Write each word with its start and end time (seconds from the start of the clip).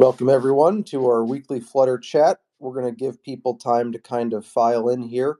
Welcome, 0.00 0.30
everyone, 0.30 0.84
to 0.84 1.06
our 1.08 1.24
weekly 1.26 1.60
Flutter 1.60 1.98
chat. 1.98 2.38
We're 2.58 2.72
going 2.72 2.86
to 2.86 2.98
give 2.98 3.22
people 3.22 3.56
time 3.56 3.92
to 3.92 3.98
kind 4.00 4.32
of 4.32 4.46
file 4.46 4.88
in 4.88 5.02
here. 5.02 5.36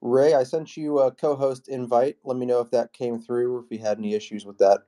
Ray, 0.00 0.34
I 0.34 0.44
sent 0.44 0.76
you 0.76 1.00
a 1.00 1.12
co 1.12 1.36
host 1.36 1.68
invite. 1.68 2.16
Let 2.24 2.38
me 2.38 2.46
know 2.46 2.60
if 2.60 2.70
that 2.72 2.94
came 2.94 3.20
through 3.20 3.56
or 3.56 3.60
if 3.60 3.66
you 3.70 3.80
had 3.80 3.98
any 3.98 4.14
issues 4.14 4.46
with 4.46 4.58
that. 4.58 4.80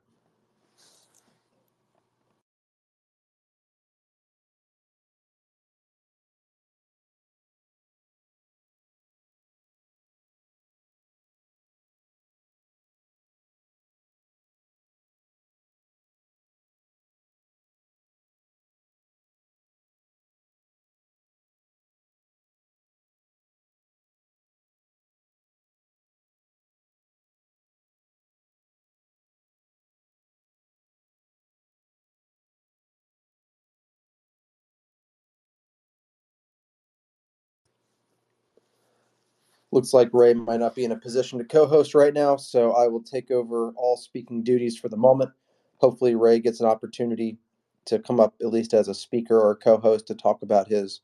Looks 39.76 39.92
like 39.92 40.08
Ray 40.14 40.32
might 40.32 40.60
not 40.60 40.74
be 40.74 40.86
in 40.86 40.92
a 40.92 40.96
position 40.96 41.38
to 41.38 41.44
co 41.44 41.66
host 41.66 41.94
right 41.94 42.14
now, 42.14 42.36
so 42.36 42.72
I 42.72 42.88
will 42.88 43.02
take 43.02 43.30
over 43.30 43.74
all 43.76 43.98
speaking 43.98 44.42
duties 44.42 44.78
for 44.78 44.88
the 44.88 44.96
moment. 44.96 45.32
Hopefully, 45.76 46.14
Ray 46.14 46.40
gets 46.40 46.60
an 46.60 46.66
opportunity 46.66 47.36
to 47.84 47.98
come 47.98 48.18
up 48.18 48.34
at 48.40 48.46
least 48.46 48.72
as 48.72 48.88
a 48.88 48.94
speaker 48.94 49.38
or 49.38 49.54
co 49.54 49.76
host 49.76 50.06
to 50.06 50.14
talk 50.14 50.40
about 50.40 50.66
his 50.66 51.02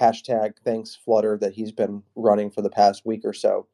hashtag 0.00 0.52
thanks 0.64 0.94
Flutter 0.94 1.36
that 1.38 1.54
he's 1.54 1.72
been 1.72 2.04
running 2.14 2.52
for 2.52 2.62
the 2.62 2.70
past 2.70 3.04
week 3.04 3.22
or 3.24 3.32
so. 3.32 3.66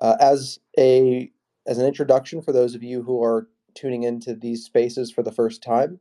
Uh, 0.00 0.16
as 0.18 0.58
a 0.78 1.30
as 1.66 1.76
an 1.76 1.84
introduction 1.84 2.40
for 2.40 2.52
those 2.52 2.74
of 2.74 2.82
you 2.82 3.02
who 3.02 3.22
are 3.22 3.48
tuning 3.74 4.04
into 4.04 4.34
these 4.34 4.64
spaces 4.64 5.10
for 5.10 5.22
the 5.22 5.30
first 5.30 5.62
time, 5.62 6.00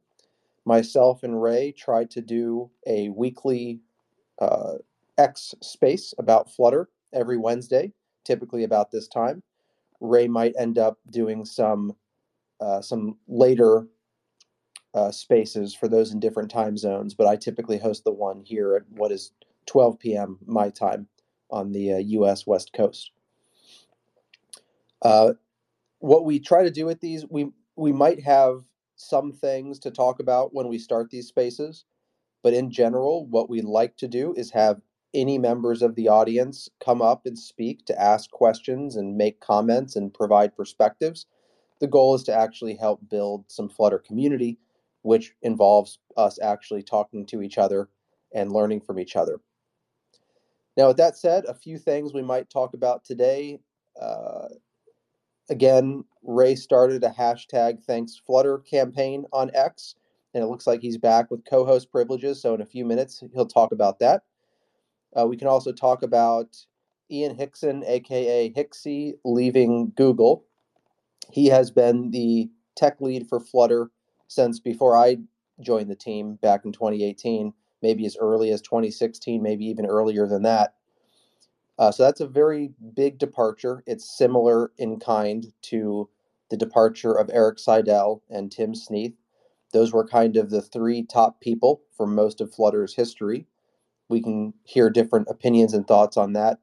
myself 0.64 1.22
and 1.22 1.42
Ray 1.44 1.74
tried 1.74 2.10
to 2.12 2.22
do 2.22 2.72
a 2.88 3.10
weekly 3.10 3.82
uh, 4.40 4.76
X 5.18 5.56
space 5.62 6.14
about 6.20 6.52
Flutter 6.52 6.90
every 7.14 7.38
Wednesday, 7.38 7.94
typically 8.26 8.64
about 8.64 8.92
this 8.92 9.08
time. 9.08 9.44
Ray 10.00 10.28
might 10.28 10.56
end 10.60 10.78
up 10.78 11.00
doing 11.10 11.46
some 11.46 11.96
uh, 12.60 12.82
some 12.82 13.18
later 13.28 13.88
uh, 14.94 15.12
spaces 15.12 15.76
for 15.76 15.88
those 15.88 16.12
in 16.12 16.20
different 16.20 16.52
time 16.52 16.78
zones, 16.78 17.14
but 17.14 17.28
I 17.28 17.36
typically 17.36 17.78
host 17.78 18.04
the 18.04 18.12
one 18.12 18.42
here 18.44 18.76
at 18.76 18.84
what 18.90 19.12
is 19.12 19.32
12 19.68 20.00
p.m. 20.00 20.40
my 20.46 20.70
time 20.70 21.08
on 21.52 21.72
the 21.72 21.94
uh, 21.94 21.98
U.S. 21.98 22.48
West 22.48 22.74
Coast. 22.74 23.12
Uh, 25.02 25.34
what 26.00 26.26
we 26.26 26.40
try 26.40 26.64
to 26.64 26.72
do 26.72 26.86
with 26.86 27.00
these, 27.02 27.26
we 27.30 27.52
we 27.76 27.92
might 27.92 28.22
have 28.24 28.64
some 28.96 29.32
things 29.32 29.80
to 29.80 29.92
talk 29.92 30.20
about 30.20 30.54
when 30.54 30.68
we 30.68 30.80
start 30.80 31.10
these 31.10 31.28
spaces, 31.28 31.86
but 32.44 32.54
in 32.54 32.72
general, 32.72 33.28
what 33.28 33.50
we 33.50 33.62
like 33.62 33.96
to 33.98 34.08
do 34.08 34.34
is 34.36 34.52
have 34.52 34.82
any 35.18 35.40
members 35.40 35.82
of 35.82 35.96
the 35.96 36.08
audience 36.08 36.70
come 36.80 37.02
up 37.02 37.26
and 37.26 37.38
speak 37.38 37.86
to 37.88 38.02
ask 38.02 38.30
questions 38.30 38.96
and 38.96 39.18
make 39.18 39.40
comments 39.40 39.96
and 39.96 40.14
provide 40.14 40.56
perspectives. 40.56 41.26
The 41.80 41.88
goal 41.88 42.14
is 42.14 42.24
to 42.24 42.34
actually 42.34 42.76
help 42.76 43.02
build 43.10 43.46
some 43.48 43.68
Flutter 43.68 43.98
community, 43.98 44.60
which 45.02 45.34
involves 45.42 46.00
us 46.16 46.40
actually 46.42 46.84
talking 46.84 47.26
to 47.28 47.42
each 47.42 47.58
other 47.58 47.90
and 48.34 48.52
learning 48.52 48.82
from 48.82 49.00
each 49.00 49.16
other. 49.16 49.40
Now, 50.78 50.90
with 50.90 50.98
that 50.98 51.18
said, 51.18 51.46
a 51.46 51.54
few 51.56 51.80
things 51.80 52.14
we 52.14 52.22
might 52.22 52.52
talk 52.52 52.76
about 52.76 53.04
today. 53.04 53.60
Uh, 54.00 54.50
again, 55.50 56.04
Ray 56.22 56.56
started 56.56 57.04
a 57.04 57.10
hashtag 57.10 57.82
thanks 57.84 58.22
Flutter 58.24 58.60
campaign 58.60 59.26
on 59.34 59.50
X, 59.56 59.96
and 60.36 60.44
it 60.44 60.48
looks 60.48 60.68
like 60.68 60.82
he's 60.82 61.00
back 61.00 61.32
with 61.32 61.46
co 61.46 61.66
host 61.66 61.92
privileges. 61.92 62.40
So, 62.40 62.54
in 62.54 62.62
a 62.62 62.66
few 62.66 62.86
minutes, 62.86 63.24
he'll 63.34 63.48
talk 63.48 63.72
about 63.72 63.98
that. 64.00 64.22
Uh, 65.16 65.26
we 65.26 65.38
can 65.38 65.48
also 65.48 65.72
talk 65.72 66.04
about 66.04 66.58
Ian 67.10 67.36
Hickson, 67.36 67.84
aka 67.86 68.52
Hixie, 68.54 69.14
leaving 69.24 69.92
Google. 69.96 70.46
He 71.32 71.48
has 71.48 71.72
been 71.72 72.12
the 72.12 72.50
tech 72.76 73.00
lead 73.02 73.28
for 73.28 73.40
Flutter 73.40 73.92
since 74.28 74.60
before 74.60 74.98
I 74.98 75.18
joined 75.62 75.90
the 75.90 75.96
team 75.96 76.36
back 76.36 76.66
in 76.66 76.72
2018, 76.72 77.54
maybe 77.82 78.06
as 78.06 78.18
early 78.18 78.52
as 78.52 78.62
2016, 78.62 79.42
maybe 79.42 79.66
even 79.66 79.86
earlier 79.86 80.28
than 80.28 80.44
that. 80.44 80.76
Uh, 81.80 81.92
so 81.92 82.04
that's 82.04 82.22
a 82.22 82.28
very 82.28 82.72
big 82.96 83.18
departure. 83.18 83.84
It's 83.86 84.18
similar 84.18 84.72
in 84.78 85.00
kind 85.00 85.46
to 85.64 86.10
the 86.50 86.58
departure 86.58 87.14
of 87.14 87.30
Eric 87.32 87.60
Seidel 87.60 88.24
and 88.30 88.52
Tim 88.52 88.74
Sneath. 88.74 89.14
Those 89.74 89.94
were 89.94 90.08
kind 90.08 90.38
of 90.38 90.50
the 90.50 90.62
three 90.62 91.04
top 91.04 91.40
people 91.42 91.82
for 91.96 92.08
most 92.08 92.42
of 92.42 92.54
Flutter's 92.54 92.96
history 92.96 93.46
we 94.10 94.22
can 94.22 94.54
hear 94.64 94.90
different 94.90 95.28
opinions 95.30 95.74
and 95.74 95.88
thoughts 95.88 96.18
on 96.18 96.34
that. 96.34 96.60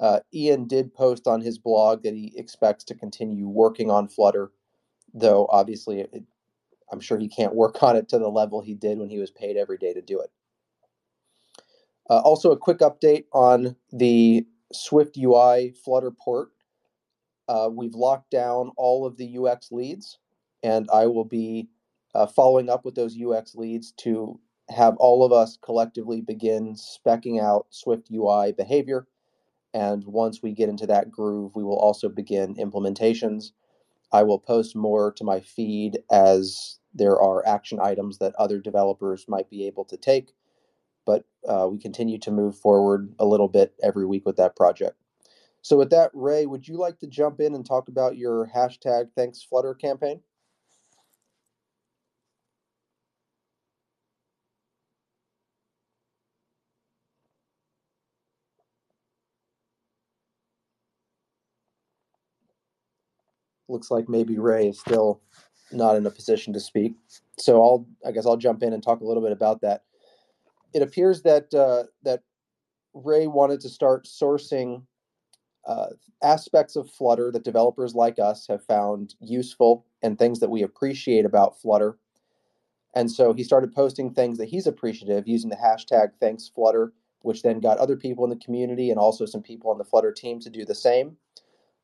Uh, 0.00 0.20
Ian 0.32 0.66
did 0.66 0.94
post 0.94 1.26
on 1.26 1.40
his 1.40 1.58
blog 1.58 2.02
that 2.02 2.14
he 2.14 2.32
expects 2.36 2.84
to 2.84 2.94
continue 2.94 3.48
working 3.48 3.90
on 3.90 4.08
Flutter, 4.08 4.50
though 5.12 5.46
obviously 5.50 6.00
it, 6.00 6.24
I'm 6.90 7.00
sure 7.00 7.18
he 7.18 7.28
can't 7.28 7.54
work 7.54 7.82
on 7.82 7.96
it 7.96 8.08
to 8.10 8.18
the 8.18 8.28
level 8.28 8.60
he 8.60 8.74
did 8.74 8.98
when 8.98 9.08
he 9.08 9.18
was 9.18 9.30
paid 9.30 9.56
every 9.56 9.78
day 9.78 9.92
to 9.92 10.02
do 10.02 10.20
it. 10.20 10.30
Uh, 12.10 12.18
also, 12.18 12.50
a 12.50 12.56
quick 12.56 12.80
update 12.80 13.24
on 13.32 13.76
the 13.92 14.46
Swift 14.72 15.16
UI 15.16 15.74
Flutter 15.84 16.10
port. 16.10 16.50
Uh, 17.48 17.68
we've 17.72 17.94
locked 17.94 18.30
down 18.30 18.72
all 18.76 19.06
of 19.06 19.16
the 19.16 19.38
UX 19.38 19.70
leads, 19.70 20.18
and 20.62 20.88
I 20.92 21.06
will 21.06 21.24
be 21.24 21.68
uh, 22.14 22.26
following 22.26 22.68
up 22.68 22.84
with 22.84 22.94
those 22.94 23.16
UX 23.18 23.54
leads 23.54 23.92
to 23.98 24.38
have 24.68 24.96
all 24.96 25.24
of 25.24 25.32
us 25.32 25.58
collectively 25.62 26.20
begin 26.20 26.74
specking 26.74 27.40
out 27.40 27.66
Swift 27.70 28.08
UI 28.12 28.52
behavior. 28.52 29.06
And 29.72 30.04
once 30.04 30.42
we 30.42 30.52
get 30.52 30.68
into 30.68 30.86
that 30.86 31.10
groove, 31.10 31.56
we 31.56 31.64
will 31.64 31.78
also 31.78 32.08
begin 32.08 32.54
implementations. 32.56 33.52
I 34.12 34.22
will 34.22 34.38
post 34.38 34.76
more 34.76 35.12
to 35.12 35.24
my 35.24 35.40
feed 35.40 35.98
as 36.10 36.78
there 36.94 37.20
are 37.20 37.46
action 37.46 37.80
items 37.80 38.18
that 38.18 38.34
other 38.36 38.60
developers 38.60 39.26
might 39.28 39.50
be 39.50 39.66
able 39.66 39.84
to 39.86 39.96
take. 39.96 40.32
But 41.04 41.24
uh, 41.46 41.68
we 41.70 41.78
continue 41.78 42.18
to 42.20 42.30
move 42.30 42.56
forward 42.56 43.12
a 43.18 43.26
little 43.26 43.48
bit 43.48 43.74
every 43.82 44.06
week 44.06 44.24
with 44.24 44.36
that 44.36 44.56
project. 44.56 44.96
So, 45.60 45.76
with 45.78 45.90
that, 45.90 46.10
Ray, 46.14 46.46
would 46.46 46.68
you 46.68 46.76
like 46.76 46.98
to 47.00 47.06
jump 47.06 47.40
in 47.40 47.54
and 47.54 47.64
talk 47.64 47.88
about 47.88 48.16
your 48.16 48.50
hashtag 48.54 49.08
Thanks 49.16 49.42
Flutter 49.42 49.74
campaign? 49.74 50.20
Looks 63.74 63.90
like 63.90 64.08
maybe 64.08 64.38
Ray 64.38 64.68
is 64.68 64.80
still 64.80 65.20
not 65.70 65.96
in 65.96 66.06
a 66.06 66.10
position 66.10 66.54
to 66.54 66.60
speak. 66.60 66.94
So 67.38 67.62
I'll, 67.62 67.86
I 68.06 68.12
guess 68.12 68.24
I'll 68.24 68.38
jump 68.38 68.62
in 68.62 68.72
and 68.72 68.82
talk 68.82 69.00
a 69.00 69.04
little 69.04 69.22
bit 69.22 69.32
about 69.32 69.60
that. 69.60 69.82
It 70.72 70.80
appears 70.80 71.22
that 71.22 71.52
uh, 71.52 71.84
that 72.04 72.22
Ray 72.94 73.26
wanted 73.26 73.60
to 73.60 73.68
start 73.68 74.06
sourcing 74.06 74.82
uh, 75.66 75.88
aspects 76.22 76.76
of 76.76 76.90
Flutter 76.90 77.30
that 77.32 77.44
developers 77.44 77.94
like 77.94 78.18
us 78.18 78.46
have 78.48 78.64
found 78.64 79.14
useful 79.20 79.86
and 80.02 80.18
things 80.18 80.40
that 80.40 80.50
we 80.50 80.62
appreciate 80.62 81.24
about 81.24 81.60
Flutter. 81.60 81.98
And 82.94 83.10
so 83.10 83.32
he 83.32 83.42
started 83.42 83.74
posting 83.74 84.12
things 84.12 84.38
that 84.38 84.48
he's 84.48 84.66
appreciative 84.66 85.26
using 85.26 85.50
the 85.50 85.56
hashtag 85.56 86.12
thanks 86.20 86.48
Flutter, 86.48 86.92
which 87.20 87.42
then 87.42 87.60
got 87.60 87.78
other 87.78 87.96
people 87.96 88.24
in 88.24 88.30
the 88.30 88.44
community 88.44 88.90
and 88.90 88.98
also 88.98 89.26
some 89.26 89.42
people 89.42 89.70
on 89.70 89.78
the 89.78 89.84
Flutter 89.84 90.12
team 90.12 90.38
to 90.40 90.50
do 90.50 90.64
the 90.64 90.74
same. 90.74 91.16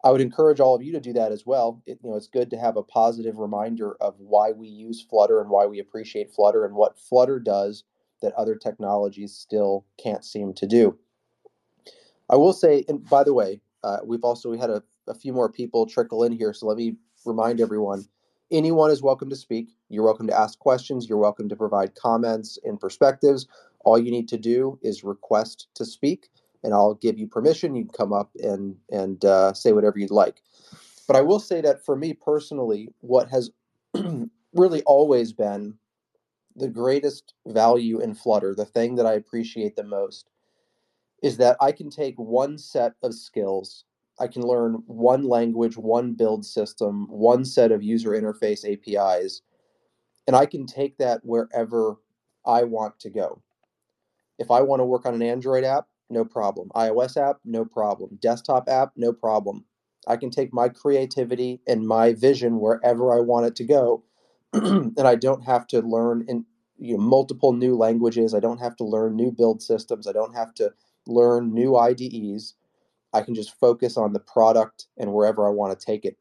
I 0.02 0.10
would 0.10 0.20
encourage 0.20 0.60
all 0.60 0.74
of 0.74 0.82
you 0.82 0.92
to 0.92 1.00
do 1.00 1.12
that 1.14 1.32
as 1.32 1.44
well. 1.44 1.82
It, 1.86 1.98
you 2.02 2.10
know, 2.10 2.16
it's 2.16 2.26
good 2.26 2.50
to 2.50 2.58
have 2.58 2.76
a 2.76 2.82
positive 2.82 3.36
reminder 3.36 3.96
of 4.00 4.14
why 4.18 4.52
we 4.52 4.68
use 4.68 5.02
Flutter 5.02 5.40
and 5.40 5.50
why 5.50 5.66
we 5.66 5.78
appreciate 5.78 6.32
Flutter 6.32 6.64
and 6.64 6.74
what 6.74 6.98
Flutter 6.98 7.38
does 7.38 7.84
that 8.22 8.32
other 8.34 8.54
technologies 8.54 9.34
still 9.34 9.84
can't 10.02 10.24
seem 10.24 10.54
to 10.54 10.66
do. 10.66 10.98
I 12.28 12.36
will 12.36 12.52
say, 12.52 12.84
and 12.88 13.04
by 13.08 13.24
the 13.24 13.34
way, 13.34 13.60
uh, 13.82 13.98
we've 14.04 14.24
also 14.24 14.50
we 14.50 14.58
had 14.58 14.70
a, 14.70 14.82
a 15.08 15.14
few 15.14 15.32
more 15.32 15.50
people 15.50 15.86
trickle 15.86 16.24
in 16.24 16.32
here, 16.32 16.52
so 16.52 16.66
let 16.66 16.76
me 16.76 16.96
remind 17.24 17.60
everyone: 17.60 18.06
anyone 18.50 18.90
is 18.90 19.02
welcome 19.02 19.28
to 19.30 19.36
speak. 19.36 19.70
You're 19.88 20.04
welcome 20.04 20.28
to 20.28 20.38
ask 20.38 20.58
questions. 20.58 21.08
You're 21.08 21.18
welcome 21.18 21.48
to 21.48 21.56
provide 21.56 21.94
comments 21.94 22.58
and 22.64 22.78
perspectives. 22.78 23.46
All 23.80 23.98
you 23.98 24.10
need 24.10 24.28
to 24.28 24.38
do 24.38 24.78
is 24.82 25.02
request 25.02 25.68
to 25.74 25.84
speak 25.84 26.28
and 26.62 26.74
I'll 26.74 26.94
give 26.94 27.18
you 27.18 27.26
permission. 27.26 27.74
You 27.74 27.84
can 27.84 27.92
come 27.92 28.12
up 28.12 28.30
and 28.42 28.76
and 28.90 29.24
uh, 29.24 29.52
say 29.52 29.72
whatever 29.72 29.98
you'd 29.98 30.10
like. 30.10 30.42
But 31.06 31.16
I 31.16 31.22
will 31.22 31.40
say 31.40 31.60
that 31.62 31.84
for 31.84 31.96
me 31.96 32.12
personally, 32.12 32.88
what 33.00 33.28
has 33.30 33.50
really 34.54 34.82
always 34.82 35.32
been 35.32 35.74
the 36.56 36.68
greatest 36.68 37.34
value 37.46 38.00
in 38.00 38.14
Flutter, 38.14 38.54
the 38.54 38.64
thing 38.64 38.96
that 38.96 39.06
I 39.06 39.14
appreciate 39.14 39.76
the 39.76 39.84
most, 39.84 40.30
is 41.22 41.36
that 41.38 41.56
I 41.60 41.72
can 41.72 41.90
take 41.90 42.14
one 42.16 42.58
set 42.58 42.94
of 43.02 43.14
skills, 43.14 43.84
I 44.18 44.26
can 44.26 44.42
learn 44.42 44.82
one 44.86 45.24
language, 45.28 45.76
one 45.76 46.12
build 46.12 46.44
system, 46.44 47.06
one 47.08 47.44
set 47.44 47.72
of 47.72 47.82
user 47.82 48.10
interface 48.10 48.64
APIs, 48.64 49.42
and 50.26 50.36
I 50.36 50.46
can 50.46 50.66
take 50.66 50.98
that 50.98 51.20
wherever 51.24 51.96
I 52.44 52.64
want 52.64 53.00
to 53.00 53.10
go. 53.10 53.42
If 54.38 54.50
I 54.50 54.60
want 54.62 54.80
to 54.80 54.84
work 54.84 55.06
on 55.06 55.14
an 55.14 55.22
Android 55.22 55.64
app, 55.64 55.88
no 56.10 56.24
problem. 56.24 56.70
iOS 56.74 57.16
app, 57.16 57.38
no 57.44 57.64
problem. 57.64 58.18
Desktop 58.20 58.68
app, 58.68 58.92
no 58.96 59.12
problem. 59.12 59.64
I 60.06 60.16
can 60.16 60.30
take 60.30 60.52
my 60.52 60.68
creativity 60.68 61.60
and 61.66 61.86
my 61.86 62.14
vision 62.14 62.60
wherever 62.60 63.16
I 63.16 63.20
want 63.20 63.46
it 63.46 63.56
to 63.56 63.64
go. 63.64 64.04
and 64.52 65.00
I 65.00 65.14
don't 65.14 65.44
have 65.44 65.66
to 65.68 65.80
learn 65.80 66.24
in 66.28 66.44
you 66.78 66.96
know, 66.96 67.02
multiple 67.02 67.52
new 67.52 67.76
languages. 67.76 68.34
I 68.34 68.40
don't 68.40 68.58
have 68.58 68.76
to 68.76 68.84
learn 68.84 69.14
new 69.14 69.30
build 69.30 69.62
systems. 69.62 70.06
I 70.06 70.12
don't 70.12 70.34
have 70.34 70.54
to 70.54 70.72
learn 71.06 71.52
new 71.54 71.76
IDEs. 71.76 72.54
I 73.12 73.22
can 73.22 73.34
just 73.34 73.58
focus 73.58 73.96
on 73.96 74.12
the 74.12 74.20
product 74.20 74.86
and 74.96 75.12
wherever 75.12 75.46
I 75.46 75.50
want 75.50 75.78
to 75.78 75.86
take 75.86 76.04
it. 76.04 76.16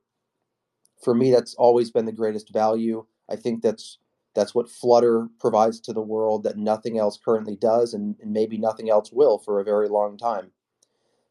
For 1.03 1.15
me, 1.15 1.31
that's 1.31 1.55
always 1.55 1.91
been 1.91 2.05
the 2.05 2.11
greatest 2.11 2.51
value. 2.51 3.05
I 3.29 3.35
think 3.35 3.61
that's 3.61 3.99
that's 4.35 4.53
what 4.53 4.69
Flutter 4.69 5.27
provides 5.39 5.79
to 5.81 5.93
the 5.93 6.01
world 6.01 6.43
that 6.43 6.57
nothing 6.57 6.97
else 6.97 7.17
currently 7.23 7.55
does, 7.55 7.93
and, 7.93 8.15
and 8.21 8.31
maybe 8.31 8.57
nothing 8.57 8.89
else 8.89 9.11
will 9.11 9.37
for 9.37 9.59
a 9.59 9.65
very 9.65 9.89
long 9.89 10.17
time. 10.17 10.51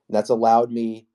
And 0.08 0.16
that's 0.16 0.30
allowed 0.30 0.70
me 0.70 1.06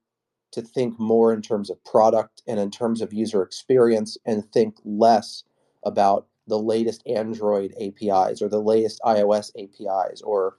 to 0.52 0.62
think 0.62 0.98
more 0.98 1.32
in 1.32 1.42
terms 1.42 1.68
of 1.68 1.84
product 1.84 2.42
and 2.46 2.60
in 2.60 2.70
terms 2.70 3.00
of 3.00 3.12
user 3.12 3.42
experience 3.42 4.16
and 4.24 4.50
think 4.52 4.76
less 4.84 5.42
about 5.84 6.26
the 6.46 6.58
latest 6.58 7.02
Android 7.06 7.74
APIs 7.80 8.40
or 8.40 8.48
the 8.48 8.62
latest 8.62 9.00
iOS 9.04 9.50
APIs 9.58 10.22
or 10.22 10.56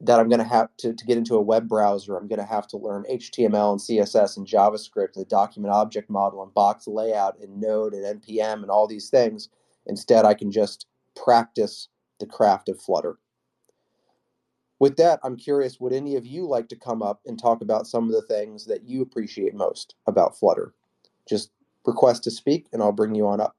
that 0.00 0.20
I'm 0.20 0.28
going 0.28 0.38
to 0.38 0.44
have 0.44 0.68
to, 0.78 0.94
to 0.94 1.04
get 1.04 1.18
into 1.18 1.34
a 1.34 1.42
web 1.42 1.68
browser, 1.68 2.16
I'm 2.16 2.28
going 2.28 2.38
to 2.38 2.44
have 2.44 2.68
to 2.68 2.76
learn 2.76 3.04
HTML 3.10 3.72
and 3.72 3.80
CSS 3.80 4.36
and 4.36 4.46
JavaScript, 4.46 5.14
the 5.14 5.24
document 5.24 5.74
object 5.74 6.08
model 6.08 6.42
and 6.42 6.54
box 6.54 6.86
layout 6.86 7.38
and 7.40 7.60
Node 7.60 7.94
and 7.94 8.22
NPM 8.22 8.62
and 8.62 8.70
all 8.70 8.86
these 8.86 9.10
things. 9.10 9.48
Instead, 9.86 10.24
I 10.24 10.34
can 10.34 10.50
just 10.50 10.86
practice 11.14 11.88
the 12.20 12.26
craft 12.26 12.68
of 12.68 12.80
Flutter. 12.80 13.18
With 14.78 14.96
that, 14.96 15.20
I'm 15.22 15.36
curious 15.36 15.78
would 15.78 15.92
any 15.92 16.16
of 16.16 16.26
you 16.26 16.46
like 16.46 16.68
to 16.70 16.76
come 16.76 17.02
up 17.02 17.20
and 17.26 17.38
talk 17.38 17.62
about 17.62 17.86
some 17.86 18.04
of 18.04 18.12
the 18.12 18.22
things 18.22 18.66
that 18.66 18.82
you 18.82 19.02
appreciate 19.02 19.54
most 19.54 19.94
about 20.06 20.36
Flutter? 20.36 20.74
Just 21.28 21.52
request 21.86 22.24
to 22.24 22.30
speak 22.30 22.66
and 22.72 22.82
I'll 22.82 22.92
bring 22.92 23.14
you 23.14 23.26
on 23.26 23.40
up. 23.40 23.56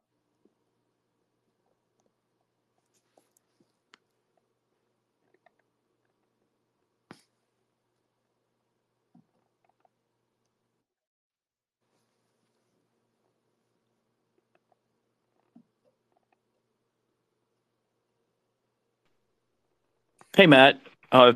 Hey, 20.35 20.47
Matt. 20.47 20.80
Uh, 21.12 21.33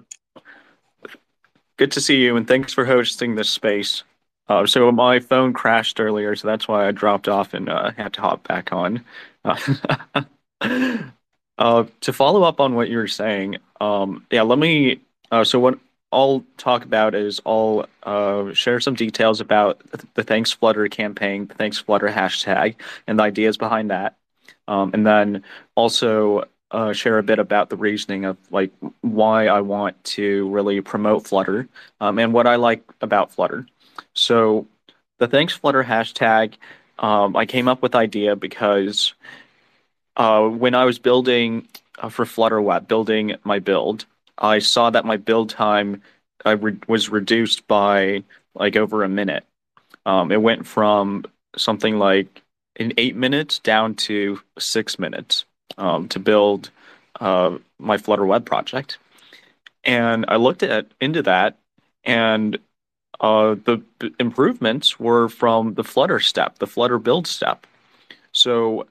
good 1.78 1.92
to 1.92 2.02
see 2.02 2.18
you, 2.18 2.36
and 2.36 2.48
thanks 2.48 2.74
for 2.74 2.84
hosting 2.84 3.36
this 3.36 3.48
space. 3.48 4.02
Uh, 4.48 4.66
so 4.66 4.92
my 4.92 5.20
phone 5.20 5.54
crashed 5.54 6.00
earlier, 6.00 6.36
so 6.36 6.48
that's 6.48 6.68
why 6.68 6.88
I 6.88 6.92
dropped 6.92 7.28
off 7.28 7.54
and 7.54 7.70
uh, 7.70 7.92
had 7.92 8.14
to 8.14 8.22
hop 8.22 8.48
back 8.48 8.74
on. 8.74 9.06
Uh, 9.46 10.24
uh 11.60 11.86
to 12.02 12.12
follow 12.12 12.42
up 12.42 12.60
on 12.60 12.74
what 12.74 12.90
you 12.90 12.98
were 12.98 13.08
saying, 13.08 13.58
um, 13.80 14.26
yeah, 14.32 14.42
let 14.42 14.58
me. 14.58 15.00
Uh, 15.32 15.44
so 15.44 15.60
what 15.60 15.78
I'll 16.12 16.44
talk 16.58 16.84
about 16.84 17.14
is 17.14 17.40
I'll 17.46 17.86
share 18.54 18.80
some 18.80 18.96
details 18.96 19.42
about 19.42 19.80
the 20.16 20.24
Thanks 20.24 20.52
Flutter 20.52 20.88
campaign, 20.88 21.46
the 21.46 21.54
Thanks 21.54 21.78
Flutter 21.78 22.10
hashtag, 22.10 22.78
and 23.06 23.20
the 23.20 23.24
ideas 23.24 23.58
behind 23.58 23.92
that, 23.92 24.18
um, 24.68 24.90
and 24.96 25.06
then 25.06 25.44
also 25.76 26.46
uh, 26.72 26.94
share 26.94 27.18
a 27.18 27.24
bit 27.24 27.40
about 27.40 27.70
the 27.70 27.78
reasoning 27.78 28.26
of 28.26 28.38
like 28.52 28.72
why 29.02 29.48
I 29.48 29.62
want 29.62 30.02
to 30.06 30.50
really 30.50 30.82
promote 30.82 31.28
Flutter 31.28 31.68
um, 32.02 32.20
and 32.20 32.34
what 32.34 32.48
I 32.48 32.56
like 32.56 32.84
about 33.02 33.32
Flutter. 33.32 33.66
So 34.14 34.68
the 35.18 35.28
thanks 35.28 35.54
Flutter 35.54 35.84
hashtag, 35.84 36.56
um, 37.00 37.36
I 37.36 37.46
came 37.46 37.68
up 37.68 37.82
with 37.82 37.96
idea 37.96 38.36
because 38.36 39.14
uh, 40.18 40.48
when 40.48 40.76
I 40.76 40.86
was 40.86 41.00
building 41.00 41.68
uh, 42.00 42.10
for 42.10 42.26
Flutter 42.26 42.62
Web, 42.62 42.88
building 42.88 43.36
my 43.44 43.60
build, 43.60 44.06
I 44.38 44.60
saw 44.60 44.90
that 44.90 45.06
my 45.06 45.18
build 45.18 45.50
time 45.50 46.02
re- 46.46 46.78
was 46.88 47.10
reduced 47.10 47.68
by 47.68 48.24
like 48.56 48.76
over 48.76 49.04
a 49.04 49.10
minute. 49.10 49.46
Um, 50.06 50.32
it 50.32 50.42
went 50.42 50.66
from 50.66 51.26
something 51.56 51.98
like 51.98 52.42
in 52.76 52.94
eight 52.98 53.16
minutes 53.16 53.60
down 53.60 53.96
to 53.96 54.40
six 54.60 55.00
minutes 55.00 55.46
um, 55.78 56.08
to 56.10 56.20
build 56.20 56.70
uh, 57.20 57.58
my 57.80 57.98
Flutter 57.98 58.26
web 58.26 58.46
project. 58.46 58.98
And 59.84 60.26
I 60.28 60.36
looked 60.36 60.64
at 60.64 60.88
into 61.00 61.22
that, 61.24 61.58
and 62.04 62.58
uh, 63.20 63.56
the 63.56 63.82
improvements 64.20 65.00
were 65.00 65.30
from 65.30 65.74
the 65.74 65.84
Flutter 65.84 66.20
step, 66.20 66.60
the 66.60 66.68
Flutter 66.68 67.00
build 67.00 67.28
step. 67.28 67.66
So 68.32 68.88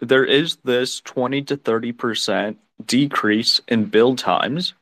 there 0.00 0.24
is 0.24 0.56
this 0.64 1.00
20 1.00 1.42
to 1.42 1.56
30% 1.56 2.56
decrease 2.84 3.60
in 3.68 3.84
build 3.84 4.18
times, 4.18 4.74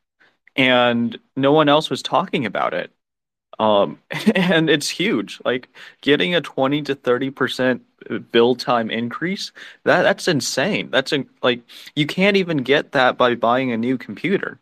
and 0.56 1.18
no 1.36 1.52
one 1.52 1.68
else 1.68 1.90
was 1.90 2.02
talking 2.02 2.46
about 2.46 2.74
it. 2.74 2.90
Um, 3.60 4.00
and 4.34 4.68
it's 4.70 4.88
huge. 4.88 5.40
Like 5.44 5.68
getting 6.00 6.34
a 6.34 6.40
20 6.40 6.82
to 6.82 6.96
30% 6.96 7.82
build 8.32 8.60
time 8.60 8.90
increase, 8.90 9.52
that 9.84 10.02
that's 10.02 10.28
insane. 10.28 10.90
That's 10.90 11.12
in, 11.12 11.28
like 11.42 11.60
you 11.94 12.06
can't 12.06 12.38
even 12.38 12.58
get 12.58 12.92
that 12.92 13.18
by 13.18 13.34
buying 13.36 13.72
a 13.72 13.76
new 13.76 13.98
computer. 13.98 14.58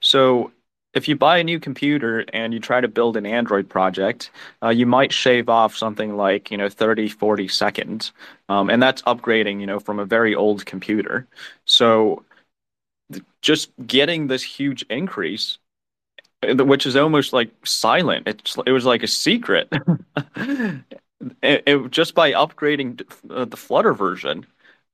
So 0.00 0.52
if 0.94 1.06
you 1.08 1.16
buy 1.16 1.38
a 1.38 1.44
new 1.44 1.60
computer 1.60 2.24
and 2.32 2.54
you 2.54 2.60
try 2.60 2.80
to 2.80 2.88
build 2.88 3.16
an 3.18 3.26
Android 3.26 3.68
project, 3.68 4.30
uh, 4.62 4.70
you 4.70 4.86
might 4.86 5.12
shave 5.12 5.48
off 5.50 5.76
something 5.76 6.16
like, 6.16 6.50
you 6.50 6.56
know, 6.56 6.70
30, 6.70 7.08
40 7.08 7.48
seconds. 7.48 8.12
Um, 8.48 8.70
and 8.70 8.82
that's 8.82 9.02
upgrading, 9.02 9.60
you 9.60 9.66
know, 9.66 9.78
from 9.80 9.98
a 9.98 10.06
very 10.06 10.34
old 10.34 10.64
computer. 10.66 11.26
So 11.66 12.24
just 13.40 13.70
getting 13.86 14.26
this 14.26 14.42
huge 14.42 14.84
increase 14.90 15.58
which 16.42 16.86
is 16.86 16.96
almost 16.96 17.32
like 17.32 17.50
silent. 17.64 18.28
It's 18.28 18.56
it 18.66 18.72
was 18.72 18.84
like 18.84 19.02
a 19.02 19.08
secret. 19.08 19.72
it, 20.36 20.84
it, 21.42 21.90
just 21.90 22.14
by 22.14 22.32
upgrading 22.32 23.02
uh, 23.30 23.44
the 23.44 23.56
Flutter 23.56 23.92
version, 23.92 24.46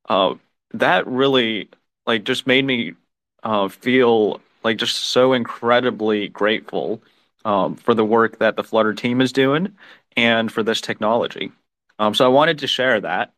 uh, 0.09 0.35
that 0.73 1.07
really 1.07 1.69
like 2.07 2.25
just 2.25 2.47
made 2.47 2.65
me 2.65 2.95
uh, 3.43 3.69
feel 3.69 4.41
like 4.63 4.79
just 4.79 4.97
so 4.97 5.33
incredibly 5.33 6.29
grateful 6.29 7.03
um, 7.45 7.77
for 7.77 7.95
the 7.95 8.05
work 8.05 8.39
that 8.39 8.57
the 8.57 8.65
Flutter 8.65 8.95
team 8.95 9.21
is 9.21 9.33
doing 9.33 9.75
and 10.17 10.51
for 10.51 10.63
this 10.63 10.81
technology. 10.81 11.53
Um, 11.99 12.15
so 12.15 12.25
I 12.25 12.29
wanted 12.29 12.59
to 12.61 12.67
share 12.67 13.01
that. 13.01 13.33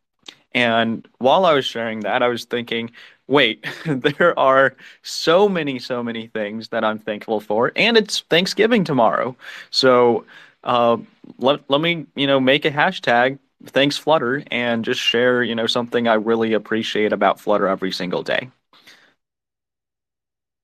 And 0.53 1.07
while 1.19 1.45
I 1.45 1.53
was 1.53 1.65
sharing 1.65 2.01
that, 2.01 2.23
I 2.23 2.29
was 2.29 2.45
thinking, 2.45 2.91
wait, 3.27 3.65
there 3.85 4.37
are 4.39 4.75
so 5.03 5.47
many, 5.49 5.79
so 5.79 6.03
many 6.03 6.27
things 6.27 6.69
that 6.69 6.83
I'm 6.83 6.99
thankful 6.99 7.39
for, 7.39 7.71
and 7.75 7.97
it's 7.97 8.21
Thanksgiving 8.21 8.83
tomorrow. 8.83 9.35
So 9.71 10.25
uh, 10.63 10.97
let 11.39 11.69
let 11.69 11.81
me 11.81 12.05
you 12.15 12.27
know 12.27 12.39
make 12.39 12.65
a 12.65 12.71
hashtag 12.71 13.39
thanks 13.65 13.97
Flutter 13.97 14.43
and 14.51 14.85
just 14.85 15.01
share 15.01 15.43
you 15.43 15.55
know 15.55 15.67
something 15.67 16.07
I 16.07 16.15
really 16.15 16.53
appreciate 16.53 17.13
about 17.13 17.39
Flutter 17.39 17.67
every 17.67 17.91
single 17.91 18.23
day. 18.23 18.49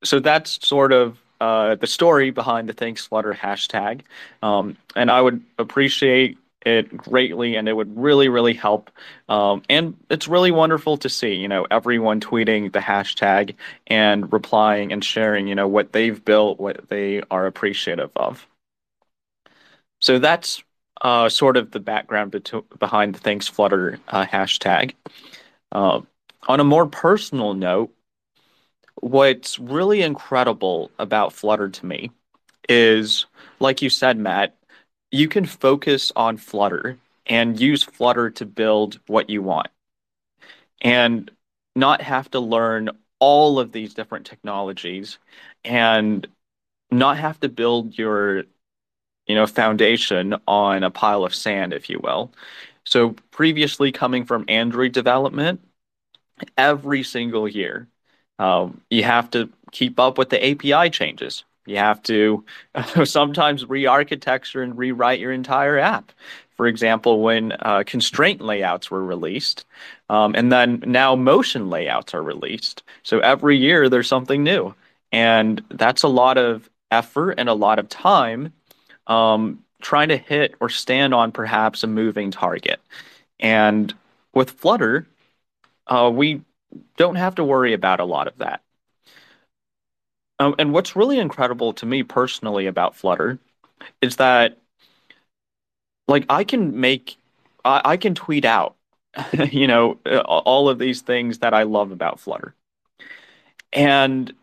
So 0.03 0.19
that's 0.19 0.65
sort 0.65 0.91
of 0.91 1.17
uh, 1.39 1.75
the 1.75 1.87
story 1.87 2.31
behind 2.31 2.69
the 2.69 2.73
thanks 2.73 3.05
Flutter 3.05 3.33
hashtag, 3.33 4.01
um, 4.41 4.77
and 4.95 5.09
I 5.11 5.21
would 5.21 5.41
appreciate 5.57 6.37
it 6.65 6.95
greatly 6.95 7.55
and 7.55 7.67
it 7.67 7.73
would 7.73 7.97
really 7.97 8.29
really 8.29 8.53
help. 8.53 8.91
Um, 9.29 9.63
and 9.69 9.95
it's 10.09 10.27
really 10.27 10.51
wonderful 10.51 10.97
to 10.97 11.09
see 11.09 11.33
you 11.35 11.47
know 11.47 11.65
everyone 11.71 12.19
tweeting 12.19 12.71
the 12.71 12.79
hashtag 12.79 13.55
and 13.87 14.31
replying 14.31 14.91
and 14.91 15.03
sharing 15.03 15.47
you 15.47 15.55
know 15.55 15.67
what 15.67 15.93
they've 15.93 16.23
built 16.23 16.59
what 16.59 16.89
they 16.89 17.21
are 17.31 17.45
appreciative 17.45 18.11
of. 18.15 18.47
So 19.99 20.19
that's 20.19 20.63
uh, 21.01 21.29
sort 21.29 21.57
of 21.57 21.71
the 21.71 21.79
background 21.79 22.31
bet- 22.31 22.79
behind 22.79 23.15
the 23.15 23.19
thanks 23.19 23.47
flutter 23.47 23.99
uh, 24.07 24.25
hashtag. 24.25 24.93
Uh, 25.71 26.01
on 26.47 26.59
a 26.59 26.63
more 26.63 26.87
personal 26.87 27.53
note 27.53 27.93
what's 28.95 29.59
really 29.59 30.01
incredible 30.01 30.91
about 30.97 31.33
flutter 31.33 31.69
to 31.69 31.85
me 31.85 32.11
is 32.69 33.25
like 33.59 33.81
you 33.81 33.89
said 33.89 34.17
matt 34.17 34.55
you 35.13 35.27
can 35.27 35.45
focus 35.45 36.11
on 36.15 36.37
Flutter 36.37 36.97
and 37.27 37.59
use 37.59 37.83
Flutter 37.83 38.31
to 38.31 38.45
build 38.47 38.99
what 39.05 39.29
you 39.29 39.43
want 39.43 39.67
and 40.81 41.29
not 41.75 42.01
have 42.01 42.29
to 42.31 42.39
learn 42.39 42.89
all 43.19 43.59
of 43.59 43.71
these 43.71 43.93
different 43.93 44.25
technologies 44.25 45.19
and 45.63 46.27
not 46.91 47.17
have 47.17 47.39
to 47.41 47.47
build 47.47 47.97
your 47.97 48.39
you 49.27 49.35
know 49.35 49.45
foundation 49.45 50.35
on 50.47 50.83
a 50.83 50.89
pile 50.91 51.23
of 51.23 51.35
sand 51.35 51.73
if 51.73 51.89
you 51.89 51.99
will. 52.03 52.31
So 52.83 53.11
previously 53.31 53.91
coming 53.91 54.25
from 54.25 54.45
android 54.47 54.93
development 54.93 55.61
every 56.57 57.03
single 57.03 57.47
year 57.47 57.87
um, 58.39 58.81
you 58.89 59.03
have 59.03 59.29
to 59.31 59.49
keep 59.71 59.99
up 59.99 60.17
with 60.17 60.29
the 60.29 60.43
api 60.51 60.89
changes 60.89 61.43
you 61.65 61.77
have 61.77 62.01
to 62.03 62.43
sometimes 63.05 63.67
re-architecture 63.67 64.61
and 64.61 64.77
rewrite 64.77 65.19
your 65.19 65.31
entire 65.31 65.77
app 65.77 66.11
for 66.55 66.67
example 66.67 67.21
when 67.21 67.53
uh, 67.61 67.83
constraint 67.85 68.41
layouts 68.41 68.91
were 68.91 69.03
released 69.03 69.65
um, 70.09 70.35
and 70.35 70.51
then 70.51 70.83
now 70.85 71.15
motion 71.15 71.69
layouts 71.69 72.13
are 72.13 72.23
released 72.23 72.83
so 73.03 73.19
every 73.19 73.57
year 73.57 73.89
there's 73.89 74.07
something 74.07 74.43
new 74.43 74.73
and 75.11 75.63
that's 75.69 76.03
a 76.03 76.07
lot 76.07 76.37
of 76.37 76.69
effort 76.91 77.35
and 77.37 77.47
a 77.47 77.53
lot 77.53 77.79
of 77.79 77.87
time 77.87 78.51
um, 79.07 79.63
trying 79.83 80.09
to 80.09 80.17
hit 80.17 80.55
or 80.59 80.69
stand 80.69 81.13
on 81.13 81.31
perhaps 81.31 81.83
a 81.83 81.87
moving 81.87 82.31
target. 82.31 82.81
And 83.39 83.93
with 84.33 84.51
Flutter, 84.51 85.05
uh, 85.85 86.09
we 86.11 86.41
don't 86.97 87.15
have 87.15 87.35
to 87.35 87.43
worry 87.43 87.73
about 87.73 87.99
a 87.99 88.05
lot 88.05 88.27
of 88.27 88.37
that. 88.39 88.62
Um, 90.39 90.55
and 90.59 90.73
what's 90.73 90.95
really 90.95 91.19
incredible 91.19 91.73
to 91.73 91.85
me 91.85 92.03
personally 92.03 92.65
about 92.67 92.95
Flutter 92.95 93.39
is 94.01 94.17
that, 94.17 94.57
like, 96.07 96.25
I 96.29 96.43
can 96.43 96.79
make, 96.79 97.17
I, 97.63 97.81
I 97.85 97.97
can 97.97 98.15
tweet 98.15 98.45
out, 98.45 98.75
you 99.51 99.67
know, 99.67 99.93
all 100.25 100.69
of 100.69 100.79
these 100.79 101.01
things 101.01 101.39
that 101.39 101.53
I 101.53 101.63
love 101.63 101.91
about 101.91 102.19
Flutter. 102.19 102.55
And 103.71 104.33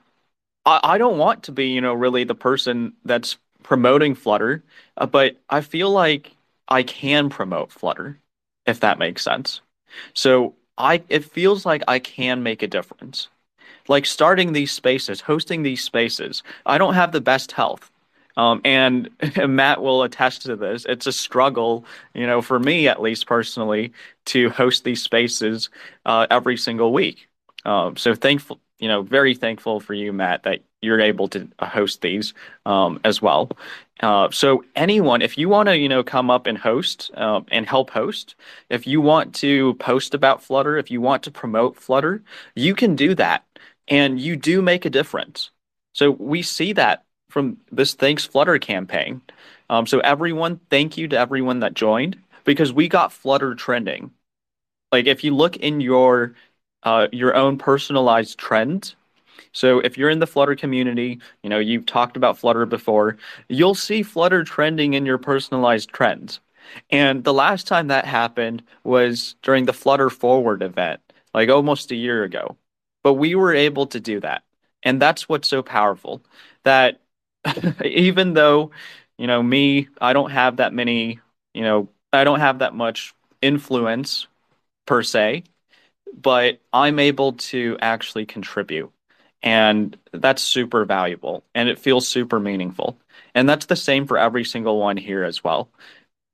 I, 0.66 0.80
I 0.82 0.98
don't 0.98 1.18
want 1.18 1.44
to 1.44 1.52
be, 1.52 1.68
you 1.68 1.80
know, 1.80 1.94
really 1.94 2.24
the 2.24 2.36
person 2.36 2.94
that's 3.04 3.38
promoting 3.64 4.16
Flutter, 4.16 4.64
uh, 4.96 5.06
but 5.06 5.36
I 5.50 5.60
feel 5.60 5.90
like 5.90 6.32
I 6.68 6.84
can 6.84 7.30
promote 7.30 7.72
Flutter, 7.72 8.18
if 8.66 8.80
that 8.80 8.98
makes 9.00 9.22
sense. 9.22 9.62
So 10.14 10.56
I, 10.78 11.02
it 11.08 11.24
feels 11.24 11.66
like 11.66 11.82
I 11.88 11.98
can 11.98 12.42
make 12.42 12.62
a 12.62 12.68
difference. 12.68 13.28
Like 13.88 14.06
starting 14.06 14.52
these 14.52 14.72
spaces, 14.72 15.20
hosting 15.20 15.62
these 15.62 15.82
spaces. 15.82 16.42
I 16.66 16.78
don't 16.78 16.94
have 16.94 17.12
the 17.12 17.20
best 17.20 17.52
health. 17.52 17.90
Um, 18.36 18.60
and 18.64 19.10
Matt 19.48 19.82
will 19.82 20.02
attest 20.02 20.42
to 20.42 20.56
this. 20.56 20.86
It's 20.88 21.06
a 21.06 21.12
struggle, 21.12 21.84
you 22.14 22.26
know, 22.26 22.40
for 22.40 22.58
me 22.58 22.88
at 22.88 23.02
least 23.02 23.26
personally, 23.26 23.92
to 24.26 24.50
host 24.50 24.84
these 24.84 25.02
spaces 25.02 25.68
uh, 26.06 26.26
every 26.30 26.56
single 26.56 26.92
week. 26.92 27.28
Um, 27.64 27.96
so 27.96 28.14
thankful, 28.14 28.60
you 28.78 28.88
know, 28.88 29.02
very 29.02 29.34
thankful 29.34 29.80
for 29.80 29.94
you, 29.94 30.12
Matt, 30.12 30.44
that 30.44 30.60
you're 30.80 31.00
able 31.00 31.28
to 31.28 31.48
host 31.60 32.00
these 32.00 32.32
um, 32.64 33.00
as 33.04 33.20
well. 33.20 33.50
Uh, 34.00 34.30
so 34.30 34.64
anyone, 34.74 35.20
if 35.20 35.36
you 35.36 35.48
want 35.48 35.68
to, 35.68 35.76
you 35.76 35.88
know, 35.88 36.02
come 36.02 36.30
up 36.30 36.46
and 36.46 36.56
host 36.56 37.10
uh, 37.14 37.42
and 37.50 37.66
help 37.66 37.90
host, 37.90 38.34
if 38.70 38.86
you 38.86 39.00
want 39.00 39.34
to 39.34 39.74
post 39.74 40.14
about 40.14 40.42
Flutter, 40.42 40.78
if 40.78 40.90
you 40.90 41.02
want 41.02 41.22
to 41.24 41.30
promote 41.30 41.76
Flutter, 41.76 42.22
you 42.54 42.74
can 42.74 42.96
do 42.96 43.14
that, 43.16 43.44
and 43.90 44.20
you 44.20 44.36
do 44.36 44.62
make 44.62 44.84
a 44.84 44.90
difference. 44.90 45.50
So 45.92 46.12
we 46.12 46.42
see 46.42 46.72
that 46.74 47.04
from 47.28 47.58
this 47.70 47.94
Thanks 47.94 48.24
Flutter 48.24 48.58
campaign. 48.58 49.20
Um, 49.68 49.86
so 49.86 50.00
everyone, 50.00 50.60
thank 50.70 50.96
you 50.96 51.08
to 51.08 51.18
everyone 51.18 51.60
that 51.60 51.74
joined 51.74 52.16
because 52.44 52.72
we 52.72 52.88
got 52.88 53.12
Flutter 53.12 53.54
trending. 53.54 54.12
Like 54.90 55.06
if 55.06 55.22
you 55.22 55.34
look 55.34 55.56
in 55.56 55.80
your 55.80 56.34
uh, 56.82 57.08
your 57.12 57.34
own 57.34 57.58
personalized 57.58 58.38
trends. 58.38 58.96
So 59.52 59.80
if 59.80 59.98
you're 59.98 60.10
in 60.10 60.18
the 60.18 60.26
Flutter 60.26 60.54
community, 60.54 61.20
you 61.42 61.50
know, 61.50 61.58
you've 61.58 61.86
talked 61.86 62.16
about 62.16 62.38
Flutter 62.38 62.66
before, 62.66 63.16
you'll 63.48 63.74
see 63.74 64.02
Flutter 64.02 64.44
trending 64.44 64.94
in 64.94 65.06
your 65.06 65.18
personalized 65.18 65.90
trends. 65.90 66.40
And 66.90 67.24
the 67.24 67.34
last 67.34 67.66
time 67.66 67.88
that 67.88 68.04
happened 68.04 68.62
was 68.84 69.34
during 69.42 69.66
the 69.66 69.72
Flutter 69.72 70.08
Forward 70.08 70.62
event, 70.62 71.00
like 71.34 71.48
almost 71.48 71.90
a 71.90 71.96
year 71.96 72.22
ago. 72.22 72.56
But 73.02 73.14
we 73.14 73.34
were 73.34 73.54
able 73.54 73.86
to 73.88 74.00
do 74.00 74.20
that. 74.20 74.42
And 74.82 75.00
that's 75.00 75.28
what's 75.28 75.48
so 75.48 75.62
powerful 75.62 76.22
that 76.64 77.00
even 77.84 78.34
though, 78.34 78.70
you 79.18 79.26
know, 79.26 79.42
me, 79.42 79.88
I 80.00 80.12
don't 80.12 80.30
have 80.30 80.56
that 80.58 80.72
many, 80.72 81.20
you 81.54 81.62
know, 81.62 81.88
I 82.12 82.24
don't 82.24 82.40
have 82.40 82.60
that 82.60 82.74
much 82.74 83.14
influence 83.42 84.26
per 84.86 85.02
se 85.02 85.44
but 86.16 86.60
I'm 86.72 86.98
able 86.98 87.34
to 87.34 87.76
actually 87.80 88.26
contribute. 88.26 88.92
And 89.42 89.96
that's 90.12 90.42
super 90.42 90.84
valuable 90.84 91.44
and 91.54 91.68
it 91.68 91.78
feels 91.78 92.06
super 92.06 92.38
meaningful. 92.38 92.98
And 93.34 93.48
that's 93.48 93.66
the 93.66 93.76
same 93.76 94.06
for 94.06 94.18
every 94.18 94.44
single 94.44 94.78
one 94.78 94.96
here 94.96 95.24
as 95.24 95.42
well. 95.42 95.70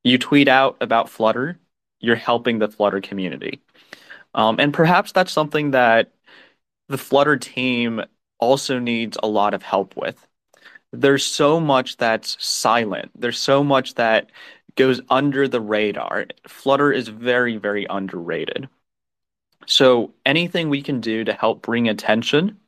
You 0.05 0.19
tweet 0.19 0.49
out 0.49 0.77
about 0.81 1.09
Flutter, 1.09 1.59
you're 2.01 2.17
helping 2.17 2.59
the 2.59 2.69
Flutter 2.69 3.01
community. 3.01 3.61
Um, 4.35 4.61
and 4.61 4.75
perhaps 4.75 5.13
that's 5.13 5.33
something 5.33 5.73
that 5.73 6.13
the 6.88 6.99
Flutter 6.99 7.37
team 7.37 8.02
also 8.38 8.78
needs 8.78 9.16
a 9.23 9.28
lot 9.28 9.55
of 9.55 9.62
help 9.62 9.97
with. 9.97 10.26
There's 10.93 11.25
so 11.25 11.61
much 11.61 11.97
that's 11.97 12.43
silent, 12.45 13.11
there's 13.14 13.38
so 13.38 13.64
much 13.64 13.95
that 13.95 14.31
goes 14.76 15.00
under 15.11 15.49
the 15.49 15.61
radar. 15.61 16.26
Flutter 16.47 16.93
is 16.93 17.09
very, 17.09 17.57
very 17.57 17.87
underrated. 17.88 18.69
So 19.66 20.12
anything 20.25 20.69
we 20.69 20.83
can 20.83 21.00
do 21.00 21.25
to 21.25 21.33
help 21.33 21.62
bring 21.62 21.88
attention. 21.88 22.59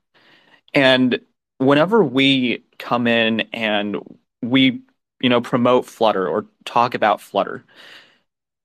And 0.74 1.20
whenever 1.58 2.02
we 2.02 2.64
come 2.78 3.06
in 3.06 3.42
and 3.52 3.96
we, 4.42 4.80
you 5.20 5.28
know, 5.28 5.40
promote 5.40 5.86
Flutter 5.86 6.26
or 6.28 6.46
talk 6.64 6.94
about 6.94 7.20
Flutter, 7.20 7.64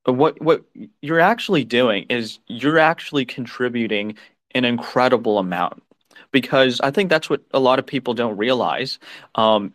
what 0.06 0.42
what 0.42 0.64
you're 1.02 1.20
actually 1.20 1.64
doing 1.64 2.06
is 2.10 2.40
you're 2.48 2.80
actually 2.80 3.26
contributing 3.26 4.16
an 4.56 4.66
incredible 4.66 5.40
amount 5.40 5.84
because 6.32 6.82
I 6.82 6.92
think 6.92 7.10
that's 7.10 7.30
what 7.30 7.42
a 7.54 7.60
lot 7.60 7.80
of 7.80 7.86
people 7.86 8.14
don't 8.14 8.38
realize. 8.38 9.00
Um, 9.36 9.74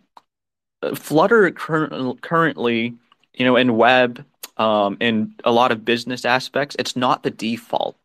Flutter 0.94 1.50
cur- 1.50 2.14
currently, 2.20 2.94
you 3.34 3.44
know, 3.44 3.56
in 3.56 3.76
web, 3.76 4.24
um, 4.58 4.96
in 5.00 5.34
a 5.44 5.50
lot 5.50 5.72
of 5.72 5.84
business 5.84 6.24
aspects, 6.24 6.76
it's 6.78 6.94
not 6.94 7.24
the 7.24 7.30
default. 7.30 7.96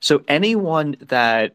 So 0.00 0.24
anyone 0.28 0.96
that 1.00 1.54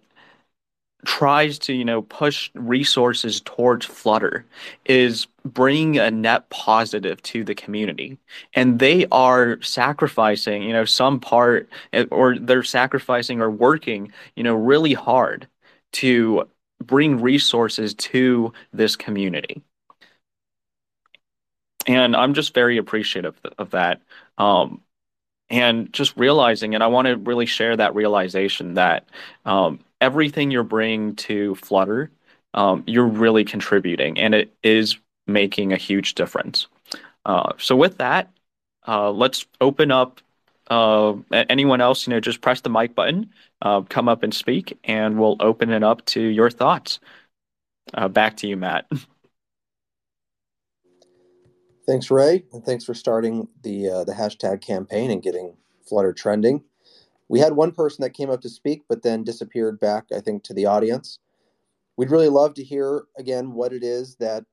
tries 1.06 1.58
to 1.60 1.74
you 1.74 1.86
know 1.86 2.02
push 2.04 2.52
resources 2.56 3.42
towards 3.42 3.86
flutter 3.86 4.46
is 4.86 5.28
bringing 5.46 5.98
a 5.98 6.12
net 6.12 6.50
positive 6.50 7.22
to 7.24 7.44
the 7.44 7.56
community. 7.56 8.18
And 8.54 8.80
they 8.80 9.06
are 9.12 9.62
sacrificing 9.62 10.64
you 10.64 10.74
know 10.74 10.86
some 10.86 11.20
part 11.20 11.70
eh, 11.94 12.06
or 12.12 12.38
they're 12.38 12.64
sacrificing 12.64 13.42
or 13.42 13.50
working 13.50 14.12
you 14.36 14.44
know 14.44 14.56
really 14.56 14.94
hard 14.94 15.48
to 15.94 16.48
bring 16.84 17.22
resources 17.22 17.94
to 17.96 18.54
this 18.74 18.96
community. 18.96 19.62
And 21.88 22.16
i'm 22.16 22.34
just 22.34 22.54
very 22.54 22.78
appreciative 22.78 23.40
of 23.58 23.72
that 23.72 24.02
um, 24.38 24.82
and 25.50 25.92
just 25.94 26.18
realizing 26.18 26.76
and 26.76 26.84
i 26.84 26.88
want 26.88 27.08
to 27.08 27.18
really 27.18 27.46
share 27.46 27.78
that 27.78 27.96
realization 27.96 28.76
that 28.76 29.08
um, 29.46 29.80
everything 30.02 30.52
you're 30.52 30.64
bringing 30.64 31.16
to 31.16 31.56
flutter 31.56 32.12
um, 32.54 32.84
you're 32.88 33.06
really 33.08 33.44
contributing 33.44 34.18
and 34.18 34.34
it 34.34 34.54
is 34.64 34.98
making 35.28 35.72
a 35.72 35.78
huge 35.78 36.16
difference. 36.16 36.68
Uh, 37.26 37.54
so 37.58 37.76
with 37.76 37.98
that 37.98 38.32
uh, 38.88 39.12
let's 39.12 39.46
open 39.62 39.92
up 39.92 40.22
uh, 40.70 41.16
anyone 41.32 41.82
else 41.82 42.06
you 42.06 42.12
know 42.12 42.20
just 42.20 42.42
press 42.42 42.62
the 42.62 42.70
mic 42.70 42.96
button 42.96 43.30
uh, 43.62 43.82
come 43.82 44.08
up 44.08 44.24
and 44.24 44.34
speak 44.34 44.78
and 44.84 45.20
we'll 45.20 45.38
open 45.40 45.72
it 45.72 45.84
up 45.84 46.06
to 46.06 46.22
your 46.22 46.50
thoughts. 46.50 47.00
Uh, 47.94 48.08
back 48.08 48.38
to 48.38 48.48
you 48.48 48.58
matt. 48.58 48.88
Thanks, 51.90 52.12
Ray, 52.12 52.44
and 52.54 52.64
thanks 52.64 52.86
for 52.86 52.94
starting 52.94 53.48
the 53.64 53.90
uh, 53.90 54.04
the 54.04 54.14
hashtag 54.14 54.62
campaign 54.62 55.10
and 55.10 55.24
getting 55.24 55.56
Flutter 55.88 56.14
trending. 56.14 56.64
We 57.30 57.40
had 57.40 57.54
one 57.54 57.72
person 57.72 58.02
that 58.02 58.16
came 58.16 58.32
up 58.32 58.42
to 58.42 58.50
speak, 58.50 58.84
but 58.90 59.04
then 59.04 59.24
disappeared 59.24 59.80
back, 59.80 60.06
I 60.14 60.20
think, 60.20 60.44
to 60.44 60.54
the 60.54 60.66
audience. 60.66 61.20
We'd 61.96 62.12
really 62.12 62.30
love 62.30 62.56
to 62.56 62.64
hear 62.64 63.04
again 63.18 63.54
what 63.54 63.72
it 63.72 63.84
is 63.84 64.16
that 64.16 64.46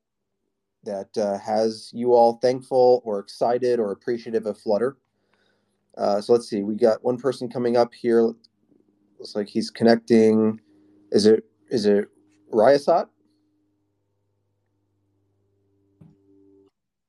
that 0.85 1.17
uh, 1.19 1.39
has 1.39 1.91
you 1.93 2.13
all 2.13 2.35
thankful 2.35 3.03
or 3.05 3.19
excited 3.19 3.81
or 3.81 3.91
appreciative 3.91 4.47
of 4.47 4.59
Flutter. 4.59 4.97
Uh, 5.97 6.21
so 6.21 6.33
let's 6.33 6.49
see. 6.49 6.63
We 6.63 6.77
got 6.77 7.03
one 7.03 7.17
person 7.17 7.49
coming 7.49 7.77
up 7.77 7.93
here. 7.95 8.23
Looks 9.19 9.35
like 9.35 9.49
he's 9.49 9.71
connecting. 9.71 10.61
Is 11.11 11.27
it 11.27 11.45
is 11.71 11.87
it 11.87 12.09
Ryasat? 12.53 13.09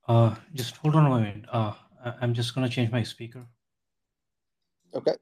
Uh, 0.08 0.34
just 0.54 0.76
hold 0.78 0.94
on 0.94 1.04
a 1.04 1.08
moment. 1.10 1.44
Uh, 1.52 1.74
I'm 2.22 2.32
just 2.32 2.54
gonna 2.54 2.68
change 2.68 2.90
my 2.90 3.02
speaker. 3.02 3.46
Okay. 4.94 5.12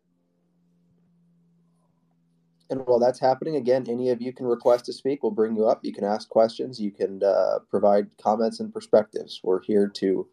And 2.71 2.81
while 2.87 2.99
that's 2.99 3.21
happening, 3.21 3.57
again, 3.57 3.87
any 3.89 4.11
of 4.11 4.21
you 4.21 4.33
can 4.33 4.47
request 4.47 4.87
to 4.87 4.93
speak. 4.93 5.23
We'll 5.23 5.33
bring 5.33 5.55
you 5.55 5.67
up. 5.67 5.85
You 5.85 5.93
can 5.93 6.05
ask 6.05 6.29
questions. 6.29 6.81
You 6.81 6.91
can 6.91 7.23
uh, 7.23 7.61
provide 7.71 8.09
comments 8.21 8.61
and 8.61 8.73
perspectives. 8.73 9.41
We're 9.43 9.63
here 9.63 9.89
to 9.89 10.27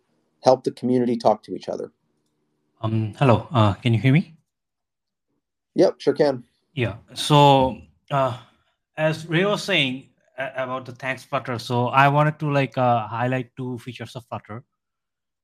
help 0.43 0.63
the 0.63 0.71
community 0.71 1.15
talk 1.15 1.43
to 1.43 1.55
each 1.55 1.69
other. 1.69 1.91
Um, 2.81 3.13
hello, 3.17 3.47
uh, 3.51 3.73
can 3.73 3.93
you 3.93 3.99
hear 3.99 4.11
me? 4.11 4.35
Yep, 5.75 6.01
sure 6.01 6.13
can. 6.13 6.43
Yeah. 6.73 6.95
So, 7.13 7.77
uh, 8.11 8.37
as 8.97 9.25
Ray 9.25 9.45
was 9.45 9.63
saying 9.63 10.09
uh, 10.37 10.49
about 10.55 10.85
the 10.85 10.91
thanks 10.91 11.23
Flutter, 11.23 11.59
so 11.59 11.87
I 11.87 12.09
wanted 12.09 12.39
to 12.39 12.51
like 12.51 12.77
uh, 12.77 13.07
highlight 13.07 13.55
two 13.55 13.77
features 13.79 14.15
of 14.15 14.25
Flutter. 14.25 14.63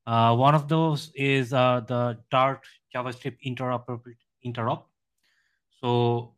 Uh, 0.06 0.36
one 0.36 0.56
of 0.56 0.68
those 0.68 1.12
is 1.16 1.54
uh, 1.54 1.82
the 1.88 2.18
Dart 2.32 2.66
JavaScript 2.94 3.38
interoperability 3.46 4.18
interop. 4.46 4.84
So 5.82 6.34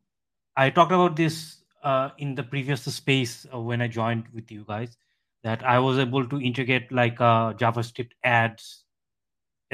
I 0.62 0.70
talked 0.70 0.92
about 0.92 1.16
this 1.16 1.64
uh, 1.84 2.10
in 2.20 2.36
the 2.36 2.44
previous 2.44 2.84
space 2.84 3.48
uh, 3.52 3.60
when 3.60 3.82
I 3.82 3.88
joined 3.88 4.26
with 4.32 4.52
you 4.52 4.64
guys 4.68 4.96
that 5.44 5.64
I 5.66 5.80
was 5.80 5.98
able 5.98 6.28
to 6.28 6.40
integrate 6.40 6.92
like 6.92 7.20
uh, 7.20 7.54
JavaScript 7.54 8.12
ads 8.24 8.84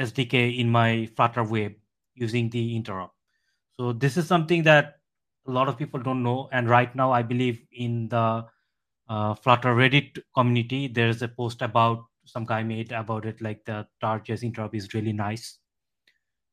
SDK 0.00 0.58
in 0.58 0.70
my 0.70 1.06
Flutter 1.14 1.44
web 1.44 1.72
using 2.14 2.48
the 2.48 2.80
interop. 2.80 3.10
So 3.78 3.92
this 3.92 4.16
is 4.16 4.26
something 4.26 4.62
that 4.62 4.94
a 5.46 5.50
lot 5.50 5.68
of 5.68 5.76
people 5.76 6.00
don't 6.00 6.22
know, 6.22 6.48
and 6.52 6.70
right 6.70 6.96
now 6.96 7.12
I 7.12 7.20
believe 7.20 7.60
in 7.70 8.08
the 8.08 8.46
uh, 9.10 9.34
Flutter 9.34 9.74
Reddit 9.74 10.18
community 10.34 10.88
there's 10.88 11.20
a 11.20 11.28
post 11.28 11.60
about 11.60 12.04
some 12.24 12.46
guy 12.46 12.62
made 12.62 12.92
about 12.92 13.26
it 13.26 13.42
like 13.42 13.62
the 13.66 13.86
Dart.js 14.00 14.42
interop 14.42 14.74
is 14.74 14.94
really 14.94 15.12
nice. 15.12 15.58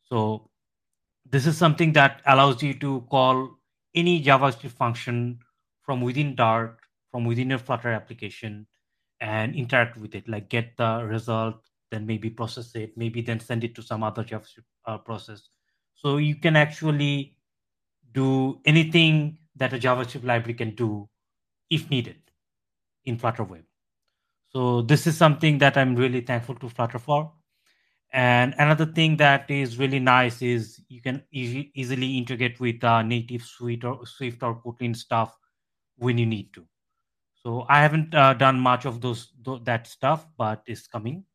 So 0.04 0.50
this 1.26 1.48
is 1.48 1.58
something 1.58 1.94
that 1.94 2.22
allows 2.26 2.62
you 2.62 2.74
to 2.80 3.00
call 3.10 3.60
any 3.96 4.22
JavaScript 4.22 4.72
function 4.72 5.40
from 5.82 6.02
within 6.02 6.36
Dart, 6.36 6.78
from 7.12 7.26
within 7.26 7.50
your 7.50 7.60
Flutter 7.60 7.92
application, 7.92 8.68
and 9.22 9.56
interact 9.56 9.98
with 9.98 10.14
it, 10.16 10.28
like 10.28 10.50
get 10.50 10.76
the 10.78 11.04
result, 11.04 11.56
then 11.92 12.06
maybe 12.06 12.30
process 12.30 12.76
it, 12.76 12.98
maybe 12.98 13.22
then 13.22 13.40
send 13.40 13.64
it 13.64 13.74
to 13.76 13.82
some 13.82 14.04
other 14.04 14.24
JavaScript 14.24 14.66
uh, 14.86 14.98
process. 14.98 15.50
So 15.94 16.18
you 16.18 16.36
can 16.36 16.56
actually 16.56 17.38
do 18.14 18.60
anything 18.66 19.38
that 19.56 19.74
a 19.74 19.78
JavaScript 19.78 20.26
library 20.26 20.54
can 20.54 20.76
do 20.76 21.08
if 21.70 21.90
needed 21.90 22.18
in 23.06 23.18
Flutter 23.18 23.44
Web. 23.44 23.64
So 24.50 24.82
this 24.82 25.08
is 25.08 25.18
something 25.18 25.58
that 25.60 25.78
I'm 25.78 25.96
really 25.96 26.22
thankful 26.22 26.56
to 26.56 26.70
Flutter 26.70 27.00
for. 27.00 27.32
And 28.14 28.56
another 28.58 28.86
thing 28.86 29.18
that 29.18 29.50
is 29.52 29.78
really 29.78 30.00
nice 30.00 30.42
is 30.42 30.82
you 30.88 31.02
can 31.02 31.24
e- 31.32 31.72
easily 31.76 32.18
integrate 32.18 32.60
with 32.60 32.84
uh, 32.84 33.02
native 33.02 33.42
Swift 33.44 33.84
or 33.84 34.06
Swift 34.06 34.42
or 34.42 34.62
Kotlin 34.62 34.96
stuff 34.96 35.38
when 35.98 36.18
you 36.18 36.26
need 36.26 36.54
to. 36.54 36.66
So 37.36 37.66
I 37.70 37.82
haven't 37.82 38.16
uh, 38.16 38.34
done 38.34 38.60
much 38.60 38.86
of 38.86 39.02
those 39.02 39.34
th- 39.46 39.64
that 39.66 39.88
stuff, 39.88 40.28
but 40.38 40.64
it's 40.68 40.88
coming. 40.88 41.26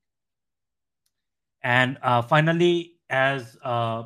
And 1.62 1.98
uh, 2.02 2.22
finally, 2.22 2.96
as 3.10 3.56
uh, 3.62 4.04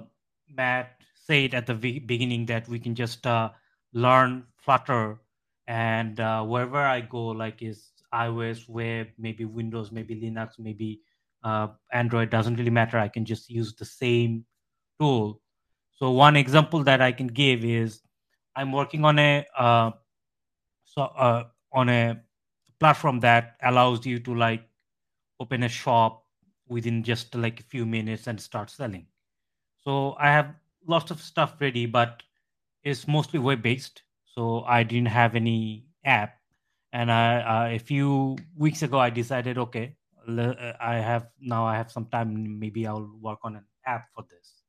Matt 0.49 1.01
said 1.15 1.55
at 1.55 1.67
the 1.67 1.75
v- 1.75 1.99
beginning, 2.01 2.47
that 2.47 2.69
we 2.69 2.79
can 2.79 2.95
just 2.95 3.27
uh, 3.27 3.51
learn 3.93 4.45
Flutter, 4.57 5.21
and 5.67 6.19
uh, 6.21 6.43
wherever 6.45 6.79
I 6.79 7.01
go, 7.01 7.27
like 7.29 7.63
is 7.63 7.91
iOS, 8.13 8.69
web, 8.69 9.09
maybe 9.19 9.45
Windows, 9.45 9.93
maybe 9.93 10.15
Linux, 10.17 10.59
maybe 10.59 11.01
uh, 11.45 11.69
Android 11.93 12.31
doesn't 12.31 12.57
really 12.57 12.71
matter. 12.71 12.99
I 12.99 13.09
can 13.09 13.25
just 13.25 13.51
use 13.51 13.75
the 13.75 13.85
same 13.85 14.45
tool. 14.99 15.41
So 15.93 16.11
one 16.11 16.37
example 16.37 16.83
that 16.85 17.01
I 17.01 17.13
can 17.13 17.29
give 17.29 17.65
is 17.65 18.01
I'm 18.57 18.73
working 18.73 19.05
on 19.05 19.19
a 19.19 19.47
uh, 19.57 19.91
so 20.85 21.03
uh, 21.03 21.45
on 21.73 21.89
a 21.89 22.21
platform 22.81 23.21
that 23.21 23.57
allows 23.63 24.05
you 24.07 24.19
to 24.21 24.35
like 24.35 24.67
open 25.41 25.63
a 25.63 25.69
shop 25.69 26.25
within 26.69 27.03
just 27.03 27.35
like 27.35 27.61
a 27.61 27.65
few 27.65 27.85
minutes 27.85 28.27
and 28.27 28.41
start 28.41 28.71
selling. 28.71 29.07
So 29.83 30.17
I 30.19 30.29
have 30.29 30.55
lots 30.87 31.11
of 31.11 31.21
stuff 31.21 31.57
ready, 31.61 31.87
but 31.87 32.23
it's 32.83 33.07
mostly 33.07 33.39
web 33.39 33.63
based. 33.63 34.03
So 34.25 34.65
I 34.65 34.83
didn't 34.83 35.09
have 35.09 35.35
any 35.37 35.87
app, 36.05 36.35
and 36.93 37.11
I 37.11 37.41
uh, 37.41 37.75
a 37.75 37.79
few 37.79 38.37
weeks 38.57 38.83
ago 38.83 38.99
I 38.99 39.11
decided, 39.11 39.59
okay, 39.59 39.97
I 40.29 40.97
have 40.97 41.29
now 41.41 41.65
I 41.65 41.77
have 41.77 41.91
some 41.91 42.07
time. 42.07 42.59
Maybe 42.59 42.87
I'll 42.87 43.11
work 43.21 43.39
on 43.43 43.57
an 43.57 43.65
app 43.87 44.09
for 44.15 44.25
this. 44.31 44.63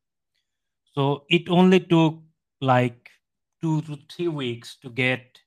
So 0.94 1.26
it 1.30 1.50
only 1.50 1.80
took 1.80 2.22
like 2.62 3.10
two 3.62 3.82
to 3.84 3.98
three 4.10 4.28
weeks 4.28 4.78
to 4.82 4.90
get 4.90 5.40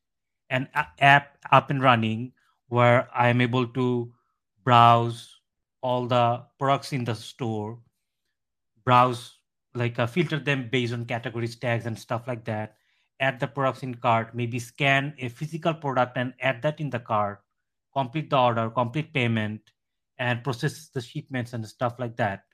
an 0.50 0.68
app 1.00 1.38
up 1.52 1.70
and 1.70 1.82
running 1.82 2.32
where 2.68 3.08
I 3.14 3.28
am 3.28 3.40
able 3.40 3.66
to 3.68 4.12
browse 4.64 5.40
all 5.80 6.06
the 6.06 6.42
products 6.58 6.92
in 6.92 7.04
the 7.04 7.14
store, 7.14 7.78
browse 8.84 9.38
like 9.74 9.98
uh, 9.98 10.06
filter 10.06 10.38
them 10.38 10.68
based 10.70 10.92
on 10.92 11.04
categories, 11.04 11.56
tags, 11.56 11.86
and 11.86 11.98
stuff 11.98 12.26
like 12.26 12.44
that. 12.44 12.76
Add 13.20 13.40
the 13.40 13.46
products 13.46 13.82
in 13.82 13.94
cart, 13.94 14.34
maybe 14.34 14.58
scan 14.58 15.14
a 15.18 15.28
physical 15.28 15.74
product 15.74 16.16
and 16.16 16.34
add 16.40 16.62
that 16.62 16.80
in 16.80 16.90
the 16.90 16.98
cart, 16.98 17.42
complete 17.92 18.30
the 18.30 18.38
order, 18.38 18.70
complete 18.70 19.12
payment, 19.12 19.60
and 20.18 20.42
process 20.44 20.88
the 20.88 21.00
shipments 21.00 21.52
and 21.52 21.66
stuff 21.66 21.94
like 21.98 22.16
that 22.16 22.44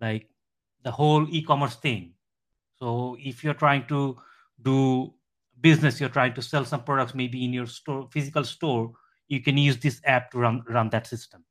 like 0.00 0.28
the 0.82 0.90
whole 0.90 1.26
e-commerce 1.30 1.76
thing. 1.76 2.12
So 2.78 3.16
if 3.20 3.44
you're 3.44 3.54
trying 3.54 3.86
to 3.86 4.16
do 4.60 5.14
business 5.60 6.00
you're 6.00 6.08
trying 6.08 6.34
to 6.34 6.42
sell 6.42 6.64
some 6.64 6.82
products 6.82 7.14
maybe 7.14 7.44
in 7.44 7.52
your 7.52 7.66
store 7.66 8.08
physical 8.10 8.42
store 8.42 8.90
you 9.28 9.40
can 9.40 9.56
use 9.56 9.78
this 9.78 10.00
app 10.04 10.30
to 10.32 10.38
run 10.38 10.64
run 10.68 10.90
that 10.90 11.06
system. 11.06 11.44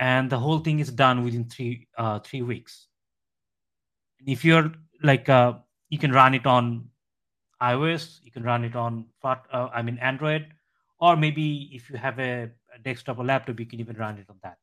And 0.00 0.28
the 0.28 0.38
whole 0.38 0.58
thing 0.58 0.80
is 0.80 0.90
done 0.90 1.24
within 1.24 1.44
three 1.44 1.86
uh, 1.96 2.18
three 2.18 2.42
weeks. 2.42 2.88
And 4.18 4.28
if 4.28 4.44
you're 4.44 4.72
like 5.02 5.28
uh, 5.28 5.54
you 5.88 5.98
can 5.98 6.12
run 6.12 6.34
it 6.34 6.46
on 6.46 6.88
ios 7.62 8.18
you 8.22 8.32
can 8.32 8.42
run 8.42 8.64
it 8.64 8.74
on 8.74 9.06
uh, 9.22 9.68
i 9.72 9.80
mean 9.80 9.96
android 9.98 10.46
or 10.98 11.16
maybe 11.16 11.70
if 11.72 11.88
you 11.88 11.96
have 11.96 12.18
a, 12.18 12.50
a 12.74 12.78
desktop 12.82 13.18
or 13.18 13.24
laptop 13.24 13.58
you 13.60 13.66
can 13.66 13.80
even 13.80 13.96
run 13.96 14.18
it 14.18 14.26
on 14.28 14.36
that 14.42 14.58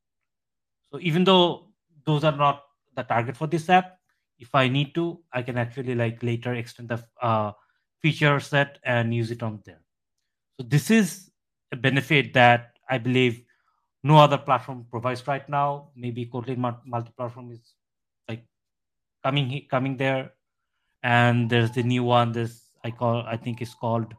so 0.91 0.99
even 0.99 1.23
though 1.23 1.67
those 2.05 2.23
are 2.23 2.35
not 2.35 2.63
the 2.95 3.03
target 3.03 3.37
for 3.37 3.47
this 3.47 3.69
app, 3.69 3.97
if 4.39 4.53
I 4.53 4.67
need 4.67 4.93
to, 4.95 5.19
I 5.31 5.41
can 5.41 5.57
actually 5.57 5.95
like 5.95 6.21
later 6.21 6.53
extend 6.53 6.89
the 6.89 7.03
uh, 7.21 7.51
feature 8.01 8.39
set 8.39 8.79
and 8.83 9.13
use 9.13 9.31
it 9.31 9.43
on 9.43 9.61
there. 9.65 9.81
So 10.59 10.65
this 10.67 10.91
is 10.91 11.31
a 11.71 11.77
benefit 11.77 12.33
that 12.33 12.73
I 12.89 12.97
believe 12.97 13.43
no 14.03 14.17
other 14.17 14.37
platform 14.37 14.85
provides 14.89 15.25
right 15.27 15.47
now. 15.47 15.91
Maybe 15.95 16.25
Kotlin 16.25 16.57
multi-platform 16.85 17.51
is 17.51 17.75
like 18.27 18.43
coming 19.23 19.67
coming 19.69 19.95
there, 19.95 20.33
and 21.03 21.49
there's 21.49 21.71
the 21.71 21.83
new 21.83 22.03
one. 22.03 22.31
This 22.31 22.71
I 22.83 22.91
call 22.91 23.23
I 23.27 23.37
think 23.37 23.61
is 23.61 23.73
called 23.75 24.13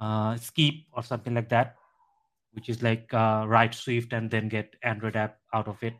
uh, 0.00 0.36
Skip 0.36 0.74
or 0.92 1.02
something 1.02 1.34
like 1.34 1.48
that 1.48 1.76
which 2.56 2.70
is 2.70 2.82
like 2.82 3.12
uh, 3.12 3.44
write 3.46 3.74
Swift 3.74 4.14
and 4.14 4.30
then 4.30 4.48
get 4.48 4.74
Android 4.82 5.14
app 5.14 5.38
out 5.52 5.68
of 5.68 5.80
it. 5.82 5.94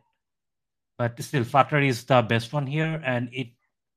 But 0.97 1.21
still, 1.21 1.43
Flutter 1.43 1.79
is 1.79 2.03
the 2.03 2.23
best 2.23 2.51
one 2.51 2.65
here, 2.65 2.99
and 3.05 3.29
it 3.31 3.49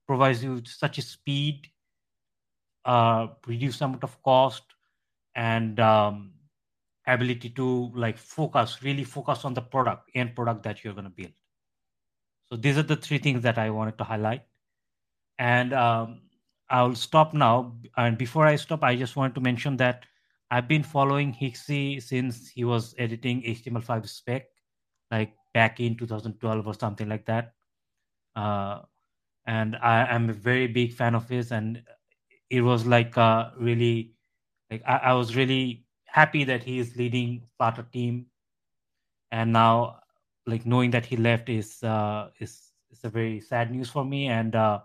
provides 0.06 0.44
you 0.44 0.60
such 0.66 0.98
a 0.98 1.02
speed, 1.02 1.66
uh, 2.84 3.28
reduce 3.46 3.80
amount 3.80 4.04
of 4.04 4.22
cost, 4.22 4.62
and 5.34 5.80
um, 5.80 6.32
ability 7.06 7.48
to 7.50 7.90
like 7.94 8.18
focus, 8.18 8.82
really 8.82 9.04
focus 9.04 9.46
on 9.46 9.54
the 9.54 9.62
product, 9.62 10.10
end 10.14 10.36
product 10.36 10.62
that 10.64 10.84
you're 10.84 10.92
going 10.92 11.04
to 11.04 11.10
build. 11.10 11.32
So 12.52 12.58
these 12.58 12.76
are 12.76 12.82
the 12.82 12.96
three 12.96 13.18
things 13.18 13.42
that 13.42 13.56
I 13.56 13.70
wanted 13.70 13.96
to 13.96 14.04
highlight, 14.04 14.42
and 15.38 15.72
um, 15.72 16.20
I'll 16.68 16.94
stop 16.94 17.32
now. 17.32 17.78
And 17.96 18.18
before 18.18 18.44
I 18.44 18.56
stop, 18.56 18.84
I 18.84 18.94
just 18.94 19.16
wanted 19.16 19.36
to 19.36 19.40
mention 19.40 19.78
that 19.78 20.04
I've 20.50 20.66
been 20.66 20.82
following 20.82 21.32
Hixie 21.32 22.02
since 22.02 22.48
he 22.48 22.64
was 22.64 22.94
editing 22.98 23.42
HTML5 23.42 24.08
spec, 24.08 24.48
like 25.10 25.32
back 25.54 25.78
in 25.78 25.96
2012 25.96 26.66
or 26.66 26.74
something 26.74 27.08
like 27.08 27.24
that. 27.26 27.54
Uh, 28.34 28.80
and 29.46 29.76
I 29.76 30.06
am 30.12 30.28
a 30.28 30.32
very 30.32 30.66
big 30.66 30.92
fan 30.92 31.14
of 31.14 31.28
his, 31.28 31.52
and 31.52 31.82
it 32.50 32.62
was 32.62 32.84
like 32.84 33.16
uh, 33.16 33.50
really, 33.58 34.14
like 34.70 34.82
I, 34.86 34.96
I 34.96 35.12
was 35.14 35.36
really 35.36 35.84
happy 36.06 36.44
that 36.44 36.64
he 36.64 36.78
is 36.78 36.96
leading 36.96 37.46
Flutter 37.56 37.84
team, 37.92 38.26
and 39.30 39.52
now 39.52 40.00
like 40.46 40.66
knowing 40.66 40.90
that 40.90 41.06
he 41.06 41.16
left 41.16 41.48
is 41.48 41.82
uh, 41.84 42.30
is 42.40 42.72
is 42.90 43.04
a 43.04 43.08
very 43.08 43.40
sad 43.40 43.70
news 43.70 43.88
for 43.88 44.04
me, 44.04 44.26
and 44.26 44.56
uh, 44.56 44.80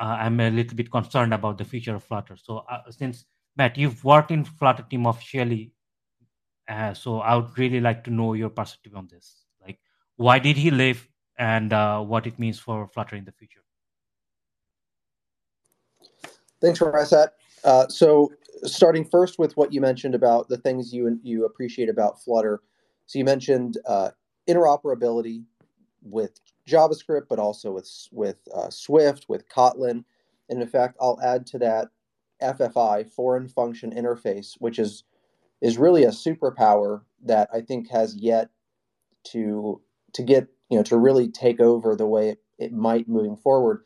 uh 0.00 0.16
I'm 0.20 0.40
a 0.40 0.50
little 0.50 0.76
bit 0.76 0.90
concerned 0.90 1.34
about 1.34 1.58
the 1.58 1.64
future 1.64 1.94
of 1.94 2.04
Flutter. 2.04 2.36
So 2.36 2.64
uh, 2.70 2.90
since 2.90 3.26
Matt, 3.58 3.76
you've 3.76 4.04
worked 4.04 4.30
in 4.30 4.44
Flutter 4.44 4.84
team 4.88 5.04
officially, 5.06 5.72
uh, 6.68 6.94
so 6.94 7.18
I 7.18 7.34
would 7.34 7.58
really 7.58 7.80
like 7.80 8.04
to 8.04 8.10
know 8.10 8.34
your 8.34 8.50
perspective 8.50 8.94
on 8.94 9.08
this. 9.10 9.44
Like, 9.60 9.80
why 10.16 10.38
did 10.38 10.56
he 10.56 10.70
leave, 10.70 11.08
and 11.36 11.72
uh, 11.72 12.00
what 12.00 12.28
it 12.28 12.38
means 12.38 12.60
for 12.60 12.86
Flutter 12.86 13.16
in 13.16 13.24
the 13.24 13.32
future? 13.32 13.60
Thanks, 16.60 16.78
Rasat. 16.78 17.30
Uh, 17.64 17.88
so 17.88 18.32
starting 18.62 19.04
first 19.04 19.40
with 19.40 19.56
what 19.56 19.72
you 19.72 19.80
mentioned 19.80 20.14
about 20.14 20.48
the 20.48 20.58
things 20.58 20.92
you 20.92 21.18
you 21.22 21.44
appreciate 21.44 21.88
about 21.88 22.22
Flutter. 22.22 22.62
So 23.06 23.18
you 23.18 23.24
mentioned 23.24 23.78
uh, 23.86 24.10
interoperability 24.48 25.44
with 26.02 26.38
JavaScript, 26.68 27.26
but 27.28 27.40
also 27.40 27.72
with 27.72 27.90
with 28.12 28.38
uh, 28.54 28.70
Swift, 28.70 29.26
with 29.28 29.48
Kotlin, 29.48 30.04
and 30.48 30.62
in 30.62 30.68
fact, 30.68 30.96
I'll 31.00 31.20
add 31.22 31.44
to 31.48 31.58
that 31.58 31.88
FFI, 32.42 33.10
foreign 33.10 33.48
function 33.48 33.92
interface, 33.92 34.54
which 34.58 34.78
is 34.78 35.04
is 35.60 35.78
really 35.78 36.04
a 36.04 36.10
superpower 36.10 37.02
that 37.24 37.48
I 37.52 37.60
think 37.60 37.90
has 37.90 38.16
yet 38.16 38.50
to 39.28 39.80
to 40.14 40.22
get 40.22 40.48
you 40.70 40.78
know 40.78 40.84
to 40.84 40.96
really 40.96 41.28
take 41.28 41.60
over 41.60 41.96
the 41.96 42.06
way 42.06 42.30
it, 42.30 42.38
it 42.58 42.72
might 42.72 43.08
moving 43.08 43.36
forward 43.36 43.84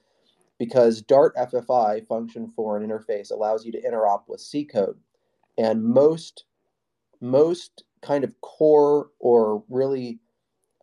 because 0.59 1.03
Dart 1.03 1.35
FFI 1.37 2.07
function 2.07 2.49
foreign 2.49 2.87
interface 2.89 3.31
allows 3.31 3.65
you 3.65 3.73
to 3.73 3.83
interop 3.83 4.23
with 4.29 4.41
C 4.41 4.65
code 4.65 4.99
and 5.59 5.85
most 5.85 6.45
most 7.21 7.85
kind 8.03 8.25
of 8.25 8.41
core 8.41 9.09
or 9.19 9.65
really 9.69 10.19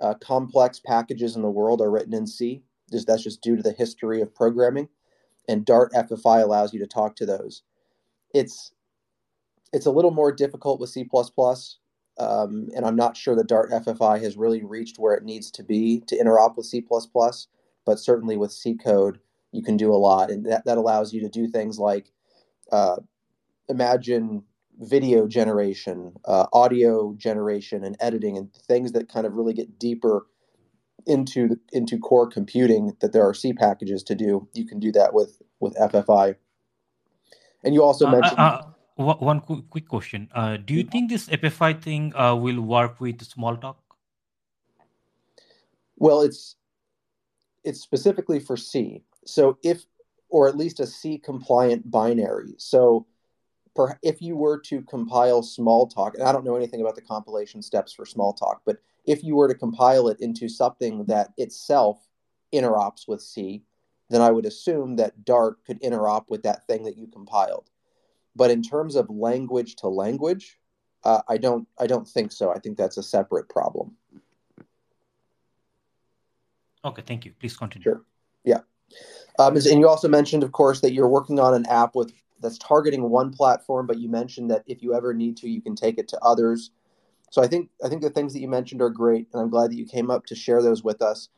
uh, 0.01 0.13
complex 0.15 0.79
packages 0.79 1.35
in 1.35 1.41
the 1.41 1.49
world 1.49 1.81
are 1.81 1.91
written 1.91 2.13
in 2.13 2.25
C. 2.25 2.63
Just 2.91 3.07
that's 3.07 3.23
just 3.23 3.41
due 3.41 3.55
to 3.55 3.63
the 3.63 3.73
history 3.73 4.21
of 4.21 4.33
programming, 4.33 4.89
and 5.49 5.65
Dart 5.65 5.91
FFI 5.93 6.43
allows 6.43 6.73
you 6.73 6.79
to 6.79 6.87
talk 6.87 7.15
to 7.17 7.25
those. 7.25 7.63
It's 8.33 8.71
it's 9.73 9.87
a 9.87 9.91
little 9.91 10.11
more 10.11 10.31
difficult 10.31 10.79
with 10.79 10.89
C++, 10.89 11.07
um, 12.17 12.69
and 12.75 12.85
I'm 12.85 12.95
not 12.95 13.15
sure 13.15 13.35
that 13.35 13.47
Dart 13.47 13.69
FFI 13.69 14.21
has 14.23 14.37
really 14.37 14.63
reached 14.63 14.97
where 14.97 15.13
it 15.13 15.23
needs 15.23 15.51
to 15.51 15.63
be 15.63 16.01
to 16.07 16.17
interop 16.17 16.57
with 16.57 16.65
C++. 16.65 16.83
But 17.85 17.99
certainly 17.99 18.37
with 18.37 18.51
C 18.51 18.75
code, 18.75 19.19
you 19.51 19.63
can 19.63 19.77
do 19.77 19.91
a 19.91 19.97
lot, 19.97 20.29
and 20.31 20.45
that, 20.45 20.65
that 20.65 20.77
allows 20.77 21.13
you 21.13 21.21
to 21.21 21.29
do 21.29 21.47
things 21.47 21.79
like 21.79 22.11
uh, 22.71 22.97
imagine 23.67 24.43
video 24.79 25.27
generation, 25.27 26.13
uh, 26.25 26.45
audio 26.53 27.13
generation, 27.17 27.83
and 27.83 27.97
editing, 27.99 28.37
and 28.37 28.53
things 28.53 28.91
that 28.91 29.11
kind 29.11 29.25
of 29.25 29.33
really 29.33 29.53
get 29.53 29.79
deeper 29.79 30.25
into 31.05 31.59
into 31.71 31.97
core 31.97 32.27
computing 32.27 32.95
that 32.99 33.13
there 33.13 33.27
are 33.27 33.33
C 33.33 33.53
packages 33.53 34.03
to 34.03 34.15
do. 34.15 34.47
You 34.53 34.65
can 34.65 34.79
do 34.79 34.91
that 34.93 35.13
with 35.13 35.41
with 35.59 35.75
FFI. 35.75 36.35
And 37.63 37.73
you 37.73 37.83
also 37.83 38.07
uh, 38.07 38.11
mentioned. 38.11 38.39
Uh, 38.39 38.61
uh 38.61 38.65
one 39.01 39.39
quick, 39.39 39.69
quick 39.69 39.87
question. 39.87 40.27
Uh, 40.35 40.57
do 40.57 40.73
you 40.73 40.83
think 40.83 41.09
this 41.09 41.29
FFI 41.29 41.81
thing 41.81 42.13
uh, 42.15 42.35
will 42.35 42.59
work 42.59 42.99
with 42.99 43.17
Smalltalk? 43.19 43.77
Well, 45.95 46.21
it's 46.21 46.57
it's 47.63 47.81
specifically 47.81 48.39
for 48.39 48.57
C. 48.57 49.03
So 49.25 49.57
if, 49.63 49.85
or 50.29 50.47
at 50.49 50.57
least 50.57 50.79
a 50.79 50.87
C 50.87 51.17
compliant 51.17 51.89
binary. 51.89 52.55
So 52.57 53.05
per, 53.79 53.97
if 54.03 54.21
you 54.21 54.35
were 54.35 54.59
to 54.59 54.81
compile 54.81 55.41
Smalltalk, 55.41 56.15
and 56.15 56.23
I 56.23 56.33
don't 56.33 56.43
know 56.43 56.57
anything 56.57 56.81
about 56.81 56.95
the 56.95 57.01
compilation 57.01 57.61
steps 57.61 57.93
for 57.93 58.05
Smalltalk, 58.05 58.57
but 58.65 58.77
if 59.05 59.23
you 59.23 59.37
were 59.37 59.47
to 59.47 59.55
compile 59.55 60.09
it 60.09 60.19
into 60.19 60.49
something 60.49 61.05
that 61.05 61.29
itself 61.37 62.05
interops 62.53 63.07
with 63.07 63.21
C, 63.21 63.63
then 64.09 64.21
I 64.21 64.31
would 64.31 64.45
assume 64.45 64.97
that 64.97 65.23
Dart 65.23 65.63
could 65.65 65.81
interop 65.81 66.25
with 66.27 66.43
that 66.43 66.67
thing 66.67 66.83
that 66.83 66.97
you 66.97 67.07
compiled. 67.07 67.69
But 68.35 68.51
in 68.51 68.61
terms 68.61 68.95
of 68.95 69.09
language 69.09 69.77
to 69.77 69.87
language, 69.87 70.59
uh, 71.05 71.21
I 71.29 71.37
don't 71.37 71.65
I 71.79 71.87
don't 71.87 72.07
think 72.07 72.33
so. 72.33 72.51
I 72.51 72.59
think 72.59 72.77
that's 72.77 72.97
a 72.97 73.03
separate 73.03 73.47
problem. 73.47 73.95
Okay, 76.83 77.03
thank 77.05 77.23
you. 77.23 77.33
Please 77.39 77.55
continue. 77.55 77.83
Sure. 77.83 78.01
Yeah. 78.43 78.61
Um, 79.37 79.55
and 79.55 79.79
you 79.79 79.87
also 79.87 80.09
mentioned, 80.09 80.43
of 80.43 80.51
course, 80.51 80.81
that 80.81 80.91
you're 80.91 81.07
working 81.07 81.39
on 81.39 81.53
an 81.53 81.65
app 81.67 81.95
with 81.95 82.11
that's 82.41 82.57
targeting 82.57 83.09
one 83.09 83.31
platform, 83.31 83.87
but 83.87 83.99
you 83.99 84.09
mentioned 84.09 84.51
that 84.51 84.63
if 84.67 84.81
you 84.81 84.93
ever 84.93 85.13
need 85.13 85.37
to, 85.37 85.49
you 85.49 85.61
can 85.61 85.75
take 85.75 85.97
it 85.97 86.07
to 86.09 86.19
others. 86.21 86.71
So 87.31 87.41
I 87.41 87.47
think 87.47 87.69
I 87.83 87.89
think 87.89 88.01
the 88.01 88.09
things 88.09 88.33
that 88.33 88.39
you 88.39 88.47
mentioned 88.47 88.81
are 88.81 88.89
great, 88.89 89.27
and 89.31 89.41
I'm 89.41 89.49
glad 89.49 89.71
that 89.71 89.77
you 89.77 89.85
came 89.85 90.09
up 90.09 90.25
to 90.27 90.35
share 90.35 90.61
those 90.61 90.83
with 90.83 91.01
us. 91.01 91.29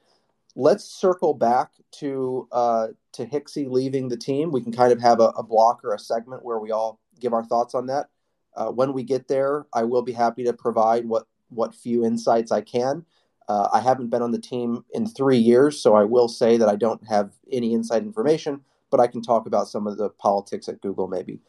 Let's 0.56 0.84
circle 0.84 1.34
back 1.34 1.72
to 2.00 2.48
uh, 2.52 2.88
to 3.14 3.26
Hixie 3.26 3.70
leaving 3.70 4.08
the 4.08 4.18
team. 4.18 4.52
We 4.52 4.62
can 4.62 4.72
kind 4.72 4.92
of 4.92 5.02
have 5.02 5.20
a, 5.20 5.30
a 5.38 5.44
block 5.44 5.84
or 5.84 5.94
a 5.94 6.00
segment 6.00 6.46
where 6.46 6.60
we 6.60 6.72
all 6.72 7.00
give 7.20 7.34
our 7.34 7.44
thoughts 7.44 7.76
on 7.76 7.88
that. 7.88 8.10
Uh, 8.56 8.70
when 8.70 8.94
we 8.94 9.04
get 9.04 9.28
there, 9.28 9.66
I 9.74 9.84
will 9.84 10.02
be 10.02 10.12
happy 10.12 10.44
to 10.46 10.54
provide 10.54 11.06
what 11.06 11.28
what 11.50 11.76
few 11.76 12.06
insights 12.06 12.52
I 12.52 12.62
can. 12.62 13.06
Uh, 13.50 13.68
I 13.74 13.82
haven't 13.82 14.10
been 14.10 14.22
on 14.22 14.32
the 14.32 14.40
team 14.40 14.86
in 14.94 15.06
three 15.06 15.38
years, 15.38 15.80
so 15.82 15.94
I 15.94 16.06
will 16.06 16.30
say 16.30 16.56
that 16.58 16.70
I 16.70 16.76
don't 16.78 17.06
have 17.08 17.32
any 17.52 17.74
inside 17.74 18.04
information 18.04 18.62
but 18.92 19.00
I 19.00 19.08
can 19.08 19.22
talk 19.22 19.48
about 19.48 19.68
some 19.68 19.88
of 19.88 19.98
the 19.98 20.10
politics 20.10 20.70
at 20.70 20.82
Google 20.82 21.08
maybe. 21.08 21.40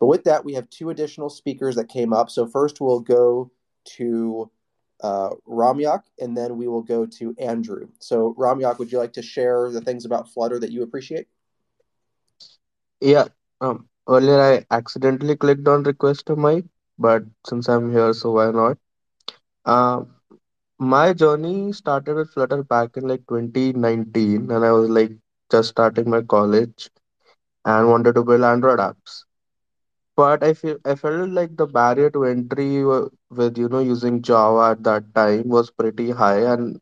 But 0.00 0.06
with 0.06 0.24
that, 0.24 0.44
we 0.44 0.54
have 0.54 0.68
two 0.70 0.90
additional 0.90 1.28
speakers 1.28 1.76
that 1.76 1.88
came 1.88 2.12
up. 2.12 2.30
So 2.30 2.46
first 2.46 2.80
we'll 2.80 3.00
go 3.00 3.50
to 3.96 4.50
uh, 5.02 5.30
Ramyak, 5.46 6.02
and 6.18 6.36
then 6.36 6.56
we 6.56 6.66
will 6.68 6.82
go 6.82 7.06
to 7.06 7.34
Andrew. 7.38 7.88
So 8.00 8.34
Ramyak, 8.38 8.78
would 8.78 8.90
you 8.90 8.98
like 8.98 9.12
to 9.14 9.22
share 9.22 9.70
the 9.70 9.80
things 9.80 10.04
about 10.04 10.28
Flutter 10.28 10.58
that 10.58 10.72
you 10.72 10.82
appreciate? 10.82 11.28
Yeah. 13.00 13.26
Um, 13.60 13.88
earlier 14.08 14.40
I 14.40 14.66
accidentally 14.74 15.36
clicked 15.36 15.66
on 15.68 15.82
request 15.82 16.26
to 16.26 16.36
mic, 16.36 16.64
but 16.98 17.24
since 17.46 17.68
I'm 17.68 17.92
here, 17.92 18.12
so 18.12 18.32
why 18.32 18.50
not? 18.50 18.78
Uh, 19.64 20.04
my 20.78 21.12
journey 21.12 21.72
started 21.72 22.14
with 22.14 22.32
Flutter 22.32 22.62
back 22.62 22.96
in 22.96 23.06
like 23.06 23.26
2019, 23.28 24.50
and 24.50 24.64
I 24.64 24.72
was 24.72 24.88
like 24.88 25.12
just 25.50 25.70
starting 25.70 26.10
my 26.10 26.22
college 26.22 26.90
and 27.64 27.88
wanted 27.88 28.14
to 28.14 28.22
build 28.24 28.42
Android 28.42 28.78
apps. 28.78 29.24
But 30.16 30.42
I 30.42 30.52
feel 30.54 30.76
I 30.84 30.94
felt 30.94 31.30
like 31.30 31.56
the 31.56 31.66
barrier 31.66 32.10
to 32.10 32.24
entry 32.24 32.84
with 32.84 33.56
you 33.58 33.68
know 33.68 33.78
using 33.80 34.22
Java 34.22 34.72
at 34.72 34.82
that 34.84 35.14
time 35.14 35.48
was 35.48 35.70
pretty 35.70 36.10
high, 36.10 36.40
and 36.52 36.80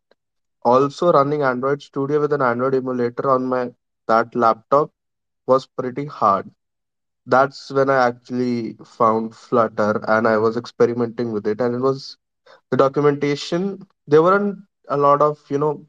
also 0.63 1.13
running 1.13 1.43
Android 1.43 1.83
Studio 1.83 2.21
with 2.21 2.33
an 2.33 2.43
Android 2.43 2.75
emulator 2.75 3.31
on 3.31 3.47
my 3.47 3.73
that 4.09 4.35
laptop 4.35 4.91
was 5.47 5.67
pretty 5.67 6.07
hard. 6.07 6.51
That's 7.27 7.71
when 7.71 7.91
I 7.91 8.07
actually 8.07 8.77
found 8.85 9.35
Flutter 9.35 10.03
and 10.09 10.27
I 10.27 10.39
was 10.39 10.57
experimenting 10.57 11.33
with 11.33 11.47
it, 11.47 11.61
and 11.61 11.75
it 11.75 11.81
was 11.81 12.17
the 12.71 12.77
documentation. 12.77 13.87
There 14.07 14.23
weren't 14.23 14.59
a 14.89 14.97
lot 14.97 15.23
of 15.23 15.39
you 15.51 15.59
know 15.59 15.87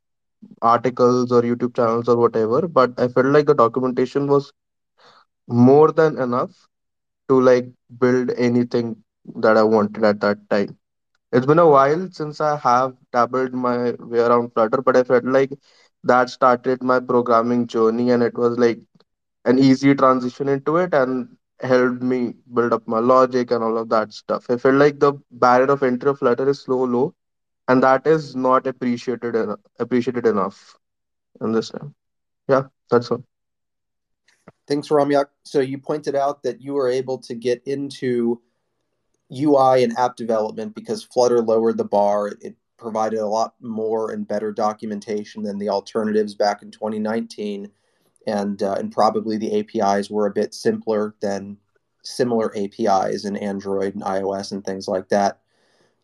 articles 0.61 1.31
or 1.31 1.41
YouTube 1.41 1.75
channels 1.75 2.07
or 2.07 2.17
whatever, 2.17 2.67
but 2.67 2.91
I 2.99 3.07
felt 3.07 3.27
like 3.27 3.45
the 3.47 3.53
documentation 3.55 4.27
was 4.27 4.51
more 5.47 5.91
than 5.91 6.17
enough 6.19 6.51
to 7.29 7.39
like 7.41 7.67
build 7.99 8.31
anything 8.37 8.95
that 9.35 9.57
I 9.57 9.63
wanted 9.63 10.03
at 10.03 10.19
that 10.21 10.49
time. 10.49 10.77
It's 11.31 11.45
been 11.45 11.59
a 11.59 11.67
while 11.67 12.09
since 12.11 12.39
I 12.41 12.57
have 12.57 12.95
dabbled 13.11 13.53
my 13.53 13.91
way 13.99 14.19
around 14.19 14.53
Flutter, 14.53 14.81
but 14.81 14.95
I 14.97 15.03
felt 15.03 15.25
like 15.25 15.51
that 16.03 16.29
started 16.29 16.83
my 16.83 16.99
programming 16.99 17.67
journey 17.67 18.11
and 18.11 18.23
it 18.23 18.37
was 18.37 18.57
like 18.57 18.79
an 19.45 19.57
easy 19.59 19.93
transition 19.95 20.47
into 20.49 20.77
it 20.77 20.93
and 20.93 21.27
helped 21.61 22.01
me 22.01 22.33
build 22.53 22.73
up 22.73 22.87
my 22.87 22.99
logic 22.99 23.51
and 23.51 23.63
all 23.63 23.77
of 23.77 23.89
that 23.89 24.13
stuff. 24.13 24.45
I 24.49 24.57
felt 24.57 24.75
like 24.75 24.99
the 24.99 25.13
barrier 25.31 25.71
of 25.71 25.83
entry 25.83 26.09
of 26.09 26.19
Flutter 26.19 26.47
is 26.49 26.59
slow, 26.61 26.83
low, 26.85 27.13
and 27.67 27.83
that 27.83 28.07
is 28.07 28.35
not 28.35 28.67
appreciated 28.67 29.35
enough, 29.35 29.59
appreciated 29.79 30.25
enough 30.25 30.77
in 31.41 31.51
this 31.51 31.69
time. 31.69 31.93
Yeah, 32.47 32.63
that's 32.89 33.11
all. 33.11 33.23
Thanks, 34.67 34.89
Ramyak. 34.89 35.27
So 35.43 35.59
you 35.59 35.77
pointed 35.77 36.15
out 36.15 36.43
that 36.43 36.61
you 36.61 36.73
were 36.73 36.89
able 36.89 37.17
to 37.19 37.35
get 37.35 37.61
into 37.65 38.41
UI 39.31 39.83
and 39.83 39.97
app 39.97 40.15
development 40.15 40.75
because 40.75 41.03
Flutter 41.03 41.41
lowered 41.41 41.77
the 41.77 41.85
bar. 41.85 42.33
It 42.41 42.55
provided 42.77 43.19
a 43.19 43.25
lot 43.25 43.55
more 43.59 44.11
and 44.11 44.27
better 44.27 44.51
documentation 44.51 45.43
than 45.43 45.57
the 45.57 45.69
alternatives 45.69 46.35
back 46.35 46.61
in 46.61 46.71
2019, 46.71 47.69
and 48.27 48.63
uh, 48.63 48.75
and 48.77 48.91
probably 48.91 49.37
the 49.37 49.59
APIs 49.59 50.09
were 50.09 50.27
a 50.27 50.33
bit 50.33 50.53
simpler 50.53 51.15
than 51.21 51.57
similar 52.03 52.55
APIs 52.55 53.25
in 53.25 53.35
Android 53.35 53.95
and 53.95 54.03
iOS 54.03 54.51
and 54.51 54.63
things 54.63 54.87
like 54.87 55.09
that. 55.09 55.41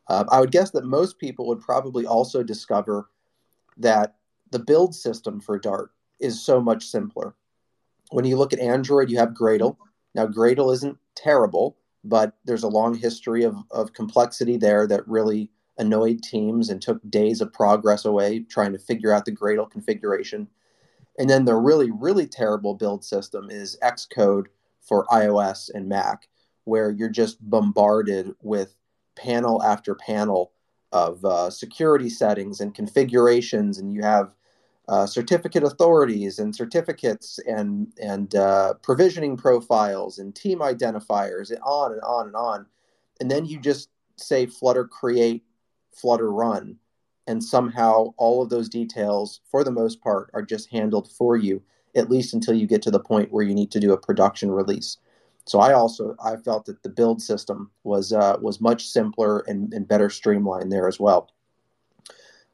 Uh, 0.08 0.26
I 0.30 0.40
would 0.40 0.52
guess 0.52 0.72
that 0.72 0.86
most 0.86 1.18
people 1.18 1.48
would 1.48 1.62
probably 1.62 2.06
also 2.06 2.44
discover 2.44 3.10
that 3.78 4.16
the 4.52 4.60
build 4.60 4.94
system 4.94 5.40
for 5.40 5.58
Dart 5.58 5.92
is 6.20 6.44
so 6.44 6.62
much 6.62 6.86
simpler. 6.86 7.36
When 8.12 8.26
you 8.26 8.38
look 8.38 8.54
at 8.54 8.60
Android, 8.60 9.10
you 9.10 9.18
have 9.18 9.30
Gradle. 9.30 9.78
Now, 10.14 10.28
Gradle 10.28 10.74
isn't 10.74 10.98
terrible, 11.16 11.78
but 12.04 12.38
there's 12.46 12.64
a 12.64 12.68
long 12.68 12.96
history 12.96 13.44
of, 13.44 13.56
of 13.72 13.94
complexity 13.94 14.58
there 14.58 14.86
that 14.88 15.08
really 15.08 15.50
annoyed 15.78 16.22
teams 16.22 16.70
and 16.70 16.82
took 16.82 17.00
days 17.10 17.42
of 17.42 17.52
progress 17.52 18.06
away 18.06 18.40
trying 18.42 18.74
to 18.74 18.78
figure 18.80 19.12
out 19.12 19.26
the 19.26 19.32
Gradle 19.32 19.70
configuration. 19.70 20.48
And 21.18 21.30
then 21.30 21.46
the 21.46 21.56
really, 21.56 21.92
really 21.92 22.28
terrible 22.28 22.76
build 22.76 23.04
system 23.04 23.50
is 23.50 23.78
Xcode 23.82 24.48
for 24.82 25.06
iOS 25.08 25.70
and 25.74 25.88
Mac, 25.88 26.28
where 26.66 26.92
you're 26.92 27.10
just 27.10 27.38
bombarded 27.50 28.36
with 28.42 28.76
panel 29.16 29.62
after 29.64 29.96
panel 29.96 30.52
of 30.92 31.24
uh, 31.26 31.50
security 31.50 32.10
settings 32.10 32.60
and 32.60 32.76
configurations, 32.76 33.80
and 33.80 33.94
you 33.94 34.02
have 34.02 34.32
uh, 34.88 35.06
certificate 35.06 35.64
authorities 35.64 36.40
and 36.40 36.56
certificates 36.56 37.40
and 37.48 37.88
and 38.02 38.36
uh, 38.36 38.74
provisioning 38.84 39.38
profiles 39.38 40.20
and 40.20 40.36
team 40.36 40.60
identifiers 40.60 41.50
and 41.50 41.60
on 41.64 41.94
and 41.94 42.02
on 42.02 42.28
and 42.28 42.36
on. 42.36 42.66
And 43.20 43.32
then 43.32 43.46
you 43.46 43.60
just 43.60 43.90
say 44.18 44.46
flutter 44.46 44.86
create 44.86 45.44
flutter 45.92 46.32
run. 46.32 46.78
And 47.26 47.42
somehow 47.42 48.14
all 48.18 48.42
of 48.42 48.50
those 48.50 48.68
details 48.68 49.40
for 49.50 49.64
the 49.64 49.72
most 49.72 50.02
part 50.02 50.30
are 50.34 50.42
just 50.42 50.70
handled 50.70 51.10
for 51.10 51.38
you 51.38 51.62
at 51.96 52.10
least 52.10 52.34
until 52.34 52.54
you 52.56 52.68
get 52.68 52.82
to 52.82 52.92
the 52.92 53.00
point 53.00 53.32
where 53.32 53.44
you 53.44 53.54
need 53.54 53.72
to 53.72 53.80
do 53.80 53.94
a 53.94 53.98
production 53.98 54.52
release 54.52 54.98
so 55.46 55.60
i 55.60 55.74
also 55.74 56.16
i 56.24 56.36
felt 56.36 56.66
that 56.66 56.82
the 56.84 56.90
build 56.90 57.22
system 57.22 57.72
was 57.84 58.14
uh, 58.14 58.38
was 58.42 58.62
much 58.62 58.88
simpler 58.88 59.40
and, 59.48 59.74
and 59.74 59.88
better 59.88 60.10
streamlined 60.10 60.72
there 60.72 60.88
as 60.88 61.00
well 61.00 61.30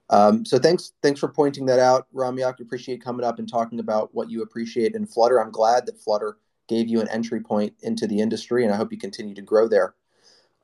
um, 0.09 0.43
so 0.43 0.57
thanks, 0.57 0.93
thanks 1.03 1.19
for 1.19 1.27
pointing 1.27 1.65
that 1.67 1.79
out, 1.79 2.07
Ramyak. 2.13 2.59
Appreciate 2.59 3.03
coming 3.03 3.25
up 3.25 3.39
and 3.39 3.47
talking 3.47 3.79
about 3.79 4.13
what 4.13 4.29
you 4.29 4.41
appreciate 4.41 4.95
in 4.95 5.05
Flutter. 5.05 5.39
I'm 5.39 5.51
glad 5.51 5.85
that 5.85 5.99
Flutter 5.99 6.37
gave 6.67 6.87
you 6.87 6.99
an 6.99 7.07
entry 7.09 7.41
point 7.41 7.73
into 7.81 8.07
the 8.07 8.19
industry, 8.19 8.63
and 8.63 8.73
I 8.73 8.77
hope 8.77 8.91
you 8.91 8.97
continue 8.97 9.35
to 9.35 9.41
grow 9.41 9.67
there. 9.67 9.93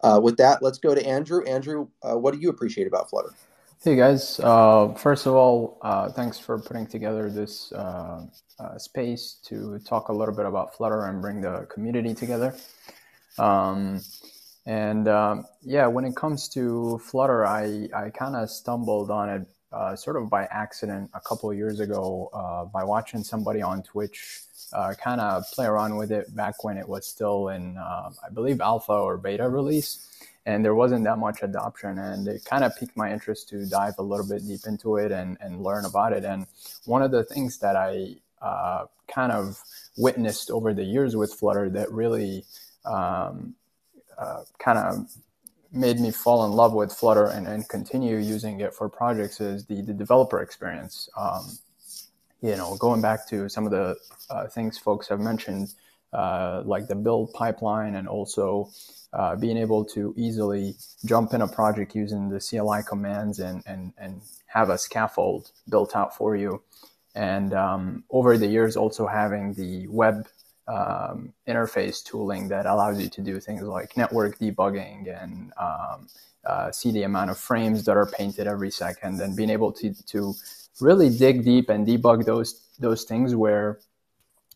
Uh, 0.01 0.19
with 0.21 0.37
that, 0.37 0.61
let's 0.61 0.77
go 0.77 0.95
to 0.95 1.05
Andrew. 1.05 1.43
Andrew, 1.43 1.87
uh, 2.01 2.17
what 2.17 2.33
do 2.33 2.39
you 2.39 2.49
appreciate 2.49 2.87
about 2.87 3.09
Flutter? 3.09 3.33
Hey 3.83 3.95
guys, 3.95 4.39
uh, 4.39 4.93
first 4.95 5.27
of 5.27 5.35
all, 5.35 5.77
uh, 5.81 6.09
thanks 6.09 6.39
for 6.39 6.57
putting 6.57 6.87
together 6.87 7.29
this 7.29 7.71
uh, 8.59 8.77
space 8.77 9.37
to 9.45 9.79
talk 9.79 10.09
a 10.09 10.13
little 10.13 10.35
bit 10.35 10.45
about 10.45 10.75
Flutter 10.75 11.05
and 11.05 11.21
bring 11.21 11.41
the 11.41 11.67
community 11.69 12.13
together. 12.13 12.55
Um, 13.37 14.01
and 14.65 15.07
um, 15.07 15.45
yeah, 15.61 15.87
when 15.87 16.05
it 16.05 16.15
comes 16.15 16.49
to 16.49 16.99
Flutter, 17.03 17.45
I, 17.45 17.87
I 17.93 18.09
kind 18.09 18.35
of 18.35 18.49
stumbled 18.49 19.11
on 19.11 19.29
it 19.29 19.47
uh, 19.71 19.95
sort 19.95 20.15
of 20.15 20.29
by 20.29 20.45
accident 20.45 21.11
a 21.13 21.19
couple 21.19 21.53
years 21.53 21.79
ago 21.79 22.29
uh, 22.33 22.65
by 22.65 22.83
watching 22.83 23.23
somebody 23.23 23.61
on 23.61 23.83
Twitch 23.83 24.41
uh, 24.73 24.93
kind 24.93 25.21
of 25.21 25.43
play 25.51 25.65
around 25.65 25.97
with 25.97 26.11
it 26.11 26.33
back 26.35 26.63
when 26.63 26.77
it 26.77 26.87
was 26.87 27.05
still 27.05 27.49
in, 27.49 27.77
uh, 27.77 28.09
I 28.25 28.29
believe, 28.33 28.61
alpha 28.61 28.93
or 28.93 29.17
beta 29.17 29.47
release. 29.47 30.09
And 30.47 30.63
there 30.63 30.75
wasn't 30.75 31.03
that 31.05 31.17
much 31.17 31.41
adoption, 31.41 31.97
and 31.97 32.27
it 32.27 32.45
kind 32.45 32.63
of 32.63 32.75
piqued 32.77 32.95
my 32.95 33.11
interest 33.11 33.49
to 33.49 33.65
dive 33.65 33.95
a 33.97 34.03
little 34.03 34.27
bit 34.27 34.47
deep 34.47 34.61
into 34.67 34.97
it 34.97 35.11
and, 35.11 35.37
and 35.41 35.63
learn 35.63 35.85
about 35.85 36.13
it. 36.13 36.23
And 36.23 36.45
one 36.85 37.01
of 37.01 37.09
the 37.09 37.23
things 37.23 37.57
that 37.59 37.75
I 37.75 38.17
uh, 38.45 38.85
kind 39.07 39.31
of 39.31 39.59
witnessed 39.97 40.51
over 40.51 40.73
the 40.73 40.83
years 40.83 41.15
with 41.15 41.33
Flutter 41.33 41.69
that 41.69 41.91
really 41.91 42.45
um, 42.85 43.55
uh, 44.17 44.43
kind 44.59 44.77
of 44.77 45.11
made 45.71 45.99
me 45.99 46.11
fall 46.11 46.45
in 46.45 46.51
love 46.51 46.73
with 46.73 46.93
Flutter 46.93 47.25
and, 47.25 47.47
and 47.47 47.67
continue 47.67 48.17
using 48.17 48.61
it 48.61 48.73
for 48.73 48.87
projects 48.87 49.41
is 49.41 49.65
the, 49.65 49.81
the 49.81 49.93
developer 49.93 50.41
experience. 50.41 51.09
Um, 51.17 51.57
you 52.41 52.55
know, 52.55 52.77
going 52.77 53.01
back 53.01 53.27
to 53.29 53.49
some 53.49 53.65
of 53.65 53.71
the 53.71 53.95
uh, 54.29 54.47
things 54.47 54.77
folks 54.77 55.07
have 55.09 55.19
mentioned, 55.19 55.73
uh, 56.13 56.61
like 56.65 56.87
the 56.87 56.95
build 56.95 57.33
pipeline 57.33 57.95
and 57.95 58.07
also 58.07 58.69
uh, 59.13 59.35
being 59.35 59.57
able 59.57 59.83
to 59.83 60.13
easily 60.15 60.75
jump 61.05 61.33
in 61.33 61.41
a 61.41 61.47
project 61.47 61.95
using 61.95 62.29
the 62.29 62.39
CLI 62.39 62.83
commands 62.87 63.39
and, 63.39 63.63
and, 63.65 63.93
and 63.97 64.21
have 64.45 64.69
a 64.69 64.77
scaffold 64.77 65.51
built 65.69 65.95
out 65.95 66.15
for 66.15 66.35
you. 66.35 66.61
And 67.15 67.53
um, 67.53 68.03
over 68.09 68.37
the 68.37 68.47
years, 68.47 68.75
also 68.75 69.07
having 69.07 69.53
the 69.53 69.87
web 69.87 70.27
um, 70.67 71.33
interface 71.47 72.03
tooling 72.03 72.47
that 72.49 72.65
allows 72.65 73.01
you 73.01 73.09
to 73.09 73.21
do 73.21 73.39
things 73.39 73.61
like 73.63 73.95
network 73.95 74.37
debugging 74.39 75.23
and 75.23 75.53
um, 75.57 76.07
uh, 76.45 76.71
see 76.71 76.91
the 76.91 77.03
amount 77.03 77.31
of 77.31 77.37
frames 77.37 77.85
that 77.85 77.97
are 77.97 78.07
painted 78.07 78.47
every 78.47 78.71
second 78.71 79.21
and 79.21 79.35
being 79.35 79.49
able 79.49 79.71
to, 79.71 79.93
to 80.05 80.33
really 80.81 81.09
dig 81.09 81.43
deep 81.43 81.69
and 81.69 81.87
debug 81.87 82.25
those 82.25 82.61
those 82.79 83.03
things 83.03 83.35
where 83.35 83.79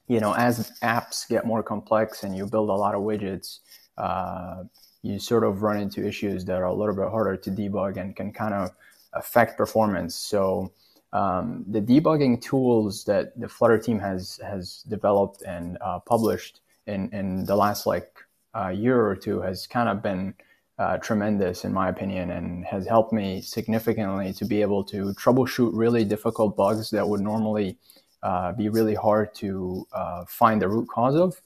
you 0.07 0.19
know 0.19 0.33
as 0.33 0.71
apps 0.81 1.27
get 1.29 1.45
more 1.45 1.63
complex 1.63 2.23
and 2.23 2.35
you 2.35 2.45
build 2.45 2.69
a 2.69 2.73
lot 2.73 2.95
of 2.95 3.01
widgets 3.01 3.59
uh, 3.97 4.63
you 5.01 5.19
sort 5.19 5.43
of 5.43 5.61
run 5.61 5.77
into 5.77 6.05
issues 6.05 6.45
that 6.45 6.57
are 6.57 6.65
a 6.65 6.73
little 6.73 6.95
bit 6.95 7.09
harder 7.09 7.37
to 7.37 7.51
debug 7.51 7.97
and 7.97 8.15
can 8.15 8.33
kind 8.33 8.53
of 8.53 8.71
affect 9.13 9.57
performance. 9.57 10.15
So 10.15 10.71
um, 11.11 11.65
the 11.67 11.81
debugging 11.81 12.41
tools 12.41 13.03
that 13.05 13.39
the 13.39 13.49
Flutter 13.49 13.79
team 13.79 13.99
has 13.99 14.39
has 14.43 14.83
developed 14.87 15.41
and 15.41 15.77
uh, 15.81 15.99
published 15.99 16.61
in 16.85 17.09
in 17.13 17.45
the 17.45 17.55
last 17.55 17.85
like 17.85 18.11
uh, 18.55 18.69
year 18.69 19.05
or 19.05 19.15
two 19.15 19.41
has 19.41 19.65
kind 19.65 19.89
of 19.89 20.03
been 20.03 20.33
uh, 20.77 20.97
tremendous 20.97 21.65
in 21.65 21.73
my 21.73 21.89
opinion 21.89 22.31
and 22.31 22.65
has 22.65 22.87
helped 22.87 23.11
me 23.11 23.41
significantly 23.41 24.31
to 24.33 24.45
be 24.45 24.61
able 24.61 24.83
to 24.83 25.13
troubleshoot 25.13 25.71
really 25.73 26.05
difficult 26.05 26.55
bugs 26.55 26.89
that 26.91 27.07
would 27.07 27.19
normally 27.21 27.77
uh, 28.23 28.51
be 28.53 28.69
really 28.69 28.95
hard 28.95 29.33
to 29.33 29.85
uh, 29.93 30.23
find 30.27 30.61
the 30.61 30.67
root 30.67 30.87
cause 30.87 31.15
of. 31.15 31.41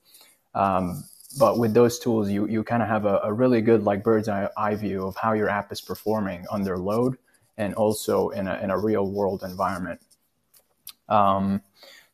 Um, 0.54 1.04
but 1.40 1.58
with 1.58 1.74
those 1.74 2.00
tools, 2.00 2.30
you 2.30 2.48
you 2.48 2.64
kind 2.64 2.84
of 2.84 2.90
have 2.90 3.06
a, 3.06 3.20
a, 3.24 3.34
really 3.34 3.62
good 3.62 3.84
like 3.84 4.04
bird's 4.04 4.28
eye 4.30 4.76
view 4.76 5.08
of 5.08 5.16
how 5.16 5.34
your 5.34 5.50
app 5.50 5.72
is 5.72 5.82
performing 5.82 6.46
under 6.52 6.78
load 6.78 7.18
and 7.58 7.74
also 7.76 8.30
in 8.30 8.48
a, 8.48 8.60
in 8.64 8.72
a 8.72 8.78
real 8.78 9.06
world 9.06 9.44
environment. 9.44 10.00
Um, 11.10 11.62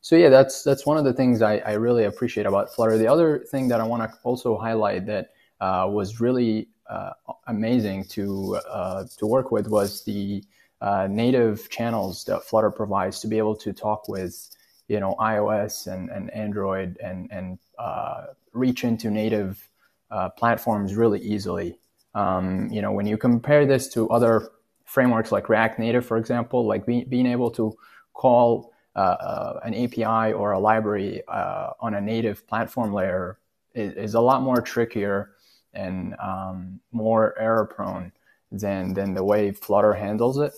so 0.00 0.16
yeah, 0.16 0.30
that's 0.30 0.62
that's 0.62 0.86
one 0.86 0.96
of 0.96 1.04
the 1.04 1.12
things 1.12 1.42
I, 1.42 1.58
I, 1.58 1.72
really 1.72 2.04
appreciate 2.04 2.46
about 2.46 2.74
Flutter. 2.74 2.96
The 2.96 3.06
other 3.06 3.40
thing 3.40 3.68
that 3.68 3.80
I 3.80 3.84
want 3.84 4.02
to 4.02 4.18
also 4.22 4.56
highlight 4.56 5.06
that 5.06 5.30
uh, 5.60 5.86
was 5.90 6.20
really 6.20 6.68
uh, 6.88 7.10
amazing 7.46 8.04
to 8.04 8.58
uh, 8.68 9.04
to 9.18 9.26
work 9.26 9.50
with 9.52 9.68
was 9.68 10.02
the 10.04 10.42
uh, 10.80 11.06
native 11.10 11.68
channels 11.68 12.24
that 12.24 12.44
Flutter 12.44 12.70
provides 12.70 13.20
to 13.20 13.28
be 13.28 13.36
able 13.36 13.56
to 13.56 13.72
talk 13.72 14.08
with 14.08 14.48
you 14.88 14.98
know 14.98 15.14
iOS 15.20 15.86
and, 15.86 16.08
and 16.08 16.30
Android 16.30 16.96
and 17.02 17.28
and 17.30 17.58
uh, 17.78 18.26
reach 18.54 18.84
into 18.84 19.10
native 19.10 19.68
uh, 20.10 20.30
platforms 20.30 20.94
really 20.94 21.20
easily. 21.20 21.78
Um, 22.14 22.70
you 22.72 22.80
know 22.80 22.92
when 22.92 23.06
you 23.06 23.18
compare 23.18 23.66
this 23.66 23.86
to 23.90 24.08
other 24.08 24.50
frameworks 24.90 25.30
like 25.30 25.48
React 25.48 25.78
Native, 25.78 26.04
for 26.04 26.16
example, 26.16 26.66
like 26.66 26.84
be, 26.84 27.04
being 27.04 27.26
able 27.26 27.50
to 27.52 27.72
call 28.12 28.72
uh, 28.96 28.98
uh, 28.98 29.60
an 29.62 29.72
API 29.72 30.32
or 30.32 30.50
a 30.50 30.58
library 30.58 31.22
uh, 31.28 31.70
on 31.78 31.94
a 31.94 32.00
native 32.00 32.44
platform 32.48 32.92
layer 32.92 33.38
is, 33.72 33.92
is, 33.94 34.14
a 34.14 34.20
lot 34.20 34.42
more 34.42 34.60
trickier 34.60 35.30
and 35.74 36.16
um, 36.20 36.80
more 36.90 37.38
error 37.38 37.64
prone 37.64 38.10
than 38.50 38.92
than 38.92 39.14
the 39.14 39.22
way 39.22 39.52
Flutter 39.52 39.92
handles 39.92 40.38
it. 40.38 40.52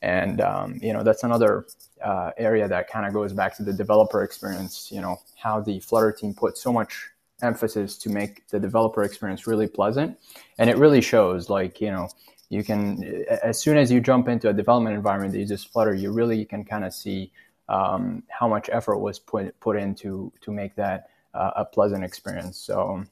And 0.00 0.40
um, 0.40 0.78
you 0.80 0.94
know 0.94 1.02
that's 1.02 1.24
another 1.24 1.66
uh, 2.02 2.30
area 2.38 2.66
that 2.66 2.88
kind 2.88 3.06
of 3.06 3.12
goes 3.12 3.34
back 3.34 3.54
to 3.58 3.62
the 3.62 3.72
developer 3.72 4.22
experience. 4.22 4.90
You 4.90 5.02
know 5.02 5.18
how 5.36 5.60
the 5.60 5.78
Flutter 5.80 6.10
team 6.10 6.32
put 6.32 6.56
so 6.56 6.72
much 6.72 7.10
emphasis 7.42 7.98
to 7.98 8.08
make 8.08 8.48
the 8.48 8.58
developer 8.58 9.02
experience 9.02 9.46
really 9.46 9.66
pleasant, 9.66 10.18
and 10.56 10.70
it 10.70 10.78
really 10.78 11.02
shows. 11.02 11.50
Like 11.50 11.82
you 11.82 11.90
know 11.90 12.08
you 12.54 12.62
can 12.62 13.24
as 13.42 13.60
soon 13.60 13.76
as 13.76 13.90
you 13.90 14.00
jump 14.00 14.28
into 14.28 14.48
a 14.48 14.52
development 14.52 14.94
environment 14.94 15.32
that 15.32 15.40
uses 15.40 15.64
Flutter, 15.64 15.94
you 15.94 16.12
really 16.12 16.44
can 16.44 16.64
kind 16.64 16.84
of 16.84 16.94
see 16.94 17.32
um, 17.68 18.22
how 18.28 18.46
much 18.46 18.70
effort 18.72 18.98
was 18.98 19.18
put 19.18 19.58
put 19.60 19.76
into 19.76 20.32
to 20.40 20.52
make 20.52 20.74
that 20.76 21.10
uh, 21.34 21.50
a 21.56 21.64
pleasant 21.64 22.04
experience. 22.04 22.56
So, 22.56 23.04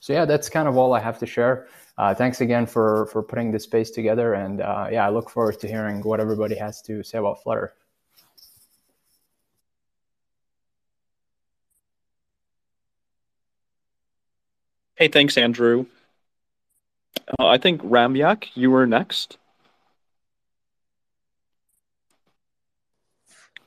so 0.00 0.12
yeah, 0.12 0.24
that's 0.24 0.48
kind 0.48 0.66
of 0.66 0.76
all 0.76 0.92
I 0.92 1.00
have 1.00 1.18
to 1.20 1.26
share. 1.26 1.68
Uh, 1.96 2.14
thanks 2.14 2.40
again 2.40 2.66
for 2.66 3.06
for 3.06 3.22
putting 3.22 3.52
this 3.52 3.64
space 3.64 3.90
together, 3.90 4.34
and 4.34 4.60
uh, 4.60 4.88
yeah, 4.90 5.06
I 5.06 5.10
look 5.10 5.30
forward 5.30 5.60
to 5.60 5.68
hearing 5.68 6.02
what 6.02 6.18
everybody 6.18 6.56
has 6.56 6.82
to 6.82 7.02
say 7.02 7.18
about 7.18 7.42
Flutter. 7.42 7.74
Hey, 14.96 15.08
thanks, 15.08 15.38
Andrew. 15.38 15.86
Uh, 17.38 17.46
I 17.46 17.58
think 17.58 17.82
Ramyak, 17.82 18.48
you 18.54 18.70
were 18.70 18.86
next. 18.86 19.38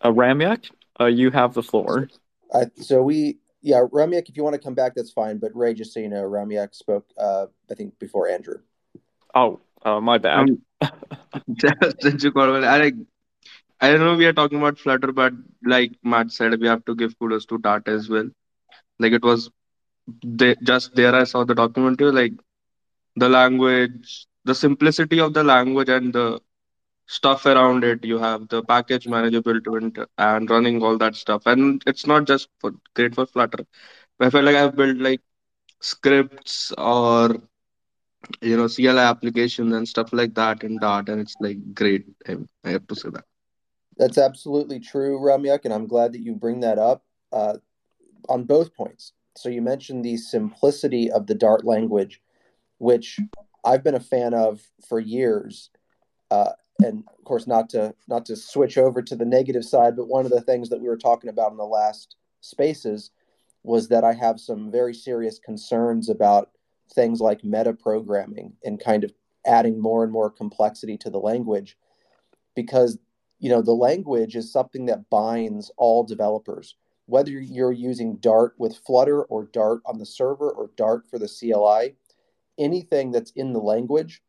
Uh, 0.02 0.12
Ramyak, 0.12 0.69
uh, 0.99 1.06
you 1.06 1.32
have 1.32 1.54
the 1.54 1.63
floor. 1.63 2.10
Uh, 2.54 2.65
so 2.76 3.02
we, 3.02 3.38
yeah, 3.62 3.82
Ramyak, 3.91 4.28
if 4.28 4.36
you 4.36 4.43
want 4.43 4.54
to 4.54 4.62
come 4.62 4.73
back, 4.73 4.95
that's 4.95 5.12
fine. 5.12 5.38
But 5.38 5.56
Ray, 5.56 5.73
just 5.73 5.93
so 5.93 5.99
you 6.02 6.10
know, 6.10 6.23
Ramyak 6.23 6.76
spoke, 6.76 7.08
uh, 7.17 7.45
I 7.71 7.76
think, 7.76 7.97
before 7.99 8.28
Andrew. 8.28 8.60
Oh, 9.34 9.62
uh, 9.84 10.02
my 10.02 10.17
bad. 10.17 10.49
Um, 10.49 10.62
since 12.02 12.23
you 12.23 12.32
called, 12.32 12.63
I 12.63 12.78
like, 12.78 12.95
I 13.80 13.91
don't 13.91 14.02
know 14.02 14.15
we 14.15 14.26
are 14.26 14.34
talking 14.34 14.58
about 14.58 14.78
Flutter, 14.78 15.12
but 15.12 15.34
like 15.65 15.93
Matt 16.04 16.32
said, 16.32 16.60
we 16.60 16.67
have 16.67 16.84
to 16.86 16.95
give 16.95 17.17
kudos 17.17 17.45
to 17.47 17.58
Dart 17.58 17.88
as 17.88 18.10
well. 18.10 18.30
Like 18.99 19.13
it 19.13 19.23
was, 19.23 19.49
they, 20.23 20.56
just 20.63 20.95
there 20.95 21.15
I 21.15 21.23
saw 21.23 21.43
the 21.45 21.56
documentary. 21.56 22.12
Like 22.12 22.34
the 23.15 23.30
language, 23.30 24.28
the 24.45 24.56
simplicity 24.56 25.19
of 25.19 25.34
the 25.34 25.43
language 25.43 25.89
and 25.89 26.13
the 26.13 26.39
stuff 27.08 27.45
around 27.45 27.84
it. 27.84 28.04
You 28.04 28.17
have 28.19 28.47
the 28.49 28.63
package 28.63 29.08
manager 29.08 29.41
built 29.41 29.67
into 29.67 30.08
and 30.17 30.49
running 30.49 30.82
all 30.84 30.97
that 30.97 31.15
stuff. 31.15 31.43
And 31.45 31.84
it's 31.86 32.08
not 32.08 32.26
just 32.26 32.49
for 32.60 32.73
great 32.95 33.15
for 33.15 33.26
Flutter. 33.26 33.65
I 34.19 34.30
feel 34.30 34.43
like 34.43 34.56
I've 34.56 34.76
built 34.76 34.97
like 34.97 35.21
scripts 35.82 36.71
or 36.78 37.38
you 38.41 38.56
know 38.58 38.67
CLI 38.67 38.99
applications 38.99 39.73
and 39.73 39.88
stuff 39.88 40.13
like 40.13 40.34
that 40.36 40.63
in 40.63 40.80
Dart, 40.80 41.10
and 41.10 41.19
it's 41.19 41.36
like 41.39 41.73
great. 41.73 42.06
I 42.28 42.69
have 42.69 42.88
to 42.88 42.95
say 42.95 43.10
that. 43.10 43.26
That's 43.97 44.17
absolutely 44.17 44.80
true, 44.80 45.19
Ramyak, 45.19 45.65
and 45.65 45.73
I'm 45.73 45.88
glad 45.88 46.13
that 46.13 46.21
you 46.21 46.34
bring 46.34 46.62
that 46.62 46.80
up 46.80 47.04
uh, 47.32 47.58
on 48.30 48.45
both 48.45 48.73
points. 48.73 49.13
So 49.36 49.49
you 49.49 49.62
mentioned 49.62 50.06
the 50.06 50.17
simplicity 50.17 51.12
of 51.12 51.28
the 51.28 51.36
Dart 51.36 51.65
language, 51.65 52.21
which 52.83 53.17
I've 53.63 53.81
been 53.81 53.95
a 53.95 53.99
fan 54.01 54.33
of 54.33 54.61
for 54.89 54.99
years. 54.99 55.69
Uh, 56.29 56.51
and 56.83 57.05
of 57.17 57.23
course, 57.23 57.47
not 57.47 57.69
to 57.69 57.95
not 58.09 58.25
to 58.25 58.35
switch 58.35 58.77
over 58.77 59.01
to 59.01 59.15
the 59.15 59.25
negative 59.25 59.63
side, 59.63 59.95
but 59.95 60.09
one 60.09 60.25
of 60.25 60.31
the 60.31 60.41
things 60.41 60.67
that 60.69 60.81
we 60.81 60.89
were 60.89 60.97
talking 60.97 61.29
about 61.29 61.51
in 61.51 61.57
the 61.57 61.63
last 61.63 62.17
spaces 62.41 63.11
was 63.63 63.87
that 63.87 64.03
I 64.03 64.11
have 64.11 64.37
some 64.37 64.69
very 64.69 64.93
serious 64.93 65.39
concerns 65.39 66.09
about 66.09 66.49
things 66.93 67.21
like 67.21 67.45
meta 67.45 67.71
programming 67.71 68.51
and 68.65 68.83
kind 68.83 69.05
of 69.05 69.13
adding 69.45 69.79
more 69.79 70.03
and 70.03 70.11
more 70.11 70.29
complexity 70.29 70.97
to 70.97 71.09
the 71.09 71.19
language 71.19 71.77
because 72.53 72.97
you 73.39 73.49
know 73.49 73.61
the 73.61 73.71
language 73.71 74.35
is 74.35 74.51
something 74.51 74.85
that 74.87 75.09
binds 75.09 75.71
all 75.77 76.03
developers 76.03 76.75
whether 77.05 77.31
you're 77.31 77.73
using 77.73 78.15
dart 78.17 78.53
with 78.57 78.77
flutter 78.85 79.23
or 79.23 79.49
dart 79.51 79.81
on 79.85 79.97
the 79.97 80.05
server 80.05 80.49
or 80.51 80.69
dart 80.77 81.05
for 81.09 81.19
the 81.19 81.27
cli 81.27 81.95
anything 82.57 83.11
that's 83.11 83.31
in 83.31 83.53
the 83.53 83.59
language 83.59 84.21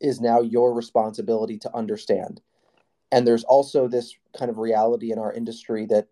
is 0.00 0.20
now 0.20 0.40
your 0.40 0.74
responsibility 0.74 1.58
to 1.58 1.74
understand 1.74 2.40
and 3.10 3.26
there's 3.26 3.44
also 3.44 3.88
this 3.88 4.14
kind 4.36 4.50
of 4.50 4.58
reality 4.58 5.12
in 5.12 5.18
our 5.18 5.32
industry 5.32 5.86
that 5.86 6.08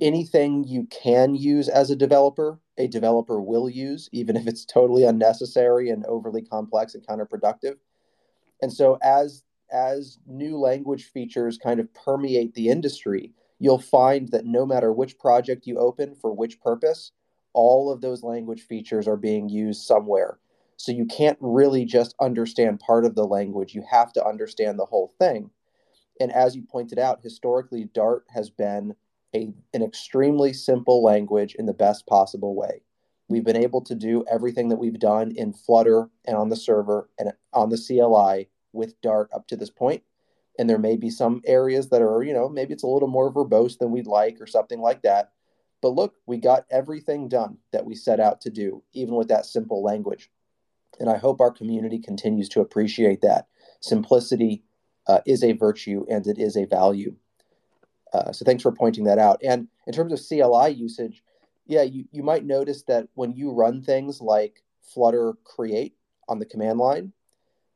anything 0.00 0.64
you 0.64 0.86
can 0.90 1.34
use 1.34 1.68
as 1.68 1.90
a 1.90 1.96
developer 1.96 2.60
a 2.78 2.86
developer 2.86 3.40
will 3.40 3.68
use 3.68 4.08
even 4.12 4.36
if 4.36 4.46
it's 4.46 4.64
totally 4.64 5.04
unnecessary 5.04 5.90
and 5.90 6.04
overly 6.06 6.42
complex 6.42 6.94
and 6.94 7.06
counterproductive 7.06 7.76
and 8.62 8.72
so 8.72 8.98
as 9.02 9.44
as 9.70 10.18
new 10.26 10.58
language 10.58 11.04
features 11.04 11.58
kind 11.58 11.80
of 11.80 11.92
permeate 11.94 12.54
the 12.54 12.68
industry, 12.68 13.32
you'll 13.58 13.78
find 13.78 14.28
that 14.28 14.44
no 14.44 14.64
matter 14.64 14.92
which 14.92 15.18
project 15.18 15.66
you 15.66 15.78
open 15.78 16.14
for 16.14 16.32
which 16.32 16.60
purpose, 16.60 17.12
all 17.52 17.90
of 17.90 18.00
those 18.00 18.22
language 18.22 18.62
features 18.62 19.08
are 19.08 19.16
being 19.16 19.48
used 19.48 19.82
somewhere. 19.82 20.38
So 20.76 20.92
you 20.92 21.06
can't 21.06 21.38
really 21.40 21.84
just 21.84 22.14
understand 22.20 22.80
part 22.80 23.04
of 23.04 23.14
the 23.14 23.26
language, 23.26 23.74
you 23.74 23.82
have 23.90 24.12
to 24.14 24.24
understand 24.24 24.78
the 24.78 24.84
whole 24.84 25.14
thing. 25.18 25.50
And 26.20 26.32
as 26.32 26.56
you 26.56 26.62
pointed 26.62 26.98
out, 26.98 27.20
historically, 27.22 27.84
Dart 27.84 28.24
has 28.28 28.50
been 28.50 28.94
a, 29.34 29.52
an 29.74 29.82
extremely 29.82 30.52
simple 30.52 31.02
language 31.02 31.54
in 31.54 31.66
the 31.66 31.74
best 31.74 32.06
possible 32.06 32.54
way. 32.54 32.82
We've 33.28 33.44
been 33.44 33.56
able 33.56 33.82
to 33.82 33.94
do 33.94 34.24
everything 34.30 34.68
that 34.68 34.76
we've 34.78 34.98
done 34.98 35.32
in 35.32 35.52
Flutter 35.52 36.08
and 36.26 36.36
on 36.36 36.48
the 36.48 36.56
server 36.56 37.10
and 37.18 37.32
on 37.52 37.70
the 37.70 37.78
CLI 37.78 38.48
with 38.72 39.00
Dart 39.00 39.30
up 39.34 39.48
to 39.48 39.56
this 39.56 39.70
point. 39.70 40.02
And 40.58 40.70
there 40.70 40.78
may 40.78 40.96
be 40.96 41.10
some 41.10 41.42
areas 41.44 41.90
that 41.90 42.02
are, 42.02 42.22
you 42.22 42.32
know, 42.32 42.48
maybe 42.48 42.72
it's 42.72 42.84
a 42.84 42.88
little 42.88 43.08
more 43.08 43.32
verbose 43.32 43.78
than 43.78 43.90
we'd 43.90 44.06
like 44.06 44.40
or 44.40 44.46
something 44.46 44.80
like 44.80 45.02
that. 45.02 45.32
But 45.82 45.90
look, 45.90 46.14
we 46.26 46.38
got 46.38 46.64
everything 46.70 47.28
done 47.28 47.58
that 47.72 47.84
we 47.84 47.94
set 47.94 48.20
out 48.20 48.40
to 48.42 48.50
do, 48.50 48.82
even 48.92 49.14
with 49.16 49.28
that 49.28 49.44
simple 49.44 49.82
language. 49.82 50.30
And 50.98 51.10
I 51.10 51.16
hope 51.16 51.40
our 51.40 51.50
community 51.50 51.98
continues 51.98 52.48
to 52.50 52.60
appreciate 52.60 53.20
that. 53.22 53.46
Simplicity 53.80 54.62
uh, 55.06 55.20
is 55.26 55.44
a 55.44 55.52
virtue 55.52 56.04
and 56.08 56.26
it 56.26 56.38
is 56.38 56.56
a 56.56 56.64
value. 56.66 57.14
Uh, 58.12 58.32
so 58.32 58.44
thanks 58.44 58.62
for 58.62 58.72
pointing 58.72 59.04
that 59.04 59.18
out. 59.18 59.40
And 59.42 59.68
in 59.86 59.92
terms 59.92 60.12
of 60.12 60.20
CLI 60.26 60.70
usage, 60.70 61.22
yeah, 61.66 61.82
you, 61.82 62.04
you 62.12 62.22
might 62.22 62.44
notice 62.44 62.82
that 62.84 63.08
when 63.14 63.34
you 63.34 63.50
run 63.50 63.82
things 63.82 64.20
like 64.20 64.62
Flutter 64.80 65.34
create 65.44 65.94
on 66.28 66.38
the 66.38 66.46
command 66.46 66.78
line, 66.78 67.12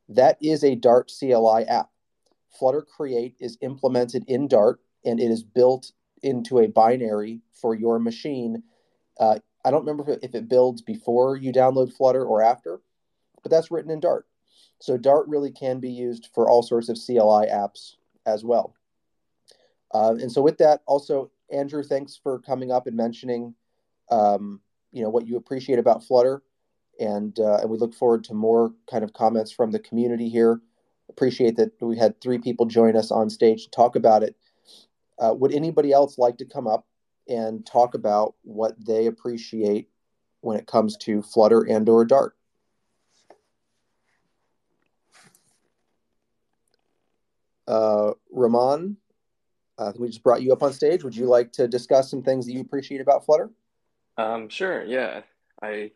that 0.09 0.39
is 0.41 0.65
a 0.65 0.75
Dart 0.75 1.13
CLI 1.17 1.65
app. 1.65 1.91
Flutter 2.59 2.83
Create 2.83 3.37
is 3.39 3.59
implemented 3.61 4.25
in 4.27 4.49
Dart 4.49 4.81
and 5.05 5.21
it 5.21 5.31
is 5.31 5.43
built 5.43 5.93
into 6.23 6.59
a 6.59 6.67
binary 6.67 7.41
for 7.53 7.75
your 7.75 7.99
machine. 7.99 8.63
Uh, 9.19 9.39
I 9.65 9.71
don't 9.71 9.87
remember 9.87 10.19
if 10.23 10.35
it 10.35 10.49
builds 10.49 10.83
before 10.83 11.37
you 11.37 11.53
download 11.53 11.93
Flutter 11.93 12.25
or 12.25 12.43
after, 12.43 12.81
but 13.43 13.51
that's 13.51 13.71
written 13.71 13.91
in 13.91 14.01
Dart. 14.01 14.27
So 14.81 14.97
Dart 14.97 15.29
really 15.29 15.51
can 15.51 15.81
be 15.81 15.91
used 15.91 16.29
for 16.35 16.49
all 16.49 16.63
sorts 16.63 16.89
of 16.89 16.99
CLI 16.99 17.47
apps 17.47 17.97
as 18.27 18.45
well. 18.45 18.75
Uh, 19.93 20.15
and 20.21 20.31
so 20.31 20.41
with 20.41 20.59
that, 20.59 20.83
also 20.87 21.31
Andrew, 21.53 21.83
thanks 21.83 22.19
for 22.23 22.39
coming 22.39 22.71
up 22.71 22.87
and 22.87 22.97
mentioning, 22.97 23.55
um, 24.11 24.61
you 24.93 25.03
know, 25.03 25.11
what 25.11 25.27
you 25.27 25.37
appreciate 25.37 25.79
about 25.79 26.05
Flutter 26.05 26.43
and 27.01 27.41
uh, 27.41 27.59
and 27.61 27.71
we 27.71 27.79
look 27.79 27.95
forward 27.95 28.23
to 28.25 28.35
more 28.35 28.73
kind 28.89 29.03
of 29.03 29.13
comments 29.13 29.51
from 29.51 29.73
the 29.73 29.79
community 29.79 30.29
here. 30.29 30.61
Appreciate 31.09 31.57
that 31.57 31.73
we 31.81 31.97
had 31.97 32.21
three 32.21 32.39
people 32.39 32.67
join 32.67 32.97
us 32.97 33.11
on 33.11 33.31
stage 33.31 33.65
to 33.65 33.71
talk 33.71 33.97
about 33.97 34.23
it. 34.23 34.37
Uh, 35.19 35.35
would 35.35 35.53
anybody 35.53 35.93
else 35.93 36.19
like 36.19 36.39
to 36.39 36.45
come 36.45 36.67
up 36.67 36.87
and 37.29 37.67
talk 37.67 37.95
about 37.95 38.35
what 38.43 38.75
they 38.85 39.07
appreciate 39.07 39.89
when 40.41 40.59
it 40.59 40.67
comes 40.67 40.97
to 40.99 41.23
Flutter 41.23 41.63
and 41.63 41.89
or 41.89 42.05
Dart? 42.05 42.37
Uh, 47.71 48.15
Ramon, 48.33 48.97
uh, 49.79 49.93
we 49.97 50.09
just 50.09 50.25
brought 50.25 50.43
you 50.43 50.53
up 50.53 50.65
on 50.65 50.73
stage. 50.73 51.05
Would 51.05 51.15
you 51.15 51.27
like 51.27 51.53
to 51.53 51.69
discuss 51.69 52.11
some 52.11 52.21
things 52.21 52.45
that 52.47 52.53
you 52.53 52.61
appreciate 52.61 53.01
about 53.01 53.25
Flutter? 53.25 53.49
Um, 54.19 54.49
sure. 54.49 54.85
Yeah, 54.85 55.21
I 55.63 55.93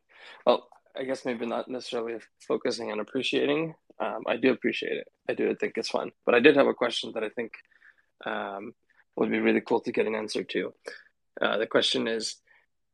well, 0.47 0.69
I 0.97 1.03
guess 1.03 1.25
maybe 1.25 1.47
not 1.47 1.69
necessarily 1.69 2.21
focusing 2.47 2.93
on 2.93 3.01
appreciating. 3.01 3.75
Um, 3.99 4.23
I 4.29 4.37
do 4.37 4.53
appreciate 4.53 4.97
it. 4.99 5.09
I 5.29 5.35
do 5.35 5.53
think 5.57 5.73
it's 5.77 5.91
fun. 5.91 6.13
But 6.25 6.37
I 6.37 6.41
did 6.41 6.55
have 6.55 6.69
a 6.69 6.75
question 6.75 7.11
that 7.15 7.25
I 7.25 7.29
think 7.31 7.53
um, 8.25 8.73
would 9.17 9.33
be 9.33 9.41
really 9.41 9.61
cool 9.61 9.81
to 9.81 9.93
get 9.93 10.07
an 10.07 10.15
answer 10.15 10.45
to. 10.45 10.73
Uh, 11.41 11.59
the 11.59 11.67
question 11.67 12.07
is 12.07 12.37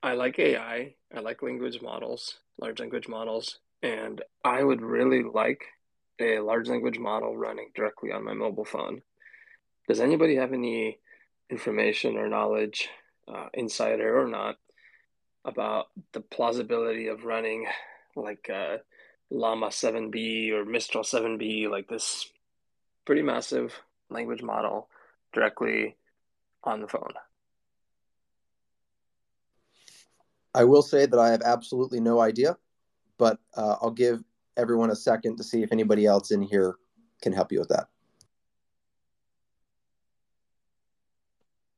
I 0.03 0.15
like 0.15 0.39
AI, 0.39 0.95
I 1.15 1.21
like 1.21 1.43
language 1.43 1.83
models, 1.83 2.39
large 2.59 2.81
language 2.81 3.09
models, 3.09 3.59
and 3.83 4.23
I 4.43 4.63
would 4.63 4.81
really 4.81 5.23
like 5.23 5.67
a 6.21 6.41
large 6.41 6.69
language 6.69 6.99
model 6.99 7.37
running 7.37 7.71
directly 7.75 8.13
on 8.13 8.25
my 8.25 8.35
mobile 8.35 8.65
phone. 8.65 9.03
Does 9.89 10.01
anybody 10.01 10.37
have 10.37 10.53
any 10.53 10.99
information 11.51 12.17
or 12.17 12.29
knowledge, 12.29 12.89
uh, 13.29 13.49
insider 13.55 14.21
or 14.21 14.29
not, 14.29 14.57
about 15.45 15.87
the 16.13 16.21
plausibility 16.21 17.09
of 17.09 17.25
running 17.25 17.67
like 18.15 18.51
uh, 18.51 18.79
Llama 19.31 19.69
7B 19.69 20.53
or 20.53 20.65
Mistral 20.65 21.05
7B, 21.05 21.71
like 21.71 21.89
this 21.89 22.31
pretty 23.05 23.23
massive 23.23 23.75
language 24.11 24.43
model 24.43 24.89
directly 25.33 25.97
on 26.65 26.81
the 26.81 26.89
phone. 26.89 27.13
I 30.55 30.65
will 30.65 30.83
say 30.83 31.07
that 31.07 31.19
I 31.19 31.31
have 31.31 31.43
absolutely 31.43 32.01
no 32.01 32.21
idea, 32.21 32.57
but 33.19 33.39
uh, 33.55 33.77
I'll 33.81 33.93
give 33.93 34.23
everyone 34.57 34.91
a 34.91 34.97
second 34.97 35.37
to 35.37 35.45
see 35.45 35.63
if 35.63 35.73
anybody 35.73 36.07
else 36.07 36.31
in 36.31 36.43
here 36.43 36.77
can 37.23 37.33
help 37.33 37.53
you 37.53 37.59
with 37.61 37.69
that. 37.69 37.89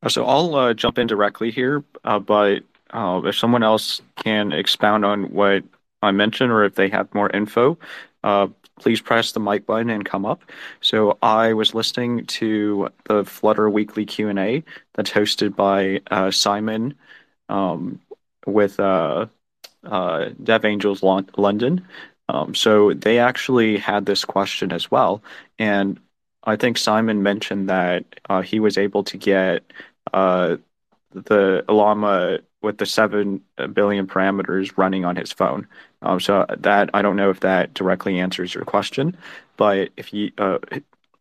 So 0.08 0.26
I'll 0.26 0.54
uh, 0.56 0.74
jump 0.74 0.98
in 0.98 1.06
directly 1.06 1.52
here, 1.52 1.84
uh, 2.04 2.18
but 2.18 2.64
uh, 2.90 3.20
if 3.24 3.36
someone 3.36 3.62
else 3.62 4.02
can 4.16 4.52
expound 4.52 5.04
on 5.04 5.32
what 5.32 5.62
I 6.02 6.10
mentioned 6.10 6.50
or 6.50 6.64
if 6.64 6.74
they 6.74 6.88
have 6.88 7.14
more 7.14 7.30
info, 7.30 7.78
uh, 8.24 8.48
please 8.80 9.00
press 9.00 9.30
the 9.32 9.40
mic 9.40 9.64
button 9.64 9.90
and 9.90 10.04
come 10.04 10.26
up. 10.26 10.42
So 10.80 11.18
I 11.22 11.52
was 11.52 11.74
listening 11.74 12.26
to 12.26 12.88
the 13.04 13.24
Flutter 13.24 13.70
Weekly 13.70 14.04
Q 14.04 14.28
and 14.28 14.38
A 14.38 14.64
that's 14.94 15.10
hosted 15.10 15.54
by 15.54 16.00
uh, 16.10 16.32
Simon 16.32 16.94
um, 17.48 18.00
with 18.44 18.80
uh, 18.80 19.26
uh, 19.84 20.30
Dev 20.42 20.64
Angels 20.64 21.02
London. 21.02 21.86
Um, 22.32 22.54
so 22.54 22.94
they 22.94 23.18
actually 23.18 23.76
had 23.76 24.06
this 24.06 24.24
question 24.24 24.72
as 24.72 24.90
well, 24.90 25.22
and 25.58 26.00
I 26.44 26.56
think 26.56 26.78
Simon 26.78 27.22
mentioned 27.22 27.68
that 27.68 28.04
uh, 28.28 28.42
he 28.42 28.58
was 28.58 28.78
able 28.78 29.04
to 29.04 29.16
get 29.16 29.62
uh, 30.12 30.56
the 31.12 31.64
Llama 31.68 32.38
with 32.62 32.78
the 32.78 32.86
seven 32.86 33.42
billion 33.74 34.06
parameters 34.06 34.72
running 34.76 35.04
on 35.04 35.16
his 35.16 35.32
phone. 35.32 35.66
Um, 36.00 36.20
so 36.20 36.46
that 36.58 36.90
I 36.94 37.02
don't 37.02 37.16
know 37.16 37.30
if 37.30 37.40
that 37.40 37.74
directly 37.74 38.18
answers 38.18 38.54
your 38.54 38.64
question, 38.64 39.16
but 39.56 39.90
if 39.96 40.12
you 40.12 40.32
uh, 40.38 40.58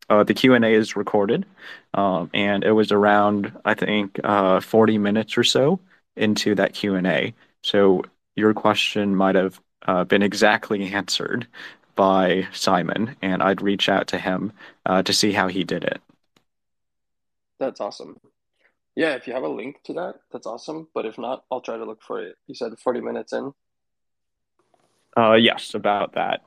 uh, 0.09 0.23
the 0.23 0.33
Q 0.33 0.53
and 0.53 0.65
A 0.65 0.69
is 0.69 0.95
recorded, 0.95 1.45
um, 1.93 2.29
and 2.33 2.63
it 2.63 2.71
was 2.71 2.91
around 2.91 3.51
I 3.65 3.73
think 3.73 4.19
uh, 4.23 4.59
forty 4.61 4.97
minutes 4.97 5.37
or 5.37 5.43
so 5.43 5.79
into 6.15 6.55
that 6.55 6.73
Q 6.73 6.95
and 6.95 7.07
A. 7.07 7.33
So 7.63 8.03
your 8.35 8.53
question 8.53 9.15
might 9.15 9.35
have 9.35 9.59
uh, 9.87 10.03
been 10.03 10.21
exactly 10.21 10.91
answered 10.93 11.47
by 11.95 12.47
Simon, 12.53 13.15
and 13.21 13.43
I'd 13.43 13.61
reach 13.61 13.89
out 13.89 14.07
to 14.07 14.17
him 14.17 14.53
uh, 14.85 15.03
to 15.03 15.13
see 15.13 15.31
how 15.31 15.47
he 15.47 15.63
did 15.63 15.83
it. 15.83 16.01
That's 17.59 17.79
awesome. 17.79 18.19
Yeah, 18.95 19.15
if 19.15 19.27
you 19.27 19.33
have 19.33 19.43
a 19.43 19.49
link 19.49 19.77
to 19.85 19.93
that, 19.93 20.15
that's 20.31 20.47
awesome. 20.47 20.87
But 20.93 21.05
if 21.05 21.17
not, 21.17 21.43
I'll 21.51 21.61
try 21.61 21.77
to 21.77 21.85
look 21.85 22.01
for 22.01 22.21
it. 22.21 22.35
You 22.47 22.55
said 22.55 22.77
40 22.79 23.01
minutes 23.01 23.33
in. 23.33 23.53
Uh, 25.15 25.33
yes, 25.33 25.73
about 25.73 26.13
that. 26.13 26.41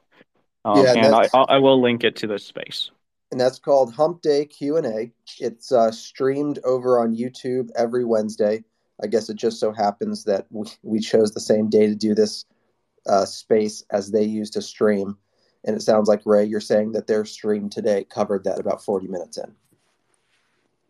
Um, 0.64 0.82
yeah, 0.82 0.94
and 0.94 1.14
I, 1.14 1.28
I 1.34 1.58
will 1.58 1.80
link 1.80 2.04
it 2.04 2.16
to 2.16 2.26
the 2.26 2.38
space. 2.38 2.90
and 3.30 3.40
that's 3.40 3.58
called 3.58 3.92
Hump 3.94 4.22
Day 4.22 4.46
Q 4.46 4.76
and 4.76 4.86
A. 4.86 5.12
It's 5.38 5.72
uh, 5.72 5.90
streamed 5.90 6.58
over 6.64 7.00
on 7.00 7.16
YouTube 7.16 7.70
every 7.76 8.04
Wednesday. 8.04 8.64
I 9.02 9.08
guess 9.08 9.28
it 9.28 9.36
just 9.36 9.58
so 9.60 9.72
happens 9.72 10.24
that 10.24 10.46
we, 10.50 10.66
we 10.82 11.00
chose 11.00 11.32
the 11.32 11.40
same 11.40 11.68
day 11.68 11.86
to 11.86 11.94
do 11.94 12.14
this 12.14 12.44
uh, 13.06 13.24
space 13.24 13.84
as 13.90 14.10
they 14.10 14.24
used 14.24 14.52
to 14.54 14.62
stream. 14.62 15.16
And 15.64 15.76
it 15.76 15.82
sounds 15.82 16.08
like 16.08 16.22
Ray, 16.24 16.44
you're 16.44 16.60
saying 16.60 16.92
that 16.92 17.06
their 17.06 17.24
stream 17.24 17.70
today 17.70 18.04
covered 18.04 18.44
that 18.44 18.60
about 18.60 18.84
40 18.84 19.08
minutes 19.08 19.38
in. 19.38 19.54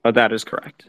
Uh, 0.05 0.11
that 0.11 0.33
is 0.33 0.45
correct. 0.45 0.89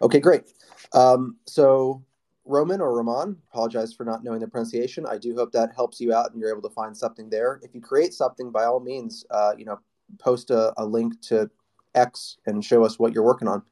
Okay, 0.00 0.20
great. 0.20 0.44
Um, 0.92 1.36
so 1.46 2.04
Roman 2.44 2.80
or 2.80 2.96
Roman, 2.96 3.36
apologize 3.50 3.92
for 3.92 4.04
not 4.04 4.22
knowing 4.22 4.40
the 4.40 4.48
pronunciation. 4.48 5.06
I 5.06 5.18
do 5.18 5.34
hope 5.34 5.52
that 5.52 5.74
helps 5.74 6.00
you 6.00 6.12
out 6.12 6.30
and 6.30 6.40
you're 6.40 6.50
able 6.50 6.68
to 6.68 6.74
find 6.74 6.96
something 6.96 7.30
there. 7.30 7.60
If 7.62 7.74
you 7.74 7.80
create 7.80 8.12
something, 8.12 8.50
by 8.50 8.64
all 8.64 8.80
means, 8.80 9.24
uh, 9.30 9.52
you 9.56 9.64
know, 9.64 9.78
post 10.18 10.50
a, 10.50 10.72
a, 10.80 10.84
link 10.84 11.20
to 11.22 11.50
X 11.94 12.36
and 12.46 12.64
show 12.64 12.84
us 12.84 12.98
what 12.98 13.12
you're 13.12 13.24
working 13.24 13.48
on. 13.48 13.62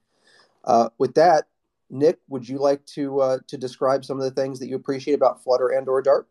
Uh, 0.65 0.89
with 0.99 1.15
that, 1.15 1.49
Nick, 1.93 2.19
would 2.27 2.49
you 2.49 2.57
like 2.57 2.85
to 2.87 3.21
uh, 3.21 3.39
to 3.47 3.59
describe 3.59 4.03
some 4.03 4.19
of 4.19 4.25
the 4.25 4.31
things 4.31 4.59
that 4.59 4.69
you 4.69 4.77
appreciate 4.77 5.13
about 5.13 5.45
Flutter 5.45 5.69
and 5.69 5.87
or 5.89 6.01
Dart? 6.01 6.27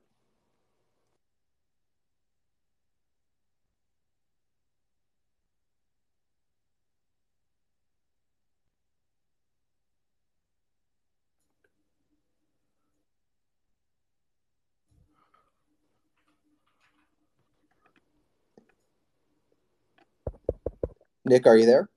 Nick, 21.24 21.45
are 21.45 21.55
you 21.55 21.68
there? 21.68 21.88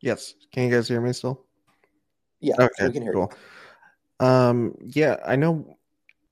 Yes. 0.00 0.34
Can 0.52 0.68
you 0.68 0.70
guys 0.70 0.86
hear 0.86 1.00
me 1.00 1.12
still? 1.12 1.47
Yeah, 2.40 2.56
okay, 2.58 2.86
we 2.86 2.92
can 2.92 3.02
hear 3.02 3.12
cool. 3.12 3.32
you. 4.20 4.26
Um, 4.26 4.74
yeah, 4.80 5.16
I 5.24 5.36
know. 5.36 5.76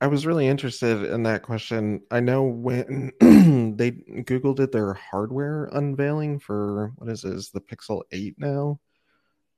I 0.00 0.08
was 0.08 0.26
really 0.26 0.46
interested 0.46 1.04
in 1.04 1.22
that 1.22 1.42
question. 1.42 2.02
I 2.10 2.20
know 2.20 2.42
when 2.44 3.12
they 3.76 3.92
Google 4.26 4.52
did 4.52 4.70
their 4.70 4.92
hardware 4.92 5.70
unveiling 5.72 6.38
for 6.38 6.92
what 6.96 7.08
is 7.10 7.22
this, 7.22 7.50
the 7.50 7.60
Pixel 7.60 8.02
8 8.12 8.34
now. 8.38 8.78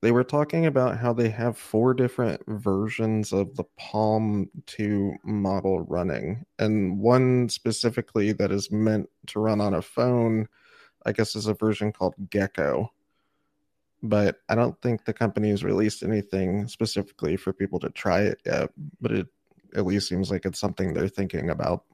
They 0.01 0.13
were 0.13 0.23
talking 0.23 0.67
about 0.67 0.97
how 0.97 1.13
they 1.13 1.29
have 1.31 1.59
four 1.59 1.93
different 1.93 2.41
versions 2.47 3.33
of 3.33 3.57
the 3.57 3.65
PaLM 3.81 4.47
2 4.67 5.15
model 5.25 5.81
running, 5.81 6.45
and 6.61 7.01
one 7.01 7.49
specifically 7.49 8.31
that 8.33 8.53
is 8.53 8.71
meant 8.71 9.09
to 9.27 9.41
run 9.41 9.61
on 9.61 9.75
a 9.75 9.83
phone 9.83 10.47
I 11.09 11.13
guess 11.13 11.37
is 11.37 11.47
a 11.47 11.55
version 11.55 11.93
called 11.93 12.15
Gecko. 12.31 12.91
But 14.03 14.41
I 14.49 14.55
don't 14.55 14.81
think 14.81 15.05
the 15.05 15.13
company 15.13 15.51
has 15.51 15.65
released 15.65 16.03
anything 16.03 16.69
specifically 16.69 17.37
for 17.37 17.53
people 17.53 17.81
to 17.81 17.91
try 17.91 18.23
it 18.23 18.41
yet. 18.47 18.71
But 19.01 19.13
it 19.13 19.27
at 19.75 19.87
least 19.87 20.09
seems 20.09 20.31
like 20.31 20.47
it's 20.47 20.61
something 20.61 20.93
they're 20.95 21.09
thinking 21.09 21.51
about. 21.51 21.85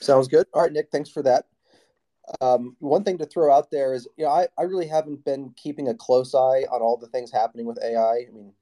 Sounds 0.00 0.28
good. 0.28 0.46
All 0.52 0.62
right, 0.62 0.72
Nick, 0.72 0.88
thanks 0.90 1.10
for 1.10 1.22
that. 1.22 1.46
Um, 2.40 2.76
one 2.78 3.04
thing 3.04 3.18
to 3.18 3.26
throw 3.26 3.54
out 3.54 3.70
there 3.70 3.92
is, 3.92 4.08
you 4.16 4.24
know, 4.24 4.30
I, 4.30 4.48
I 4.58 4.62
really 4.62 4.86
haven't 4.86 5.24
been 5.24 5.52
keeping 5.56 5.88
a 5.88 5.94
close 5.94 6.34
eye 6.34 6.64
on 6.70 6.80
all 6.80 6.96
the 6.96 7.06
things 7.06 7.30
happening 7.30 7.66
with 7.66 7.82
AI. 7.82 8.26
I 8.28 8.30
mean, 8.32 8.52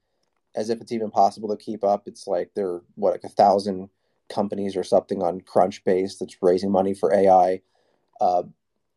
as 0.54 0.70
if 0.70 0.80
it's 0.80 0.92
even 0.92 1.10
possible 1.10 1.48
to 1.48 1.62
keep 1.62 1.84
up. 1.84 2.06
It's 2.06 2.26
like 2.26 2.50
there 2.54 2.68
are 2.68 2.84
what 2.94 3.12
like 3.12 3.24
a 3.24 3.28
thousand 3.28 3.88
companies 4.32 4.76
or 4.76 4.84
something 4.84 5.22
on 5.22 5.40
Crunchbase 5.40 6.18
that's 6.18 6.42
raising 6.42 6.70
money 6.70 6.94
for 6.94 7.14
AI. 7.14 7.60
Uh, 8.20 8.44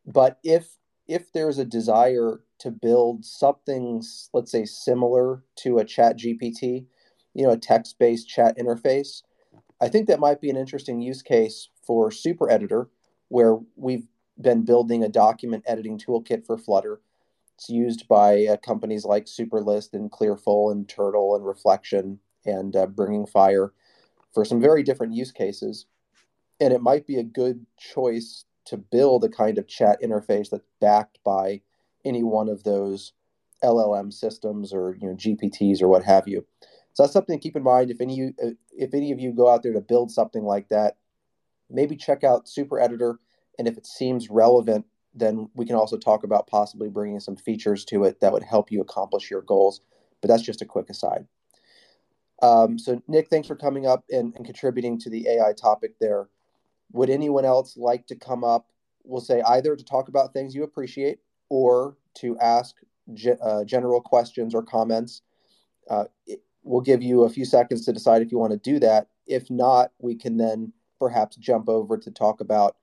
but 0.06 0.38
if 0.42 0.76
if 1.08 1.32
there's 1.32 1.58
a 1.58 1.64
desire 1.64 2.40
to 2.58 2.70
build 2.70 3.24
something, 3.24 4.02
let's 4.32 4.50
say 4.50 4.64
similar 4.64 5.44
to 5.56 5.78
a 5.78 5.84
Chat 5.84 6.18
GPT, 6.18 6.86
you 7.34 7.44
know, 7.44 7.52
a 7.52 7.56
text-based 7.56 8.28
chat 8.28 8.58
interface, 8.58 9.22
I 9.80 9.88
think 9.88 10.08
that 10.08 10.18
might 10.18 10.40
be 10.40 10.50
an 10.50 10.56
interesting 10.56 11.00
use 11.00 11.22
case 11.22 11.68
for 11.86 12.10
Super 12.10 12.50
Editor, 12.50 12.88
where 13.28 13.58
we've 13.76 14.08
been 14.40 14.64
building 14.64 15.04
a 15.04 15.08
document 15.08 15.62
editing 15.66 15.98
toolkit 15.98 16.44
for 16.44 16.58
Flutter 16.58 17.00
it's 17.56 17.70
used 17.70 18.06
by 18.06 18.44
uh, 18.44 18.56
companies 18.58 19.04
like 19.04 19.24
Superlist 19.24 19.94
and 19.94 20.10
Clearful 20.10 20.70
and 20.70 20.86
Turtle 20.86 21.34
and 21.34 21.46
Reflection 21.46 22.18
and 22.44 22.76
uh, 22.76 22.86
Bringing 22.86 23.26
Fire 23.26 23.72
for 24.32 24.44
some 24.44 24.60
very 24.60 24.82
different 24.82 25.14
use 25.14 25.32
cases. 25.32 25.86
And 26.60 26.72
it 26.72 26.80
might 26.80 27.06
be 27.06 27.16
a 27.16 27.24
good 27.24 27.66
choice 27.78 28.44
to 28.66 28.76
build 28.76 29.24
a 29.24 29.28
kind 29.28 29.58
of 29.58 29.68
chat 29.68 30.00
interface 30.02 30.50
that's 30.50 30.66
backed 30.80 31.18
by 31.24 31.60
any 32.04 32.22
one 32.22 32.48
of 32.48 32.64
those 32.64 33.12
LLM 33.62 34.12
systems 34.12 34.72
or 34.72 34.96
you 35.00 35.08
know 35.08 35.14
GPTs 35.14 35.82
or 35.82 35.88
what 35.88 36.04
have 36.04 36.28
you. 36.28 36.44
So 36.92 37.02
that's 37.02 37.12
something 37.12 37.38
to 37.38 37.42
keep 37.42 37.56
in 37.56 37.62
mind. 37.62 37.90
If 37.90 38.00
any 38.00 38.32
if 38.72 38.94
any 38.94 39.12
of 39.12 39.20
you 39.20 39.32
go 39.32 39.48
out 39.48 39.62
there 39.62 39.72
to 39.72 39.80
build 39.80 40.10
something 40.10 40.44
like 40.44 40.68
that, 40.68 40.96
maybe 41.70 41.96
check 41.96 42.24
out 42.24 42.48
Super 42.48 42.80
Editor, 42.80 43.18
and 43.58 43.68
if 43.68 43.76
it 43.76 43.86
seems 43.86 44.30
relevant 44.30 44.86
then 45.16 45.48
we 45.54 45.64
can 45.64 45.74
also 45.74 45.96
talk 45.96 46.22
about 46.22 46.46
possibly 46.46 46.88
bringing 46.88 47.18
some 47.18 47.36
features 47.36 47.84
to 47.86 48.04
it 48.04 48.20
that 48.20 48.32
would 48.32 48.42
help 48.42 48.70
you 48.70 48.80
accomplish 48.80 49.30
your 49.30 49.42
goals. 49.42 49.80
But 50.20 50.28
that's 50.28 50.42
just 50.42 50.62
a 50.62 50.66
quick 50.66 50.90
aside. 50.90 51.26
Um, 52.42 52.78
so, 52.78 53.00
Nick, 53.08 53.28
thanks 53.28 53.48
for 53.48 53.56
coming 53.56 53.86
up 53.86 54.04
and, 54.10 54.34
and, 54.36 54.44
contributing 54.44 54.98
to 55.00 55.10
the 55.10 55.26
AI 55.28 55.54
topic 55.54 55.94
there. 56.00 56.28
Would 56.92 57.08
anyone 57.08 57.44
else 57.46 57.76
like 57.76 58.06
to 58.08 58.14
come 58.14 58.44
up? 58.44 58.66
We'll 59.04 59.22
say 59.22 59.40
either 59.40 59.74
to 59.74 59.84
talk 59.84 60.08
about 60.08 60.32
things 60.32 60.54
you 60.54 60.62
appreciate 60.62 61.18
or 61.48 61.96
to 62.16 62.38
ask 62.38 62.76
ge- 63.14 63.38
uh, 63.42 63.64
general 63.64 64.00
questions 64.00 64.54
or 64.54 64.62
comments. 64.62 65.22
Uh, 65.88 66.04
it, 66.26 66.42
we'll 66.62 66.82
give 66.82 67.02
you 67.02 67.22
a 67.24 67.30
few 67.30 67.44
seconds 67.44 67.84
to 67.86 67.92
decide 67.92 68.20
if 68.20 68.30
you 68.30 68.38
want 68.38 68.52
to 68.52 68.58
do 68.58 68.78
that. 68.80 69.08
If 69.26 69.50
not, 69.50 69.92
we 69.98 70.14
can 70.14 70.36
then 70.36 70.72
perhaps 70.98 71.36
jump 71.36 71.68
over 71.68 71.96
to 71.96 72.10
talk 72.10 72.40
about 72.40 72.76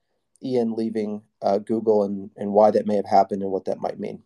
Ian 0.44 0.74
leaving 0.74 1.22
uh, 1.42 1.60
Google 1.60 2.04
and, 2.04 2.30
and 2.38 2.52
why 2.52 2.72
that 2.72 2.88
may 2.88 2.96
have 2.96 3.06
happened 3.06 3.44
and 3.44 3.52
what 3.52 3.66
that 3.66 3.80
might 3.80 4.00
mean. 4.00 4.24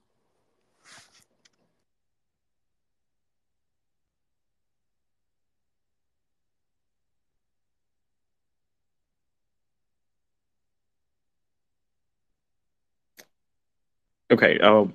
Okay. 14.37 14.59
Uh, 14.59 14.85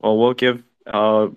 well, 0.00 0.16
we'll 0.16 0.32
give 0.32 0.62
uh, 0.86 1.28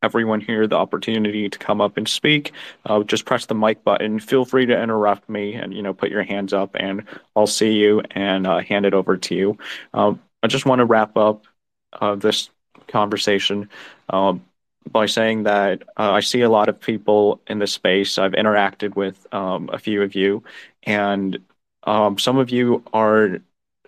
everyone 0.00 0.40
here 0.40 0.68
the 0.68 0.76
opportunity 0.76 1.48
to 1.48 1.58
come 1.58 1.80
up 1.80 1.96
and 1.96 2.06
speak, 2.06 2.52
uh, 2.86 3.02
just 3.02 3.24
press 3.24 3.46
the 3.46 3.54
mic 3.54 3.82
button. 3.82 4.20
Feel 4.20 4.44
free 4.44 4.64
to 4.66 4.80
interrupt 4.80 5.28
me 5.28 5.54
and 5.54 5.74
you 5.74 5.82
know 5.82 5.92
put 5.92 6.10
your 6.10 6.22
hands 6.22 6.52
up, 6.52 6.70
and 6.74 7.04
I'll 7.34 7.48
see 7.48 7.72
you 7.72 8.00
and 8.12 8.46
uh, 8.46 8.60
hand 8.60 8.86
it 8.86 8.94
over 8.94 9.16
to 9.16 9.34
you. 9.34 9.58
Um, 9.92 10.20
I 10.44 10.46
just 10.46 10.66
want 10.66 10.78
to 10.78 10.84
wrap 10.84 11.16
up 11.16 11.46
uh, 11.94 12.14
this 12.14 12.48
conversation 12.86 13.68
um, 14.08 14.44
by 14.88 15.06
saying 15.06 15.42
that 15.42 15.82
uh, 15.98 16.12
I 16.12 16.20
see 16.20 16.42
a 16.42 16.48
lot 16.48 16.68
of 16.68 16.80
people 16.80 17.40
in 17.48 17.58
this 17.58 17.72
space. 17.72 18.18
I've 18.18 18.32
interacted 18.32 18.94
with 18.94 19.26
um, 19.34 19.68
a 19.72 19.80
few 19.80 20.00
of 20.02 20.14
you, 20.14 20.44
and 20.84 21.40
um, 21.82 22.18
some 22.18 22.38
of 22.38 22.50
you 22.50 22.84
are 22.92 23.40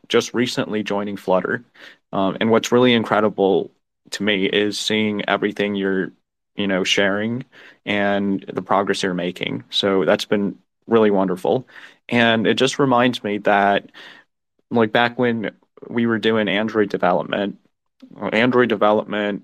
just 0.09 0.35
recently 0.35 0.83
joining 0.83 1.17
Flutter. 1.17 1.65
Um, 2.13 2.37
and 2.41 2.51
what's 2.51 2.73
really 2.73 2.93
incredible 2.95 3.71
to 4.11 4.23
me 4.23 4.47
is 4.47 4.79
seeing 4.79 5.29
everything 5.29 5.75
you're 5.75 6.13
you 6.57 6.67
know 6.67 6.85
sharing 6.85 7.45
and 7.87 8.45
the 8.53 8.63
progress 8.63 9.03
you're 9.03 9.15
making. 9.15 9.65
So 9.71 10.05
that's 10.05 10.25
been 10.27 10.59
really 10.87 11.11
wonderful. 11.11 11.67
And 12.09 12.47
it 12.47 12.55
just 12.55 12.79
reminds 12.79 13.25
me 13.25 13.39
that 13.39 13.91
like 14.71 14.93
back 14.93 15.19
when 15.19 15.51
we 15.89 16.07
were 16.07 16.19
doing 16.19 16.49
android 16.49 16.89
development 16.89 17.59
android 18.33 18.69
development 18.69 19.43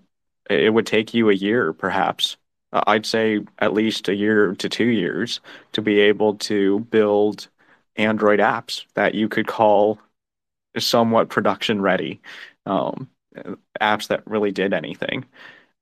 it 0.50 0.72
would 0.72 0.86
take 0.86 1.14
you 1.14 1.30
a 1.30 1.34
year 1.34 1.72
perhaps 1.72 2.36
i'd 2.72 3.06
say 3.06 3.40
at 3.58 3.72
least 3.72 4.08
a 4.08 4.14
year 4.14 4.54
to 4.54 4.68
two 4.68 4.86
years 4.86 5.40
to 5.72 5.82
be 5.82 6.00
able 6.00 6.34
to 6.34 6.80
build 6.80 7.48
android 7.96 8.40
apps 8.40 8.84
that 8.94 9.14
you 9.14 9.28
could 9.28 9.46
call 9.46 9.98
somewhat 10.78 11.28
production 11.28 11.80
ready 11.82 12.20
apps 13.80 14.08
that 14.08 14.26
really 14.26 14.50
did 14.52 14.72
anything. 14.72 15.24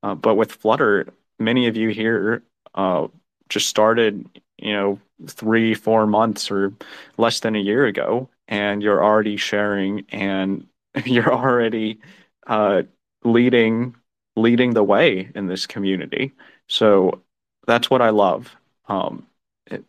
Uh, 0.02 0.14
but 0.14 0.34
with 0.34 0.52
Flutter, 0.52 1.08
many 1.38 1.66
of 1.66 1.76
you 1.76 1.88
here 1.88 2.42
uh, 2.74 3.08
just 3.48 3.68
started, 3.68 4.26
you 4.58 4.72
know, 4.72 5.00
three, 5.26 5.74
four 5.74 6.06
months 6.06 6.50
or 6.50 6.72
less 7.16 7.40
than 7.40 7.56
a 7.56 7.60
year 7.60 7.86
ago, 7.86 8.28
and 8.48 8.82
you're 8.82 9.02
already 9.02 9.36
sharing 9.36 10.04
and 10.10 10.66
you're 11.04 11.32
already 11.32 12.00
uh, 12.46 12.82
leading 13.24 13.96
leading 14.38 14.74
the 14.74 14.84
way 14.84 15.30
in 15.34 15.46
this 15.46 15.66
community. 15.66 16.32
So 16.68 17.22
that's 17.66 17.88
what 17.88 18.02
I 18.02 18.10
love. 18.10 18.54
Um, 18.86 19.26
it, 19.70 19.82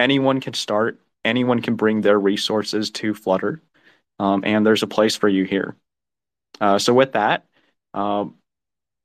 anyone 0.00 0.40
can 0.40 0.54
start, 0.54 1.00
anyone 1.24 1.62
can 1.62 1.76
bring 1.76 2.00
their 2.00 2.18
resources 2.18 2.90
to 2.92 3.14
Flutter, 3.14 3.62
um, 4.18 4.42
and 4.44 4.66
there's 4.66 4.82
a 4.82 4.88
place 4.88 5.16
for 5.16 5.28
you 5.28 5.44
here. 5.44 5.76
Uh, 6.60 6.78
so 6.78 6.94
with 6.94 7.12
that, 7.12 7.44
um, 7.94 8.36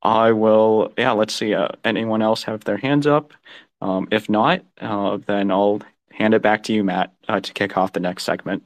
I 0.02 0.32
will, 0.32 0.94
yeah, 0.98 1.12
let's 1.12 1.34
see. 1.34 1.54
Uh, 1.54 1.70
anyone 1.84 2.22
else 2.22 2.44
have 2.44 2.64
their 2.64 2.78
hands 2.78 3.08
up? 3.08 3.34
Um, 3.82 4.08
if 4.12 4.30
not, 4.30 4.64
uh, 4.80 5.18
then 5.26 5.52
I'll 5.52 5.82
hand 6.12 6.34
it 6.34 6.42
back 6.42 6.64
to 6.64 6.74
you, 6.74 6.84
Matt, 6.84 7.14
uh, 7.28 7.40
to 7.40 7.54
kick 7.54 7.78
off 7.78 7.94
the 7.94 8.00
next 8.00 8.24
segment. 8.24 8.64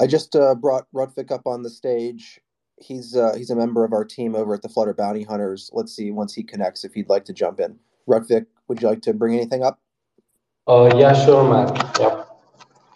I 0.00 0.06
just 0.06 0.34
uh, 0.34 0.54
brought 0.54 0.86
Rutvik 0.94 1.30
up 1.30 1.46
on 1.46 1.62
the 1.62 1.70
stage. 1.70 2.40
He's 2.76 3.14
uh, 3.14 3.34
he's 3.36 3.50
a 3.50 3.54
member 3.56 3.84
of 3.84 3.92
our 3.92 4.04
team 4.04 4.34
over 4.34 4.54
at 4.54 4.62
the 4.62 4.68
Flutter 4.68 4.94
Bounty 4.94 5.22
Hunters. 5.22 5.70
Let's 5.72 5.94
see 5.94 6.10
once 6.10 6.34
he 6.34 6.42
connects 6.42 6.84
if 6.84 6.92
he'd 6.94 7.08
like 7.08 7.24
to 7.26 7.32
jump 7.32 7.60
in. 7.60 7.78
Rutvik, 8.08 8.46
would 8.66 8.82
you 8.82 8.88
like 8.88 9.02
to 9.02 9.14
bring 9.14 9.34
anything 9.34 9.62
up? 9.62 9.78
Uh, 10.66 10.90
yeah, 10.96 11.12
sure, 11.24 11.48
Matt. 11.48 12.00
Yep. 12.00 12.21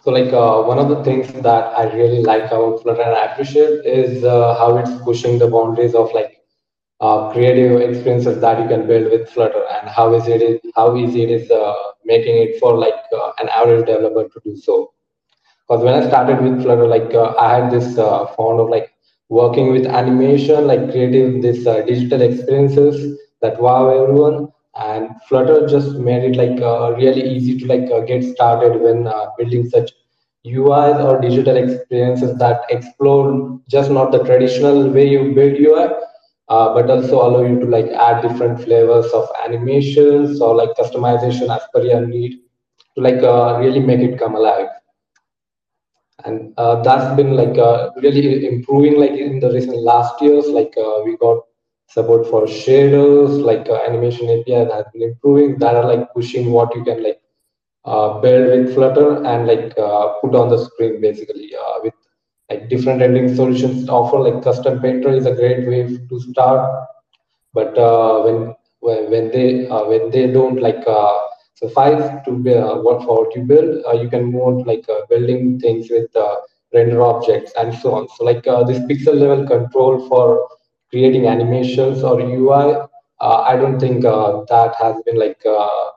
So 0.07 0.13
like 0.13 0.33
uh, 0.33 0.63
one 0.63 0.79
of 0.79 0.89
the 0.89 1.03
things 1.03 1.33
that 1.43 1.77
I 1.77 1.83
really 1.93 2.23
like 2.23 2.45
about 2.45 2.81
Flutter 2.83 3.01
and 3.03 3.15
I 3.15 3.25
appreciate 3.33 3.85
is 3.85 4.23
uh, 4.23 4.55
how 4.57 4.77
it's 4.77 4.91
pushing 5.03 5.37
the 5.37 5.47
boundaries 5.47 5.95
of 5.95 6.13
like 6.13 6.37
uh, 7.01 7.31
creative 7.33 7.81
experiences 7.81 8.39
that 8.41 8.61
you 8.61 8.67
can 8.69 8.87
build 8.87 9.11
with 9.11 9.29
Flutter 9.29 9.65
and 9.75 9.89
how 9.89 10.15
easy 10.15 10.33
it 10.33 10.41
is, 10.43 10.61
how 10.75 10.95
easy 10.97 11.23
it 11.23 11.31
is 11.31 11.51
uh, 11.51 11.73
making 12.05 12.37
it 12.37 12.59
for 12.59 12.77
like 12.77 13.01
uh, 13.13 13.31
an 13.39 13.49
average 13.49 13.85
developer 13.85 14.29
to 14.29 14.41
do 14.45 14.55
so. 14.55 14.93
Because 15.67 15.83
when 15.83 15.95
I 15.95 16.07
started 16.07 16.41
with 16.41 16.63
Flutter, 16.63 16.87
like 16.87 17.13
uh, 17.13 17.35
I 17.39 17.55
had 17.57 17.71
this 17.71 17.97
uh, 17.97 18.27
fond 18.37 18.59
of 18.61 18.69
like 18.69 18.91
working 19.29 19.71
with 19.73 19.85
animation, 19.87 20.67
like 20.67 20.91
creating 20.91 21.41
this 21.41 21.67
uh, 21.67 21.81
digital 21.81 22.21
experiences 22.21 23.19
that 23.41 23.61
wow 23.61 23.89
everyone. 23.89 24.49
And 24.79 25.09
Flutter 25.27 25.67
just 25.67 25.95
made 25.97 26.23
it 26.23 26.35
like 26.37 26.61
uh, 26.61 26.93
really 26.95 27.23
easy 27.23 27.57
to 27.59 27.65
like 27.67 27.89
uh, 27.91 28.01
get 28.01 28.23
started 28.23 28.79
when 28.81 29.07
uh, 29.07 29.27
building 29.37 29.67
such 29.69 29.91
UIs 30.45 30.99
or 31.03 31.19
digital 31.19 31.57
experiences 31.57 32.37
that 32.37 32.61
explore 32.69 33.59
just 33.69 33.89
not 33.91 34.11
the 34.11 34.23
traditional 34.23 34.89
way 34.89 35.07
you 35.09 35.33
build 35.33 35.57
UI, 35.57 35.87
uh, 36.49 36.73
but 36.73 36.89
also 36.89 37.15
allow 37.27 37.43
you 37.43 37.59
to 37.59 37.65
like 37.65 37.87
add 37.87 38.21
different 38.21 38.61
flavors 38.63 39.07
of 39.13 39.27
animations 39.45 40.41
or 40.41 40.55
like 40.55 40.69
customization 40.77 41.53
as 41.53 41.63
per 41.73 41.81
your 41.83 42.05
need 42.05 42.39
to 42.95 43.01
like 43.01 43.21
uh, 43.23 43.57
really 43.59 43.79
make 43.79 43.99
it 43.99 44.17
come 44.19 44.35
alive. 44.35 44.67
And 46.25 46.53
uh, 46.57 46.81
that's 46.83 47.15
been 47.15 47.33
like 47.35 47.55
really 48.01 48.47
improving 48.47 48.99
like 48.99 49.11
in 49.11 49.39
the 49.39 49.51
recent 49.51 49.77
last 49.77 50.21
years 50.21 50.47
like 50.47 50.73
we 51.05 51.17
got 51.17 51.46
support 51.87 52.27
for 52.27 52.43
shaders 52.45 53.41
like 53.49 53.67
uh, 53.69 53.79
animation 53.87 54.29
api 54.35 54.51
that 54.53 54.71
has 54.71 54.85
been 54.93 55.03
improving 55.09 55.57
that 55.59 55.75
are 55.75 55.87
like 55.91 56.05
pushing 56.13 56.51
what 56.51 56.75
you 56.75 56.83
can 56.83 57.01
like 57.03 57.21
uh, 57.85 58.19
build 58.21 58.47
with 58.51 58.73
flutter 58.75 59.23
and 59.25 59.47
like 59.47 59.73
uh, 59.77 60.07
put 60.21 60.35
on 60.35 60.49
the 60.49 60.57
screen 60.65 60.99
basically 61.01 61.51
with 61.83 61.93
like 62.49 62.69
different 62.69 63.01
rendering 63.01 63.33
solutions 63.35 63.87
offer 63.89 64.19
like 64.19 64.43
custom 64.43 64.79
painter 64.81 65.09
is 65.21 65.25
a 65.25 65.35
great 65.41 65.67
way 65.67 65.81
to 66.09 66.19
start 66.19 66.87
but 67.53 67.73
when 68.25 68.55
when 68.81 69.31
they 69.31 69.47
when 69.91 70.09
they 70.11 70.27
don't 70.31 70.61
like 70.61 70.83
suffice 71.55 72.03
to 72.25 72.31
uh, 72.55 72.77
what 72.81 73.03
for 73.03 73.23
what 73.23 73.35
you 73.35 73.41
build. 73.43 73.83
Uh, 73.87 73.93
you 73.93 74.09
can 74.09 74.25
move 74.25 74.41
on 74.43 74.57
to 74.59 74.63
like 74.63 74.85
uh, 74.89 75.01
building 75.09 75.59
things 75.59 75.89
with 75.89 76.15
uh, 76.15 76.35
render 76.73 77.01
objects 77.01 77.51
and 77.57 77.73
so 77.73 77.93
on. 77.95 78.07
So 78.15 78.23
like 78.25 78.45
uh, 78.47 78.63
this 78.63 78.79
pixel 78.79 79.15
level 79.19 79.47
control 79.47 80.07
for 80.07 80.47
creating 80.89 81.27
animations 81.27 82.03
or 82.03 82.19
UI, 82.19 82.77
uh, 83.19 83.41
I 83.41 83.55
don't 83.55 83.79
think 83.79 84.03
that 84.03 84.75
has 84.79 85.01
been 85.05 85.17
like 85.17 85.41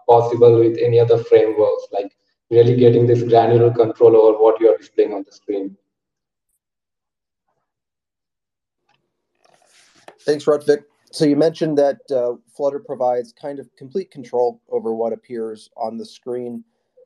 possible 0.08 0.58
with 0.58 0.78
any 0.78 0.98
other 0.98 1.18
frameworks. 1.24 1.84
Like 1.92 2.16
really 2.50 2.76
getting 2.76 3.06
this 3.06 3.22
granular 3.22 3.72
control 3.72 4.16
over 4.16 4.38
what 4.42 4.60
you 4.60 4.72
are 4.72 4.76
displaying 4.76 5.14
on 5.14 5.24
the 5.24 5.32
screen. 5.32 5.76
Thanks, 10.22 10.44
Rutvik 10.44 10.84
so 11.12 11.24
you 11.24 11.36
mentioned 11.36 11.76
that 11.78 11.98
uh, 12.10 12.34
Flutter 12.56 12.78
provides 12.78 13.32
kind 13.32 13.58
of 13.58 13.68
complete 13.76 14.10
control 14.10 14.60
over 14.70 14.94
what 14.94 15.12
appears 15.12 15.68
on 15.76 15.96
the 15.96 16.06
screen, 16.06 16.62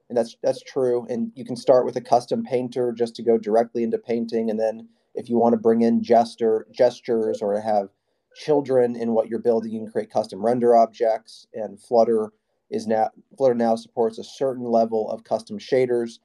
and 0.08 0.18
that's 0.18 0.36
that's 0.42 0.62
true. 0.62 1.06
And 1.08 1.32
you 1.34 1.44
can 1.44 1.56
start 1.56 1.86
with 1.86 1.96
a 1.96 2.02
custom 2.02 2.44
painter 2.44 2.92
just 2.92 3.16
to 3.16 3.22
go 3.22 3.38
directly 3.38 3.82
into 3.82 3.98
painting, 3.98 4.50
and 4.50 4.60
then 4.60 4.88
if 5.14 5.28
you 5.28 5.38
want 5.38 5.52
to 5.54 5.60
bring 5.60 5.82
in 5.82 6.02
gesture 6.02 6.66
gestures 6.72 7.40
or 7.42 7.60
have 7.60 7.88
children 8.36 8.96
in 8.96 9.12
what 9.12 9.28
you're 9.28 9.38
building, 9.38 9.72
you 9.72 9.80
can 9.80 9.90
create 9.90 10.10
custom 10.10 10.44
render 10.44 10.74
objects. 10.76 11.46
And 11.54 11.80
Flutter 11.80 12.32
is 12.70 12.86
now 12.86 13.10
Flutter 13.36 13.54
now 13.54 13.76
supports 13.76 14.18
a 14.18 14.24
certain 14.24 14.64
level 14.64 15.10
of 15.10 15.24
custom 15.24 15.58
shaders. 15.58 16.18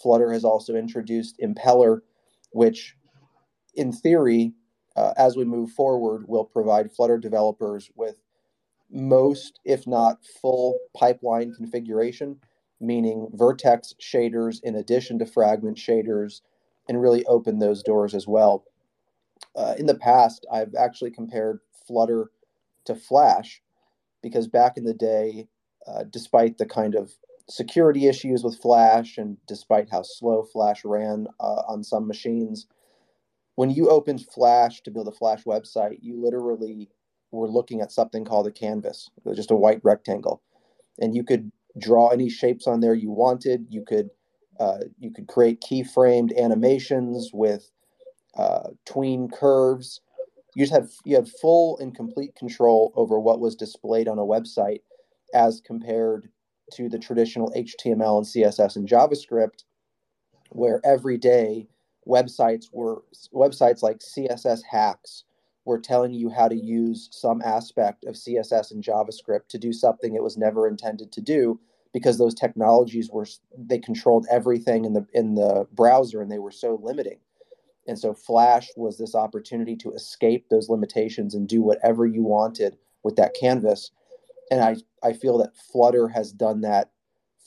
Flutter 0.00 0.32
has 0.32 0.44
also 0.44 0.74
introduced 0.74 1.38
Impeller, 1.40 2.00
which 2.52 2.96
in 3.74 3.92
theory 3.92 4.54
uh, 4.96 5.14
as 5.16 5.36
we 5.36 5.44
move 5.44 5.70
forward, 5.70 6.24
will 6.28 6.44
provide 6.44 6.92
Flutter 6.92 7.18
developers 7.18 7.90
with 7.96 8.16
most, 8.90 9.60
if 9.64 9.86
not 9.86 10.18
full, 10.42 10.78
pipeline 10.96 11.52
configuration, 11.54 12.36
meaning 12.80 13.28
vertex 13.32 13.94
shaders 14.00 14.58
in 14.62 14.74
addition 14.74 15.18
to 15.18 15.26
fragment 15.26 15.76
shaders, 15.76 16.40
and 16.90 17.00
really 17.00 17.24
open 17.26 17.60
those 17.60 17.84
doors 17.84 18.16
as 18.16 18.26
well. 18.26 18.64
Uh, 19.54 19.74
in 19.78 19.86
the 19.86 19.94
past, 19.94 20.44
I've 20.52 20.74
actually 20.76 21.12
compared 21.12 21.60
Flutter 21.86 22.32
to 22.84 22.96
Flash 22.96 23.62
because 24.24 24.48
back 24.48 24.76
in 24.76 24.82
the 24.82 24.92
day, 24.92 25.46
uh, 25.86 26.02
despite 26.10 26.58
the 26.58 26.66
kind 26.66 26.96
of 26.96 27.12
security 27.48 28.08
issues 28.08 28.42
with 28.42 28.60
Flash 28.60 29.18
and 29.18 29.36
despite 29.46 29.88
how 29.88 30.02
slow 30.02 30.42
Flash 30.42 30.84
ran 30.84 31.28
uh, 31.38 31.62
on 31.68 31.84
some 31.84 32.08
machines, 32.08 32.66
when 33.54 33.70
you 33.70 33.88
opened 33.88 34.26
Flash 34.26 34.82
to 34.82 34.90
build 34.90 35.06
a 35.06 35.12
Flash 35.12 35.44
website, 35.44 35.98
you 36.02 36.20
literally 36.20 36.90
were 37.30 37.48
looking 37.48 37.80
at 37.80 37.92
something 37.92 38.24
called 38.24 38.48
a 38.48 38.50
canvas, 38.50 39.08
just 39.36 39.52
a 39.52 39.56
white 39.56 39.80
rectangle, 39.84 40.42
and 40.98 41.14
you 41.14 41.22
could 41.22 41.52
draw 41.78 42.08
any 42.08 42.28
shapes 42.28 42.66
on 42.66 42.80
there 42.80 42.94
you 42.94 43.12
wanted. 43.12 43.66
You 43.70 43.84
could 43.84 44.10
uh, 44.60 44.80
you 44.98 45.10
could 45.10 45.26
create 45.26 45.62
keyframed 45.62 46.36
animations 46.38 47.30
with 47.32 47.70
uh, 48.36 48.68
tween 48.84 49.28
curves. 49.28 50.02
You 50.54 50.64
just 50.64 50.72
had 50.72 50.88
you 51.04 51.16
had 51.16 51.28
full 51.28 51.78
and 51.78 51.94
complete 51.94 52.34
control 52.36 52.92
over 52.94 53.18
what 53.18 53.40
was 53.40 53.56
displayed 53.56 54.06
on 54.06 54.18
a 54.18 54.22
website, 54.22 54.82
as 55.34 55.62
compared 55.64 56.28
to 56.74 56.88
the 56.88 56.98
traditional 56.98 57.50
HTML 57.52 58.18
and 58.18 58.26
CSS 58.26 58.76
and 58.76 58.86
JavaScript, 58.86 59.64
where 60.50 60.80
every 60.84 61.16
day 61.16 61.66
websites 62.06 62.66
were 62.72 63.02
websites 63.32 63.82
like 63.82 63.98
css 63.98 64.60
hacks 64.68 65.24
were 65.66 65.78
telling 65.78 66.12
you 66.12 66.30
how 66.30 66.48
to 66.48 66.56
use 66.56 67.08
some 67.12 67.42
aspect 67.42 68.04
of 68.04 68.14
css 68.14 68.70
and 68.70 68.82
javascript 68.82 69.48
to 69.48 69.58
do 69.58 69.70
something 69.70 70.14
it 70.14 70.22
was 70.22 70.38
never 70.38 70.66
intended 70.66 71.12
to 71.12 71.20
do 71.20 71.60
because 71.92 72.18
those 72.18 72.34
technologies 72.34 73.10
were 73.10 73.26
they 73.56 73.78
controlled 73.78 74.26
everything 74.30 74.84
in 74.84 74.92
the 74.92 75.06
in 75.12 75.34
the 75.34 75.66
browser 75.72 76.20
and 76.20 76.30
they 76.30 76.38
were 76.38 76.50
so 76.50 76.78
limiting 76.82 77.18
and 77.86 77.98
so 77.98 78.14
flash 78.14 78.68
was 78.76 78.98
this 78.98 79.14
opportunity 79.14 79.76
to 79.76 79.92
escape 79.92 80.46
those 80.48 80.68
limitations 80.68 81.34
and 81.34 81.48
do 81.48 81.62
whatever 81.62 82.06
you 82.06 82.22
wanted 82.22 82.76
with 83.02 83.16
that 83.16 83.34
canvas 83.34 83.90
and 84.50 84.60
i 84.60 84.76
i 85.02 85.12
feel 85.12 85.38
that 85.38 85.56
flutter 85.56 86.08
has 86.08 86.32
done 86.32 86.60
that 86.60 86.90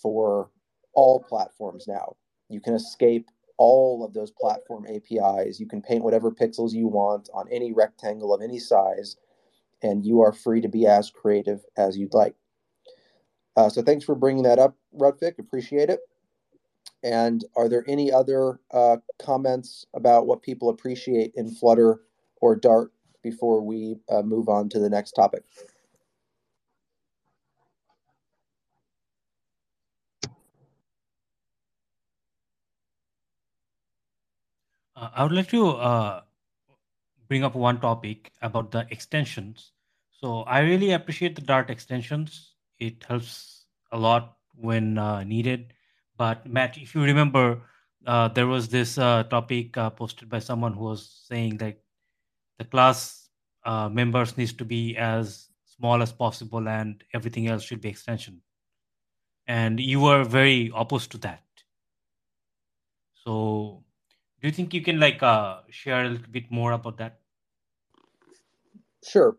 for 0.01 0.49
all 0.93 1.23
platforms 1.27 1.85
now 1.87 2.15
you 2.49 2.59
can 2.59 2.73
escape 2.73 3.27
all 3.57 4.03
of 4.03 4.13
those 4.13 4.31
platform 4.31 4.85
APIs. 4.87 5.59
You 5.59 5.67
can 5.67 5.81
paint 5.81 6.03
whatever 6.03 6.31
pixels 6.31 6.73
you 6.73 6.87
want 6.87 7.29
on 7.33 7.47
any 7.51 7.71
rectangle 7.71 8.33
of 8.33 8.41
any 8.41 8.59
size, 8.59 9.17
and 9.81 10.05
you 10.05 10.21
are 10.21 10.33
free 10.33 10.61
to 10.61 10.69
be 10.69 10.85
as 10.85 11.09
creative 11.09 11.61
as 11.77 11.97
you'd 11.97 12.13
like. 12.13 12.35
Uh, 13.56 13.70
so 13.70 13.82
thanks 13.82 14.04
for 14.04 14.16
bringing 14.16 14.43
that 14.43 14.60
up, 14.60 14.76
Rutvik. 14.97 15.39
Appreciate 15.39 15.89
it. 15.89 15.99
And 17.04 17.43
are 17.56 17.68
there 17.68 17.84
any 17.88 18.12
other 18.12 18.60
uh, 18.72 18.97
comments 19.22 19.86
about 19.93 20.26
what 20.26 20.41
people 20.41 20.70
appreciate 20.70 21.34
in 21.36 21.51
Flutter 21.54 22.01
or 22.41 22.56
Dart 22.56 22.91
before 23.22 23.62
we 23.62 23.97
uh, 24.10 24.22
move 24.22 24.49
on 24.49 24.70
to 24.70 24.80
the 24.80 24.89
next 24.89 25.12
topic? 25.12 25.43
Uh, 34.95 35.10
I 35.14 35.24
would 35.24 35.32
like 35.32 35.49
to 35.49 35.70
uh, 35.70 36.22
bring 37.28 37.43
up 37.43 37.56
one 37.56 37.80
topic 37.82 38.32
about 38.41 38.72
the 38.72 38.88
extensions. 38.91 39.72
So 40.12 40.41
I 40.43 40.60
really 40.62 40.91
appreciate 40.91 41.36
the 41.36 41.41
Dart 41.41 41.70
extensions. 41.70 42.53
It 42.84 43.03
helps 43.07 43.65
a 43.91 43.97
lot 43.97 44.38
when 44.55 44.97
uh, 44.97 45.23
needed. 45.23 45.73
But 46.17 46.45
Matt, 46.45 46.77
if 46.77 46.93
you 46.95 47.03
remember, 47.03 47.61
uh, 48.05 48.27
there 48.27 48.47
was 48.47 48.67
this 48.69 48.97
uh, 48.97 49.23
topic 49.23 49.77
uh, 49.77 49.89
posted 49.89 50.29
by 50.29 50.39
someone 50.39 50.73
who 50.73 50.84
was 50.84 51.23
saying 51.27 51.57
that 51.57 51.81
the 52.57 52.65
class 52.65 53.29
members 53.65 54.38
needs 54.38 54.53
to 54.53 54.65
be 54.65 54.97
as 54.97 55.49
small 55.65 56.01
as 56.01 56.11
possible 56.11 56.67
and 56.67 57.03
everything 57.13 57.47
else 57.47 57.63
should 57.63 57.81
be 57.81 57.89
extension. 57.89 58.41
and 59.47 59.79
you 59.79 59.99
were 59.99 60.23
very 60.23 60.71
opposed 60.75 61.11
to 61.11 61.17
that. 61.19 61.43
So, 63.13 63.84
do 64.41 64.47
you 64.47 64.53
think 64.53 64.73
you 64.73 64.81
can 64.81 64.99
like 64.99 65.23
uh, 65.23 65.61
share 65.69 66.05
a 66.05 66.09
little 66.09 66.31
bit 66.31 66.51
more 66.51 66.73
about 66.73 66.97
that? 66.97 67.19
Sure. 69.03 69.38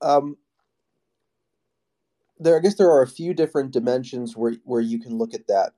Um, 0.00 0.36
there, 2.38 2.56
I 2.56 2.60
guess 2.60 2.76
there 2.76 2.90
are 2.90 3.02
a 3.02 3.08
few 3.08 3.34
different 3.34 3.70
dimensions 3.70 4.36
where 4.36 4.56
where 4.64 4.80
you 4.80 4.98
can 4.98 5.18
look 5.18 5.34
at 5.34 5.46
that. 5.48 5.72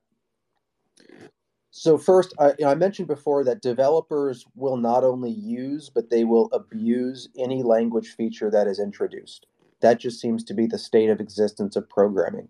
So 1.71 1.97
first, 1.97 2.33
I, 2.39 2.53
I, 2.65 2.73
mentioned 2.73 3.07
before 3.07 3.43
that 3.43 3.61
developers 3.61 4.45
will 4.55 4.77
not 4.77 5.03
only 5.03 5.29
use, 5.29 5.91
but 5.93 6.09
they 6.09 6.23
will 6.23 6.49
abuse 6.51 7.29
any 7.37 7.61
language 7.61 8.15
feature 8.15 8.49
that 8.49 8.65
is 8.65 8.79
introduced. 8.79 9.45
That 9.81 9.99
just 9.99 10.19
seems 10.19 10.43
to 10.45 10.55
be 10.55 10.65
the 10.65 10.79
state 10.79 11.11
of 11.11 11.19
existence 11.19 11.75
of 11.75 11.87
programming. 11.87 12.49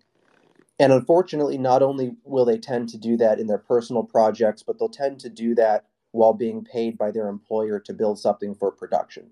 And 0.80 0.94
unfortunately, 0.94 1.58
not 1.58 1.84
only 1.84 2.16
will 2.24 2.46
they 2.46 2.58
tend 2.58 2.88
to 2.90 2.98
do 2.98 3.18
that 3.18 3.38
in 3.38 3.48
their 3.48 3.58
personal 3.58 4.04
projects, 4.04 4.64
but 4.64 4.80
they'll 4.80 4.88
tend 4.88 5.20
to 5.22 5.30
do 5.30 5.56
that 5.56 5.86
while 6.12 6.34
being 6.34 6.64
paid 6.64 6.98
by 6.98 7.12
their 7.12 7.28
employer 7.28 7.80
to 7.82 7.94
build 7.94 8.20
something 8.20 8.56
for 8.56 8.72
production. 8.72 9.32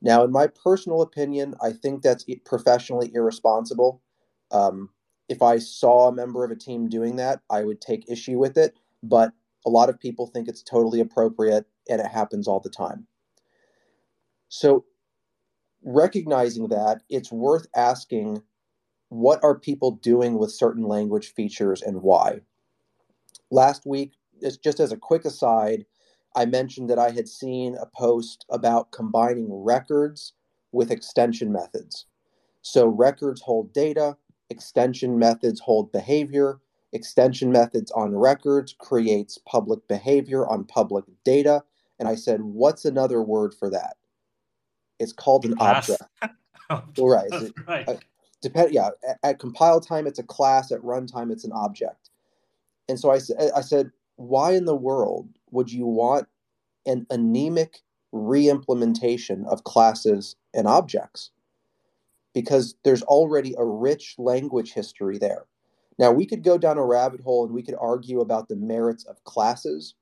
Now, 0.00 0.24
in 0.24 0.32
my 0.32 0.46
personal 0.46 1.02
opinion, 1.02 1.54
I 1.62 1.72
think 1.72 2.02
that's 2.02 2.24
professionally 2.44 3.10
irresponsible. 3.14 4.00
Um, 4.50 4.90
if 5.28 5.42
I 5.42 5.58
saw 5.58 6.08
a 6.08 6.14
member 6.14 6.44
of 6.44 6.50
a 6.50 6.56
team 6.56 6.88
doing 6.88 7.16
that, 7.16 7.40
I 7.50 7.62
would 7.62 7.80
take 7.80 8.10
issue 8.10 8.38
with 8.38 8.56
it. 8.56 8.76
But 9.02 9.32
a 9.64 9.70
lot 9.70 9.88
of 9.88 9.98
people 9.98 10.26
think 10.26 10.48
it's 10.48 10.62
totally 10.62 11.00
appropriate 11.00 11.66
and 11.88 12.00
it 12.00 12.06
happens 12.06 12.46
all 12.46 12.60
the 12.60 12.70
time. 12.70 13.06
So, 14.48 14.84
recognizing 15.82 16.68
that, 16.68 17.02
it's 17.08 17.32
worth 17.32 17.66
asking 17.74 18.42
what 19.08 19.42
are 19.42 19.58
people 19.58 19.92
doing 19.92 20.38
with 20.38 20.52
certain 20.52 20.84
language 20.84 21.32
features 21.34 21.82
and 21.82 22.02
why? 22.02 22.40
Last 23.50 23.86
week, 23.86 24.12
just 24.62 24.80
as 24.80 24.92
a 24.92 24.96
quick 24.96 25.24
aside, 25.24 25.86
I 26.34 26.44
mentioned 26.44 26.90
that 26.90 26.98
I 26.98 27.10
had 27.10 27.28
seen 27.28 27.76
a 27.76 27.86
post 27.86 28.44
about 28.50 28.92
combining 28.92 29.46
records 29.50 30.34
with 30.72 30.90
extension 30.90 31.52
methods. 31.52 32.06
So 32.62 32.86
records 32.86 33.40
hold 33.40 33.72
data, 33.72 34.16
extension 34.50 35.18
methods 35.18 35.60
hold 35.60 35.92
behavior, 35.92 36.58
extension 36.92 37.50
methods 37.50 37.90
on 37.92 38.14
records 38.14 38.74
creates 38.78 39.38
public 39.38 39.86
behavior 39.88 40.46
on 40.46 40.64
public 40.64 41.04
data. 41.24 41.62
And 41.98 42.08
I 42.08 42.14
said, 42.14 42.42
what's 42.42 42.84
another 42.84 43.22
word 43.22 43.54
for 43.54 43.70
that? 43.70 43.96
It's 44.98 45.12
called 45.12 45.44
an 45.44 45.56
Class. 45.56 45.90
object. 45.90 46.36
well, 46.96 47.08
right. 47.08 47.32
It, 47.32 47.52
right. 47.66 47.88
uh, 47.88 47.96
depend 48.42 48.72
yeah 48.72 48.90
at, 49.08 49.18
at, 49.22 49.38
compile 49.38 49.80
time 49.80 50.06
it's 50.06 50.18
a 50.18 50.22
class 50.22 50.70
at 50.70 50.80
runtime 50.80 51.32
it's 51.32 51.44
an 51.44 51.52
object 51.52 52.10
and 52.88 52.98
so 52.98 53.10
I, 53.10 53.18
I 53.56 53.60
said 53.60 53.90
why 54.16 54.52
in 54.52 54.66
the 54.66 54.76
world 54.76 55.28
would 55.50 55.72
you 55.72 55.86
want 55.86 56.28
an 56.86 57.06
anemic 57.10 57.82
re-implementation 58.12 59.44
of 59.46 59.64
classes 59.64 60.36
and 60.54 60.66
objects 60.66 61.30
because 62.36 62.74
there's 62.84 63.02
already 63.04 63.54
a 63.56 63.64
rich 63.64 64.14
language 64.18 64.74
history 64.74 65.16
there. 65.16 65.46
Now 65.98 66.12
we 66.12 66.26
could 66.26 66.44
go 66.44 66.58
down 66.58 66.76
a 66.76 66.84
rabbit 66.84 67.22
hole 67.22 67.46
and 67.46 67.54
we 67.54 67.62
could 67.62 67.76
argue 67.80 68.20
about 68.20 68.50
the 68.50 68.56
merits 68.56 69.06
of 69.06 69.24
classes 69.24 69.94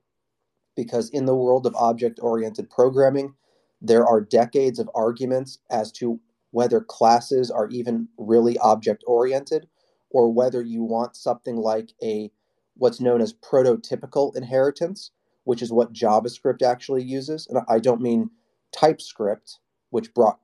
because 0.76 1.10
in 1.10 1.26
the 1.26 1.36
world 1.36 1.64
of 1.64 1.76
object 1.76 2.18
oriented 2.20 2.68
programming 2.70 3.34
there 3.80 4.04
are 4.04 4.20
decades 4.20 4.80
of 4.80 4.90
arguments 4.96 5.60
as 5.70 5.92
to 5.92 6.18
whether 6.50 6.80
classes 6.80 7.52
are 7.52 7.68
even 7.68 8.08
really 8.18 8.58
object 8.58 9.04
oriented 9.06 9.68
or 10.10 10.32
whether 10.32 10.60
you 10.60 10.82
want 10.82 11.14
something 11.14 11.56
like 11.56 11.92
a 12.02 12.32
what's 12.76 13.00
known 13.00 13.20
as 13.20 13.32
prototypical 13.32 14.34
inheritance 14.34 15.12
which 15.44 15.62
is 15.62 15.72
what 15.72 15.92
javascript 15.92 16.62
actually 16.62 17.04
uses. 17.04 17.46
And 17.48 17.60
i 17.68 17.78
don't 17.78 18.00
mean 18.02 18.30
typescript 18.72 19.60
which 19.90 20.12
brought 20.12 20.40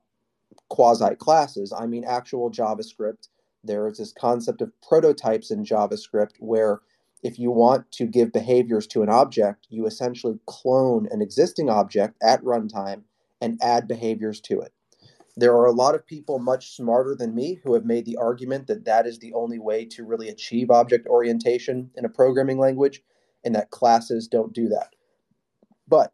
quasi 0.69 1.15
classes 1.15 1.73
i 1.77 1.85
mean 1.85 2.03
actual 2.03 2.51
javascript 2.51 3.27
there 3.63 3.87
is 3.87 3.97
this 3.97 4.13
concept 4.13 4.61
of 4.61 4.71
prototypes 4.81 5.51
in 5.51 5.63
javascript 5.63 6.35
where 6.39 6.81
if 7.23 7.37
you 7.37 7.51
want 7.51 7.91
to 7.91 8.05
give 8.05 8.33
behaviors 8.33 8.87
to 8.87 9.03
an 9.03 9.09
object 9.09 9.67
you 9.69 9.85
essentially 9.85 10.39
clone 10.45 11.07
an 11.11 11.21
existing 11.21 11.69
object 11.69 12.15
at 12.21 12.43
runtime 12.43 13.03
and 13.39 13.59
add 13.61 13.87
behaviors 13.87 14.39
to 14.39 14.59
it 14.59 14.73
there 15.37 15.55
are 15.55 15.65
a 15.65 15.71
lot 15.71 15.95
of 15.95 16.05
people 16.05 16.39
much 16.39 16.75
smarter 16.75 17.15
than 17.15 17.33
me 17.33 17.59
who 17.63 17.73
have 17.73 17.85
made 17.85 18.05
the 18.05 18.17
argument 18.17 18.67
that 18.67 18.85
that 18.85 19.07
is 19.07 19.19
the 19.19 19.33
only 19.33 19.59
way 19.59 19.85
to 19.85 20.03
really 20.03 20.29
achieve 20.29 20.69
object 20.69 21.07
orientation 21.07 21.89
in 21.95 22.05
a 22.05 22.09
programming 22.09 22.59
language 22.59 23.01
and 23.43 23.55
that 23.55 23.71
classes 23.71 24.27
don't 24.27 24.53
do 24.53 24.67
that. 24.69 24.89
But 25.87 26.13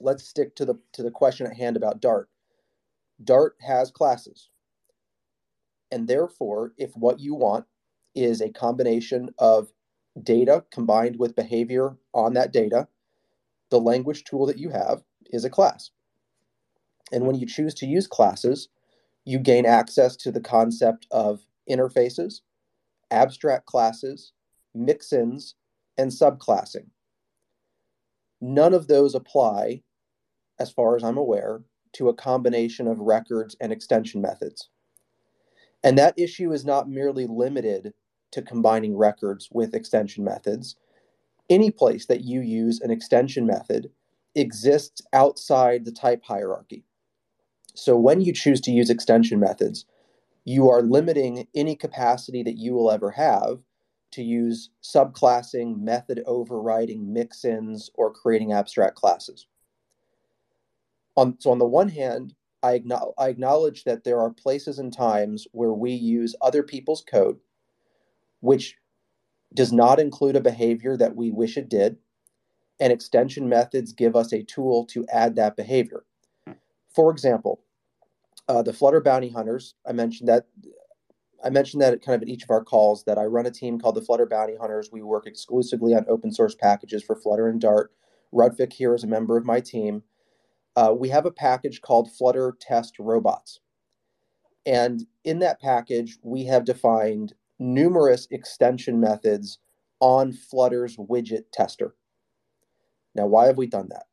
let's 0.00 0.24
stick 0.24 0.54
to 0.56 0.64
the 0.64 0.74
to 0.92 1.02
the 1.02 1.10
question 1.10 1.46
at 1.46 1.56
hand 1.56 1.76
about 1.76 2.00
Dart. 2.00 2.28
Dart 3.22 3.56
has 3.60 3.90
classes. 3.90 4.50
And 5.90 6.08
therefore, 6.08 6.72
if 6.76 6.90
what 6.96 7.20
you 7.20 7.34
want 7.34 7.66
is 8.14 8.40
a 8.40 8.50
combination 8.50 9.30
of 9.38 9.72
data 10.22 10.64
combined 10.70 11.18
with 11.18 11.36
behavior 11.36 11.96
on 12.12 12.34
that 12.34 12.52
data, 12.52 12.88
the 13.70 13.80
language 13.80 14.24
tool 14.24 14.46
that 14.46 14.58
you 14.58 14.70
have 14.70 15.02
is 15.26 15.44
a 15.44 15.50
class. 15.50 15.90
And 17.12 17.26
when 17.26 17.36
you 17.36 17.46
choose 17.46 17.74
to 17.74 17.86
use 17.86 18.06
classes, 18.06 18.68
you 19.24 19.38
gain 19.38 19.66
access 19.66 20.16
to 20.16 20.32
the 20.32 20.40
concept 20.40 21.06
of 21.10 21.46
interfaces, 21.70 22.40
abstract 23.10 23.66
classes, 23.66 24.32
mixins, 24.76 25.54
and 25.96 26.10
subclassing. 26.10 26.86
None 28.40 28.74
of 28.74 28.88
those 28.88 29.14
apply, 29.14 29.82
as 30.58 30.70
far 30.70 30.96
as 30.96 31.04
I'm 31.04 31.16
aware, 31.16 31.62
to 31.94 32.08
a 32.08 32.14
combination 32.14 32.86
of 32.86 32.98
records 32.98 33.56
and 33.60 33.72
extension 33.72 34.20
methods. 34.20 34.68
And 35.82 35.98
that 35.98 36.18
issue 36.18 36.52
is 36.52 36.64
not 36.64 36.88
merely 36.88 37.26
limited 37.26 37.92
to 38.32 38.42
combining 38.42 38.96
records 38.96 39.48
with 39.52 39.74
extension 39.74 40.24
methods. 40.24 40.76
Any 41.50 41.70
place 41.70 42.06
that 42.06 42.22
you 42.22 42.40
use 42.40 42.80
an 42.80 42.90
extension 42.90 43.46
method 43.46 43.90
exists 44.34 45.02
outside 45.12 45.84
the 45.84 45.92
type 45.92 46.22
hierarchy. 46.24 46.84
So 47.74 47.96
when 47.96 48.20
you 48.20 48.32
choose 48.32 48.60
to 48.62 48.70
use 48.70 48.90
extension 48.90 49.38
methods, 49.38 49.84
you 50.44 50.70
are 50.70 50.82
limiting 50.82 51.46
any 51.54 51.76
capacity 51.76 52.42
that 52.42 52.58
you 52.58 52.74
will 52.74 52.90
ever 52.90 53.10
have 53.10 53.58
to 54.12 54.22
use 54.22 54.70
subclassing, 54.82 55.80
method 55.80 56.22
overriding, 56.26 57.12
mix-ins, 57.12 57.90
or 57.94 58.12
creating 58.12 58.52
abstract 58.52 58.94
classes. 58.96 59.46
On, 61.16 61.36
so 61.38 61.50
on 61.50 61.58
the 61.58 61.64
one 61.64 61.88
hand, 61.88 62.34
I, 62.62 62.82
acknowledge 63.18 63.84
that 63.84 64.04
there 64.04 64.20
are 64.20 64.30
places 64.30 64.78
and 64.78 64.92
times 64.92 65.46
where 65.52 65.72
we 65.72 65.92
use 65.92 66.34
other 66.40 66.62
people's 66.62 67.02
code, 67.02 67.38
which 68.40 68.76
does 69.52 69.72
not 69.72 70.00
include 70.00 70.34
a 70.34 70.40
behavior 70.40 70.96
that 70.96 71.14
we 71.14 71.30
wish 71.30 71.56
it 71.56 71.68
did, 71.68 71.98
and 72.80 72.92
extension 72.92 73.48
methods 73.48 73.92
give 73.92 74.16
us 74.16 74.32
a 74.32 74.42
tool 74.42 74.86
to 74.86 75.06
add 75.12 75.36
that 75.36 75.56
behavior. 75.56 76.04
For 76.94 77.10
example, 77.10 77.60
uh, 78.48 78.62
the 78.62 78.72
Flutter 78.72 79.00
Bounty 79.00 79.28
Hunters, 79.28 79.74
I 79.86 79.92
mentioned 79.92 80.28
that 80.28 80.46
I 81.44 81.50
mentioned 81.50 81.82
that 81.82 82.00
kind 82.02 82.16
of 82.16 82.22
in 82.22 82.30
each 82.30 82.42
of 82.42 82.50
our 82.50 82.64
calls 82.64 83.04
that 83.04 83.18
I 83.18 83.24
run 83.24 83.44
a 83.44 83.50
team 83.50 83.78
called 83.78 83.96
the 83.96 84.02
Flutter 84.02 84.24
Bounty 84.24 84.56
Hunters. 84.56 84.88
We 84.90 85.02
work 85.02 85.26
exclusively 85.26 85.94
on 85.94 86.06
open 86.08 86.32
source 86.32 86.54
packages 86.54 87.02
for 87.02 87.14
Flutter 87.14 87.48
and 87.48 87.60
Dart. 87.60 87.92
Rutvik 88.32 88.72
here 88.72 88.94
is 88.94 89.04
a 89.04 89.08
member 89.08 89.36
of 89.36 89.44
my 89.44 89.60
team. 89.60 90.02
Uh, 90.76 90.94
we 90.96 91.08
have 91.08 91.26
a 91.26 91.30
package 91.30 91.80
called 91.80 92.10
Flutter 92.10 92.56
Test 92.60 92.96
Robots. 92.98 93.60
And 94.66 95.06
in 95.24 95.38
that 95.40 95.60
package, 95.60 96.18
we 96.22 96.44
have 96.46 96.64
defined 96.64 97.34
numerous 97.58 98.26
extension 98.30 99.00
methods 99.00 99.58
on 100.00 100.32
Flutter's 100.32 100.96
widget 100.96 101.44
tester. 101.52 101.94
Now, 103.14 103.26
why 103.26 103.46
have 103.46 103.58
we 103.58 103.66
done 103.66 103.88
that? 103.90 104.06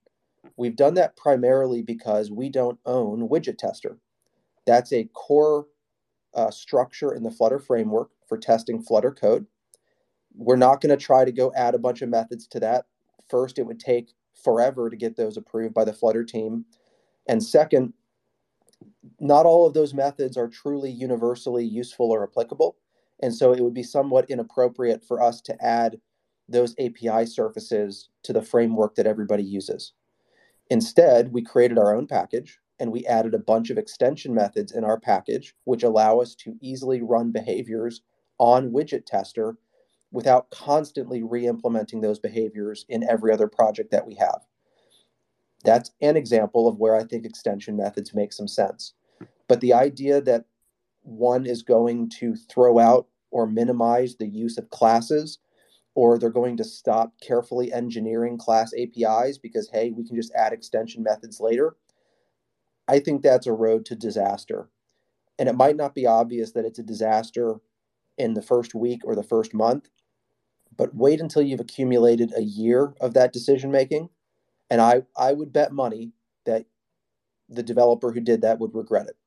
We've 0.57 0.75
done 0.75 0.93
that 0.95 1.15
primarily 1.17 1.81
because 1.81 2.31
we 2.31 2.49
don't 2.49 2.79
own 2.85 3.29
widget 3.29 3.57
tester. 3.57 3.97
That's 4.67 4.93
a 4.93 5.09
core 5.13 5.65
uh, 6.33 6.51
structure 6.51 7.13
in 7.13 7.23
the 7.23 7.31
Flutter 7.31 7.59
framework 7.59 8.09
for 8.27 8.37
testing 8.37 8.81
Flutter 8.81 9.11
code. 9.11 9.47
We're 10.35 10.55
not 10.55 10.81
going 10.81 10.97
to 10.97 11.03
try 11.03 11.25
to 11.25 11.31
go 11.31 11.51
add 11.55 11.75
a 11.75 11.79
bunch 11.79 12.01
of 12.01 12.09
methods 12.09 12.47
to 12.47 12.59
that. 12.59 12.85
First, 13.29 13.57
it 13.57 13.63
would 13.63 13.79
take 13.79 14.13
forever 14.43 14.89
to 14.89 14.95
get 14.95 15.15
those 15.15 15.37
approved 15.37 15.73
by 15.73 15.85
the 15.85 15.93
Flutter 15.93 16.23
team. 16.23 16.65
And 17.27 17.43
second, 17.43 17.93
not 19.19 19.45
all 19.45 19.65
of 19.65 19.73
those 19.73 19.93
methods 19.93 20.37
are 20.37 20.47
truly 20.47 20.91
universally 20.91 21.65
useful 21.65 22.11
or 22.11 22.23
applicable. 22.23 22.77
And 23.21 23.33
so 23.33 23.53
it 23.53 23.61
would 23.61 23.73
be 23.73 23.83
somewhat 23.83 24.29
inappropriate 24.29 25.03
for 25.03 25.21
us 25.21 25.41
to 25.41 25.63
add 25.63 25.99
those 26.49 26.75
API 26.79 27.25
surfaces 27.25 28.09
to 28.23 28.33
the 28.33 28.41
framework 28.41 28.95
that 28.95 29.07
everybody 29.07 29.43
uses. 29.43 29.93
Instead, 30.69 31.31
we 31.31 31.43
created 31.43 31.77
our 31.77 31.95
own 31.95 32.07
package 32.07 32.59
and 32.79 32.91
we 32.91 33.05
added 33.05 33.33
a 33.33 33.39
bunch 33.39 33.69
of 33.69 33.77
extension 33.77 34.33
methods 34.33 34.71
in 34.71 34.83
our 34.83 34.99
package, 34.99 35.53
which 35.65 35.83
allow 35.83 36.19
us 36.19 36.33
to 36.35 36.55
easily 36.61 37.01
run 37.01 37.31
behaviors 37.31 38.01
on 38.39 38.71
widget 38.71 39.05
tester 39.05 39.55
without 40.11 40.49
constantly 40.49 41.23
re-implementing 41.23 42.01
those 42.01 42.19
behaviors 42.19 42.85
in 42.89 43.07
every 43.09 43.31
other 43.33 43.47
project 43.47 43.91
that 43.91 44.05
we 44.05 44.15
have. 44.15 44.41
That's 45.63 45.91
an 46.01 46.17
example 46.17 46.67
of 46.67 46.77
where 46.77 46.95
I 46.95 47.03
think 47.03 47.25
extension 47.25 47.77
methods 47.77 48.13
make 48.13 48.33
some 48.33 48.47
sense. 48.47 48.93
But 49.47 49.61
the 49.61 49.73
idea 49.73 50.21
that 50.21 50.45
one 51.03 51.45
is 51.45 51.63
going 51.63 52.09
to 52.19 52.35
throw 52.35 52.79
out 52.79 53.07
or 53.31 53.47
minimize 53.47 54.15
the 54.15 54.27
use 54.27 54.57
of 54.57 54.69
classes, 54.69 55.39
or 55.95 56.17
they're 56.17 56.29
going 56.29 56.57
to 56.57 56.63
stop 56.63 57.13
carefully 57.21 57.71
engineering 57.71 58.37
class 58.37 58.71
APIs 58.77 59.37
because, 59.37 59.69
hey, 59.71 59.91
we 59.91 60.05
can 60.05 60.15
just 60.15 60.33
add 60.33 60.53
extension 60.53 61.03
methods 61.03 61.39
later, 61.39 61.75
I 62.87 62.99
think 62.99 63.21
that's 63.21 63.47
a 63.47 63.53
road 63.53 63.85
to 63.85 63.95
disaster. 63.95 64.69
And 65.39 65.47
it 65.47 65.55
might 65.55 65.75
not 65.75 65.95
be 65.95 66.05
obvious 66.05 66.51
that 66.51 66.65
it's 66.65 66.79
a 66.79 66.83
disaster 66.83 67.55
in 68.17 68.33
the 68.33 68.41
first 68.41 68.75
week 68.75 69.01
or 69.03 69.15
the 69.15 69.23
first 69.23 69.53
month, 69.53 69.89
but 70.77 70.95
wait 70.95 71.19
until 71.19 71.41
you've 71.41 71.59
accumulated 71.59 72.33
a 72.35 72.43
year 72.43 72.93
of 73.01 73.13
that 73.13 73.33
decision 73.33 73.71
making. 73.71 74.09
And 74.69 74.81
I, 74.81 75.03
I 75.17 75.33
would 75.33 75.51
bet 75.51 75.73
money 75.73 76.11
that 76.45 76.65
the 77.49 77.63
developer 77.63 78.11
who 78.11 78.21
did 78.21 78.41
that 78.41 78.59
would 78.59 78.73
regret 78.73 79.07
it. 79.07 79.17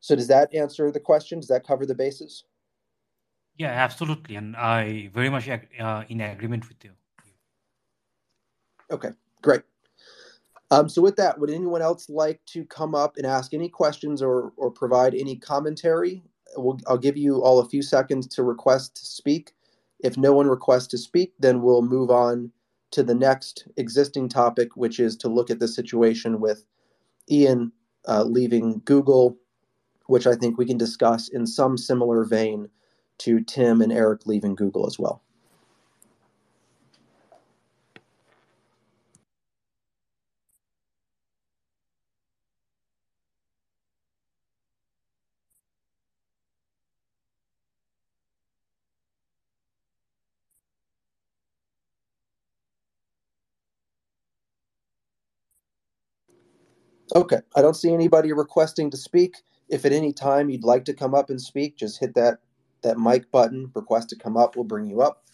So, 0.00 0.14
does 0.14 0.28
that 0.28 0.54
answer 0.54 0.90
the 0.90 1.00
question? 1.00 1.40
Does 1.40 1.48
that 1.48 1.66
cover 1.66 1.86
the 1.86 1.94
bases? 1.94 2.44
Yeah, 3.56 3.70
absolutely. 3.70 4.36
And 4.36 4.56
I 4.56 5.10
very 5.14 5.30
much 5.30 5.48
uh, 5.48 6.04
in 6.08 6.20
agreement 6.20 6.68
with 6.68 6.84
you. 6.84 6.90
Okay, 8.90 9.10
great. 9.42 9.62
Um, 10.70 10.88
so 10.88 11.00
with 11.00 11.16
that, 11.16 11.38
would 11.38 11.50
anyone 11.50 11.82
else 11.82 12.08
like 12.08 12.40
to 12.46 12.64
come 12.64 12.94
up 12.94 13.16
and 13.16 13.26
ask 13.26 13.54
any 13.54 13.68
questions 13.68 14.22
or, 14.22 14.52
or 14.56 14.70
provide 14.70 15.14
any 15.14 15.36
commentary? 15.36 16.22
We'll, 16.56 16.78
I'll 16.86 16.98
give 16.98 17.16
you 17.16 17.42
all 17.42 17.60
a 17.60 17.68
few 17.68 17.82
seconds 17.82 18.26
to 18.28 18.42
request 18.42 18.96
to 18.96 19.06
speak. 19.06 19.54
If 20.04 20.18
no 20.18 20.34
one 20.34 20.48
requests 20.48 20.88
to 20.88 20.98
speak, 20.98 21.32
then 21.40 21.62
we'll 21.62 21.82
move 21.82 22.10
on 22.10 22.52
to 22.92 23.02
the 23.02 23.14
next 23.16 23.66
existing 23.78 24.28
topic, 24.28 24.76
which 24.76 25.00
is 25.00 25.16
to 25.16 25.28
look 25.28 25.50
at 25.50 25.60
the 25.60 25.68
situation 25.68 26.40
with 26.40 26.66
Ian 27.30 27.72
uh, 28.06 28.24
leaving 28.24 28.82
Google, 28.84 29.38
which 30.06 30.28
I 30.28 30.36
think 30.36 30.58
we 30.58 30.66
can 30.66 30.78
discuss 30.78 31.28
in 31.28 31.46
some 31.46 31.78
similar 31.78 32.24
vein 32.24 32.68
to 33.20 33.40
Tim 33.40 33.82
and 33.82 33.92
Eric 33.92 34.26
leaving 34.26 34.54
Google 34.54 34.86
as 34.86 35.00
well. 35.00 35.23
Okay, 57.14 57.40
I 57.54 57.62
don't 57.62 57.76
see 57.76 57.92
anybody 57.94 58.32
requesting 58.32 58.90
to 58.90 58.96
speak. 58.96 59.36
If 59.68 59.84
at 59.84 59.92
any 59.92 60.12
time 60.12 60.50
you'd 60.50 60.64
like 60.64 60.84
to 60.86 60.94
come 60.94 61.14
up 61.14 61.30
and 61.30 61.40
speak, 61.40 61.76
just 61.76 62.00
hit 62.00 62.14
that 62.14 62.38
that 62.82 62.98
mic 62.98 63.30
button, 63.30 63.70
request 63.74 64.10
to 64.10 64.16
come 64.16 64.36
up, 64.36 64.56
we'll 64.56 64.64
bring 64.64 64.84
you 64.84 65.00
up. 65.00 65.24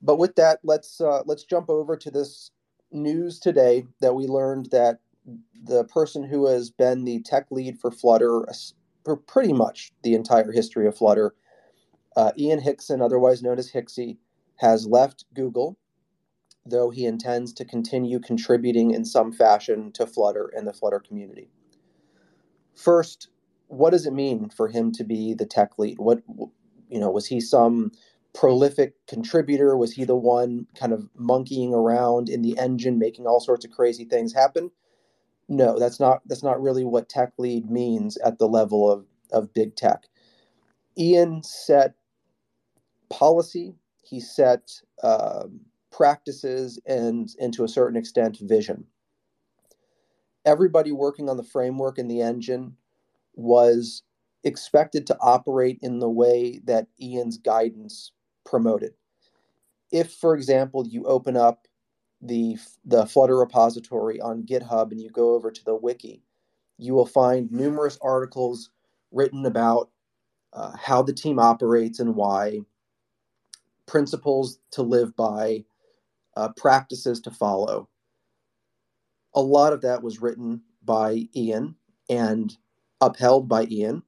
But 0.00 0.18
with 0.18 0.36
that, 0.36 0.60
let's 0.62 1.00
uh, 1.00 1.22
let's 1.26 1.44
jump 1.44 1.68
over 1.68 1.96
to 1.96 2.10
this 2.10 2.52
news 2.92 3.38
today 3.40 3.84
that 4.00 4.14
we 4.14 4.26
learned 4.26 4.66
that 4.70 5.00
the 5.64 5.84
person 5.84 6.22
who 6.22 6.46
has 6.46 6.70
been 6.70 7.04
the 7.04 7.20
tech 7.22 7.46
lead 7.50 7.78
for 7.78 7.90
Flutter 7.90 8.46
for 9.04 9.16
pretty 9.16 9.52
much 9.52 9.92
the 10.02 10.14
entire 10.14 10.52
history 10.52 10.86
of 10.86 10.96
Flutter, 10.96 11.34
uh, 12.16 12.32
Ian 12.38 12.60
Hickson, 12.60 13.02
otherwise 13.02 13.42
known 13.42 13.58
as 13.58 13.70
Hixie, 13.70 14.18
has 14.56 14.86
left 14.86 15.24
Google, 15.34 15.76
though 16.70 16.90
he 16.90 17.06
intends 17.06 17.52
to 17.54 17.66
continue 17.66 18.20
contributing 18.20 18.92
in 18.92 19.04
some 19.04 19.32
fashion 19.32 19.92
to 19.92 20.06
Flutter 20.06 20.50
and 20.56 20.66
the 20.66 20.74
Flutter 20.74 21.00
community. 21.00 21.50
First, 22.76 23.28
what 23.68 23.90
does 23.90 24.06
it 24.06 24.12
mean 24.14 24.50
for 24.50 24.68
him 24.68 24.92
to 24.92 25.04
be 25.04 25.34
the 25.34 25.46
tech 25.46 25.78
lead? 25.78 25.98
What 25.98 26.22
you 26.88 27.00
know, 27.00 27.10
was 27.10 27.26
he 27.28 27.40
some 27.40 27.92
prolific 28.34 28.94
contributor? 29.08 29.76
Was 29.76 29.92
he 29.94 30.04
the 30.04 30.16
one 30.16 30.66
kind 30.78 30.92
of 30.92 31.08
monkeying 31.16 31.74
around 31.74 32.28
in 32.28 32.42
the 32.42 32.58
engine, 32.58 32.98
making 32.98 33.26
all 33.26 33.40
sorts 33.40 33.64
of 33.64 33.72
crazy 33.72 34.04
things 34.04 34.34
happen? 34.34 34.70
No, 35.48 35.78
that's 35.78 36.00
not 36.00 36.22
that's 36.26 36.42
not 36.44 36.62
really 36.62 36.84
what 36.84 37.08
tech 37.08 37.32
lead 37.38 37.70
means 37.70 38.18
at 38.18 38.38
the 38.38 38.48
level 38.48 38.90
of 38.90 39.06
of 39.32 39.54
big 39.54 39.76
tech. 39.76 40.04
Ian 40.98 41.42
set 41.44 41.94
policy. 43.10 43.76
He 44.04 44.20
set 44.20 44.72
um, 45.02 45.62
practices 45.90 46.80
and, 46.86 47.28
and 47.40 47.52
to 47.54 47.64
a 47.64 47.68
certain 47.68 47.96
extent, 47.96 48.38
vision. 48.40 48.84
Everybody 50.44 50.92
working 50.92 51.28
on 51.28 51.36
the 51.36 51.42
framework 51.42 51.98
and 51.98 52.10
the 52.10 52.22
engine 52.22 52.76
was 53.34 54.02
expected 54.44 55.06
to 55.06 55.18
operate 55.20 55.78
in 55.82 55.98
the 55.98 56.08
way 56.08 56.60
that 56.64 56.86
Ian's 57.00 57.38
guidance 57.38 58.12
promoted. 58.44 58.94
If, 59.90 60.12
for 60.12 60.34
example, 60.34 60.86
you 60.86 61.04
open 61.04 61.36
up 61.36 61.66
the 62.20 62.56
the 62.84 63.06
Flutter 63.06 63.38
repository 63.38 64.20
on 64.20 64.42
GitHub 64.42 64.90
and 64.90 65.00
you 65.00 65.10
go 65.10 65.34
over 65.34 65.50
to 65.50 65.64
the 65.64 65.74
wiki, 65.74 66.22
you 66.76 66.94
will 66.94 67.06
find 67.06 67.50
numerous 67.52 67.98
articles 68.02 68.70
written 69.12 69.46
about 69.46 69.90
uh, 70.52 70.76
how 70.76 71.02
the 71.02 71.12
team 71.12 71.38
operates 71.38 72.00
and 72.00 72.14
why, 72.14 72.60
principles 73.86 74.58
to 74.72 74.82
live 74.82 75.14
by, 75.16 75.64
uh, 76.38 76.48
practices 76.56 77.20
to 77.20 77.32
follow. 77.32 77.88
A 79.34 79.40
lot 79.40 79.72
of 79.72 79.80
that 79.82 80.02
was 80.02 80.22
written 80.22 80.62
by 80.84 81.28
Ian 81.34 81.74
and 82.08 82.56
upheld 83.00 83.48
by 83.48 83.64
Ian. 83.64 84.02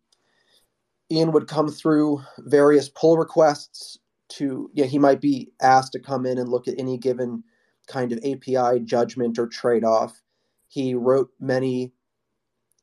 Ian 1.10 1.32
would 1.32 1.48
come 1.48 1.68
through 1.68 2.22
various 2.38 2.88
pull 2.88 3.18
requests 3.18 3.98
to, 4.28 4.70
yeah, 4.74 4.86
he 4.86 4.98
might 4.98 5.20
be 5.20 5.50
asked 5.60 5.92
to 5.92 5.98
come 5.98 6.24
in 6.24 6.38
and 6.38 6.48
look 6.48 6.68
at 6.68 6.78
any 6.78 6.96
given 6.96 7.42
kind 7.88 8.12
of 8.12 8.18
API 8.24 8.78
judgment 8.84 9.36
or 9.36 9.48
trade 9.48 9.84
off. 9.84 10.22
He 10.68 10.94
wrote 10.94 11.30
many 11.40 11.92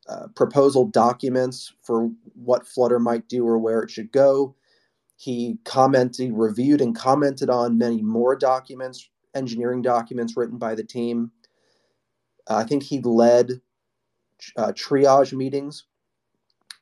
uh, 0.10 0.28
proposal 0.36 0.88
documents 0.88 1.74
for 1.82 2.10
what 2.36 2.68
Flutter 2.68 3.00
might 3.00 3.30
do 3.30 3.48
or 3.48 3.58
where 3.58 3.82
it 3.82 3.90
should 3.90 4.12
go. 4.12 4.56
He 5.16 5.58
commented, 5.64 6.34
reviewed, 6.34 6.82
and 6.82 6.94
commented 6.94 7.50
on 7.50 7.78
many 7.78 8.02
more 8.02 8.36
documents, 8.36 9.10
engineering 9.36 9.82
documents 9.82 10.36
written 10.36 10.58
by 10.58 10.76
the 10.76 10.84
team. 10.84 11.32
Uh, 12.50 12.56
I 12.56 12.64
think 12.64 12.84
he 12.84 13.00
led 13.02 13.62
uh, 14.56 14.72
triage 14.72 15.34
meetings 15.34 15.86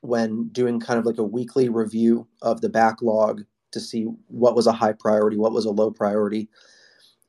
when 0.00 0.48
doing 0.48 0.78
kind 0.80 0.98
of 0.98 1.06
like 1.06 1.18
a 1.18 1.24
weekly 1.24 1.68
review 1.68 2.26
of 2.42 2.60
the 2.60 2.68
backlog 2.68 3.42
to 3.72 3.80
see 3.80 4.04
what 4.28 4.54
was 4.54 4.66
a 4.66 4.72
high 4.72 4.92
priority, 4.92 5.36
what 5.36 5.52
was 5.52 5.64
a 5.64 5.70
low 5.70 5.90
priority. 5.90 6.48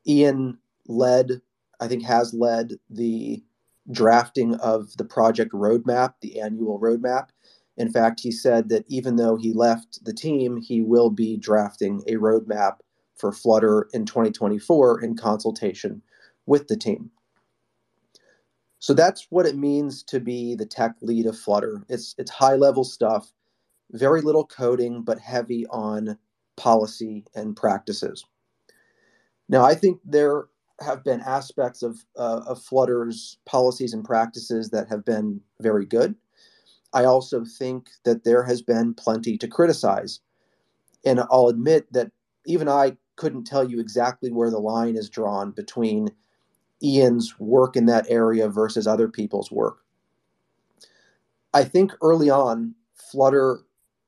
Ian 0.08 0.58
led, 0.88 1.42
I 1.80 1.88
think, 1.88 2.04
has 2.04 2.34
led 2.34 2.74
the 2.90 3.44
drafting 3.92 4.56
of 4.56 4.96
the 4.98 5.06
project 5.06 5.54
roadmap, 5.54 6.14
the 6.22 6.40
annual 6.40 6.80
roadmap. 6.80 7.30
In 7.78 7.92
fact, 7.92 8.20
he 8.20 8.32
said 8.32 8.70
that 8.70 8.86
even 8.88 9.16
though 9.16 9.36
he 9.36 9.54
left 9.54 10.04
the 10.04 10.14
team, 10.14 10.58
he 10.58 10.82
will 10.82 11.10
be 11.10 11.38
drafting 11.38 12.04
a 12.08 12.14
roadmap 12.14 12.78
for 13.18 13.32
Flutter 13.32 13.88
in 13.94 14.06
2024 14.06 15.02
in 15.02 15.16
consultation 15.16 16.02
with 16.46 16.68
the 16.68 16.78
team. 16.78 17.12
So 18.80 18.94
that's 18.94 19.28
what 19.30 19.46
it 19.46 19.58
means 19.58 20.04
to 20.04 20.20
be 20.20 20.56
the 20.56 20.66
tech 20.66 20.96
lead 21.02 21.26
of 21.26 21.38
Flutter. 21.38 21.84
It's 21.90 22.14
it's 22.18 22.32
high 22.32 22.56
level 22.56 22.84
stuff, 22.84 23.32
very 23.92 24.22
little 24.22 24.46
coding, 24.46 25.02
but 25.02 25.20
heavy 25.20 25.66
on 25.68 26.18
policy 26.56 27.26
and 27.36 27.56
practices. 27.56 28.26
Now, 29.50 29.64
I 29.64 29.76
think 29.76 30.00
there 30.06 30.46
have 30.82 31.04
been 31.04 31.22
aspects 31.22 31.82
of 31.82 31.98
uh, 32.18 32.42
of 32.46 32.62
Flutter's 32.62 33.40
policies 33.46 33.94
and 33.94 34.06
practices 34.06 34.70
that 34.70 34.88
have 34.90 35.04
been 35.04 35.42
very 35.60 35.86
good. 35.86 36.16
I 36.94 37.06
also 37.06 37.44
think 37.44 37.90
that 38.06 38.24
there 38.24 38.44
has 38.44 38.62
been 38.62 38.94
plenty 38.94 39.38
to 39.40 39.48
criticize, 39.48 40.20
and 41.04 41.20
I'll 41.32 41.48
admit 41.48 41.92
that 41.94 42.12
even 42.46 42.70
I 42.70 42.96
couldn't 43.18 43.44
tell 43.44 43.70
you 43.70 43.80
exactly 43.80 44.32
where 44.32 44.50
the 44.50 44.60
line 44.60 44.96
is 44.96 45.10
drawn 45.10 45.52
between 45.52 46.10
Ian's 46.82 47.38
work 47.40 47.76
in 47.76 47.86
that 47.88 48.06
area 48.10 48.48
versus 48.48 48.88
other 48.88 49.08
people's 49.08 49.52
work. 49.52 49.80
I 51.54 51.64
think 51.64 51.92
early 52.02 52.30
on, 52.30 52.76
Flutter, 52.96 53.60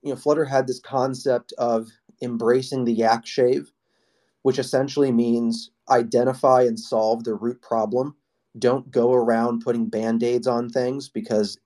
you 0.04 0.12
know, 0.12 0.16
Flutter 0.16 0.46
had 0.46 0.68
this 0.68 0.80
concept 0.80 1.54
of 1.58 1.90
embracing 2.22 2.86
the 2.86 2.94
yak 2.94 3.26
shave, 3.26 3.72
which 4.44 4.60
essentially 4.60 5.12
means 5.12 5.72
identify 5.90 6.62
and 6.62 6.80
solve 6.80 7.24
the 7.24 7.34
root 7.34 7.62
problem. 7.62 8.16
Don't 8.58 8.92
go 8.92 9.14
around 9.14 9.62
putting 9.62 9.90
band-aids 9.90 10.48
on 10.48 10.70
things 10.70 11.10
because 11.10 11.58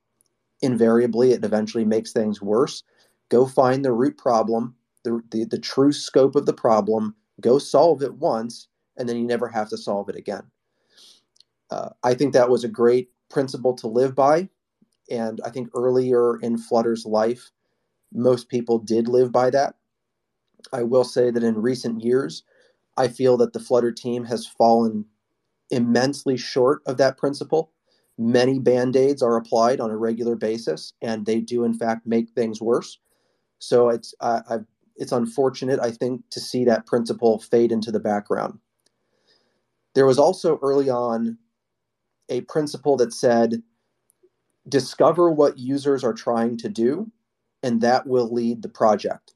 invariably 0.61 1.31
it 1.31 1.43
eventually 1.43 1.85
makes 1.85 2.13
things 2.13 2.41
worse. 2.41 2.83
Go 3.29 3.45
find 3.45 3.83
the 3.83 3.91
root 3.91 4.17
problem 4.17 4.75
the, 5.03 5.21
the, 5.31 5.45
the 5.45 5.59
true 5.59 5.91
scope 5.91 6.35
of 6.35 6.45
the 6.45 6.53
problem, 6.53 7.15
go 7.41 7.57
solve 7.57 8.01
it 8.03 8.13
once, 8.13 8.67
and 8.97 9.07
then 9.07 9.17
you 9.17 9.25
never 9.25 9.47
have 9.47 9.69
to 9.69 9.77
solve 9.77 10.09
it 10.09 10.15
again. 10.15 10.43
Uh, 11.71 11.89
I 12.03 12.13
think 12.13 12.33
that 12.33 12.49
was 12.49 12.63
a 12.63 12.69
great 12.69 13.09
principle 13.29 13.73
to 13.75 13.87
live 13.87 14.13
by. 14.15 14.49
And 15.09 15.41
I 15.43 15.49
think 15.49 15.69
earlier 15.75 16.39
in 16.39 16.57
Flutter's 16.57 17.05
life, 17.05 17.51
most 18.13 18.47
people 18.47 18.77
did 18.77 19.07
live 19.07 19.31
by 19.31 19.49
that. 19.49 19.75
I 20.71 20.83
will 20.83 21.03
say 21.03 21.31
that 21.31 21.43
in 21.43 21.61
recent 21.61 22.03
years, 22.03 22.43
I 22.95 23.07
feel 23.07 23.37
that 23.37 23.53
the 23.53 23.59
Flutter 23.59 23.91
team 23.91 24.23
has 24.25 24.45
fallen 24.45 25.05
immensely 25.71 26.37
short 26.37 26.81
of 26.85 26.97
that 26.97 27.17
principle. 27.17 27.71
Many 28.17 28.59
band 28.59 28.95
aids 28.95 29.23
are 29.23 29.35
applied 29.35 29.79
on 29.79 29.89
a 29.89 29.97
regular 29.97 30.35
basis, 30.35 30.93
and 31.01 31.25
they 31.25 31.41
do, 31.41 31.63
in 31.63 31.73
fact, 31.73 32.05
make 32.05 32.29
things 32.29 32.61
worse. 32.61 32.99
So 33.57 33.89
it's 33.89 34.13
I, 34.21 34.59
it's 34.95 35.11
unfortunate, 35.11 35.79
I 35.79 35.91
think, 35.91 36.21
to 36.31 36.39
see 36.39 36.65
that 36.65 36.85
principle 36.85 37.39
fade 37.39 37.71
into 37.71 37.91
the 37.91 37.99
background. 37.99 38.59
There 39.95 40.05
was 40.05 40.19
also 40.19 40.59
early 40.61 40.89
on 40.89 41.37
a 42.29 42.41
principle 42.41 42.97
that 42.97 43.13
said 43.13 43.61
discover 44.67 45.29
what 45.29 45.57
users 45.57 46.03
are 46.03 46.13
trying 46.13 46.57
to 46.57 46.69
do, 46.69 47.11
and 47.61 47.81
that 47.81 48.07
will 48.07 48.31
lead 48.33 48.61
the 48.61 48.69
project. 48.69 49.33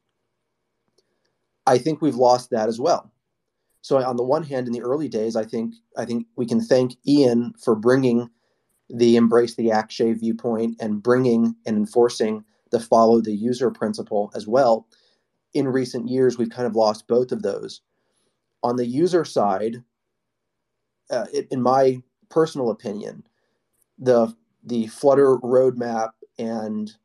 I 1.65 1.77
think 1.77 2.01
we've 2.01 2.15
lost 2.15 2.49
that 2.51 2.69
as 2.69 2.79
well. 2.79 3.11
So 3.81 3.97
on 4.03 4.17
the 4.17 4.23
one 4.23 4.43
hand, 4.43 4.67
in 4.67 4.73
the 4.73 4.81
early 4.81 5.07
days, 5.07 5.35
I 5.35 5.43
think 5.43 5.75
I 5.97 6.05
think 6.05 6.27
we 6.35 6.45
can 6.45 6.61
thank 6.61 6.95
Ian 7.07 7.53
for 7.61 7.75
bringing 7.75 8.29
the 8.89 9.15
embrace 9.15 9.55
the 9.55 9.63
yak 9.63 9.91
shave 9.91 10.19
viewpoint 10.19 10.77
and 10.79 11.03
bringing 11.03 11.55
and 11.65 11.77
enforcing 11.77 12.43
the 12.71 12.79
follow 12.79 13.21
the 13.21 13.35
user 13.35 13.69
principle 13.69 14.31
as 14.35 14.47
well. 14.47 14.87
In 15.57 15.67
recent 15.67 16.07
years, 16.07 16.37
we've 16.37 16.51
kind 16.51 16.67
of 16.67 16.75
lost 16.75 17.07
both 17.07 17.31
of 17.31 17.41
those. 17.41 17.81
On 18.61 18.75
the 18.75 18.85
user 18.85 19.25
side, 19.25 19.83
uh, 21.09 21.25
it, 21.33 21.47
in 21.49 21.63
my 21.63 22.03
personal 22.29 22.69
opinion, 22.69 23.23
the 23.97 24.35
the 24.63 24.85
Flutter 24.85 25.37
roadmap 25.37 26.11
and 26.37 26.95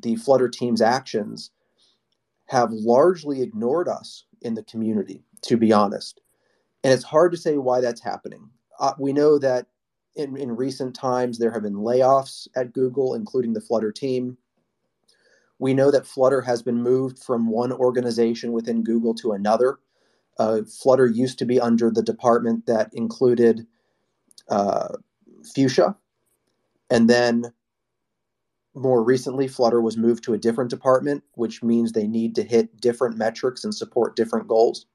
the 0.00 0.14
Flutter 0.14 0.48
team's 0.48 0.80
actions 0.80 1.50
have 2.44 2.70
largely 2.70 3.42
ignored 3.42 3.88
us 3.88 4.26
in 4.40 4.54
the 4.54 4.62
community, 4.62 5.24
to 5.42 5.56
be 5.56 5.72
honest. 5.72 6.20
And 6.84 6.92
it's 6.92 7.02
hard 7.02 7.32
to 7.32 7.38
say 7.38 7.58
why 7.58 7.80
that's 7.80 8.00
happening. 8.00 8.48
Uh, 8.78 8.92
we 9.00 9.12
know 9.12 9.36
that 9.40 9.66
in, 10.14 10.36
in 10.36 10.54
recent 10.54 10.94
times 10.94 11.38
there 11.38 11.50
have 11.50 11.64
been 11.64 11.74
layoffs 11.74 12.46
at 12.54 12.72
Google, 12.72 13.14
including 13.14 13.52
the 13.52 13.60
Flutter 13.60 13.90
team. 13.90 14.38
We 15.58 15.74
know 15.74 15.90
that 15.90 16.06
Flutter 16.06 16.42
has 16.42 16.62
been 16.62 16.82
moved 16.82 17.18
from 17.18 17.50
one 17.50 17.72
organization 17.72 18.52
within 18.52 18.84
Google 18.84 19.14
to 19.14 19.32
another. 19.32 19.78
Uh, 20.38 20.62
Flutter 20.62 21.06
used 21.06 21.38
to 21.38 21.46
be 21.46 21.58
under 21.60 21.90
the 21.90 22.02
department 22.02 22.66
that 22.66 22.90
included 22.92 23.66
uh, 24.48 24.88
Fuchsia. 25.54 25.96
And 26.90 27.08
then 27.08 27.52
more 28.74 29.02
recently, 29.02 29.48
Flutter 29.48 29.80
was 29.80 29.96
moved 29.96 30.22
to 30.24 30.34
a 30.34 30.38
different 30.38 30.68
department, 30.68 31.24
which 31.32 31.62
means 31.62 31.92
they 31.92 32.06
need 32.06 32.34
to 32.34 32.42
hit 32.42 32.78
different 32.80 33.16
metrics 33.16 33.64
and 33.64 33.74
support 33.74 34.16
different 34.16 34.48
goals. 34.48 34.86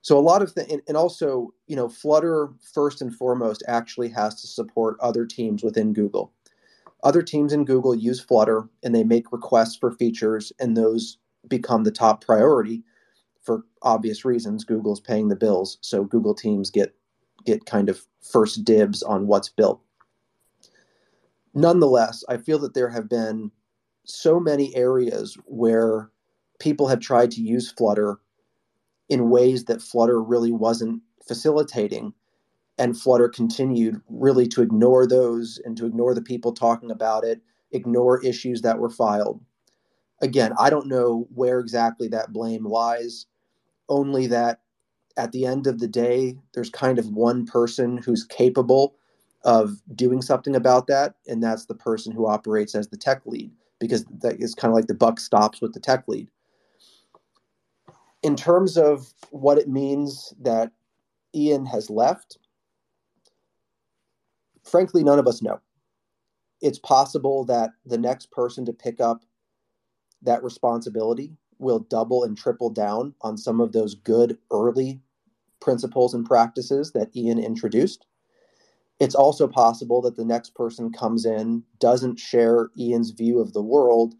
So 0.00 0.18
a 0.18 0.20
lot 0.20 0.42
of 0.42 0.50
things, 0.50 0.70
and, 0.72 0.82
and 0.88 0.96
also, 0.96 1.54
you 1.68 1.76
know, 1.76 1.88
Flutter 1.88 2.48
first 2.74 3.00
and 3.00 3.14
foremost 3.14 3.62
actually 3.68 4.08
has 4.08 4.34
to 4.40 4.48
support 4.48 4.96
other 4.98 5.24
teams 5.24 5.62
within 5.62 5.92
Google. 5.92 6.32
Other 7.02 7.22
teams 7.22 7.52
in 7.52 7.64
Google 7.64 7.94
use 7.94 8.20
Flutter 8.20 8.68
and 8.82 8.94
they 8.94 9.04
make 9.04 9.32
requests 9.32 9.76
for 9.76 9.90
features, 9.92 10.52
and 10.60 10.76
those 10.76 11.18
become 11.48 11.84
the 11.84 11.90
top 11.90 12.24
priority 12.24 12.84
for 13.42 13.64
obvious 13.82 14.24
reasons. 14.24 14.64
Google's 14.64 15.00
paying 15.00 15.28
the 15.28 15.36
bills, 15.36 15.78
so 15.80 16.04
Google 16.04 16.34
teams 16.34 16.70
get 16.70 16.94
get 17.44 17.66
kind 17.66 17.88
of 17.88 18.06
first 18.22 18.64
dibs 18.64 19.02
on 19.02 19.26
what's 19.26 19.48
built. 19.48 19.80
Nonetheless, 21.54 22.22
I 22.28 22.36
feel 22.36 22.58
that 22.60 22.74
there 22.74 22.88
have 22.88 23.08
been 23.08 23.50
so 24.04 24.38
many 24.38 24.74
areas 24.76 25.36
where 25.46 26.10
people 26.60 26.86
have 26.88 27.00
tried 27.00 27.32
to 27.32 27.42
use 27.42 27.70
Flutter 27.70 28.18
in 29.08 29.28
ways 29.28 29.64
that 29.64 29.82
Flutter 29.82 30.22
really 30.22 30.52
wasn't 30.52 31.02
facilitating. 31.26 32.14
And 32.82 33.00
Flutter 33.00 33.28
continued 33.28 34.00
really 34.08 34.48
to 34.48 34.60
ignore 34.60 35.06
those 35.06 35.60
and 35.64 35.76
to 35.76 35.86
ignore 35.86 36.14
the 36.14 36.20
people 36.20 36.52
talking 36.52 36.90
about 36.90 37.22
it, 37.22 37.40
ignore 37.70 38.20
issues 38.24 38.62
that 38.62 38.80
were 38.80 38.90
filed. 38.90 39.40
Again, 40.20 40.52
I 40.58 40.68
don't 40.68 40.88
know 40.88 41.28
where 41.32 41.60
exactly 41.60 42.08
that 42.08 42.32
blame 42.32 42.66
lies, 42.66 43.26
only 43.88 44.26
that 44.26 44.62
at 45.16 45.30
the 45.30 45.46
end 45.46 45.68
of 45.68 45.78
the 45.78 45.86
day, 45.86 46.36
there's 46.54 46.70
kind 46.70 46.98
of 46.98 47.06
one 47.10 47.46
person 47.46 47.98
who's 47.98 48.24
capable 48.24 48.96
of 49.44 49.80
doing 49.94 50.20
something 50.20 50.56
about 50.56 50.88
that, 50.88 51.14
and 51.28 51.40
that's 51.40 51.66
the 51.66 51.76
person 51.76 52.10
who 52.10 52.26
operates 52.26 52.74
as 52.74 52.88
the 52.88 52.96
tech 52.96 53.22
lead, 53.26 53.52
because 53.78 54.04
that 54.22 54.42
is 54.42 54.56
kind 54.56 54.72
of 54.72 54.74
like 54.74 54.88
the 54.88 54.94
buck 54.94 55.20
stops 55.20 55.60
with 55.60 55.72
the 55.72 55.78
tech 55.78 56.02
lead. 56.08 56.26
In 58.24 58.34
terms 58.34 58.76
of 58.76 59.14
what 59.30 59.56
it 59.58 59.68
means 59.68 60.34
that 60.40 60.72
Ian 61.32 61.64
has 61.66 61.88
left, 61.88 62.38
frankly, 64.72 65.04
none 65.04 65.20
of 65.20 65.28
us 65.28 65.42
know. 65.42 65.60
It's 66.60 66.80
possible 66.80 67.44
that 67.44 67.70
the 67.86 67.98
next 67.98 68.32
person 68.32 68.64
to 68.64 68.72
pick 68.72 69.00
up 69.00 69.22
that 70.22 70.42
responsibility 70.42 71.36
will 71.58 71.80
double 71.80 72.24
and 72.24 72.36
triple 72.36 72.70
down 72.70 73.14
on 73.20 73.36
some 73.36 73.60
of 73.60 73.72
those 73.72 73.94
good 73.94 74.38
early 74.50 75.00
principles 75.60 76.14
and 76.14 76.26
practices 76.26 76.92
that 76.92 77.14
Ian 77.14 77.38
introduced. 77.38 78.06
It's 78.98 79.14
also 79.14 79.46
possible 79.46 80.00
that 80.02 80.16
the 80.16 80.24
next 80.24 80.54
person 80.54 80.92
comes 80.92 81.24
in, 81.26 81.64
doesn't 81.78 82.18
share 82.18 82.70
Ian's 82.78 83.10
view 83.10 83.40
of 83.40 83.52
the 83.52 83.62
world, 83.62 84.14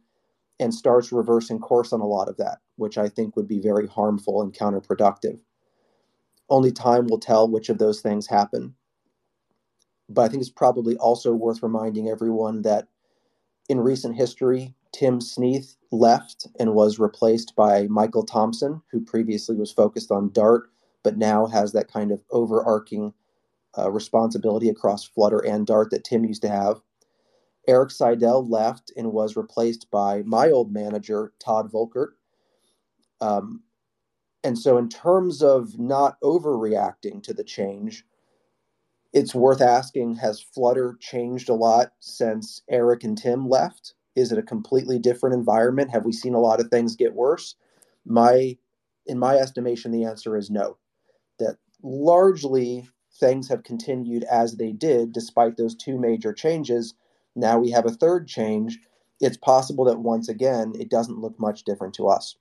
and 0.60 0.74
starts 0.74 1.12
reversing 1.12 1.58
course 1.58 1.92
on 1.92 2.00
a 2.00 2.06
lot 2.06 2.28
of 2.28 2.36
that, 2.36 2.58
which 2.76 2.98
I 2.98 3.08
think 3.08 3.36
would 3.36 3.48
be 3.48 3.58
very 3.58 3.86
harmful 3.86 4.42
and 4.42 4.52
counterproductive. 4.52 5.40
Only 6.48 6.72
time 6.72 7.06
will 7.06 7.18
tell 7.18 7.48
which 7.48 7.68
of 7.68 7.78
those 7.78 8.00
things 8.00 8.26
happen. 8.26 8.74
But 10.12 10.22
I 10.22 10.28
think 10.28 10.40
it's 10.42 10.50
probably 10.50 10.96
also 10.96 11.32
worth 11.32 11.62
reminding 11.62 12.08
everyone 12.08 12.62
that 12.62 12.88
in 13.68 13.80
recent 13.80 14.16
history, 14.16 14.74
Tim 14.92 15.20
Sneath 15.20 15.76
left 15.90 16.46
and 16.58 16.74
was 16.74 16.98
replaced 16.98 17.54
by 17.56 17.86
Michael 17.88 18.26
Thomsen, 18.26 18.82
who 18.90 19.00
previously 19.00 19.56
was 19.56 19.72
focused 19.72 20.10
on 20.10 20.32
Dart, 20.32 20.70
but 21.02 21.16
now 21.16 21.46
has 21.46 21.72
that 21.72 21.90
kind 21.90 22.12
of 22.12 22.20
overarching 22.30 23.14
uh, 23.78 23.90
responsibility 23.90 24.68
across 24.68 25.04
Flutter 25.04 25.38
and 25.38 25.66
Dart 25.66 25.90
that 25.90 26.04
Tim 26.04 26.24
used 26.24 26.42
to 26.42 26.48
have. 26.48 26.80
Eric 27.68 27.90
Seidel 27.90 28.46
left 28.46 28.92
and 28.96 29.12
was 29.12 29.36
replaced 29.36 29.90
by 29.90 30.22
my 30.24 30.50
old 30.50 30.72
manager, 30.72 31.32
Todd 31.38 31.70
Volkert. 31.72 32.08
Um, 33.20 33.62
and 34.42 34.58
so, 34.58 34.78
in 34.78 34.88
terms 34.88 35.42
of 35.42 35.78
not 35.78 36.20
overreacting 36.20 37.22
to 37.22 37.32
the 37.32 37.44
change, 37.44 38.04
it's 39.12 39.34
worth 39.34 39.60
asking 39.60 40.16
Has 40.16 40.40
Flutter 40.40 40.96
changed 41.00 41.48
a 41.48 41.54
lot 41.54 41.92
since 42.00 42.62
Eric 42.70 43.04
and 43.04 43.16
Tim 43.16 43.48
left? 43.48 43.94
Is 44.16 44.32
it 44.32 44.38
a 44.38 44.42
completely 44.42 44.98
different 44.98 45.34
environment? 45.34 45.90
Have 45.90 46.04
we 46.04 46.12
seen 46.12 46.34
a 46.34 46.40
lot 46.40 46.60
of 46.60 46.68
things 46.68 46.96
get 46.96 47.14
worse? 47.14 47.54
My, 48.04 48.56
in 49.06 49.18
my 49.18 49.36
estimation, 49.36 49.90
the 49.90 50.04
answer 50.04 50.36
is 50.36 50.50
no. 50.50 50.78
That 51.38 51.56
largely 51.82 52.88
things 53.18 53.48
have 53.48 53.62
continued 53.64 54.24
as 54.24 54.56
they 54.56 54.72
did 54.72 55.12
despite 55.12 55.56
those 55.56 55.74
two 55.74 55.98
major 55.98 56.32
changes. 56.32 56.94
Now 57.36 57.58
we 57.58 57.70
have 57.70 57.86
a 57.86 57.92
third 57.92 58.28
change. 58.28 58.78
It's 59.20 59.36
possible 59.36 59.84
that 59.86 60.00
once 60.00 60.28
again, 60.28 60.72
it 60.78 60.90
doesn't 60.90 61.20
look 61.20 61.38
much 61.38 61.64
different 61.64 61.94
to 61.94 62.08
us. 62.08 62.36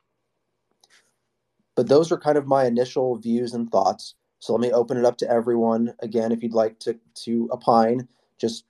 But 1.75 1.87
those 1.87 2.11
are 2.11 2.17
kind 2.17 2.37
of 2.37 2.47
my 2.47 2.65
initial 2.65 3.17
views 3.17 3.53
and 3.53 3.71
thoughts. 3.71 4.15
So 4.41 4.53
let 4.53 4.61
me 4.61 4.71
open 4.71 4.97
it 4.97 5.05
up 5.05 5.17
to 5.17 5.29
everyone. 5.29 5.93
Again, 5.99 6.31
if 6.31 6.41
you'd 6.41 6.53
like 6.53 6.79
to, 6.79 6.97
to 7.25 7.47
opine, 7.53 8.07
just 8.39 8.65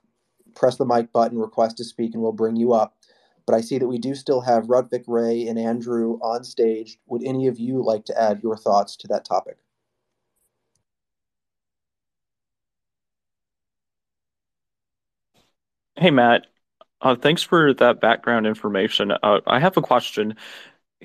press 0.54 0.76
the 0.76 0.84
mic 0.84 1.10
button, 1.12 1.38
request 1.38 1.78
to 1.78 1.84
speak, 1.84 2.12
and 2.12 2.22
we'll 2.22 2.30
bring 2.30 2.56
you 2.56 2.74
up. 2.74 2.94
But 3.46 3.54
I 3.54 3.62
see 3.62 3.78
that 3.78 3.88
we 3.88 3.96
do 3.96 4.14
still 4.14 4.42
have 4.42 4.66
Rutvik, 4.66 5.04
Ray, 5.08 5.48
and 5.48 5.58
Andrew 5.58 6.18
on 6.20 6.44
stage. 6.44 6.98
Would 7.06 7.24
any 7.24 7.48
of 7.48 7.58
you 7.58 7.82
like 7.82 8.04
to 8.04 8.20
add 8.20 8.42
your 8.42 8.56
thoughts 8.56 8.96
to 8.96 9.08
that 9.08 9.24
topic? 9.24 9.56
Hey, 15.96 16.10
Matt. 16.10 16.48
Uh, 17.00 17.16
thanks 17.16 17.42
for 17.42 17.72
that 17.74 18.00
background 18.00 18.46
information. 18.46 19.10
Uh, 19.10 19.40
I 19.46 19.58
have 19.58 19.78
a 19.78 19.82
question. 19.82 20.36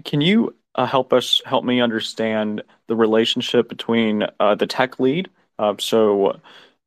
Can 0.03 0.21
you 0.21 0.55
uh, 0.75 0.85
help 0.85 1.11
us 1.13 1.41
help 1.45 1.65
me 1.65 1.81
understand 1.81 2.61
the 2.87 2.95
relationship 2.95 3.67
between 3.67 4.23
uh, 4.39 4.55
the 4.55 4.67
tech 4.67 4.99
lead, 4.99 5.29
uh, 5.57 5.75
so 5.79 6.39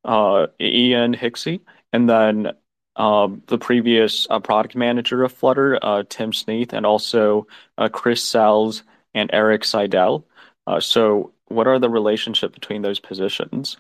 uh, 0.05 0.47
Ian 0.61 1.15
Hixie, 1.15 1.61
and 1.93 2.09
then 2.09 2.53
um, 2.97 3.43
the 3.47 3.59
previous 3.59 4.27
product 4.45 4.77
manager 4.77 5.25
of 5.25 5.33
Flutter, 5.33 5.79
Tim 6.09 6.33
Sneath, 6.33 6.73
and 6.73 6.87
also 6.87 7.47
Chris 7.93 8.23
Sells 8.23 8.83
and 9.15 9.31
Eric 9.33 9.65
Seidel. 9.65 10.25
So, 10.81 11.33
what 11.47 11.67
are 11.67 11.79
the 11.79 11.91
relationship 11.91 12.53
between 12.53 12.83
those 12.83 13.01
positions? 13.01 13.77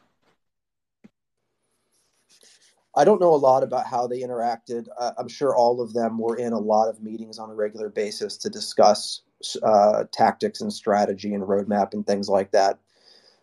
I 3.00 3.04
don't 3.04 3.20
know 3.20 3.34
a 3.34 3.36
lot 3.36 3.62
about 3.62 3.86
how 3.86 4.06
they 4.06 4.20
interacted. 4.20 4.86
Uh, 4.98 5.12
I'm 5.16 5.28
sure 5.28 5.56
all 5.56 5.80
of 5.80 5.94
them 5.94 6.18
were 6.18 6.36
in 6.36 6.52
a 6.52 6.58
lot 6.58 6.90
of 6.90 7.02
meetings 7.02 7.38
on 7.38 7.48
a 7.48 7.54
regular 7.54 7.88
basis 7.88 8.36
to 8.38 8.50
discuss 8.50 9.22
uh, 9.62 10.04
tactics 10.12 10.60
and 10.60 10.70
strategy 10.70 11.32
and 11.32 11.44
roadmap 11.44 11.94
and 11.94 12.06
things 12.06 12.28
like 12.28 12.50
that. 12.50 12.78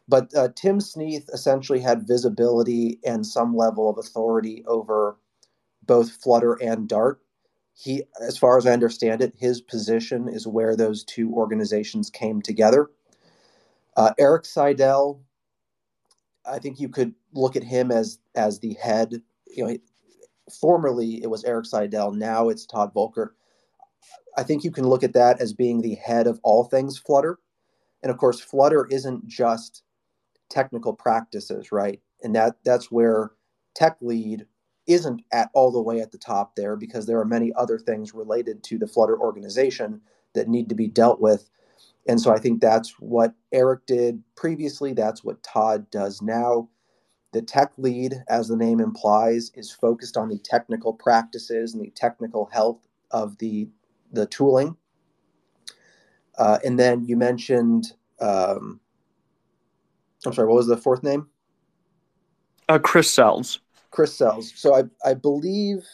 But 0.08 0.34
uh, 0.36 0.49
Tim 0.55 0.80
Sneath 0.80 1.28
essentially 1.34 1.80
had 1.80 2.08
visibility 2.08 2.99
and 3.03 3.26
some 3.26 3.55
level 3.55 3.89
of 3.89 3.97
authority 3.97 4.64
over 4.68 5.18
both 5.88 6.12
Flutter 6.12 6.53
and 6.53 6.88
Dart. 6.88 7.20
He, 7.74 8.03
as 8.22 8.38
far 8.38 8.60
as 8.60 8.68
I 8.68 8.74
understand 8.74 9.24
it, 9.24 9.34
his 9.39 9.60
position 9.60 10.28
is 10.30 10.45
where 10.45 10.76
those 10.76 11.03
two 11.03 11.34
organizations 11.34 12.12
came 12.12 12.43
together. 12.43 12.91
Uh, 13.95 14.14
Eric 14.20 14.45
Seidel, 14.45 15.24
I 16.45 16.60
think 16.60 16.80
you 16.80 16.89
could 16.89 17.16
look 17.34 17.55
at 17.55 17.64
him 17.64 17.91
as 17.91 18.20
as 18.36 18.60
the 18.60 18.74
head 18.76 19.22
you 19.56 19.66
know, 19.66 19.78
formerly 20.60 21.22
it 21.22 21.30
was 21.30 21.43
Eric 21.43 21.66
Seidel, 21.66 22.12
now 22.12 22.50
it's 22.50 22.66
Todd 22.66 22.93
Volkert. 22.93 23.30
I 24.38 24.43
think 24.43 24.64
you 24.64 24.72
can 24.72 24.88
look 24.88 25.04
at 25.04 25.14
that 25.14 25.41
as 25.41 25.54
being 25.54 25.82
the 25.82 25.95
head 25.95 26.28
of 26.28 26.39
all 26.43 26.64
things 26.64 26.98
Flutter. 26.98 27.39
And 28.04 28.12
of 28.12 28.18
course, 28.18 28.39
Flutter 28.39 28.88
isn't 28.91 29.28
just 29.28 29.84
technical 30.50 30.93
practices, 30.93 31.72
right? 31.72 32.00
And 32.24 32.36
that 32.36 32.58
that's 32.64 32.91
where 32.91 33.32
tech 33.76 33.98
lead 34.02 34.45
isn't 34.88 35.22
at 35.34 35.50
all 35.54 35.72
the 35.72 35.82
way 35.82 36.00
at 36.00 36.12
the 36.12 36.18
top 36.18 36.56
there 36.56 36.76
because 36.76 37.06
there 37.06 37.20
are 37.20 37.26
many 37.26 37.52
other 37.56 37.78
things 37.78 38.14
related 38.14 38.64
to 38.64 38.78
the 38.78 38.88
Flutter 38.88 39.20
organization 39.20 40.02
that 40.34 40.48
need 40.48 40.70
to 40.70 40.76
be 40.76 40.88
dealt 40.88 41.20
with. 41.20 41.50
And 42.08 42.22
so 42.22 42.32
I 42.32 42.39
think 42.39 42.62
that's 42.62 42.91
what 43.00 43.34
Eric 43.52 43.86
did 43.86 44.24
previously. 44.36 44.93
That's 44.93 45.24
what 45.24 45.43
Todd 45.43 45.89
does 45.91 46.22
now. 46.22 46.70
The 47.38 47.43
tech 47.43 47.71
lead, 47.77 48.23
as 48.29 48.47
the 48.47 48.57
name 48.57 48.79
implies, 48.79 49.51
is 49.53 49.69
focused 49.69 50.17
on 50.17 50.27
the 50.27 50.39
technical 50.39 50.91
practices 50.91 51.75
and 51.75 51.83
the 51.83 51.91
technical 51.91 52.49
health 52.51 52.88
of 53.11 53.38
the 53.38 53.69
the 54.11 54.25
tooling. 54.25 54.75
Uh, 56.35 56.57
and 56.65 56.79
then 56.79 57.05
you 57.05 57.15
mentioned, 57.15 57.93
um, 58.19 58.79
I'm 60.25 60.33
sorry, 60.33 60.47
what 60.47 60.55
was 60.55 60.65
the 60.65 60.77
fourth 60.77 61.03
name? 61.03 61.27
Uh, 62.69 62.79
Chris 62.79 63.11
Sells. 63.11 63.59
Chris 63.91 64.17
Sells. 64.17 64.51
So 64.55 64.73
I, 64.73 64.85
I 65.07 65.13
believe, 65.13 65.85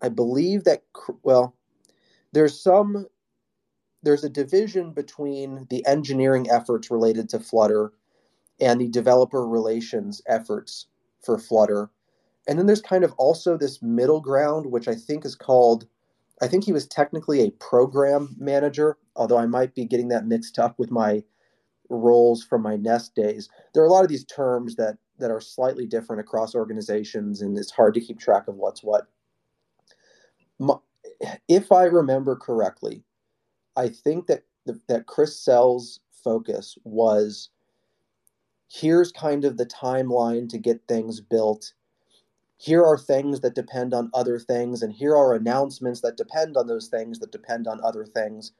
I 0.00 0.10
believe 0.10 0.62
that 0.62 0.84
well, 1.24 1.56
there's 2.30 2.62
some, 2.62 3.08
there's 4.04 4.22
a 4.22 4.30
division 4.30 4.92
between 4.92 5.66
the 5.70 5.84
engineering 5.86 6.48
efforts 6.52 6.88
related 6.88 7.28
to 7.30 7.40
Flutter 7.40 7.90
and 8.60 8.80
the 8.80 8.88
developer 8.88 9.46
relations 9.46 10.22
efforts 10.26 10.86
for 11.24 11.38
Flutter. 11.38 11.90
And 12.48 12.58
then 12.58 12.66
there's 12.66 12.82
kind 12.82 13.04
of 13.04 13.12
also 13.12 13.56
this 13.56 13.82
middle 13.82 14.20
ground, 14.20 14.66
which 14.66 14.88
I 14.88 14.94
think 14.94 15.24
is 15.24 15.34
called, 15.34 15.86
I 16.40 16.46
think 16.48 16.64
he 16.64 16.72
was 16.72 16.86
technically 16.86 17.40
a 17.40 17.50
program 17.52 18.36
manager, 18.38 18.98
although 19.16 19.38
I 19.38 19.46
might 19.46 19.74
be 19.74 19.84
getting 19.84 20.08
that 20.08 20.26
mixed 20.26 20.58
up 20.58 20.78
with 20.78 20.90
my 20.90 21.22
roles 21.88 22.42
from 22.44 22.62
my 22.62 22.76
Nest 22.76 23.14
days. 23.14 23.48
There 23.72 23.82
are 23.82 23.86
a 23.86 23.92
lot 23.92 24.04
of 24.04 24.10
these 24.10 24.24
terms 24.24 24.76
that 24.76 24.98
that 25.18 25.30
are 25.30 25.40
slightly 25.40 25.86
different 25.86 26.20
across 26.20 26.54
organizations, 26.54 27.40
and 27.40 27.56
it's 27.56 27.70
hard 27.70 27.94
to 27.94 28.00
keep 28.00 28.18
track 28.18 28.48
of 28.48 28.56
what's 28.56 28.82
what. 28.82 29.06
If 31.48 31.72
I 31.72 31.84
remember 31.84 32.36
correctly, 32.36 33.02
I 33.76 33.88
think 33.88 34.26
that 34.26 34.42
that 34.88 35.06
Chris 35.06 35.38
Sells' 35.40 36.00
focus 36.12 36.76
was 36.84 37.50
here's 38.68 39.12
kind 39.12 39.44
of 39.44 39.56
the 39.56 39.66
timeline 39.66 40.48
to 40.48 40.58
get 40.58 40.86
things 40.88 41.20
built. 41.20 41.72
Here 42.58 42.82
are 42.84 42.98
things 42.98 43.40
that 43.40 43.54
depend 43.54 43.92
on 43.92 44.10
other 44.14 44.38
things, 44.38 44.82
and 44.82 44.92
here 44.92 45.14
are 45.14 45.34
announcements 45.34 46.00
that 46.00 46.16
depend 46.16 46.56
on 46.56 46.66
those 46.66 46.88
things 46.88 47.18
that 47.18 47.32
depend 47.32 47.66
on 47.66 47.80
other 47.84 48.04
things. 48.04 48.52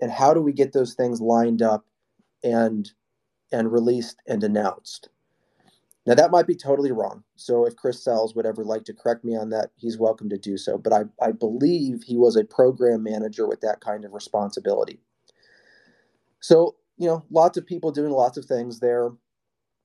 And 0.00 0.10
how 0.10 0.34
do 0.34 0.40
we 0.40 0.52
get 0.52 0.72
those 0.72 0.94
things 0.94 1.20
lined 1.20 1.62
up 1.62 1.86
and 2.42 2.90
and 3.52 3.70
released 3.70 4.16
and 4.26 4.42
announced? 4.42 5.08
Now 6.06 6.14
that 6.14 6.30
might 6.30 6.46
be 6.46 6.56
totally 6.56 6.92
wrong. 6.92 7.22
So 7.36 7.66
if 7.66 7.76
Chris 7.76 8.02
Sells 8.02 8.34
would 8.34 8.46
ever 8.46 8.64
like 8.64 8.84
to 8.84 8.94
correct 8.94 9.24
me 9.24 9.36
on 9.36 9.50
that, 9.50 9.70
he's 9.76 9.98
welcome 9.98 10.28
to 10.30 10.38
do 10.38 10.58
so. 10.58 10.76
But 10.76 10.92
I, 10.92 11.04
I 11.22 11.32
believe 11.32 12.02
he 12.02 12.18
was 12.18 12.36
a 12.36 12.44
program 12.44 13.02
manager 13.02 13.46
with 13.46 13.60
that 13.62 13.80
kind 13.80 14.04
of 14.04 14.12
responsibility. 14.12 15.00
So, 16.40 16.76
you 16.98 17.06
know, 17.06 17.24
lots 17.30 17.56
of 17.56 17.66
people 17.66 17.90
doing 17.90 18.12
lots 18.12 18.36
of 18.36 18.44
things 18.44 18.80
there 18.80 19.12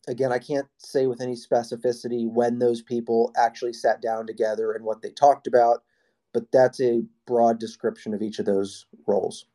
again, 0.10 0.34
I 0.34 0.40
can't 0.40 0.68
say 0.78 1.06
with 1.06 1.22
any 1.22 1.36
specificity 1.36 2.28
when 2.28 2.60
those 2.60 2.82
people 2.82 3.32
actually 3.38 3.74
sat 3.74 4.02
down 4.02 4.26
together 4.26 4.74
and 4.74 4.84
what 4.84 5.02
they 5.02 5.12
talked 5.12 5.48
about, 5.48 5.84
but 6.34 6.52
that's 6.52 6.82
a 6.82 7.04
broad 7.28 7.60
description 7.60 8.14
of 8.14 8.22
each 8.22 8.40
of 8.40 8.46
those 8.46 8.88
roles. 9.08 9.46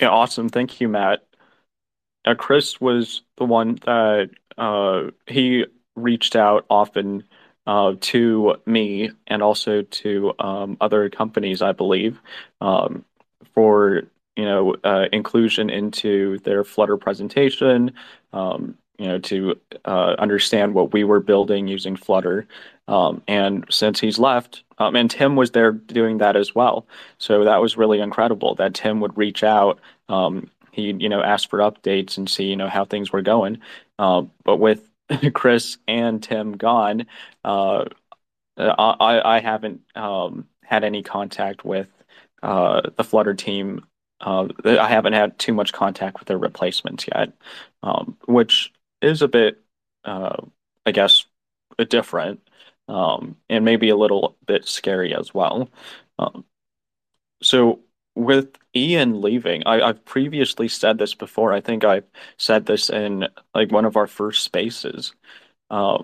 Yeah, 0.00 0.08
awesome. 0.08 0.48
Thank 0.48 0.80
you, 0.80 0.88
Matt. 0.88 1.26
Uh, 2.24 2.34
Chris 2.34 2.80
was 2.80 3.22
the 3.36 3.44
one 3.44 3.78
that 3.84 4.30
uh, 4.56 5.10
he 5.26 5.66
reached 5.96 6.34
out 6.34 6.64
often 6.70 7.24
uh, 7.66 7.94
to 8.00 8.56
me 8.64 9.10
and 9.26 9.42
also 9.42 9.82
to 9.82 10.32
um, 10.38 10.78
other 10.80 11.10
companies, 11.10 11.60
I 11.60 11.72
believe, 11.72 12.18
um, 12.62 13.04
for 13.54 14.04
you 14.36 14.44
know, 14.44 14.76
uh, 14.84 15.06
inclusion 15.12 15.70
into 15.70 16.38
their 16.40 16.64
Flutter 16.64 16.96
presentation, 16.96 17.92
um, 18.32 18.76
you 18.98 19.06
know, 19.06 19.18
to 19.18 19.58
uh, 19.84 20.14
understand 20.18 20.74
what 20.74 20.92
we 20.92 21.04
were 21.04 21.20
building 21.20 21.68
using 21.68 21.96
Flutter. 21.96 22.46
Um, 22.88 23.22
and 23.28 23.64
since 23.70 24.00
he's 24.00 24.18
left, 24.18 24.64
um, 24.78 24.96
and 24.96 25.10
Tim 25.10 25.36
was 25.36 25.50
there 25.52 25.72
doing 25.72 26.18
that 26.18 26.36
as 26.36 26.54
well. 26.54 26.86
So 27.18 27.44
that 27.44 27.60
was 27.60 27.76
really 27.76 28.00
incredible 28.00 28.54
that 28.56 28.74
Tim 28.74 29.00
would 29.00 29.16
reach 29.16 29.44
out. 29.44 29.80
Um, 30.08 30.50
he, 30.72 30.92
you 30.92 31.08
know, 31.08 31.22
asked 31.22 31.50
for 31.50 31.58
updates 31.58 32.16
and 32.16 32.28
see, 32.28 32.44
you 32.44 32.56
know, 32.56 32.68
how 32.68 32.84
things 32.84 33.12
were 33.12 33.22
going. 33.22 33.58
Uh, 33.98 34.22
but 34.44 34.56
with 34.56 34.88
Chris 35.34 35.78
and 35.86 36.22
Tim 36.22 36.56
gone, 36.56 37.06
uh, 37.44 37.84
I, 38.56 39.36
I 39.36 39.40
haven't 39.40 39.80
um, 39.94 40.46
had 40.62 40.84
any 40.84 41.02
contact 41.02 41.64
with 41.64 41.88
uh, 42.42 42.82
the 42.96 43.04
Flutter 43.04 43.34
team 43.34 43.84
uh, 44.20 44.48
I 44.64 44.88
haven't 44.88 45.14
had 45.14 45.38
too 45.38 45.54
much 45.54 45.72
contact 45.72 46.18
with 46.18 46.28
their 46.28 46.38
replacements 46.38 47.06
yet, 47.14 47.32
um, 47.82 48.16
which 48.26 48.72
is 49.02 49.22
a 49.22 49.28
bit, 49.28 49.62
uh, 50.04 50.36
I 50.86 50.92
guess, 50.92 51.24
different 51.88 52.40
um, 52.88 53.36
and 53.48 53.64
maybe 53.64 53.88
a 53.88 53.96
little 53.96 54.36
bit 54.46 54.66
scary 54.66 55.14
as 55.14 55.32
well. 55.32 55.70
Um, 56.18 56.44
so 57.42 57.80
with 58.14 58.56
Ian 58.74 59.20
leaving, 59.20 59.62
I, 59.66 59.86
have 59.86 60.04
previously 60.04 60.68
said 60.68 60.98
this 60.98 61.14
before. 61.14 61.52
I 61.52 61.60
think 61.60 61.84
I've 61.84 62.04
said 62.36 62.66
this 62.66 62.90
in 62.90 63.28
like 63.54 63.70
one 63.72 63.84
of 63.84 63.96
our 63.96 64.06
first 64.06 64.44
spaces. 64.44 65.14
Uh, 65.70 66.02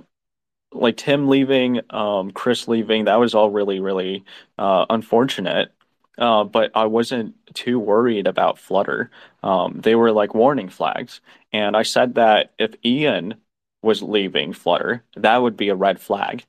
like 0.72 0.96
Tim 0.96 1.28
leaving, 1.28 1.80
um, 1.90 2.30
Chris 2.32 2.68
leaving, 2.68 3.06
that 3.06 3.16
was 3.20 3.34
all 3.34 3.50
really, 3.50 3.80
really 3.80 4.24
uh, 4.58 4.86
unfortunate. 4.90 5.72
Uh, 6.18 6.44
but 6.44 6.70
I 6.74 6.86
wasn't 6.86 7.34
too 7.54 7.78
worried 7.78 8.26
about 8.26 8.58
Flutter. 8.58 9.10
Um, 9.42 9.80
they 9.82 9.94
were 9.94 10.12
like 10.12 10.34
warning 10.34 10.68
flags. 10.68 11.20
And 11.52 11.76
I 11.76 11.82
said 11.82 12.14
that 12.14 12.52
if 12.58 12.74
Ian 12.84 13.34
was 13.82 14.02
leaving 14.02 14.52
Flutter, 14.52 15.04
that 15.16 15.38
would 15.38 15.56
be 15.56 15.68
a 15.68 15.76
red 15.76 16.00
flag. 16.00 16.44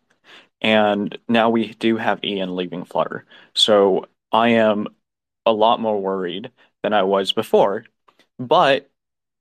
And 0.61 1.17
now 1.27 1.49
we 1.49 1.73
do 1.75 1.97
have 1.97 2.23
Ian 2.23 2.55
leaving 2.55 2.85
Flutter. 2.85 3.25
So 3.53 4.07
I 4.31 4.49
am 4.49 4.87
a 5.45 5.53
lot 5.53 5.79
more 5.79 6.01
worried 6.01 6.51
than 6.83 6.93
I 6.93 7.03
was 7.03 7.31
before. 7.33 7.85
But 8.39 8.89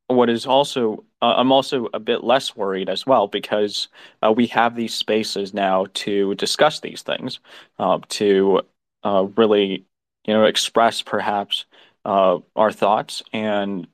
what 0.08 0.30
is 0.30 0.46
also, 0.46 1.04
uh, 1.22 1.34
I'm 1.36 1.52
also 1.52 1.88
a 1.94 2.00
bit 2.00 2.24
less 2.24 2.56
worried 2.56 2.88
as 2.88 3.06
well 3.06 3.26
because 3.28 3.88
uh, 4.22 4.32
we 4.32 4.46
have 4.48 4.76
these 4.76 4.94
spaces 4.94 5.54
now 5.54 5.86
to 5.94 6.34
discuss 6.36 6.80
these 6.80 7.02
things, 7.02 7.40
uh, 7.78 7.98
to 8.10 8.62
uh, 9.04 9.26
really 9.36 9.84
you 10.26 10.34
know, 10.34 10.44
express 10.44 11.02
perhaps 11.02 11.64
uh, 12.04 12.38
our 12.56 12.72
thoughts 12.72 13.22
and 13.32 13.86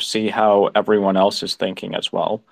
see 0.00 0.28
how 0.28 0.70
everyone 0.74 1.16
else 1.16 1.42
is 1.42 1.54
thinking 1.54 1.94
as 1.94 2.12
well. 2.12 2.42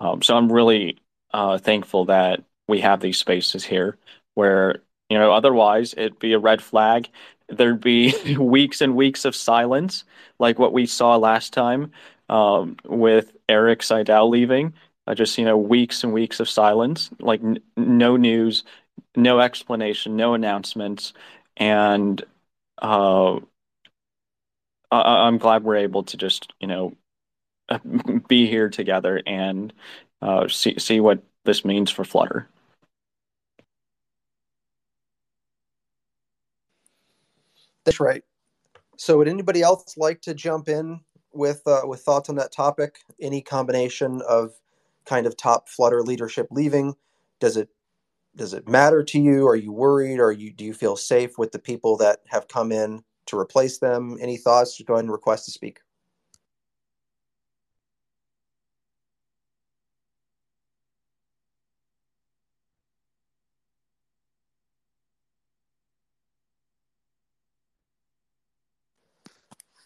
Um, 0.00 0.22
so 0.22 0.36
I'm 0.36 0.50
really 0.50 0.98
uh, 1.32 1.58
thankful 1.58 2.06
that 2.06 2.42
we 2.68 2.80
have 2.80 3.00
these 3.00 3.18
spaces 3.18 3.64
here 3.64 3.96
where, 4.34 4.76
you 5.10 5.18
know, 5.18 5.32
otherwise 5.32 5.94
it'd 5.96 6.18
be 6.18 6.32
a 6.32 6.38
red 6.38 6.62
flag. 6.62 7.08
There'd 7.48 7.80
be 7.80 8.36
weeks 8.38 8.80
and 8.80 8.96
weeks 8.96 9.24
of 9.24 9.36
silence, 9.36 10.04
like 10.38 10.58
what 10.58 10.72
we 10.72 10.86
saw 10.86 11.16
last 11.16 11.52
time. 11.52 11.92
um, 12.28 12.76
with 12.86 13.32
Eric 13.48 13.82
Seidel 13.82 14.28
leaving. 14.30 14.72
Uh, 15.06 15.14
just 15.14 15.36
you 15.36 15.44
know, 15.44 15.56
weeks 15.58 16.02
and 16.02 16.14
weeks 16.14 16.40
of 16.40 16.48
silence, 16.48 17.10
like 17.20 17.42
n- 17.44 17.58
no 17.76 18.16
news, 18.16 18.64
no 19.16 19.40
explanation, 19.40 20.16
no 20.16 20.34
announcements, 20.34 21.12
and 21.56 22.24
uh, 22.82 23.36
I- 24.90 25.26
I'm 25.26 25.38
glad 25.38 25.64
we're 25.64 25.76
able 25.76 26.04
to 26.04 26.16
just 26.16 26.52
you 26.60 26.66
know 26.68 26.96
be 28.28 28.46
here 28.46 28.68
together 28.68 29.22
and 29.26 29.72
uh, 30.22 30.48
see 30.48 30.78
see 30.78 31.00
what 31.00 31.22
this 31.44 31.64
means 31.64 31.90
for 31.90 32.04
Flutter. 32.04 32.48
That's 37.84 38.00
right. 38.00 38.22
So, 38.96 39.18
would 39.18 39.28
anybody 39.28 39.62
else 39.62 39.96
like 39.96 40.20
to 40.22 40.34
jump 40.34 40.68
in 40.68 41.00
with 41.32 41.62
uh, 41.66 41.82
with 41.84 42.00
thoughts 42.00 42.28
on 42.28 42.36
that 42.36 42.52
topic? 42.52 42.98
Any 43.20 43.42
combination 43.42 44.22
of 44.28 44.52
kind 45.04 45.26
of 45.26 45.36
top 45.36 45.68
Flutter 45.68 46.02
leadership 46.02 46.48
leaving? 46.50 46.94
Does 47.40 47.56
it 47.56 47.68
does 48.36 48.54
it 48.54 48.68
matter 48.68 49.02
to 49.02 49.20
you? 49.20 49.46
Are 49.46 49.56
you 49.56 49.72
worried? 49.72 50.18
Or 50.20 50.32
you 50.32 50.52
do 50.52 50.64
you 50.64 50.74
feel 50.74 50.96
safe 50.96 51.38
with 51.38 51.52
the 51.52 51.58
people 51.58 51.96
that 51.98 52.20
have 52.28 52.48
come 52.48 52.72
in 52.72 53.02
to 53.26 53.38
replace 53.38 53.78
them? 53.78 54.18
Any 54.20 54.36
thoughts? 54.36 54.76
Just 54.76 54.86
go 54.86 54.94
ahead 54.94 55.04
and 55.04 55.12
request 55.12 55.44
to 55.46 55.52
speak. 55.52 55.80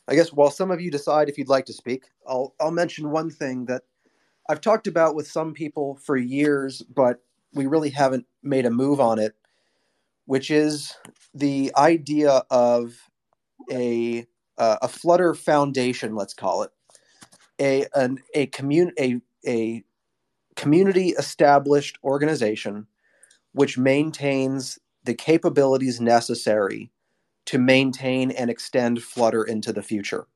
I 0.09 0.15
guess 0.15 0.33
while 0.33 0.51
some 0.51 0.71
of 0.71 0.81
you 0.81 0.91
decide 0.91 1.29
if 1.29 1.37
you'd 1.37 1.49
like 1.49 1.67
to 1.67 1.73
speak, 1.73 2.05
I'll 2.27 2.55
I'll 2.61 2.71
mention 2.71 3.11
one 3.11 3.31
thing 3.31 3.67
that 3.67 3.83
I've 4.49 4.63
talked 4.63 4.87
about 4.87 5.15
with 5.15 5.29
some 5.29 5.53
people 5.53 5.97
for 5.97 6.17
years, 6.17 6.83
but 6.83 7.23
we 7.55 7.67
really 7.67 7.91
haven't 7.91 8.27
made 8.43 8.67
a 8.67 8.71
move 8.71 9.01
on 9.01 9.19
it, 9.19 9.35
which 10.27 10.51
is 10.51 10.95
the 11.35 11.73
idea 11.77 12.43
of 12.51 12.95
a 13.71 14.27
uh, 14.59 14.79
a 14.83 14.89
Flutter 14.89 15.35
Foundation, 15.35 16.17
let's 16.17 16.35
call 16.35 16.63
it 16.63 16.71
a 17.61 17.87
an 17.95 18.19
a 18.35 18.47
commun 18.47 18.93
a 18.99 19.21
a 19.47 19.83
community 20.57 21.11
established 21.11 21.99
organization 22.03 22.87
which 23.53 23.79
maintains 23.79 24.79
the 25.05 25.15
capabilities 25.15 26.01
necessary 26.01 26.91
to 27.47 27.59
maintain 27.59 28.31
and 28.33 28.51
extend 28.51 29.03
Flutter 29.03 29.43
into 29.43 29.73
the 29.73 29.83
future. 29.83 30.27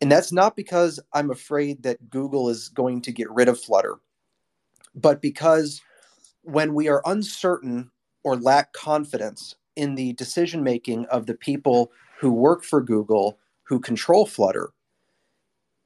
And 0.00 0.10
that's 0.10 0.32
not 0.32 0.56
because 0.56 1.00
I'm 1.12 1.30
afraid 1.30 1.82
that 1.82 2.10
Google 2.10 2.48
is 2.48 2.68
going 2.68 3.02
to 3.02 3.12
get 3.12 3.30
rid 3.30 3.48
of 3.48 3.60
Flutter, 3.60 3.96
but 4.94 5.20
because 5.20 5.80
when 6.42 6.74
we 6.74 6.88
are 6.88 7.02
uncertain 7.04 7.90
or 8.24 8.36
lack 8.36 8.72
confidence 8.72 9.56
in 9.76 9.94
the 9.94 10.12
decision 10.14 10.62
making 10.62 11.06
of 11.06 11.26
the 11.26 11.34
people 11.34 11.90
who 12.20 12.32
work 12.32 12.64
for 12.64 12.82
Google 12.82 13.38
who 13.64 13.80
control 13.80 14.26
Flutter, 14.26 14.70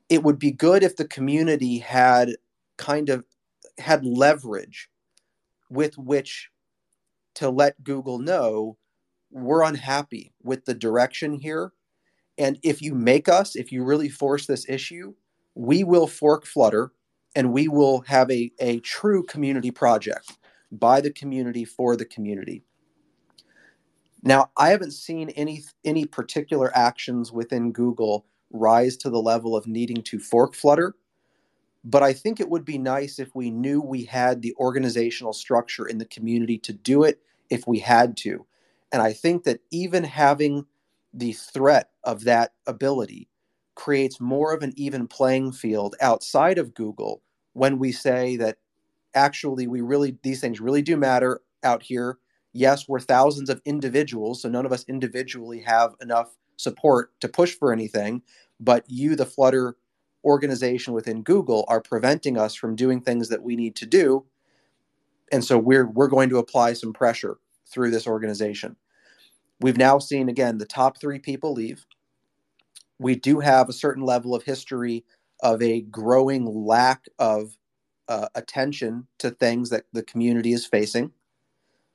it 0.08 0.22
would 0.22 0.38
be 0.38 0.50
good 0.50 0.82
if 0.82 0.96
the 0.96 1.06
community 1.06 1.78
had 1.78 2.30
kind 2.76 3.08
of 3.08 3.24
had 3.78 4.04
leverage 4.04 4.90
with 5.70 5.96
which 5.98 6.50
to 7.34 7.50
let 7.50 7.82
Google 7.84 8.18
know 8.18 8.76
we're 9.30 9.62
unhappy 9.62 10.32
with 10.42 10.64
the 10.64 10.74
direction 10.74 11.34
here. 11.34 11.72
And 12.38 12.58
if 12.62 12.80
you 12.80 12.94
make 12.94 13.28
us, 13.28 13.56
if 13.56 13.72
you 13.72 13.84
really 13.84 14.08
force 14.08 14.46
this 14.46 14.68
issue, 14.68 15.14
we 15.54 15.84
will 15.84 16.06
fork 16.06 16.46
Flutter 16.46 16.92
and 17.36 17.52
we 17.52 17.68
will 17.68 18.00
have 18.08 18.30
a, 18.30 18.50
a 18.58 18.80
true 18.80 19.22
community 19.22 19.70
project 19.70 20.38
by 20.72 21.00
the 21.00 21.12
community 21.12 21.64
for 21.64 21.94
the 21.94 22.06
community. 22.06 22.64
Now, 24.22 24.50
I 24.56 24.70
haven't 24.70 24.92
seen 24.92 25.28
any 25.30 25.62
any 25.84 26.06
particular 26.06 26.76
actions 26.76 27.30
within 27.30 27.70
Google 27.70 28.26
rise 28.50 28.96
to 28.96 29.10
the 29.10 29.20
level 29.20 29.54
of 29.54 29.68
needing 29.68 30.02
to 30.02 30.18
fork 30.18 30.54
Flutter, 30.54 30.94
but 31.84 32.02
I 32.02 32.12
think 32.12 32.40
it 32.40 32.48
would 32.48 32.64
be 32.64 32.78
nice 32.78 33.18
if 33.20 33.34
we 33.36 33.50
knew 33.50 33.80
we 33.80 34.04
had 34.04 34.42
the 34.42 34.54
organizational 34.58 35.32
structure 35.32 35.86
in 35.86 35.98
the 35.98 36.06
community 36.06 36.58
to 36.58 36.72
do 36.72 37.04
it 37.04 37.20
if 37.50 37.68
we 37.68 37.78
had 37.78 38.16
to. 38.18 38.46
And 38.90 39.02
I 39.02 39.12
think 39.12 39.44
that 39.44 39.60
even 39.70 40.02
having 40.02 40.64
the 41.12 41.32
threat 41.32 41.90
of 42.02 42.24
that 42.24 42.54
ability 42.66 43.28
creates 43.74 44.20
more 44.20 44.54
of 44.54 44.62
an 44.62 44.72
even 44.76 45.06
playing 45.06 45.52
field 45.52 45.94
outside 46.00 46.58
of 46.58 46.74
Google 46.74 47.22
when 47.56 47.78
we 47.78 47.90
say 47.90 48.36
that 48.36 48.58
actually 49.14 49.66
we 49.66 49.80
really 49.80 50.18
these 50.22 50.40
things 50.42 50.60
really 50.60 50.82
do 50.82 50.96
matter 50.96 51.40
out 51.64 51.82
here. 51.82 52.18
Yes, 52.52 52.86
we're 52.86 53.00
thousands 53.00 53.48
of 53.48 53.62
individuals, 53.64 54.42
so 54.42 54.48
none 54.50 54.66
of 54.66 54.72
us 54.72 54.84
individually 54.88 55.60
have 55.60 55.94
enough 56.02 56.36
support 56.56 57.18
to 57.20 57.28
push 57.28 57.54
for 57.54 57.72
anything, 57.72 58.22
but 58.60 58.84
you 58.88 59.16
the 59.16 59.24
Flutter 59.26 59.76
organization 60.22 60.92
within 60.92 61.22
Google 61.22 61.64
are 61.68 61.80
preventing 61.80 62.36
us 62.36 62.54
from 62.54 62.76
doing 62.76 63.00
things 63.00 63.30
that 63.30 63.42
we 63.42 63.56
need 63.56 63.74
to 63.76 63.86
do. 63.86 64.26
And 65.32 65.42
so 65.44 65.58
we're 65.58 65.86
we're 65.86 66.08
going 66.08 66.28
to 66.28 66.38
apply 66.38 66.74
some 66.74 66.92
pressure 66.92 67.38
through 67.66 67.90
this 67.90 68.06
organization. 68.06 68.76
We've 69.60 69.78
now 69.78 69.98
seen, 69.98 70.28
again, 70.28 70.58
the 70.58 70.66
top 70.66 71.00
three 71.00 71.18
people 71.18 71.54
leave. 71.54 71.86
We 72.98 73.16
do 73.16 73.40
have 73.40 73.68
a 73.70 73.74
certain 73.74 74.04
level 74.04 74.34
of 74.34 74.42
history 74.42 75.04
of 75.40 75.62
a 75.62 75.82
growing 75.82 76.46
lack 76.46 77.06
of 77.18 77.56
uh, 78.08 78.28
attention 78.34 79.06
to 79.18 79.30
things 79.30 79.70
that 79.70 79.84
the 79.92 80.02
community 80.02 80.52
is 80.52 80.66
facing. 80.66 81.12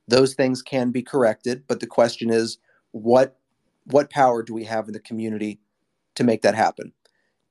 Those 0.08 0.34
things 0.34 0.62
can 0.62 0.90
be 0.90 1.02
corrected, 1.02 1.64
but 1.68 1.80
the 1.80 1.86
question 1.86 2.30
is, 2.30 2.58
what 2.92 3.38
what 3.86 4.10
power 4.10 4.42
do 4.42 4.54
we 4.54 4.64
have 4.64 4.88
in 4.88 4.94
the 4.94 5.00
community 5.00 5.60
to 6.16 6.24
make 6.24 6.42
that 6.42 6.54
happen? 6.54 6.92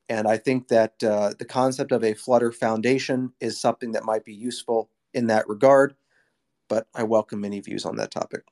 And 0.08 0.28
I 0.28 0.38
think 0.38 0.68
that 0.68 1.02
uh, 1.04 1.34
the 1.38 1.44
concept 1.46 1.92
of 1.92 2.04
a 2.04 2.14
Flutter 2.14 2.52
Foundation 2.52 3.32
is 3.40 3.60
something 3.60 3.92
that 3.92 4.04
might 4.04 4.24
be 4.24 4.34
useful 4.34 4.90
in 5.14 5.28
that 5.28 5.48
regard 5.48 5.94
but 6.68 6.88
I 6.94 7.04
welcome 7.04 7.44
any 7.46 7.60
views 7.60 7.86
on 7.86 7.96
that 7.98 8.12
topic. 8.12 8.44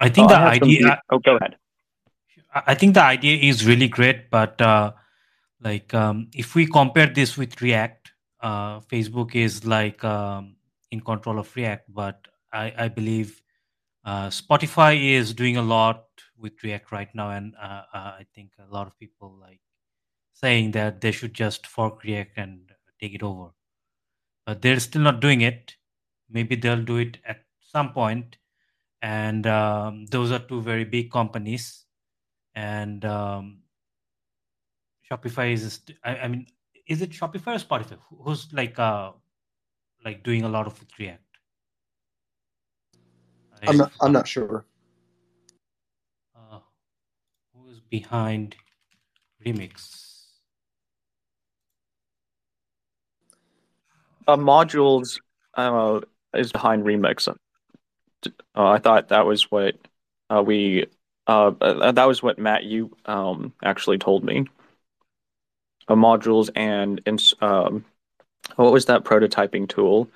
I 0.00 0.08
think 0.08 0.26
Oh, 0.26 0.28
the 0.28 0.36
I 0.36 0.40
have 0.40 0.54
some 0.60 0.68
idea. 0.68 1.02
Oh, 1.10 1.18
go 1.18 1.36
ahead. 1.36 1.56
I 2.54 2.62
I 2.68 2.74
think 2.74 2.94
the 2.94 3.02
idea 3.02 3.36
is 3.50 3.66
really 3.66 3.88
great, 3.88 4.30
but 4.30 4.60
uh, 4.60 4.92
like 5.60 5.92
um, 5.94 6.28
if 6.34 6.54
we 6.54 6.66
compare 6.66 7.06
this 7.06 7.36
with 7.36 7.60
React, 7.62 8.12
uh, 8.40 8.80
Facebook 8.80 9.34
is 9.34 9.64
like 9.64 10.02
um, 10.04 10.56
in 10.90 11.00
control 11.00 11.38
of 11.38 11.54
React, 11.56 11.92
but 11.94 12.26
I, 12.52 12.72
I 12.78 12.88
believe 12.88 13.42
uh, 14.04 14.28
Spotify 14.28 15.12
is 15.18 15.34
doing 15.34 15.56
a 15.56 15.62
lot 15.62 16.04
with 16.38 16.62
React 16.62 16.92
right 16.92 17.14
now, 17.14 17.30
and 17.30 17.54
uh, 17.60 17.82
uh, 17.92 18.12
I 18.20 18.26
think 18.34 18.52
a 18.58 18.72
lot 18.72 18.86
of 18.86 18.98
people 18.98 19.36
like 19.40 19.60
saying 20.32 20.72
that 20.72 21.00
they 21.00 21.12
should 21.12 21.34
just 21.34 21.66
fork 21.66 22.04
React 22.04 22.38
and 22.38 22.60
take 23.00 23.14
it 23.14 23.22
over, 23.22 23.50
but 24.46 24.62
they're 24.62 24.80
still 24.80 25.02
not 25.02 25.20
doing 25.20 25.40
it. 25.40 25.76
Maybe 26.30 26.56
they'll 26.56 26.82
do 26.82 26.96
it 26.96 27.18
at 27.26 27.44
some 27.60 27.92
point, 27.92 28.36
and 29.06 29.46
um, 29.46 30.04
those 30.06 30.32
are 30.32 30.40
two 30.40 30.60
very 30.60 30.84
big 30.84 31.12
companies 31.12 31.84
and 32.56 33.04
um, 33.04 33.58
Shopify 35.08 35.52
is. 35.52 35.74
st- 35.74 35.96
I, 36.02 36.16
I 36.16 36.28
mean, 36.28 36.46
is 36.88 37.02
it 37.02 37.10
Shopify 37.10 37.54
or 37.54 37.60
Spotify? 37.64 37.98
Who's 38.24 38.52
like 38.52 38.78
uh 38.80 39.12
like 40.04 40.24
doing 40.24 40.42
a 40.42 40.48
lot 40.48 40.66
of 40.66 40.78
with 40.80 40.88
React? 40.98 41.22
I 43.62 43.70
I'm 43.70 43.76
not, 43.76 43.92
I'm 44.00 44.12
not 44.12 44.26
sure. 44.26 44.64
Uh, 46.34 46.58
who's 47.54 47.78
behind 47.78 48.56
Remix? 49.44 50.24
Uh, 54.26 54.36
Modulz 54.36 55.20
uh, 55.54 56.00
is 56.34 56.50
behind 56.50 56.84
Remix. 56.84 57.28
Uh, 58.54 58.68
I 58.68 58.78
thought 58.78 59.08
that 59.08 59.26
was 59.26 59.50
what 59.50 59.76
uh, 60.30 60.42
we. 60.44 60.86
Uh, 61.26 61.52
uh, 61.60 61.92
that 61.92 62.06
was 62.06 62.22
what 62.22 62.38
Matt 62.38 62.64
you 62.64 62.96
um, 63.06 63.52
actually 63.64 63.98
told 63.98 64.24
me. 64.24 64.46
Uh, 65.88 65.94
Modulz 65.94 66.50
and 66.56 67.00
ins- 67.06 67.34
um, 67.40 67.84
what 68.56 68.72
was 68.72 68.86
that 68.86 69.04
prototyping 69.04 69.68
tool? 69.68 70.08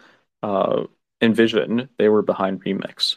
Uh, 0.42 0.84
InVision. 1.20 1.88
They 1.98 2.08
were 2.08 2.22
behind 2.22 2.64
Remix. 2.64 3.16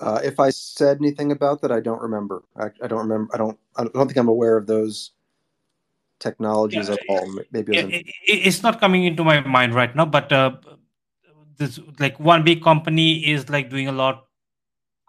Uh, 0.00 0.20
if 0.24 0.40
I 0.40 0.50
said 0.50 0.98
anything 0.98 1.30
about 1.30 1.60
that, 1.60 1.70
I 1.70 1.80
don't 1.80 2.00
remember. 2.00 2.42
I, 2.56 2.68
I 2.82 2.86
don't 2.86 3.00
remember. 3.06 3.34
I 3.34 3.38
don't. 3.38 3.58
I 3.76 3.84
don't 3.84 4.06
think 4.06 4.16
I'm 4.16 4.28
aware 4.28 4.56
of 4.56 4.66
those 4.66 5.12
technologies 6.18 6.88
Yeah, 6.88 6.94
at 6.94 7.00
all. 7.08 7.26
Maybe 7.50 7.74
it 7.74 7.90
it, 7.90 8.06
it, 8.06 8.38
it's 8.48 8.62
not 8.62 8.80
coming 8.80 9.04
into 9.04 9.24
my 9.24 9.40
mind 9.40 9.74
right 9.74 9.94
now, 9.94 10.06
but 10.06 10.32
uh, 10.32 10.56
this 11.60 11.80
like 12.00 12.18
one 12.20 12.44
big 12.44 12.62
company 12.64 13.30
is 13.30 13.48
like 13.50 13.70
doing 13.70 13.88
a 13.88 13.92
lot 13.92 14.26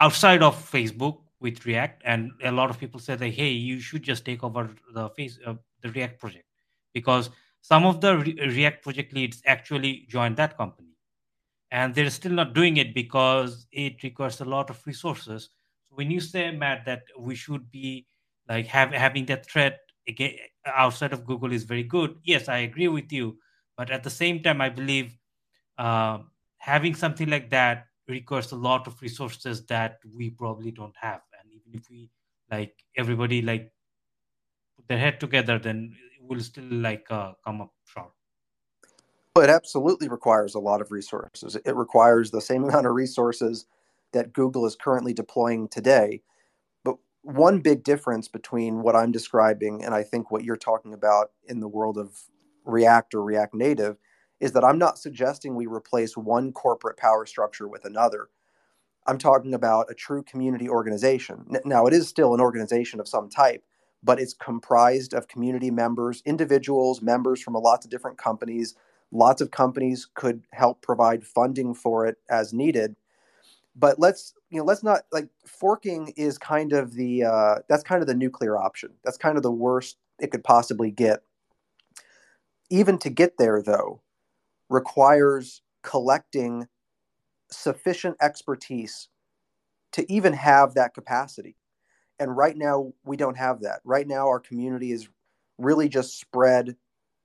outside 0.02 0.44
of 0.44 0.56
Facebook 0.72 1.20
with 1.40 1.66
React, 1.66 2.04
and 2.06 2.32
a 2.44 2.52
lot 2.52 2.70
of 2.70 2.80
people 2.80 3.00
say 3.00 3.16
that 3.16 3.30
hey, 3.30 3.50
you 3.52 3.80
should 3.80 4.04
just 4.04 4.26
take 4.26 4.44
over 4.44 4.70
the 4.94 5.10
face 5.12 5.40
uh, 5.46 5.56
the 5.82 5.90
React 5.92 6.20
project 6.20 6.46
because 6.94 7.30
some 7.62 7.86
of 7.86 8.02
the 8.02 8.18
Re- 8.18 8.40
React 8.48 8.84
project 8.84 9.14
leads 9.14 9.42
actually 9.46 10.06
joined 10.10 10.38
that 10.38 10.58
company, 10.58 10.96
and 11.72 11.96
they're 11.96 12.10
still 12.10 12.34
not 12.34 12.54
doing 12.54 12.78
it 12.78 12.94
because 12.94 13.68
it 13.72 14.04
requires 14.04 14.42
a 14.42 14.46
lot 14.46 14.70
of 14.70 14.86
resources. 14.86 15.50
So 15.90 15.96
when 15.96 16.12
you 16.12 16.20
say 16.22 16.52
Matt 16.52 16.86
that 16.86 17.04
we 17.20 17.36
should 17.36 17.72
be 17.72 18.08
like 18.50 18.68
have 18.68 18.92
having 18.92 19.26
that 19.28 19.46
threat 19.50 19.80
again 20.08 20.36
outside 20.66 21.14
of 21.14 21.26
Google 21.26 21.54
is 21.54 21.64
very 21.64 21.84
good. 21.84 22.16
Yes, 22.24 22.50
I 22.50 22.60
agree 22.60 22.90
with 22.90 23.12
you, 23.12 23.38
but 23.78 23.92
at 23.92 24.04
the 24.04 24.10
same 24.10 24.44
time, 24.44 24.62
I 24.62 24.70
believe 24.70 25.18
uh, 25.80 26.20
having 26.62 26.94
something 26.94 27.28
like 27.28 27.50
that 27.50 27.88
requires 28.08 28.52
a 28.52 28.56
lot 28.56 28.86
of 28.86 29.02
resources 29.02 29.66
that 29.66 29.98
we 30.16 30.30
probably 30.30 30.70
don't 30.70 30.96
have 30.96 31.22
and 31.40 31.52
even 31.52 31.74
if 31.74 31.90
we 31.90 32.08
like 32.52 32.76
everybody 32.96 33.42
like 33.42 33.72
put 34.76 34.88
their 34.88 35.00
head 35.00 35.20
together 35.20 35.58
then 35.58 35.96
we'll 36.22 36.40
still 36.40 36.64
like 36.70 37.06
uh, 37.10 37.32
come 37.44 37.62
up 37.62 37.74
short 37.86 38.12
Well, 39.36 39.46
it 39.46 39.50
absolutely 39.50 40.08
requires 40.08 40.56
a 40.56 40.60
lot 40.60 40.82
of 40.82 40.92
resources. 40.92 41.56
It 41.56 41.76
requires 41.76 42.30
the 42.30 42.42
same 42.42 42.64
amount 42.66 42.86
of 42.86 42.94
resources 42.94 43.66
that 44.14 44.34
Google 44.34 44.66
is 44.66 44.76
currently 44.76 45.14
deploying 45.14 45.68
today. 45.70 46.22
But 46.84 46.98
one 47.24 47.60
big 47.60 47.84
difference 47.84 48.28
between 48.28 48.84
what 48.84 48.96
I'm 48.96 49.12
describing 49.12 49.84
and 49.84 49.96
I 49.96 50.04
think 50.04 50.30
what 50.30 50.44
you're 50.44 50.58
talking 50.58 50.94
about 50.94 51.32
in 51.48 51.60
the 51.60 51.68
world 51.68 51.98
of 51.98 52.20
React 52.66 53.16
or 53.16 53.24
React 53.24 53.56
Native 53.56 53.98
is 54.42 54.52
that 54.54 54.64
I'm 54.64 54.80
not 54.80 54.98
suggesting 54.98 55.56
we 55.56 55.68
replace 55.68 56.18
one 56.18 56.52
corporate 56.52 56.98
power 56.98 57.26
structure 57.26 57.68
with 57.68 57.86
another. 57.86 58.28
I'm 59.06 59.20
talking 59.20 59.54
about 59.54 59.90
a 59.90 59.94
true 59.94 60.24
community 60.24 60.68
organization. 60.68 61.46
Now, 61.64 61.86
it 61.86 61.94
is 61.94 62.08
still 62.08 62.34
an 62.34 62.42
organization 62.42 63.00
of 63.00 63.08
some 63.08 63.30
type, 63.30 63.64
but 64.04 64.20
it's 64.20 64.34
comprised 64.34 65.14
of 65.14 65.28
community 65.28 65.70
members, 65.70 66.24
individuals, 66.26 67.02
members 67.02 67.42
from 67.42 67.54
lots 67.54 67.86
of 67.86 67.92
different 67.92 68.18
companies. 68.18 68.76
Lots 69.12 69.42
of 69.42 69.52
companies 69.52 70.08
could 70.14 70.44
help 70.54 70.82
provide 70.82 71.24
funding 71.24 71.76
for 71.76 72.08
it 72.08 72.18
as 72.30 72.52
needed. 72.52 72.96
But 73.76 74.00
let's 74.00 74.34
you 74.50 74.58
know 74.58 74.66
let's 74.66 74.84
not 74.84 75.04
like 75.12 75.30
forking 75.46 76.14
is 76.18 76.38
kind 76.38 76.74
of 76.74 76.94
the 76.94 77.24
uh, 77.24 77.56
that's 77.70 77.84
kind 77.84 78.02
of 78.02 78.08
the 78.08 78.16
nuclear 78.16 78.58
option. 78.58 78.92
That's 79.04 79.18
kind 79.18 79.38
of 79.38 79.44
the 79.44 79.52
worst 79.52 79.98
it 80.20 80.32
could 80.32 80.44
possibly 80.44 80.92
get. 80.92 81.24
Even 82.70 82.98
to 83.00 83.10
get 83.10 83.38
there, 83.38 83.62
though, 83.62 84.02
requires 84.72 85.62
collecting 85.84 86.66
sufficient 87.52 88.16
expertise 88.22 89.10
to 89.92 90.10
even 90.12 90.32
have 90.32 90.74
that 90.74 90.94
capacity. 90.94 91.58
And 92.18 92.38
right 92.38 92.56
now, 92.56 92.94
we 93.04 93.18
don't 93.18 93.38
have 93.38 93.62
that. 93.62 93.82
Right 93.84 94.08
now, 94.08 94.28
our 94.28 94.40
community 94.40 94.94
is 94.94 95.10
really 95.58 95.90
just 95.90 96.18
spread 96.18 96.78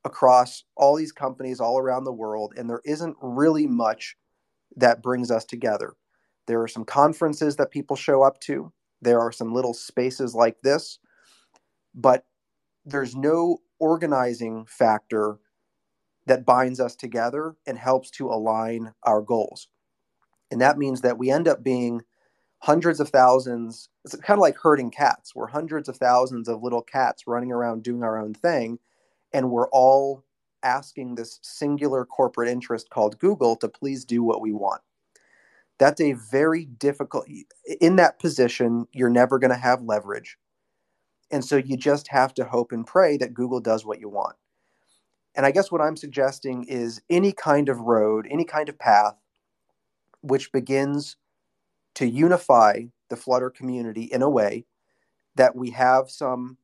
across 0.04 0.64
all 0.76 0.96
these 0.96 1.12
companies 1.12 1.60
all 1.60 1.78
around 1.78 2.04
the 2.04 2.12
world, 2.12 2.52
and 2.56 2.68
there 2.68 2.82
isn't 2.84 3.16
really 3.22 3.66
much 3.66 4.16
that 4.76 5.02
brings 5.02 5.30
us 5.30 5.44
together. 5.44 5.94
There 6.46 6.60
are 6.62 6.68
some 6.68 6.84
conferences 6.84 7.56
that 7.56 7.70
people 7.70 7.96
show 7.96 8.22
up 8.22 8.40
to, 8.40 8.72
there 9.02 9.20
are 9.20 9.32
some 9.32 9.54
little 9.54 9.74
spaces 9.74 10.34
like 10.34 10.60
this, 10.62 10.98
but 11.94 12.24
there's 12.84 13.14
no 13.14 13.58
organizing 13.78 14.64
factor 14.66 15.38
that 16.26 16.44
binds 16.44 16.80
us 16.80 16.96
together 16.96 17.54
and 17.66 17.78
helps 17.78 18.10
to 18.12 18.28
align 18.28 18.92
our 19.04 19.22
goals. 19.22 19.68
And 20.50 20.60
that 20.60 20.78
means 20.78 21.00
that 21.00 21.18
we 21.18 21.30
end 21.30 21.48
up 21.48 21.62
being 21.62 22.02
hundreds 22.58 23.00
of 23.00 23.08
thousands. 23.08 23.88
It's 24.04 24.14
kind 24.16 24.38
of 24.38 24.42
like 24.42 24.56
herding 24.56 24.90
cats. 24.90 25.34
We're 25.34 25.46
hundreds 25.46 25.88
of 25.88 25.96
thousands 25.96 26.48
of 26.48 26.62
little 26.62 26.82
cats 26.82 27.24
running 27.26 27.52
around 27.52 27.82
doing 27.82 28.02
our 28.02 28.18
own 28.18 28.34
thing. 28.34 28.78
And 29.32 29.50
we're 29.50 29.68
all 29.68 30.24
asking 30.62 31.14
this 31.14 31.38
singular 31.42 32.04
corporate 32.04 32.48
interest 32.48 32.90
called 32.90 33.18
Google 33.18 33.56
to 33.56 33.68
please 33.68 34.04
do 34.04 34.22
what 34.22 34.40
we 34.40 34.52
want. 34.52 34.82
That's 35.78 36.00
a 36.00 36.14
very 36.30 36.64
difficult, 36.64 37.26
in 37.80 37.96
that 37.96 38.18
position, 38.18 38.88
you're 38.92 39.10
never 39.10 39.38
going 39.38 39.50
to 39.50 39.56
have 39.56 39.82
leverage. 39.82 40.38
And 41.30 41.44
so 41.44 41.56
you 41.56 41.76
just 41.76 42.08
have 42.08 42.32
to 42.34 42.44
hope 42.44 42.72
and 42.72 42.86
pray 42.86 43.16
that 43.18 43.34
Google 43.34 43.60
does 43.60 43.84
what 43.84 44.00
you 44.00 44.08
want. 44.08 44.36
And 45.36 45.44
I 45.44 45.50
guess 45.50 45.70
what 45.70 45.82
I'm 45.82 45.96
suggesting 45.96 46.64
is 46.64 47.02
any 47.10 47.30
kind 47.30 47.68
of 47.68 47.80
road, 47.80 48.26
any 48.30 48.44
kind 48.44 48.68
of 48.68 48.78
path 48.78 49.16
which 50.22 50.50
begins 50.50 51.16
to 51.94 52.06
unify 52.06 52.84
the 53.10 53.16
Flutter 53.16 53.50
community 53.50 54.04
in 54.04 54.22
a 54.22 54.30
way 54.30 54.64
that 55.36 55.54
we 55.54 55.70
have 55.70 56.10
some, 56.10 56.56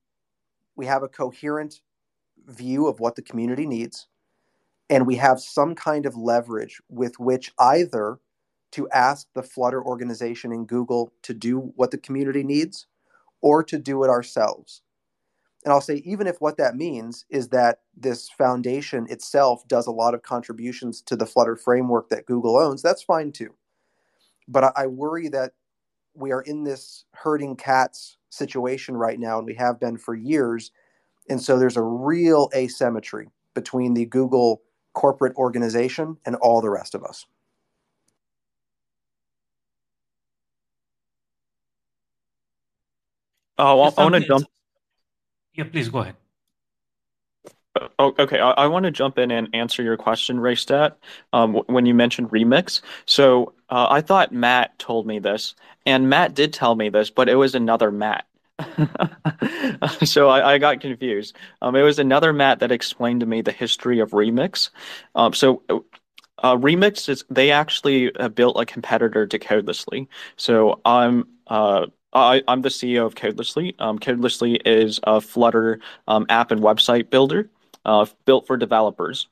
we 0.74 0.86
have 0.86 1.03
a 1.03 1.09
coherent 1.09 1.82
view 2.47 2.89
of 2.89 2.99
what 2.99 3.15
the 3.15 3.23
community 3.23 3.66
needs, 3.66 4.09
and 4.90 5.07
we 5.07 5.16
have 5.16 5.40
some 5.40 5.74
kind 5.74 6.07
of 6.07 6.16
leverage 6.16 6.81
with 6.89 7.20
which 7.20 7.53
either 7.59 8.19
to 8.73 8.89
ask 8.89 9.28
the 9.35 9.43
Flutter 9.43 9.85
organization 9.85 10.51
in 10.51 10.65
Google 10.65 11.12
to 11.23 11.35
do 11.35 11.73
what 11.77 11.90
the 11.90 11.99
community 11.99 12.43
needs 12.43 12.86
or 13.43 13.62
to 13.62 13.78
do 13.78 14.03
it 14.03 14.09
ourselves. 14.09 14.82
And 15.64 15.72
I'll 15.72 15.80
say, 15.80 16.02
even 16.05 16.26
if 16.26 16.40
what 16.40 16.56
that 16.56 16.76
means 16.76 17.24
is 17.30 17.48
that 17.48 17.80
this 17.97 18.28
foundation 18.30 19.06
itself 19.09 19.66
does 19.68 19.86
a 19.86 19.93
lot 19.93 20.14
of 20.14 20.22
contributions 20.22 21.01
to 21.02 21.16
the 21.16 21.26
Flutter 21.26 21.56
framework 21.56 22.09
that 22.09 22.26
Google 22.26 22.56
owns, 22.56 22.82
that's 22.82 23.02
fine 23.02 23.30
too. 23.30 23.55
But 24.48 24.64
I, 24.64 24.72
I 24.76 24.86
worry 24.89 25.28
that 25.28 25.52
we 26.14 26.32
are 26.32 26.43
in 26.43 26.64
this 26.64 27.05
herding 27.12 27.56
cats 27.56 28.18
situation 28.30 28.97
right 28.97 29.18
now, 29.20 29.39
and 29.39 29.47
we 29.47 29.55
have 29.55 29.78
been 29.78 29.97
for 29.97 30.14
years. 30.14 30.72
And 31.28 31.40
so 31.40 31.59
there's 31.59 31.76
a 31.76 31.82
real 31.82 32.51
asymmetry 32.55 33.28
between 33.55 33.94
the 33.94 34.06
Google 34.06 34.62
corporate 34.94 35.34
organization 35.36 36.16
and 36.26 36.36
all 36.36 36.60
the 36.60 36.70
rest 36.70 36.94
of 36.94 37.05
us. 37.05 37.26
Oh, 43.59 43.80
I, 43.80 43.93
I 43.97 44.02
want 44.02 44.14
to 44.16 44.20
jump. 44.20 44.47
Yeah 45.54 45.64
please 45.64 45.88
go 45.88 46.00
ahead 46.00 46.16
Oh, 47.98 48.14
okay. 48.18 48.38
I, 48.38 48.50
I 48.50 48.66
want 48.66 48.84
to 48.84 48.90
jump 48.90 49.18
in 49.18 49.30
and 49.30 49.48
answer 49.54 49.82
your 49.82 49.96
question, 49.96 50.36
Raystat, 50.38 50.94
um, 51.32 51.54
when 51.66 51.86
you 51.86 51.94
mentioned 51.94 52.30
remix. 52.30 52.82
So 53.06 53.54
uh, 53.70 53.86
I 53.88 54.02
thought 54.02 54.32
Matt 54.32 54.78
told 54.78 55.06
me 55.06 55.18
this, 55.18 55.54
and 55.86 56.10
Matt 56.10 56.34
did 56.34 56.52
tell 56.52 56.74
me 56.74 56.90
this, 56.90 57.08
but 57.10 57.28
it 57.30 57.36
was 57.36 57.54
another 57.54 57.90
Matt. 57.90 58.26
so 60.04 60.28
I, 60.28 60.52
I 60.52 60.58
got 60.58 60.80
confused. 60.80 61.34
Um, 61.62 61.74
it 61.74 61.82
was 61.82 61.98
another 61.98 62.32
Matt 62.34 62.60
that 62.60 62.70
explained 62.70 63.20
to 63.20 63.26
me 63.26 63.40
the 63.40 63.52
history 63.52 64.00
of 64.00 64.10
remix. 64.10 64.68
Um, 65.14 65.32
so 65.32 65.62
uh, 66.38 66.56
remix 66.56 67.08
is 67.08 67.24
they 67.30 67.50
actually 67.50 68.12
have 68.20 68.34
built 68.34 68.60
a 68.60 68.66
competitor 68.66 69.26
to 69.26 69.38
Codelessly. 69.38 70.08
So 70.36 70.80
I'm 70.84 71.26
uh, 71.46 71.86
I, 72.12 72.43
I'm 72.48 72.62
the 72.62 72.68
CEO 72.68 73.06
of 73.06 73.14
Codelessly. 73.14 73.74
Um, 73.78 73.98
Codelessly 73.98 74.60
is 74.64 75.01
a 75.05 75.20
Flutter 75.20 75.80
um, 76.09 76.26
app 76.28 76.51
and 76.51 76.60
website 76.60 77.10
builder 77.10 77.48
uh, 77.84 78.06
built 78.24 78.47
for 78.47 78.56
developers. 78.56 79.28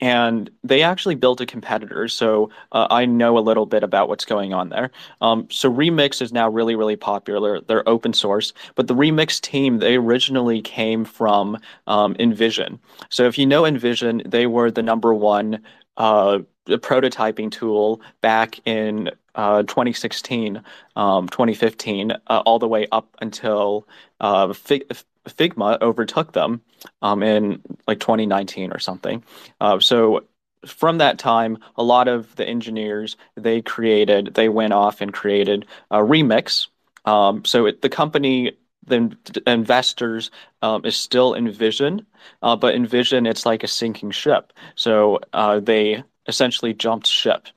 And 0.00 0.50
they 0.64 0.82
actually 0.82 1.14
built 1.14 1.40
a 1.40 1.46
competitor, 1.46 2.08
so 2.08 2.50
uh, 2.72 2.88
I 2.90 3.06
know 3.06 3.38
a 3.38 3.40
little 3.40 3.64
bit 3.64 3.84
about 3.84 4.08
what's 4.08 4.24
going 4.24 4.52
on 4.52 4.68
there. 4.68 4.90
Um, 5.20 5.46
so 5.50 5.72
Remix 5.72 6.20
is 6.20 6.32
now 6.32 6.48
really, 6.48 6.74
really 6.74 6.96
popular. 6.96 7.60
They're 7.60 7.88
open 7.88 8.12
source, 8.12 8.52
but 8.74 8.88
the 8.88 8.94
Remix 8.94 9.40
team 9.40 9.78
they 9.78 9.94
originally 9.94 10.60
came 10.60 11.04
from 11.04 11.58
um, 11.86 12.14
InVision. 12.16 12.80
So 13.08 13.26
if 13.26 13.38
you 13.38 13.46
know 13.46 13.62
InVision, 13.62 14.28
they 14.28 14.48
were 14.48 14.70
the 14.70 14.82
number 14.82 15.14
one 15.14 15.62
uh, 15.96 16.40
prototyping 16.66 17.50
tool 17.50 18.00
back 18.20 18.60
in 18.66 19.10
uh, 19.34 19.62
2016, 19.62 20.62
um, 20.96 21.28
2015, 21.28 22.12
uh, 22.12 22.42
all 22.46 22.58
the 22.58 22.68
way 22.68 22.86
up 22.92 23.16
until 23.20 23.86
uh, 24.20 24.52
Fig- 24.52 24.90
Figma 25.28 25.80
overtook 25.80 26.32
them 26.32 26.60
um, 27.02 27.22
in 27.22 27.60
like 27.86 28.00
2019 28.00 28.72
or 28.72 28.78
something. 28.78 29.22
Uh, 29.60 29.80
so 29.80 30.24
from 30.66 30.98
that 30.98 31.18
time, 31.18 31.58
a 31.76 31.82
lot 31.82 32.08
of 32.08 32.34
the 32.36 32.46
engineers 32.46 33.16
they 33.36 33.60
created, 33.60 34.34
they 34.34 34.48
went 34.48 34.72
off 34.72 35.00
and 35.00 35.12
created 35.12 35.66
a 35.90 35.98
remix. 35.98 36.68
Um, 37.04 37.44
so 37.44 37.66
it, 37.66 37.82
the 37.82 37.88
company, 37.88 38.52
the 38.86 39.16
investors, 39.46 40.30
um, 40.62 40.84
is 40.84 40.96
still 40.96 41.32
InVision, 41.32 42.04
uh, 42.42 42.56
but 42.56 42.74
InVision 42.74 43.28
it's 43.28 43.44
like 43.44 43.62
a 43.62 43.68
sinking 43.68 44.10
ship. 44.10 44.52
So 44.74 45.20
uh, 45.32 45.60
they 45.60 46.02
essentially 46.26 46.74
jumped 46.74 47.06
ship. 47.06 47.48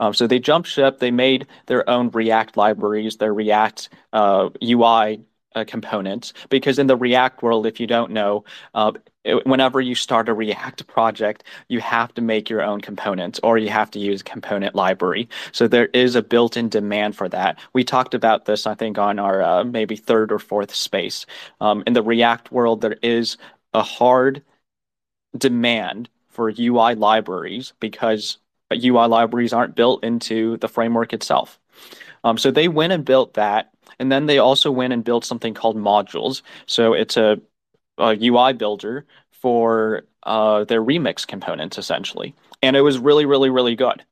Um, 0.00 0.14
so 0.14 0.26
they 0.26 0.38
jumped 0.38 0.68
ship. 0.68 0.98
They 0.98 1.10
made 1.10 1.46
their 1.66 1.88
own 1.88 2.10
React 2.10 2.56
libraries, 2.56 3.16
their 3.16 3.34
React 3.34 3.88
uh, 4.12 4.50
UI 4.62 5.20
uh, 5.54 5.64
components 5.66 6.32
because 6.48 6.78
in 6.78 6.86
the 6.86 6.96
React 6.96 7.42
world, 7.42 7.66
if 7.66 7.80
you 7.80 7.86
don't 7.86 8.12
know, 8.12 8.44
uh, 8.74 8.92
whenever 9.44 9.80
you 9.80 9.94
start 9.94 10.28
a 10.28 10.34
React 10.34 10.86
project, 10.86 11.44
you 11.68 11.80
have 11.80 12.14
to 12.14 12.22
make 12.22 12.48
your 12.48 12.62
own 12.62 12.80
components 12.80 13.40
or 13.42 13.58
you 13.58 13.68
have 13.68 13.90
to 13.92 13.98
use 13.98 14.22
component 14.22 14.74
library. 14.74 15.28
So 15.52 15.68
there 15.68 15.86
is 15.86 16.14
a 16.14 16.22
built-in 16.22 16.68
demand 16.68 17.16
for 17.16 17.28
that. 17.30 17.58
We 17.72 17.84
talked 17.84 18.14
about 18.14 18.44
this, 18.44 18.66
I 18.66 18.74
think, 18.74 18.98
on 18.98 19.18
our 19.18 19.42
uh, 19.42 19.64
maybe 19.64 19.96
third 19.96 20.32
or 20.32 20.38
fourth 20.38 20.74
space. 20.74 21.26
Um, 21.60 21.82
in 21.86 21.92
the 21.92 22.02
React 22.02 22.52
world, 22.52 22.80
there 22.80 22.98
is 23.02 23.36
a 23.74 23.82
hard 23.82 24.42
demand 25.36 26.08
for 26.38 26.52
UI 26.56 26.94
libraries 26.94 27.72
because 27.80 28.38
UI 28.72 29.08
libraries 29.08 29.52
aren't 29.52 29.74
built 29.74 30.04
into 30.04 30.56
the 30.58 30.68
framework 30.68 31.12
itself. 31.12 31.58
Um, 32.22 32.38
so 32.38 32.52
they 32.52 32.68
went 32.68 32.92
and 32.92 33.04
built 33.04 33.34
that 33.34 33.72
and 33.98 34.12
then 34.12 34.26
they 34.26 34.38
also 34.38 34.70
went 34.70 34.92
and 34.92 35.02
built 35.02 35.24
something 35.24 35.54
called 35.54 35.76
Modulz. 35.76 36.42
So 36.66 36.92
it's 36.92 37.16
a, 37.16 37.40
a 37.98 38.16
UI 38.20 38.52
builder 38.52 39.06
for 39.30 40.04
uh, 40.22 40.62
their 40.64 40.82
remix 40.82 41.26
components, 41.26 41.76
essentially. 41.78 42.36
And 42.62 42.76
it 42.76 42.82
was 42.82 42.98
really, 42.98 43.26
really, 43.26 43.50
really 43.50 43.74
good. 43.74 44.04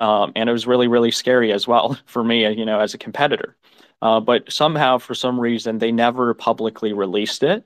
Um, 0.00 0.32
and 0.34 0.48
it 0.48 0.52
was 0.52 0.66
really, 0.66 0.88
really 0.88 1.12
scary 1.12 1.52
as 1.52 1.68
well 1.68 1.96
for 2.06 2.24
me, 2.24 2.48
you 2.52 2.64
know, 2.64 2.80
as 2.80 2.94
a 2.94 2.98
competitor. 2.98 3.56
Uh, 4.02 4.20
but 4.20 4.50
somehow, 4.50 4.98
for 4.98 5.14
some 5.14 5.38
reason, 5.38 5.78
they 5.78 5.92
never 5.92 6.34
publicly 6.34 6.92
released 6.92 7.44
it. 7.44 7.64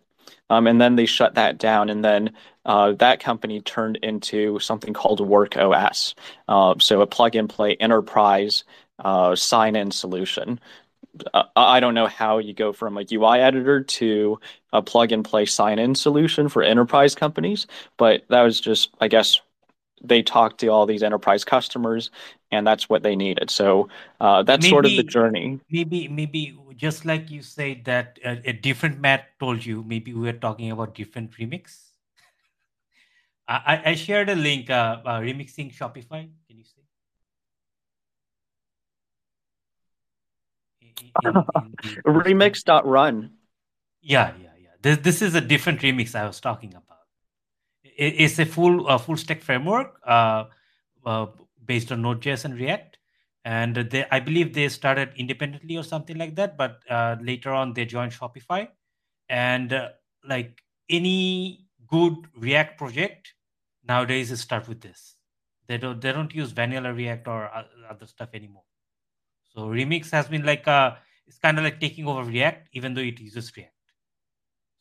Um, 0.53 0.67
and 0.67 0.81
then 0.81 0.97
they 0.97 1.07
shut 1.07 1.35
that 1.35 1.59
down. 1.59 1.89
And 1.89 2.05
then 2.05 2.33
uh, 2.67 2.93
that 2.93 3.21
company 3.21 3.61
turned 3.61 3.97
into 4.03 4.59
something 4.59 4.93
called 4.93 5.21
WorkOS. 5.21 6.15
Uh, 6.49 6.75
so 6.79 7.01
a 7.01 7.07
plug 7.07 7.35
and 7.37 7.49
play 7.49 7.75
enterprise 7.77 8.65
uh, 8.99 9.35
sign 9.35 9.77
in 9.77 9.91
solution 9.91 10.61
uh, 11.35 11.45
I 11.57 11.81
don't 11.81 11.95
know 11.95 12.07
how 12.07 12.39
you 12.39 12.55
go 12.55 12.73
from 12.73 12.97
a 12.97 13.05
UI 13.11 13.41
editor 13.41 13.83
to 13.83 14.41
a 14.73 14.83
plug 14.83 15.13
and 15.13 15.25
play 15.25 15.45
sign 15.45 15.79
in 15.79 15.95
solution 15.95 16.49
for 16.49 16.63
enterprise 16.63 17.15
companies, 17.15 17.67
but 17.97 18.23
that 18.29 18.43
was 18.43 18.61
just, 18.61 18.91
I 19.01 19.09
guess, 19.09 19.41
they 20.03 20.23
talked 20.23 20.61
to 20.61 20.69
all 20.69 20.87
these 20.87 21.03
enterprise 21.03 21.45
customers 21.45 22.11
and 22.51 22.67
that's 22.67 22.89
what 22.89 23.03
they 23.03 23.15
needed. 23.15 23.51
So 23.51 23.89
uh, 24.21 24.43
that's 24.43 24.63
maybe, 24.63 24.71
sort 24.71 24.87
of 24.87 24.97
the 24.97 25.05
journey. 25.05 25.61
Maybe, 25.71 26.09
maybe 26.09 26.57
just 26.77 27.05
like 27.05 27.31
you 27.31 27.43
said 27.43 27.85
that 27.85 28.19
a, 28.25 28.51
a 28.51 28.53
different 28.53 29.01
Matt 29.01 29.39
told 29.39 29.65
you, 29.65 29.85
maybe 29.87 30.13
we 30.13 30.21
were 30.21 30.33
talking 30.33 30.71
about 30.71 30.95
different 30.95 31.33
remix. 31.33 31.79
I, 33.49 33.83
I 33.87 33.95
shared 33.95 34.31
a 34.31 34.35
link, 34.35 34.71
uh, 34.71 35.01
uh, 35.05 35.21
remixing 35.21 35.75
Shopify. 35.75 36.31
Can 36.47 36.59
you 36.59 36.65
see? 36.65 36.83
remix.run. 42.07 43.31
Yeah, 44.01 44.33
yeah, 44.41 44.49
yeah. 44.59 44.69
This, 44.81 44.99
this 44.99 45.23
is 45.23 45.35
a 45.35 45.41
different 45.41 45.81
remix 45.81 46.15
I 46.15 46.27
was 46.27 46.41
talking 46.41 46.71
about. 46.71 46.99
It, 47.85 48.15
it's 48.19 48.39
a 48.39 48.47
full 48.47 48.89
uh, 48.89 48.99
full 48.99 49.17
stack 49.17 49.43
framework 49.43 49.99
uh, 50.07 50.45
uh, 51.05 51.27
based 51.65 51.93
on 51.93 52.03
Node.js 52.03 52.45
and 52.45 52.59
React. 52.59 52.92
And 53.45 53.75
they, 53.75 54.07
I 54.11 54.21
believe 54.21 54.55
they 54.55 54.69
started 54.69 55.11
independently 55.17 55.77
or 55.77 55.83
something 55.83 56.17
like 56.17 56.37
that. 56.37 56.57
But 56.57 56.81
uh, 56.89 57.17
later 57.21 57.51
on, 57.51 57.73
they 57.75 57.85
joined 57.85 58.13
Shopify. 58.13 58.69
And 59.29 59.73
uh, 59.73 59.91
like 60.25 60.63
any 60.89 61.67
good 61.87 62.15
React 62.37 62.79
project 62.79 63.35
nowadays, 63.87 64.39
start 64.41 64.69
with 64.69 64.81
this. 64.81 65.17
They 65.67 65.79
don't 65.79 66.01
they 66.01 66.13
don't 66.13 66.35
use 66.35 66.53
vanilla 66.53 66.93
React 66.93 67.29
or 67.29 67.51
other 67.89 68.07
stuff 68.07 68.31
anymore. 68.35 68.65
So 69.55 69.69
Remix 69.69 70.11
has 70.11 70.29
been 70.29 70.45
like 70.45 70.67
a, 70.67 70.99
it's 71.27 71.39
kind 71.39 71.59
of 71.59 71.65
like 71.65 71.81
taking 71.81 72.07
over 72.07 72.25
React, 72.25 72.69
even 72.73 72.95
though 72.95 73.03
it 73.03 73.21
uses 73.21 73.53
React. 73.57 73.73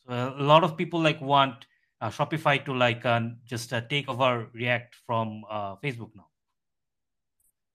So 0.06 0.34
a 0.38 0.44
lot 0.44 0.64
of 0.64 0.78
people 0.78 1.00
like 1.00 1.22
want 1.22 1.66
uh, 2.00 2.10
Shopify 2.10 2.64
to 2.66 2.74
like 2.74 3.06
uh, 3.06 3.22
just 3.46 3.74
uh, 3.74 3.82
take 3.82 4.10
over 4.10 4.50
React 4.54 4.96
from 5.06 5.44
uh, 5.50 5.76
Facebook 5.78 6.10
now. 6.16 6.28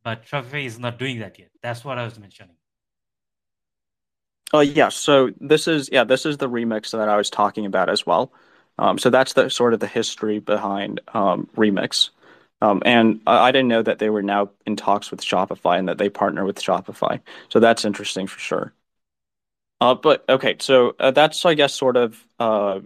But 0.06 0.24
Shopify 0.24 0.64
is 0.64 0.78
not 0.78 1.00
doing 1.00 1.18
that 1.18 1.36
yet. 1.36 1.48
That's 1.64 1.84
what 1.84 1.98
I 1.98 2.04
was 2.04 2.16
mentioning. 2.16 2.54
Oh 4.52 4.60
yeah, 4.60 4.88
so 4.88 5.32
this 5.40 5.66
is 5.66 5.88
yeah, 5.90 6.04
this 6.04 6.24
is 6.24 6.36
the 6.36 6.48
remix 6.48 6.92
that 6.92 7.08
I 7.08 7.16
was 7.16 7.28
talking 7.28 7.66
about 7.66 7.90
as 7.90 8.06
well. 8.06 8.32
Um, 8.78 8.98
so 8.98 9.10
that's 9.10 9.32
the 9.32 9.50
sort 9.50 9.74
of 9.74 9.80
the 9.80 9.88
history 9.88 10.38
behind 10.38 11.00
um, 11.12 11.48
remix. 11.56 12.10
Um, 12.62 12.84
and 12.86 13.20
I, 13.26 13.48
I 13.48 13.50
didn't 13.50 13.66
know 13.66 13.82
that 13.82 13.98
they 13.98 14.08
were 14.08 14.22
now 14.22 14.50
in 14.64 14.76
talks 14.76 15.10
with 15.10 15.22
Shopify 15.22 15.76
and 15.76 15.88
that 15.88 15.98
they 15.98 16.08
partner 16.08 16.44
with 16.44 16.62
Shopify. 16.62 17.18
So 17.48 17.58
that's 17.58 17.84
interesting 17.84 18.28
for 18.28 18.38
sure. 18.38 18.72
Uh, 19.80 19.96
but 19.96 20.24
okay, 20.28 20.54
so 20.60 20.94
uh, 21.00 21.10
that's 21.10 21.44
I 21.44 21.54
guess 21.54 21.74
sort 21.74 21.96
of 21.96 22.24
uh, 22.38 22.78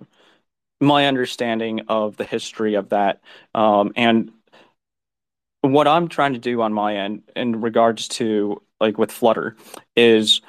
my 0.81 1.07
understanding 1.07 1.83
of 1.89 2.17
the 2.17 2.25
history 2.25 2.77
of 2.77 2.89
that, 2.89 3.21
um, 3.55 3.93
and 3.95 4.33
what 5.63 5.87
I'm 5.87 6.09
trying 6.09 6.33
to 6.33 6.39
do 6.39 6.63
on 6.63 6.73
my 6.73 6.97
end 6.97 7.23
in 7.37 7.61
regards 7.61 8.09
to 8.09 8.63
like 8.81 8.99
with 8.99 9.13
Flutter 9.13 9.57
is 9.95 10.41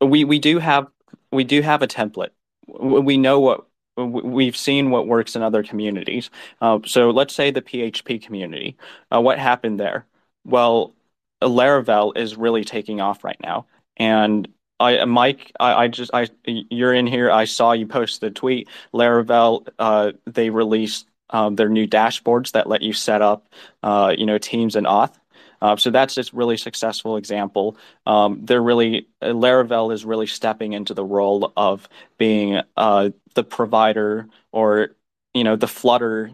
we 0.00 0.24
we 0.24 0.38
do 0.38 0.58
have 0.58 0.86
we 1.32 1.44
do 1.44 1.62
have 1.62 1.82
a 1.82 1.86
template. 1.86 2.30
We 2.66 3.16
know 3.16 3.40
what 3.40 3.66
we've 3.96 4.56
seen 4.56 4.90
what 4.90 5.06
works 5.06 5.36
in 5.36 5.42
other 5.42 5.62
communities. 5.62 6.30
Uh, 6.60 6.78
so 6.86 7.10
let's 7.10 7.34
say 7.34 7.50
the 7.50 7.62
PHP 7.62 8.22
community. 8.22 8.76
Uh, 9.12 9.20
what 9.20 9.38
happened 9.38 9.80
there? 9.80 10.06
Well, 10.44 10.94
Laravel 11.42 12.16
is 12.16 12.36
really 12.36 12.64
taking 12.64 13.00
off 13.00 13.24
right 13.24 13.40
now, 13.42 13.66
and 13.96 14.48
I, 14.80 15.04
Mike, 15.04 15.52
I, 15.60 15.84
I 15.84 15.88
just, 15.88 16.10
I, 16.14 16.28
you're 16.46 16.94
in 16.94 17.06
here. 17.06 17.30
I 17.30 17.44
saw 17.44 17.72
you 17.72 17.86
post 17.86 18.22
the 18.22 18.30
tweet. 18.30 18.68
Laravel, 18.94 19.68
uh, 19.78 20.12
they 20.24 20.48
released 20.48 21.06
um, 21.30 21.56
their 21.56 21.68
new 21.68 21.86
dashboards 21.86 22.52
that 22.52 22.68
let 22.68 22.82
you 22.82 22.92
set 22.92 23.22
up, 23.22 23.48
uh, 23.82 24.14
you 24.16 24.26
know, 24.26 24.38
teams 24.38 24.76
and 24.76 24.86
auth. 24.86 25.14
Uh, 25.62 25.76
so 25.76 25.90
that's 25.90 26.14
just 26.14 26.32
really 26.32 26.56
successful 26.56 27.16
example. 27.16 27.76
Um, 28.06 28.40
they're 28.44 28.62
really 28.62 29.08
Laravel 29.22 29.92
is 29.92 30.04
really 30.04 30.26
stepping 30.26 30.72
into 30.72 30.94
the 30.94 31.04
role 31.04 31.52
of 31.56 31.88
being 32.18 32.60
uh, 32.76 33.10
the 33.34 33.44
provider 33.44 34.26
or 34.52 34.90
you 35.34 35.44
know 35.44 35.56
the 35.56 35.68
Flutter, 35.68 36.32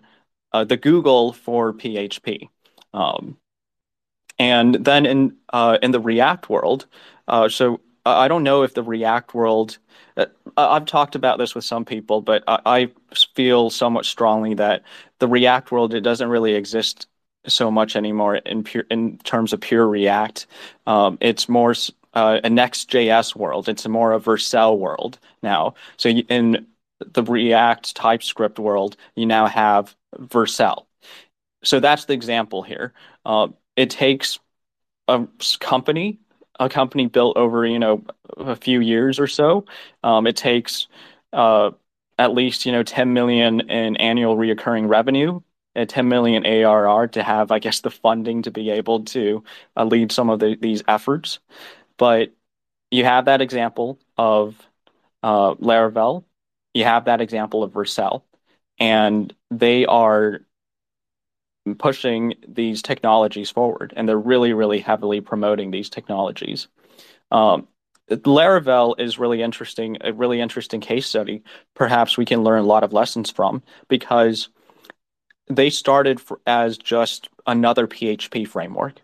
uh, 0.53 0.65
the 0.65 0.77
Google 0.77 1.33
for 1.33 1.73
PHP. 1.73 2.49
Um, 2.95 3.37
and 4.39 4.75
then 4.75 5.07
in 5.07 5.37
uh, 5.53 5.79
in 5.83 5.91
the 5.91 6.01
React 6.01 6.49
world, 6.49 6.87
uh, 7.27 7.49
so 7.49 7.81
I 8.07 8.29
don't 8.29 8.45
know 8.45 8.63
if 8.63 8.75
the 8.75 8.83
React 8.83 9.35
world. 9.35 9.79
Uh, 10.17 10.27
I've 10.57 10.87
talked 10.87 11.15
about 11.15 11.39
this 11.39 11.55
with 11.55 11.65
some 11.65 11.85
people, 11.85 12.21
but 12.23 12.45
I, 12.47 12.61
I 12.67 12.93
feel 13.35 13.71
somewhat 13.71 14.05
strongly 14.07 14.55
that 14.55 14.83
the 15.19 15.29
React 15.29 15.73
world 15.73 15.95
it 15.95 16.01
doesn't 16.03 16.29
really 16.29 16.55
exist 16.55 17.09
so 17.47 17.71
much 17.71 17.97
anymore 17.97 18.37
in 18.37 18.65
pure 18.65 18.85
in 18.91 19.19
terms 19.19 19.53
of 19.53 19.61
pure 19.61 19.87
React. 19.87 20.47
Um, 20.87 21.19
it's 21.21 21.49
more 21.49 21.75
uh, 22.15 22.41
a 22.43 22.51
Next.js 22.51 23.37
world. 23.37 23.69
It's 23.69 23.85
a 23.85 23.89
more 23.89 24.13
a 24.13 24.21
Vercel 24.21 24.79
world 24.79 25.19
now. 25.43 25.75
So 25.97 26.09
in 26.09 26.67
the 27.01 27.23
React 27.23 27.95
TypeScript 27.95 28.59
world, 28.59 28.97
you 29.17 29.27
now 29.27 29.47
have 29.47 29.95
Vercel. 30.17 30.87
So 31.63 31.81
that's 31.81 32.05
the 32.07 32.15
example 32.15 32.63
here. 32.63 32.93
Uh, 33.25 33.49
it 33.77 33.91
takes 33.91 34.39
a 35.09 35.27
company, 35.61 36.19
a 36.61 36.69
company 36.69 37.07
built 37.07 37.37
over 37.37 37.67
you 37.67 37.79
know 37.79 38.05
a 38.37 38.57
few 38.57 38.81
years 38.81 39.19
or 39.19 39.27
so. 39.27 39.65
Um, 40.03 40.27
it 40.27 40.37
takes 40.37 40.89
uh, 41.33 41.71
at 42.19 42.33
least 42.35 42.67
you 42.67 42.73
know 42.73 42.83
10 42.83 43.13
million 43.13 43.61
in 43.71 43.97
annual 43.97 44.37
reoccurring 44.37 44.89
revenue 44.89 45.41
at 45.75 45.89
10 45.91 46.09
million 46.09 46.47
ARR 46.47 47.09
to 47.09 47.23
have, 47.23 47.51
I 47.51 47.59
guess, 47.59 47.81
the 47.81 47.91
funding 47.91 48.43
to 48.43 48.51
be 48.51 48.71
able 48.71 49.05
to 49.07 49.45
uh, 49.77 49.85
lead 49.85 50.11
some 50.11 50.31
of 50.31 50.41
the, 50.41 50.57
these 50.57 50.83
efforts. 50.89 51.39
But 51.99 52.33
you 52.91 53.05
have 53.05 53.27
that 53.27 53.41
example 53.43 53.99
of 54.17 54.57
uh, 55.23 55.55
Laravel, 55.57 56.25
you 56.75 56.85
have 56.85 57.07
that 57.07 57.21
example 57.21 57.63
of 57.63 57.73
Vercel, 57.73 58.23
and 58.79 59.35
they 59.51 59.87
are 59.87 60.43
pushing 61.75 62.35
these 62.47 62.83
technologies 62.83 63.51
forward, 63.51 63.93
and 63.97 64.09
they're 64.09 64.19
really, 64.19 64.53
really 64.53 64.79
heavily 64.79 65.21
promoting 65.21 65.71
these 65.71 65.91
technologies. 65.91 66.69
Um, 67.31 67.67
Laravel 68.09 68.99
is 69.01 69.19
really 69.19 69.43
interesting, 69.43 69.97
a 70.01 70.13
really 70.13 70.41
interesting 70.41 70.81
case 70.81 71.07
study. 71.07 71.43
Perhaps 71.75 72.17
we 72.17 72.25
can 72.25 72.45
learn 72.45 72.61
a 72.61 72.67
lot 72.67 72.85
of 72.85 72.93
lessons 72.93 73.31
from 73.31 73.63
because 73.89 74.49
they 75.49 75.71
started 75.71 76.21
as 76.47 76.79
just 76.79 77.29
another 77.47 77.87
PHP 77.87 78.47
framework. 78.47 79.01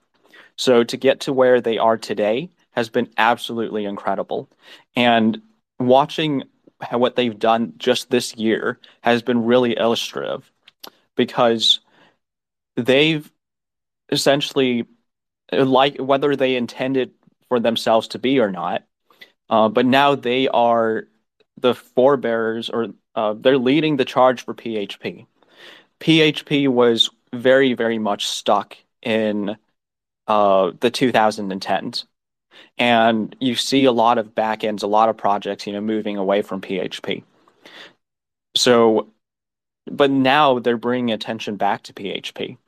So 0.57 0.85
to 0.85 0.97
get 0.97 1.21
to 1.21 1.33
where 1.33 1.61
they 1.61 1.79
are 1.79 1.97
today 1.97 2.51
has 2.73 2.89
been 2.89 3.09
absolutely 3.17 3.85
incredible. 3.85 4.49
And 4.95 5.41
watching 5.79 6.45
what 6.91 7.17
they've 7.17 7.39
done 7.39 7.75
just 7.77 8.11
this 8.11 8.35
year 8.37 8.79
has 9.03 9.23
been 9.23 9.45
really 9.45 9.77
illustrative 9.77 10.51
because 11.17 11.81
they've 12.77 13.31
essentially 14.11 14.87
like 15.53 15.97
whether 15.99 16.37
they 16.37 16.57
intended 16.57 17.13
for 17.49 17.61
themselves 17.61 18.09
to 18.09 18.19
be 18.19 18.39
or 18.41 18.51
not 18.51 18.85
uh, 19.53 19.69
but 19.69 19.85
now 19.85 20.15
they 20.15 20.49
are 20.49 21.05
the 21.59 21.75
forebearers 21.75 22.71
or 22.71 22.89
uh, 23.15 23.35
they're 23.35 23.59
leading 23.59 23.97
the 23.97 24.05
charge 24.05 24.45
for 24.45 24.55
PHP. 24.55 25.27
PHP 26.01 26.69
was 26.69 27.11
very, 27.35 27.75
very 27.75 27.99
much 27.99 28.27
stuck 28.27 28.77
in 29.03 29.57
uh, 30.27 30.73
the 30.81 30.91
2010s. 30.91 32.05
And 32.79 33.37
you 33.41 33.55
see 33.55 33.85
a 33.85 33.93
lot 33.93 34.17
of 34.17 34.35
backends, 34.35 34.83
a 34.83 34.87
lot 34.87 35.11
of 35.11 35.19
projects, 35.19 35.67
you 35.67 35.75
know, 35.75 35.81
moving 35.83 36.17
away 36.17 36.41
from 36.41 36.63
PHP. 36.63 37.23
So, 38.57 39.09
but 39.91 40.11
now 40.11 40.59
they're 40.59 40.77
bringing 40.77 41.13
attention 41.13 41.57
back 41.57 41.83
to 41.85 41.93
PHP. 41.93 42.59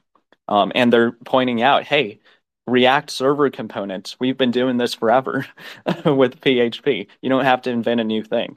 Um, 0.48 0.72
and 0.74 0.92
they're 0.92 1.12
pointing 1.12 1.62
out, 1.62 1.84
hey, 1.84 2.20
React 2.66 3.10
server 3.10 3.50
components, 3.50 4.16
we've 4.18 4.38
been 4.38 4.50
doing 4.50 4.78
this 4.78 4.94
forever 4.94 5.46
with 6.04 6.40
PHP. 6.40 7.08
You 7.20 7.28
don't 7.28 7.44
have 7.44 7.62
to 7.62 7.70
invent 7.70 8.00
a 8.00 8.04
new 8.04 8.22
thing. 8.22 8.56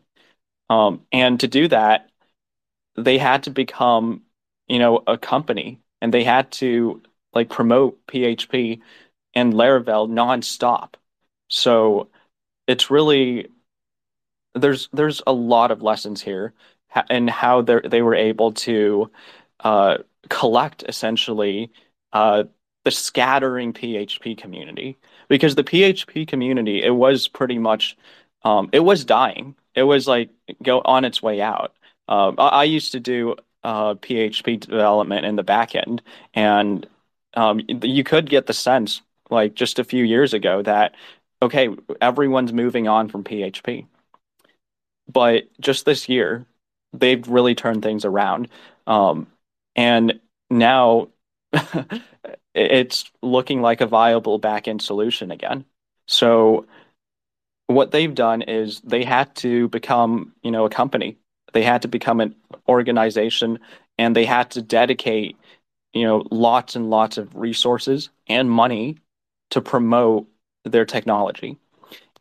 Um, 0.70 1.06
and 1.12 1.40
to 1.42 1.48
do 1.48 1.68
that, 1.70 2.10
they 2.96 3.18
had 3.18 3.44
to 3.44 3.52
become, 3.52 4.24
you 4.68 4.80
know, 4.80 5.04
a 5.08 5.18
company 5.18 5.80
and 6.02 6.14
they 6.14 6.24
had 6.24 6.52
to 6.54 7.02
like 7.34 7.50
promote 7.50 8.06
PHP 8.08 8.82
and 9.34 9.54
Laravel 9.54 10.10
nonstop. 10.10 10.96
So 11.50 12.10
it's 12.68 12.90
really 12.90 13.50
there's 14.56 14.90
there's 14.94 15.22
a 15.28 15.34
lot 15.34 15.72
of 15.72 15.82
lessons 15.82 16.22
here 16.22 16.54
and 17.10 17.30
how 17.30 17.62
they 17.62 18.02
were 18.02 18.16
able 18.16 18.54
to 18.54 19.12
uh, 19.62 19.98
collect 20.30 20.84
essentially 20.88 21.72
uh, 22.14 22.44
the 22.86 22.92
scattering 22.92 23.74
PHP 23.74 24.38
community 24.38 24.98
because 25.28 25.56
the 25.56 25.64
PHP 25.64 26.28
community 26.28 26.84
it 26.84 26.96
was 26.96 27.28
pretty 27.28 27.60
much 27.60 27.98
um, 28.44 28.70
it 28.72 28.80
was 28.80 29.04
dying. 29.06 29.56
It 29.76 29.84
was 29.84 30.08
like 30.08 30.30
go 30.64 30.82
on 30.86 31.06
its 31.06 31.22
way 31.22 31.42
out. 31.42 31.74
Um, 32.08 32.36
I, 32.38 32.48
I, 32.48 32.64
used 32.64 32.94
to 32.94 33.00
do 33.00 33.36
uh, 33.64 33.96
PHP 33.96 34.62
development 34.62 35.26
in 35.26 35.36
the 35.36 35.44
backend, 35.44 36.00
and 36.34 36.88
um, 37.34 37.62
you 37.68 38.04
could 38.06 38.30
get 38.30 38.46
the 38.48 38.54
sense 38.54 39.02
like 39.30 39.54
just 39.54 39.80
a 39.80 39.84
few 39.84 40.06
years 40.06 40.34
ago 40.34 40.62
that 40.62 40.96
okay, 41.42 41.70
everyone's 42.02 42.54
moving 42.54 42.88
on 42.88 43.10
from 43.10 43.24
PHP. 43.24 43.86
But 45.12 45.44
just 45.60 45.86
this 45.86 46.10
year, 46.10 46.46
they've 46.94 47.28
really 47.28 47.56
turned 47.56 47.84
things 47.84 48.06
around. 48.06 48.50
Um, 48.86 49.28
and 49.76 50.20
now 50.50 51.10
it's 52.54 53.12
looking 53.22 53.62
like 53.62 53.82
a 53.82 53.88
viable 53.88 54.40
back 54.40 54.68
end 54.68 54.82
solution 54.82 55.32
again. 55.32 55.66
So 56.08 56.66
what 57.68 57.92
they've 57.92 58.14
done 58.14 58.42
is 58.42 58.82
they 58.82 59.04
had 59.04 59.34
to 59.38 59.68
become, 59.70 60.34
you 60.42 60.52
know, 60.52 60.66
a 60.66 60.70
company. 60.70 61.18
They 61.54 61.64
had 61.64 61.82
to 61.84 61.88
become 61.88 62.20
an 62.22 62.36
organization 62.68 63.60
and 63.98 64.16
they 64.16 64.26
had 64.26 64.52
to 64.52 64.62
dedicate, 64.62 65.38
you 65.94 66.04
know, 66.06 66.26
lots 66.32 66.76
and 66.76 66.90
lots 66.90 67.18
of 67.18 67.36
resources 67.36 68.10
and 68.28 68.50
money 68.50 68.98
to 69.52 69.62
promote 69.62 70.28
their 70.66 70.86
technology. 70.86 71.58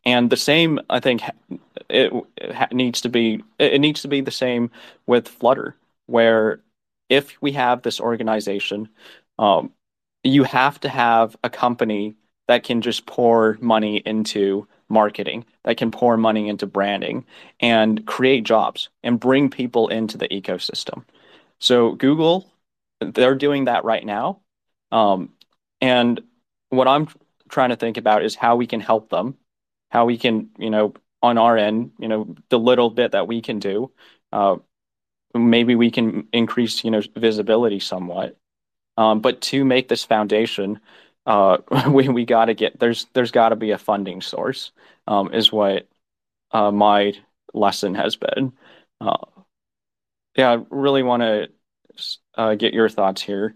And 0.07 0.31
the 0.31 0.37
same, 0.37 0.81
I 0.89 1.01
think, 1.01 1.20
it, 1.91 2.12
it 2.39 2.73
needs 2.73 3.03
to 3.03 3.09
be 3.09 3.43
it 3.59 3.81
needs 3.81 4.03
to 4.03 4.09
be 4.09 4.23
the 4.23 4.31
same 4.31 4.70
with 5.07 5.28
Flutter, 5.28 5.77
where 6.07 6.61
if 7.09 7.37
we 7.43 7.53
have 7.53 7.83
this 7.83 8.01
organization, 8.01 8.89
um, 9.39 9.73
you 10.23 10.45
have 10.45 10.81
to 10.81 10.89
have 10.89 11.37
a 11.45 11.51
company 11.51 12.16
that 12.49 12.62
can 12.62 12.81
just 12.81 13.07
pour 13.07 13.59
money 13.61 13.97
into 13.99 14.66
marketing, 14.89 15.45
that 15.65 15.77
can 15.77 15.91
pour 15.91 16.16
money 16.16 16.49
into 16.49 16.66
branding 16.66 17.24
and 17.61 18.07
create 18.07 18.45
jobs 18.45 18.89
and 19.03 19.20
bring 19.20 19.51
people 19.51 19.89
into 19.89 20.16
the 20.16 20.28
ecosystem. 20.28 21.05
So 21.59 21.93
Google, 21.93 22.49
they're 23.01 23.35
doing 23.35 23.65
that 23.65 23.85
right 23.85 24.05
now. 24.07 24.41
Um, 24.93 25.31
and 25.81 26.20
what 26.70 26.87
I'm 26.87 27.09
trying 27.49 27.70
to 27.70 27.77
think 27.77 27.97
about 27.97 28.24
is 28.24 28.37
how 28.37 28.57
we 28.57 28.66
can 28.66 28.81
help 28.81 29.11
them, 29.11 29.37
how 29.91 30.07
we 30.07 30.19
can, 30.19 30.51
you 30.59 30.71
know, 30.71 30.95
on 31.23 31.39
our 31.39 31.57
end, 31.57 31.93
you 31.99 32.09
know, 32.09 32.35
the 32.51 32.59
little 32.59 32.91
bit 32.91 33.13
that 33.13 33.27
we 33.27 33.41
can 33.41 33.59
do, 33.59 33.91
uh, 34.33 34.57
maybe 35.35 35.75
we 35.75 35.91
can 35.91 36.29
increase, 36.33 36.85
you 36.85 36.91
know, 36.91 37.03
visibility 37.17 37.81
somewhat. 37.81 38.37
Um, 38.97 39.21
but 39.21 39.41
to 39.43 39.65
make 39.65 39.89
this 39.89 40.05
foundation, 40.05 40.81
uh, 41.27 41.59
we 41.91 42.09
we 42.09 42.25
got 42.25 42.47
to 42.47 42.55
get 42.55 42.79
there's 42.79 43.07
there's 43.15 43.31
got 43.31 43.51
to 43.51 43.57
be 43.57 43.73
a 43.73 43.79
funding 43.79 44.21
source, 44.23 44.73
um, 45.07 45.33
is 45.35 45.53
what 45.53 45.89
uh, 46.53 46.71
my 46.71 47.15
lesson 47.55 47.95
has 47.95 48.17
been. 48.17 48.53
Uh, 49.01 49.17
yeah, 50.37 50.53
I 50.53 50.65
really 50.71 51.03
want 51.03 51.23
to 51.23 51.49
uh, 52.35 52.55
get 52.55 52.75
your 52.75 52.89
thoughts 52.89 53.23
here, 53.23 53.55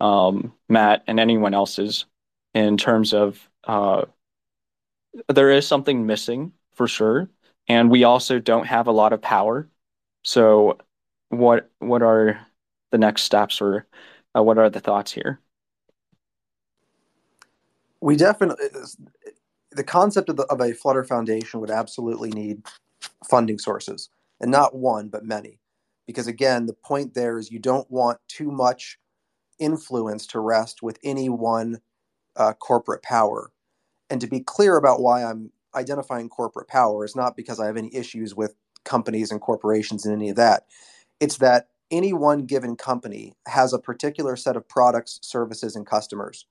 um, 0.00 0.52
Matt, 0.68 1.04
and 1.06 1.20
anyone 1.20 1.54
else's 1.54 2.06
in 2.54 2.76
terms 2.76 3.12
of 3.12 3.48
uh, 3.64 4.04
there 5.28 5.50
is 5.50 5.66
something 5.66 6.06
missing 6.06 6.52
for 6.74 6.88
sure, 6.88 7.28
and 7.68 7.90
we 7.90 8.04
also 8.04 8.38
don't 8.38 8.66
have 8.66 8.86
a 8.86 8.92
lot 8.92 9.12
of 9.12 9.20
power. 9.20 9.68
So, 10.22 10.78
what 11.28 11.70
what 11.78 12.02
are 12.02 12.46
the 12.90 12.98
next 12.98 13.22
steps, 13.22 13.60
or 13.60 13.86
uh, 14.36 14.42
what 14.42 14.58
are 14.58 14.70
the 14.70 14.80
thoughts 14.80 15.12
here? 15.12 15.40
We 18.00 18.16
definitely 18.16 18.66
the 19.70 19.84
concept 19.84 20.28
of, 20.28 20.36
the, 20.36 20.44
of 20.44 20.60
a 20.60 20.72
Flutter 20.72 21.04
Foundation 21.04 21.60
would 21.60 21.70
absolutely 21.70 22.30
need 22.30 22.62
funding 23.28 23.58
sources, 23.58 24.10
and 24.40 24.50
not 24.50 24.74
one 24.74 25.08
but 25.08 25.24
many, 25.24 25.58
because 26.06 26.26
again, 26.26 26.66
the 26.66 26.74
point 26.74 27.14
there 27.14 27.38
is 27.38 27.50
you 27.50 27.58
don't 27.58 27.90
want 27.90 28.18
too 28.28 28.50
much 28.50 28.98
influence 29.58 30.26
to 30.26 30.40
rest 30.40 30.82
with 30.82 30.98
any 31.04 31.28
one 31.28 31.80
uh, 32.36 32.52
corporate 32.54 33.02
power. 33.02 33.50
And 34.12 34.20
to 34.20 34.28
be 34.28 34.42
clear 34.42 34.76
about 34.76 35.00
why 35.00 35.24
I'm 35.24 35.52
identifying 35.74 36.28
corporate 36.28 36.68
power 36.68 37.02
is 37.06 37.16
not 37.16 37.34
because 37.34 37.58
I 37.58 37.66
have 37.66 37.78
any 37.78 37.94
issues 37.96 38.36
with 38.36 38.54
companies 38.84 39.32
and 39.32 39.40
corporations 39.40 40.06
and 40.06 40.14
any 40.14 40.28
of 40.28 40.36
that. 40.36 40.66
It's 41.18 41.38
that 41.38 41.70
any 41.90 42.12
one 42.12 42.44
given 42.44 42.76
company 42.76 43.32
has 43.48 43.72
a 43.72 43.80
particular 43.80 44.36
set 44.36 44.54
of 44.54 44.68
products, 44.68 45.18
services, 45.22 45.76
and 45.76 45.86
customers. 45.86 46.46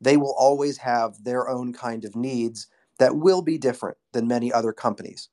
They 0.00 0.16
will 0.16 0.34
always 0.36 0.78
have 0.78 1.22
their 1.22 1.48
own 1.48 1.72
kind 1.72 2.04
of 2.04 2.16
needs 2.16 2.66
that 2.98 3.16
will 3.16 3.42
be 3.42 3.56
different 3.56 3.98
than 4.12 4.26
many 4.26 4.52
other 4.52 4.72
companies. 4.72 5.28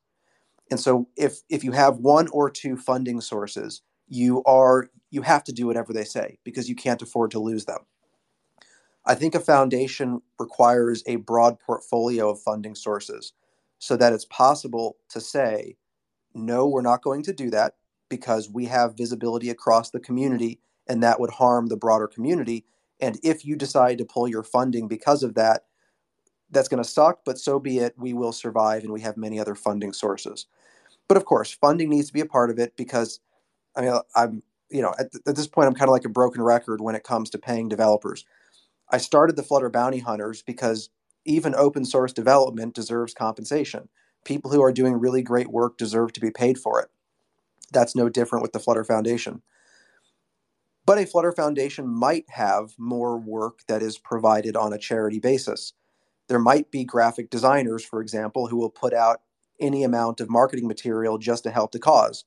And 0.72 0.80
so 0.80 1.10
if 1.18 1.40
if 1.50 1.64
you 1.64 1.72
have 1.72 1.98
one 1.98 2.28
or 2.30 2.52
two 2.52 2.78
funding 2.78 3.20
sources, 3.20 3.82
you 4.08 4.44
are 4.46 4.92
you 5.12 5.24
have 5.24 5.44
to 5.46 5.54
do 5.54 5.68
whatever 5.68 5.94
they 5.94 6.06
say 6.06 6.38
because 6.46 6.70
you 6.70 6.76
can't 6.76 7.02
afford 7.02 7.32
to 7.32 7.40
lose 7.40 7.66
them. 7.66 7.80
I 9.06 9.16
think 9.16 9.36
a 9.36 9.40
foundation 9.40 10.22
requires 10.40 11.04
a 11.06 11.18
broad 11.18 11.60
portfolio 11.60 12.30
of 12.30 12.40
funding 12.40 12.76
sources 12.76 13.34
so 13.80 13.98
that 13.98 14.14
it's 14.14 14.26
possible 14.26 14.98
to 15.10 15.20
say, 15.20 15.76
no, 16.34 16.68
we're 16.68 16.82
not 16.82 17.04
going 17.04 17.24
to 17.24 17.34
do 17.34 17.50
that 17.50 17.76
because 18.10 18.50
we 18.50 18.66
have 18.66 18.98
visibility 18.98 19.50
across 19.50 19.90
the 19.90 20.00
community 20.00 20.60
and 20.88 21.04
that 21.04 21.20
would 21.20 21.32
harm 21.32 21.68
the 21.68 21.76
broader 21.78 22.08
community. 22.08 22.66
And 23.00 23.20
if 23.24 23.46
you 23.46 23.56
decide 23.56 23.98
to 23.98 24.06
pull 24.06 24.28
your 24.28 24.44
funding 24.44 24.88
because 24.88 25.24
of 25.24 25.36
that, 25.36 25.66
that's 26.50 26.70
going 26.70 26.82
to 26.82 26.90
suck, 26.90 27.20
but 27.26 27.40
so 27.40 27.60
be 27.60 27.80
it. 27.80 27.96
We 27.98 28.14
will 28.14 28.32
survive 28.32 28.84
and 28.84 28.94
we 28.94 29.02
have 29.02 29.18
many 29.18 29.40
other 29.40 29.56
funding 29.56 29.92
sources. 29.92 30.46
But 31.08 31.18
of 31.18 31.26
course, 31.26 31.52
funding 31.52 31.90
needs 31.90 32.08
to 32.08 32.14
be 32.14 32.22
a 32.22 32.26
part 32.26 32.52
of 32.52 32.60
it 32.60 32.78
because 32.78 33.20
I 33.76 33.82
mean, 33.82 34.00
I'm, 34.16 34.44
you 34.70 34.82
know, 34.82 34.94
at, 35.00 35.12
th- 35.12 35.24
at 35.28 35.36
this 35.36 35.48
point, 35.48 35.68
I'm 35.68 35.74
kind 35.74 35.90
of 35.90 35.94
like 35.94 36.06
a 36.06 36.10
broken 36.10 36.42
record 36.42 36.80
when 36.80 36.96
it 36.96 37.04
comes 37.04 37.30
to 37.32 37.38
paying 37.38 37.70
developers 37.70 38.24
I 38.94 39.00
started 39.00 39.38
the 39.38 39.44
Flutter 39.44 39.72
Bounty 39.72 40.00
Hunters 40.00 40.44
because 40.44 40.92
even 41.26 41.56
open 41.56 41.84
source 41.84 42.14
development 42.14 42.76
deserves 42.76 43.16
compensation. 43.16 43.90
People 44.24 44.52
who 44.52 44.62
are 44.64 44.72
doing 44.72 44.94
really 44.94 45.24
great 45.24 45.50
work 45.52 45.80
deserve 45.80 46.14
to 46.14 46.22
be 46.22 46.32
paid 46.32 46.60
for 46.60 46.80
it. 46.80 46.90
That's 47.74 47.96
no 47.96 48.10
different 48.10 48.44
with 48.44 48.54
the 48.54 48.60
Flutter 48.60 48.86
Foundation. 48.86 49.42
But 50.86 51.00
a 51.00 51.08
Flutter 51.08 51.32
Foundation 51.32 51.88
might 51.88 52.26
have 52.30 52.76
more 52.78 53.18
work 53.18 53.62
that 53.68 53.82
is 53.82 53.98
provided 53.98 54.56
on 54.56 54.74
a 54.74 54.78
charity 54.78 55.20
basis. 55.20 55.74
There 56.30 56.40
might 56.40 56.72
be 56.72 56.86
graphic 56.86 57.32
designers, 57.32 57.84
for 57.84 58.02
example, 58.02 58.48
who 58.48 58.58
will 58.58 58.70
put 58.70 58.94
out 58.94 59.22
any 59.60 59.84
amount 59.84 60.22
of 60.22 60.30
marketing 60.30 60.68
material 60.68 61.18
just 61.18 61.44
to 61.46 61.52
help 61.52 61.72
the 61.72 61.80
cause. 61.80 62.26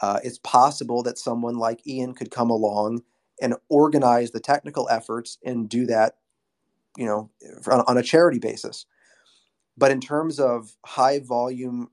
Uh, 0.00 0.20
it's 0.24 0.38
possible 0.38 1.02
that 1.04 1.18
someone 1.18 1.56
like 1.56 1.86
Ian 1.86 2.14
could 2.14 2.30
come 2.30 2.50
along 2.50 3.02
and 3.40 3.54
organize 3.68 4.30
the 4.30 4.40
technical 4.40 4.88
efforts 4.90 5.38
and 5.44 5.68
do 5.68 5.86
that 5.86 6.16
you 6.96 7.06
know 7.06 7.30
on, 7.70 7.80
on 7.86 7.98
a 7.98 8.02
charity 8.02 8.38
basis. 8.38 8.86
But 9.76 9.92
in 9.92 10.00
terms 10.00 10.40
of 10.40 10.72
high 10.84 11.20
volume 11.20 11.90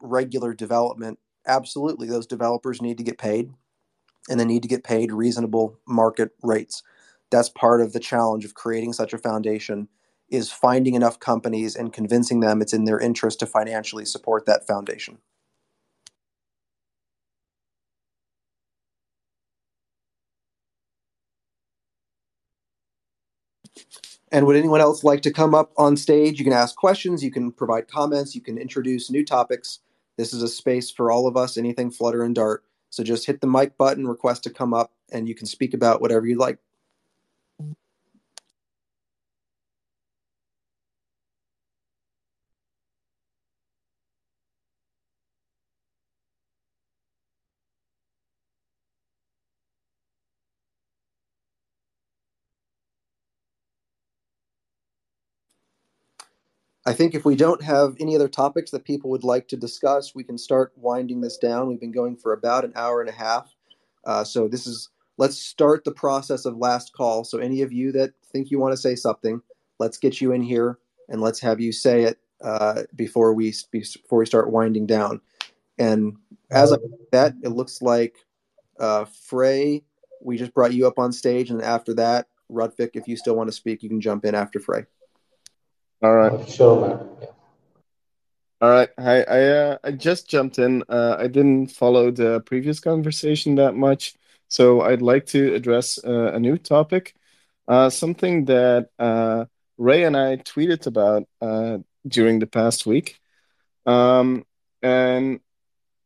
regular 0.00 0.54
development 0.54 1.18
absolutely 1.46 2.08
those 2.08 2.26
developers 2.26 2.82
need 2.82 2.98
to 2.98 3.04
get 3.04 3.18
paid 3.18 3.50
and 4.28 4.38
they 4.38 4.44
need 4.44 4.62
to 4.62 4.68
get 4.68 4.84
paid 4.84 5.12
reasonable 5.12 5.78
market 5.86 6.30
rates. 6.42 6.82
That's 7.30 7.48
part 7.48 7.80
of 7.80 7.92
the 7.92 8.00
challenge 8.00 8.44
of 8.44 8.54
creating 8.54 8.92
such 8.92 9.12
a 9.12 9.18
foundation 9.18 9.88
is 10.28 10.50
finding 10.50 10.94
enough 10.94 11.20
companies 11.20 11.76
and 11.76 11.92
convincing 11.92 12.40
them 12.40 12.60
it's 12.60 12.72
in 12.72 12.84
their 12.84 12.98
interest 12.98 13.38
to 13.40 13.46
financially 13.46 14.04
support 14.04 14.46
that 14.46 14.66
foundation 14.66 15.18
And 24.32 24.46
would 24.46 24.56
anyone 24.56 24.80
else 24.80 25.04
like 25.04 25.22
to 25.22 25.32
come 25.32 25.54
up 25.54 25.72
on 25.76 25.96
stage? 25.96 26.38
You 26.38 26.44
can 26.44 26.52
ask 26.52 26.74
questions, 26.74 27.22
you 27.22 27.30
can 27.30 27.52
provide 27.52 27.88
comments, 27.88 28.34
you 28.34 28.40
can 28.40 28.58
introduce 28.58 29.10
new 29.10 29.24
topics. 29.24 29.80
This 30.18 30.32
is 30.32 30.42
a 30.42 30.48
space 30.48 30.90
for 30.90 31.10
all 31.10 31.26
of 31.26 31.36
us, 31.36 31.56
anything 31.56 31.90
Flutter 31.90 32.22
and 32.22 32.34
Dart. 32.34 32.64
So 32.90 33.04
just 33.04 33.26
hit 33.26 33.40
the 33.40 33.46
mic 33.46 33.76
button, 33.76 34.06
request 34.08 34.42
to 34.44 34.50
come 34.50 34.74
up, 34.74 34.92
and 35.12 35.28
you 35.28 35.34
can 35.34 35.46
speak 35.46 35.74
about 35.74 36.00
whatever 36.00 36.26
you 36.26 36.36
like. 36.36 36.58
I 56.86 56.92
think 56.92 57.14
if 57.14 57.24
we 57.24 57.34
don't 57.34 57.62
have 57.62 57.96
any 57.98 58.14
other 58.14 58.28
topics 58.28 58.70
that 58.70 58.84
people 58.84 59.10
would 59.10 59.24
like 59.24 59.48
to 59.48 59.56
discuss, 59.56 60.14
we 60.14 60.22
can 60.22 60.38
start 60.38 60.72
winding 60.76 61.20
this 61.20 61.36
down. 61.36 61.66
We've 61.66 61.80
been 61.80 61.90
going 61.90 62.16
for 62.16 62.32
about 62.32 62.64
an 62.64 62.72
hour 62.76 63.00
and 63.00 63.10
a 63.10 63.12
half. 63.12 63.52
Uh, 64.04 64.22
so 64.22 64.46
this 64.46 64.68
is 64.68 64.90
let's 65.18 65.36
start 65.36 65.82
the 65.82 65.90
process 65.90 66.44
of 66.44 66.56
last 66.58 66.92
call. 66.92 67.24
So 67.24 67.38
any 67.38 67.62
of 67.62 67.72
you 67.72 67.90
that 67.92 68.12
think 68.32 68.52
you 68.52 68.60
want 68.60 68.72
to 68.72 68.76
say 68.76 68.94
something, 68.94 69.42
let's 69.80 69.98
get 69.98 70.20
you 70.20 70.30
in 70.30 70.42
here 70.42 70.78
and 71.08 71.20
let's 71.20 71.40
have 71.40 71.60
you 71.60 71.72
say 71.72 72.04
it 72.04 72.18
uh, 72.40 72.82
before 72.94 73.34
we 73.34 73.52
before 73.72 74.20
we 74.20 74.26
start 74.26 74.52
winding 74.52 74.86
down. 74.86 75.20
And 75.78 76.16
as 76.52 76.72
I 76.72 76.76
that, 77.10 77.34
it 77.42 77.48
looks 77.48 77.82
like 77.82 78.14
uh, 78.78 79.06
Frey, 79.06 79.82
we 80.22 80.36
just 80.36 80.54
brought 80.54 80.72
you 80.72 80.86
up 80.86 81.00
on 81.00 81.12
stage, 81.12 81.50
and 81.50 81.62
after 81.62 81.94
that, 81.94 82.28
Rutvik, 82.50 82.90
if 82.94 83.08
you 83.08 83.16
still 83.16 83.34
want 83.34 83.48
to 83.48 83.52
speak, 83.52 83.82
you 83.82 83.88
can 83.88 84.00
jump 84.00 84.24
in 84.24 84.34
after 84.34 84.60
Frey. 84.60 84.86
All 86.02 86.14
right. 86.14 86.48
Sure, 86.48 86.80
man. 86.80 87.08
Yeah. 87.20 87.28
All 88.60 88.70
right. 88.70 88.88
Hi. 88.98 89.22
I 89.22 89.42
uh, 89.48 89.78
I 89.82 89.90
just 89.92 90.28
jumped 90.28 90.58
in. 90.58 90.82
Uh, 90.88 91.16
I 91.18 91.26
didn't 91.26 91.68
follow 91.68 92.10
the 92.10 92.40
previous 92.40 92.80
conversation 92.80 93.54
that 93.56 93.74
much, 93.74 94.14
so 94.48 94.82
I'd 94.82 95.02
like 95.02 95.26
to 95.26 95.54
address 95.54 95.98
uh, 96.04 96.32
a 96.34 96.38
new 96.38 96.58
topic, 96.58 97.14
uh, 97.66 97.88
something 97.90 98.44
that 98.46 98.90
uh, 98.98 99.46
Ray 99.78 100.04
and 100.04 100.16
I 100.16 100.36
tweeted 100.36 100.86
about 100.86 101.28
uh, 101.40 101.78
during 102.06 102.40
the 102.40 102.46
past 102.46 102.86
week, 102.86 103.18
um, 103.86 104.44
and 104.82 105.40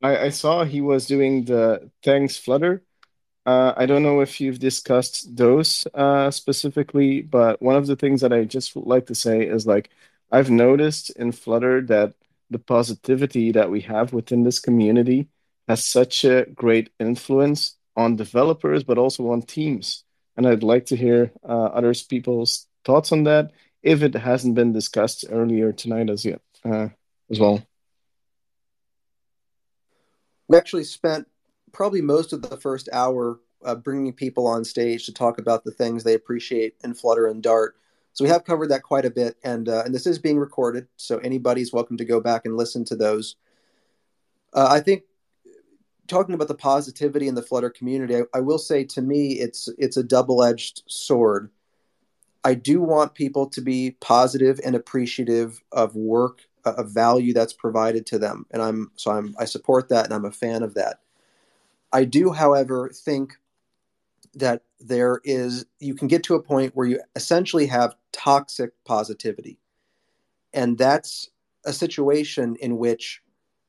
I, 0.03 0.27
I 0.27 0.29
saw 0.31 0.65
he 0.65 0.81
was 0.81 1.07
doing 1.07 1.45
the 1.45 1.91
thanks 2.03 2.37
Flutter 2.37 2.83
I 3.77 3.87
don't 3.87 4.03
know 4.03 4.21
if 4.21 4.41
you've 4.41 4.59
discussed 4.59 5.37
those 5.37 5.87
uh, 5.95 6.31
specifically, 6.31 7.23
but 7.23 7.61
one 7.63 7.77
of 7.77 7.87
the 7.87 7.97
things 7.97 8.21
that 8.21 8.33
I 8.33 8.45
just 8.45 8.77
like 8.77 9.07
to 9.07 9.15
say 9.15 9.47
is 9.47 9.67
like 9.67 9.91
I've 10.31 10.51
noticed 10.51 11.11
in 11.11 11.33
Flutter 11.33 11.81
that 11.83 12.15
the 12.51 12.59
positivity 12.59 13.53
that 13.53 13.71
we 13.71 13.81
have 13.83 14.13
within 14.13 14.43
this 14.43 14.59
community 14.59 15.29
has 15.69 15.87
such 15.87 16.25
a 16.25 16.47
great 16.55 16.91
influence 16.99 17.77
on 17.97 18.17
developers, 18.17 18.83
but 18.85 18.99
also 18.99 19.31
on 19.31 19.43
teams. 19.43 20.05
And 20.37 20.47
I'd 20.47 20.63
like 20.63 20.87
to 20.87 20.97
hear 20.97 21.33
uh, 21.43 21.67
other 21.67 21.95
people's 22.09 22.67
thoughts 22.85 23.13
on 23.13 23.25
that 23.25 23.53
if 23.83 24.03
it 24.03 24.15
hasn't 24.15 24.55
been 24.55 24.73
discussed 24.73 25.25
earlier 25.31 25.73
tonight 25.73 26.11
as 26.11 26.25
yet 26.25 26.41
uh, 26.65 26.89
as 27.31 27.41
well. 27.41 27.63
We 30.49 30.57
actually 30.57 30.85
spent 30.85 31.29
probably 31.73 32.03
most 32.03 32.33
of 32.33 32.43
the 32.43 32.57
first 32.57 32.89
hour 32.93 33.41
uh, 33.65 33.75
bringing 33.75 34.13
people 34.13 34.47
on 34.47 34.65
stage 34.65 35.07
to 35.07 35.13
talk 35.13 35.39
about 35.39 35.65
the 35.65 35.71
things 35.71 36.03
they 36.03 36.15
appreciate 36.15 36.75
in 36.83 36.95
Flutter 36.95 37.27
and 37.27 37.43
Dart. 37.43 37.77
So 38.13 38.25
we 38.25 38.31
have 38.31 38.45
covered 38.45 38.71
that 38.71 38.83
quite 38.83 39.05
a 39.05 39.11
bit, 39.11 39.37
and 39.45 39.69
uh, 39.69 39.83
and 39.85 39.95
this 39.95 40.07
is 40.07 40.19
being 40.19 40.39
recorded, 40.39 40.89
so 40.97 41.19
anybody's 41.19 41.73
welcome 41.73 41.97
to 41.99 42.05
go 42.05 42.21
back 42.21 42.45
and 42.45 42.57
listen 42.57 42.85
to 42.87 42.97
those. 42.97 43.37
Uh, 44.53 44.67
I 44.69 44.81
think 44.81 45.05
talking 46.09 46.35
about 46.35 46.49
the 46.49 46.55
positivity 46.55 47.29
in 47.29 47.37
the 47.37 47.43
Flutter 47.43 47.71
community, 47.71 48.17
I, 48.17 48.23
I 48.35 48.41
will 48.41 48.59
say 48.59 48.85
to 48.85 49.03
me, 49.03 49.35
it's 49.35 49.69
it's 49.79 49.97
a 49.97 50.03
double 50.03 50.43
edged 50.43 50.83
sword. 50.89 51.51
I 52.43 52.55
do 52.55 52.81
want 52.81 53.15
people 53.15 53.47
to 53.51 53.61
be 53.61 53.93
positive 54.01 54.61
and 54.65 54.75
appreciative 54.75 55.63
of 55.71 55.95
work, 55.95 56.41
uh, 56.65 56.75
of 56.79 56.91
value 56.91 57.33
that's 57.33 57.53
provided 57.53 58.07
to 58.07 58.19
them, 58.19 58.45
and 58.51 58.61
I'm 58.61 58.91
so 58.97 59.13
I'm 59.13 59.37
I 59.39 59.45
support 59.45 59.89
that, 59.91 60.07
and 60.07 60.15
I'm 60.15 60.25
a 60.25 60.33
fan 60.33 60.65
of 60.65 60.75
that. 60.75 61.01
I 61.93 62.05
do, 62.05 62.33
however, 62.33 62.91
think 62.95 63.35
that 64.35 64.63
there 64.79 65.21
is, 65.25 65.67
you 65.81 65.95
can 65.95 66.09
get 66.09 66.23
to 66.25 66.35
a 66.35 66.43
point 66.43 66.75
where 66.77 66.87
you 66.87 67.01
essentially 67.17 67.67
have 67.67 67.97
toxic 68.13 68.73
positivity. 68.85 69.59
And 70.53 70.79
that's 70.79 71.31
a 71.65 71.73
situation 71.73 72.57
in 72.61 72.79
which 72.79 73.23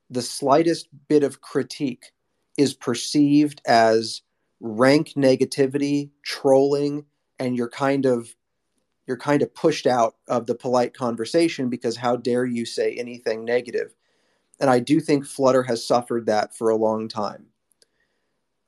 the 0.10 0.22
slightest 0.22 0.88
bit 1.08 1.24
of 1.24 1.42
critique 1.42 2.12
is 2.58 2.74
perceived 2.74 3.62
as 3.66 4.22
rank 4.60 5.14
negativity, 5.16 6.10
trolling, 6.24 7.06
and 7.40 7.58
you're 7.58 7.70
kind 7.70 8.06
of 8.06 8.36
you're 9.08 9.18
kind 9.18 9.42
of 9.42 9.54
pushed 9.54 9.88
out 9.88 10.16
of 10.28 10.46
the 10.46 10.56
polite 10.56 10.94
conversation 10.94 11.70
because 11.70 11.98
how 11.98 12.16
dare 12.16 12.46
you 12.46 12.66
say 12.66 12.94
anything 12.94 13.44
negative? 13.44 13.96
And 14.60 14.70
I 14.70 14.80
do 14.80 15.00
think 15.00 15.26
Flutter 15.26 15.64
has 15.64 15.86
suffered 15.86 16.28
that 16.28 16.56
for 16.56 16.70
a 16.70 16.78
long 16.78 17.08
time. 17.08 17.48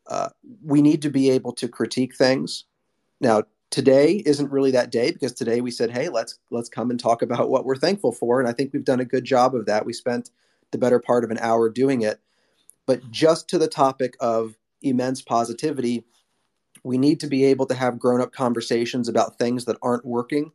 Uh, 0.08 0.30
we 0.64 0.82
need 0.82 1.02
to 1.02 1.10
be 1.10 1.30
able 1.30 1.54
to 1.54 1.68
critique 1.68 2.16
things. 2.16 2.66
Now, 3.22 3.44
today 3.70 4.22
isn't 4.26 4.52
really 4.52 4.72
that 4.72 4.92
day 4.92 5.12
because 5.12 5.34
today 5.34 5.62
we 5.62 5.72
said, 5.72 5.92
"Hey, 5.92 6.10
let's 6.10 6.40
let's 6.52 6.70
come 6.70 6.92
and 6.92 7.00
talk 7.00 7.22
about 7.22 7.50
what 7.50 7.66
we're 7.66 7.76
thankful 7.76 8.12
for," 8.12 8.40
and 8.40 8.48
I 8.48 8.54
think 8.54 8.74
we've 8.74 8.84
done 8.84 9.00
a 9.00 9.06
good 9.06 9.24
job 9.24 9.56
of 9.56 9.66
that. 9.66 9.86
We 9.86 9.94
spent 9.94 10.30
the 10.72 10.78
better 10.78 11.00
part 11.00 11.24
of 11.24 11.32
an 11.32 11.38
hour 11.40 11.70
doing 11.70 12.02
it, 12.02 12.20
but 12.86 13.10
just 13.12 13.48
to 13.50 13.58
the 13.58 13.68
topic 13.68 14.16
of 14.20 14.58
immense 14.82 15.22
positivity, 15.22 16.04
we 16.84 16.98
need 16.98 17.20
to 17.22 17.28
be 17.28 17.46
able 17.46 17.66
to 17.68 17.76
have 17.76 18.00
grown-up 18.00 18.34
conversations 18.34 19.08
about 19.08 19.38
things 19.38 19.66
that 19.66 19.78
aren't 19.82 20.06
working, 20.06 20.52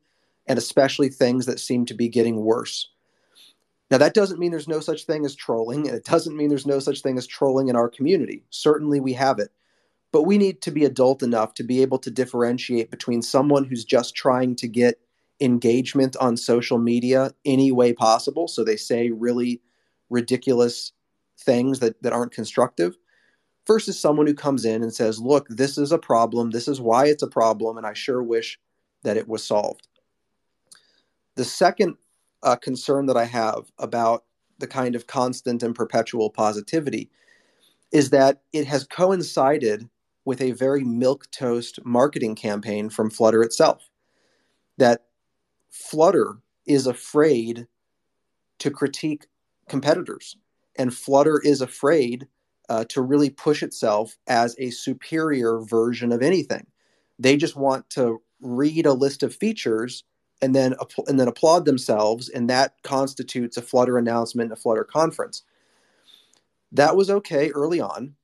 and 0.46 0.58
especially 0.58 1.08
things 1.08 1.46
that 1.46 1.60
seem 1.60 1.86
to 1.86 1.94
be 1.94 2.08
getting 2.08 2.36
worse. 2.44 2.90
Now, 3.90 3.98
that 3.98 4.14
doesn't 4.14 4.38
mean 4.38 4.50
there's 4.50 4.68
no 4.68 4.80
such 4.80 5.04
thing 5.04 5.24
as 5.24 5.34
trolling, 5.34 5.88
and 5.88 5.96
it 5.96 6.04
doesn't 6.04 6.36
mean 6.36 6.48
there's 6.48 6.66
no 6.66 6.78
such 6.78 7.00
thing 7.00 7.16
as 7.16 7.26
trolling 7.26 7.68
in 7.68 7.76
our 7.76 7.88
community. 7.88 8.44
Certainly, 8.50 9.00
we 9.00 9.14
have 9.14 9.38
it. 9.38 9.50
But 10.12 10.22
we 10.22 10.38
need 10.38 10.62
to 10.62 10.70
be 10.70 10.84
adult 10.84 11.22
enough 11.22 11.54
to 11.54 11.64
be 11.64 11.82
able 11.82 11.98
to 12.00 12.10
differentiate 12.10 12.90
between 12.90 13.22
someone 13.22 13.64
who's 13.64 13.84
just 13.84 14.14
trying 14.14 14.56
to 14.56 14.68
get 14.68 15.00
engagement 15.40 16.16
on 16.20 16.36
social 16.36 16.78
media 16.78 17.32
any 17.44 17.70
way 17.70 17.92
possible. 17.92 18.48
So 18.48 18.64
they 18.64 18.76
say 18.76 19.10
really 19.10 19.60
ridiculous 20.10 20.92
things 21.38 21.80
that, 21.80 22.02
that 22.02 22.12
aren't 22.12 22.32
constructive 22.32 22.96
versus 23.66 24.00
someone 24.00 24.26
who 24.26 24.34
comes 24.34 24.64
in 24.64 24.82
and 24.82 24.92
says, 24.92 25.20
look, 25.20 25.46
this 25.48 25.78
is 25.78 25.92
a 25.92 25.98
problem. 25.98 26.50
This 26.50 26.68
is 26.68 26.80
why 26.80 27.06
it's 27.06 27.22
a 27.22 27.28
problem. 27.28 27.76
And 27.76 27.86
I 27.86 27.92
sure 27.92 28.22
wish 28.22 28.58
that 29.04 29.16
it 29.16 29.28
was 29.28 29.44
solved. 29.44 29.86
The 31.36 31.44
second 31.44 31.96
uh, 32.42 32.56
concern 32.56 33.06
that 33.06 33.16
I 33.16 33.24
have 33.24 33.70
about 33.78 34.24
the 34.58 34.66
kind 34.66 34.94
of 34.94 35.06
constant 35.06 35.62
and 35.62 35.74
perpetual 35.74 36.30
positivity 36.30 37.10
is 37.92 38.10
that 38.10 38.42
it 38.52 38.66
has 38.66 38.84
coincided 38.84 39.88
with 40.24 40.40
a 40.40 40.52
very 40.52 40.84
milk 40.84 41.30
toast 41.30 41.78
marketing 41.84 42.34
campaign 42.34 42.90
from 42.90 43.10
Flutter 43.10 43.42
itself. 43.42 43.88
That 44.76 45.04
Flutter 45.70 46.38
is 46.66 46.86
afraid 46.86 47.66
to 48.58 48.70
critique 48.70 49.26
competitors, 49.68 50.36
and 50.76 50.94
Flutter 50.94 51.40
is 51.40 51.60
afraid 51.60 52.26
uh, 52.68 52.84
to 52.90 53.00
really 53.00 53.30
push 53.30 53.62
itself 53.62 54.18
as 54.26 54.54
a 54.58 54.70
superior 54.70 55.60
version 55.60 56.12
of 56.12 56.22
anything. 56.22 56.66
They 57.18 57.36
just 57.36 57.56
want 57.56 57.88
to 57.90 58.20
read 58.40 58.86
a 58.86 58.92
list 58.92 59.22
of 59.22 59.34
features 59.34 60.04
and 60.40 60.54
then 60.54 60.74
and 61.06 61.18
then 61.18 61.28
applaud 61.28 61.64
themselves, 61.64 62.28
and 62.28 62.48
that 62.50 62.74
constitutes 62.82 63.56
a 63.56 63.62
Flutter 63.62 63.98
announcement, 63.98 64.52
a 64.52 64.56
Flutter 64.56 64.84
conference. 64.84 65.42
That 66.72 66.96
was 66.96 67.10
okay 67.10 67.50
early 67.50 67.80
on 67.80 68.14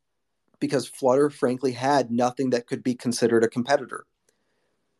because 0.60 0.86
Flutter, 0.86 1.30
frankly, 1.30 1.72
had 1.72 2.10
nothing 2.10 2.50
that 2.50 2.66
could 2.66 2.82
be 2.82 2.94
considered 2.94 3.44
a 3.44 3.48
competitor. 3.48 4.04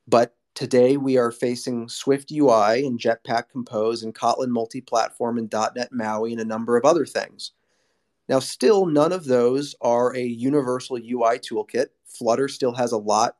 But 0.07 0.35
today 0.55 0.97
we 0.97 1.16
are 1.16 1.31
facing 1.31 1.86
SwiftUI 1.86 2.86
and 2.86 2.99
Jetpack 2.99 3.45
Compose 3.51 4.03
and 4.03 4.15
Kotlin 4.15 4.49
multi-platform 4.49 5.39
and 5.39 5.53
.NET 5.53 5.93
MAUI 5.93 6.32
and 6.32 6.41
a 6.41 6.45
number 6.45 6.77
of 6.77 6.85
other 6.85 7.07
things. 7.07 7.53
Now, 8.28 8.39
still, 8.39 8.86
none 8.86 9.12
of 9.12 9.27
those 9.27 9.74
are 9.81 10.15
a 10.16 10.23
universal 10.23 10.97
UI 10.97 11.39
toolkit. 11.39 11.86
Flutter 12.07 12.49
still 12.49 12.73
has 12.74 12.93
a 12.93 12.99
lot 12.99 13.36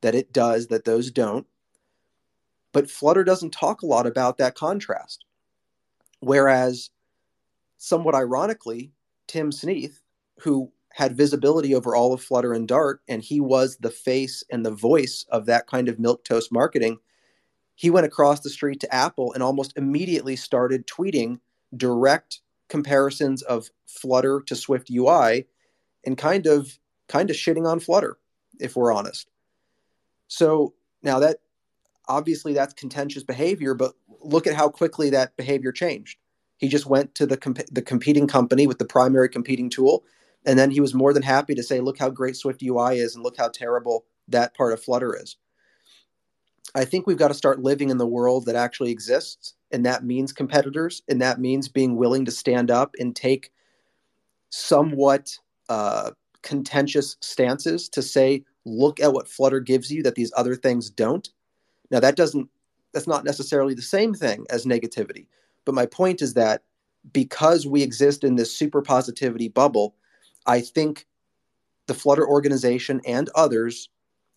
that 0.00 0.14
it 0.14 0.32
does 0.32 0.68
that 0.68 0.84
those 0.84 1.10
don't. 1.10 1.46
But 2.72 2.90
Flutter 2.90 3.24
doesn't 3.24 3.52
talk 3.52 3.82
a 3.82 3.86
lot 3.86 4.06
about 4.06 4.38
that 4.38 4.54
contrast. 4.54 5.24
Whereas, 6.20 6.90
somewhat 7.78 8.14
ironically, 8.14 8.92
Tim 9.26 9.52
Sneath, 9.52 10.00
who 10.40 10.72
had 10.94 11.16
visibility 11.16 11.74
over 11.74 11.94
all 11.94 12.12
of 12.12 12.22
Flutter 12.22 12.52
and 12.52 12.68
Dart, 12.68 13.00
and 13.08 13.22
he 13.22 13.40
was 13.40 13.76
the 13.76 13.90
face 13.90 14.44
and 14.50 14.64
the 14.64 14.70
voice 14.70 15.24
of 15.30 15.46
that 15.46 15.66
kind 15.66 15.88
of 15.88 15.98
milk 15.98 16.24
toast 16.24 16.52
marketing, 16.52 16.98
he 17.74 17.90
went 17.90 18.06
across 18.06 18.40
the 18.40 18.50
street 18.50 18.80
to 18.80 18.94
Apple 18.94 19.32
and 19.32 19.42
almost 19.42 19.72
immediately 19.76 20.36
started 20.36 20.86
tweeting 20.86 21.40
direct 21.76 22.40
comparisons 22.68 23.42
of 23.42 23.70
Flutter 23.86 24.42
to 24.46 24.54
SwiftUI 24.54 25.46
and 26.04 26.16
kind 26.16 26.46
of 26.46 26.78
kind 27.08 27.30
of 27.30 27.36
shitting 27.36 27.66
on 27.66 27.80
Flutter, 27.80 28.18
if 28.60 28.76
we're 28.76 28.92
honest. 28.92 29.30
So 30.28 30.74
now 31.02 31.18
that 31.18 31.38
obviously 32.12 32.52
that's 32.52 32.74
contentious 32.74 33.22
behavior, 33.22 33.74
but 33.74 33.94
look 34.20 34.46
at 34.46 34.54
how 34.54 34.68
quickly 34.68 35.10
that 35.10 35.36
behavior 35.36 35.72
changed. 35.72 36.18
He 36.58 36.68
just 36.68 36.86
went 36.86 37.14
to 37.16 37.26
the 37.26 37.36
comp- 37.36 37.70
the 37.72 37.82
competing 37.82 38.28
company 38.28 38.66
with 38.66 38.78
the 38.78 38.84
primary 38.84 39.28
competing 39.28 39.70
tool, 39.70 40.04
and 40.44 40.58
then 40.58 40.70
he 40.70 40.80
was 40.80 40.94
more 40.94 41.12
than 41.12 41.22
happy 41.22 41.54
to 41.54 41.62
say, 41.62 41.80
"Look 41.80 41.98
how 41.98 42.10
great 42.10 42.34
SwiftUI 42.34 42.96
is, 42.96 43.14
and 43.14 43.24
look 43.24 43.36
how 43.36 43.48
terrible 43.48 44.04
that 44.28 44.54
part 44.54 44.72
of 44.72 44.82
Flutter 44.82 45.16
is." 45.16 45.36
I 46.74 46.84
think 46.84 47.06
we've 47.06 47.18
got 47.18 47.28
to 47.28 47.34
start 47.34 47.62
living 47.62 47.90
in 47.90 47.98
the 47.98 48.06
world 48.06 48.46
that 48.46 48.54
actually 48.54 48.90
exists, 48.92 49.54
and 49.70 49.84
that 49.86 50.04
means 50.04 50.32
competitors, 50.32 51.02
and 51.08 51.20
that 51.20 51.40
means 51.40 51.68
being 51.68 51.96
willing 51.96 52.24
to 52.26 52.30
stand 52.30 52.70
up 52.70 52.94
and 52.98 53.16
take 53.16 53.50
somewhat 54.50 55.38
uh, 55.68 56.10
contentious 56.42 57.16
stances 57.20 57.88
to 57.88 58.02
say, 58.02 58.44
"Look 58.64 59.00
at 59.00 59.12
what 59.14 59.28
Flutter 59.28 59.60
gives 59.60 59.90
you 59.90 60.02
that 60.02 60.14
these 60.14 60.32
other 60.36 60.54
things 60.54 60.90
don't." 60.90 61.28
Now 61.92 62.00
that 62.00 62.16
doesn't 62.16 62.48
that's 62.92 63.06
not 63.06 63.24
necessarily 63.24 63.74
the 63.74 63.82
same 63.82 64.12
thing 64.14 64.44
as 64.50 64.66
negativity, 64.66 65.26
but 65.64 65.74
my 65.74 65.86
point 65.86 66.20
is 66.20 66.34
that 66.34 66.62
because 67.12 67.66
we 67.66 67.82
exist 67.82 68.24
in 68.24 68.36
this 68.36 68.54
super 68.54 68.82
positivity 68.82 69.48
bubble, 69.48 69.94
I 70.46 70.60
think 70.60 71.06
the 71.86 71.94
Flutter 71.94 72.26
organization 72.26 73.00
and 73.06 73.30
others 73.34 73.88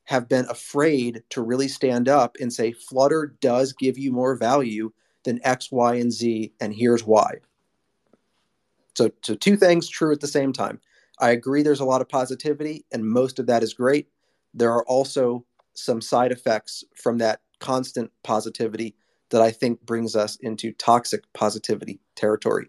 have 0.06 0.30
been 0.30 0.46
afraid 0.50 1.24
to 1.30 1.42
really 1.42 1.68
stand 1.68 2.08
up 2.08 2.38
and 2.40 2.54
say 2.54 2.72
Flutter 2.72 3.36
does 3.42 3.74
give 3.74 3.98
you 3.98 4.12
more 4.12 4.36
value 4.36 4.92
than 5.24 5.40
X, 5.44 5.72
Y, 5.72 5.96
and 5.96 6.14
Z, 6.14 6.54
and 6.60 6.74
here's 6.74 7.04
why. 7.04 7.36
So, 8.96 9.12
so 9.24 9.36
two 9.36 9.58
things 9.58 9.90
true 9.90 10.12
at 10.14 10.22
the 10.22 10.28
same 10.28 10.54
time. 10.54 10.80
I 11.20 11.32
agree 11.32 11.64
there's 11.64 11.80
a 11.80 11.86
lot 11.86 12.02
of 12.02 12.10
positivity, 12.10 12.86
and 12.92 13.10
most 13.10 13.40
of 13.40 13.48
that 13.48 13.64
is 13.64 13.74
great. 13.74 14.08
There 14.54 14.72
are 14.72 14.86
also 14.86 15.46
some 15.74 16.02
side 16.02 16.32
effects 16.32 16.84
from 16.96 17.18
that 17.18 17.42
constant 17.66 18.12
positivity 18.24 18.96
that 19.32 19.42
I 19.42 19.50
think 19.50 19.82
brings 19.82 20.16
us 20.16 20.36
into 20.36 20.72
toxic 20.74 21.22
positivity 21.34 22.00
territory. 22.16 22.68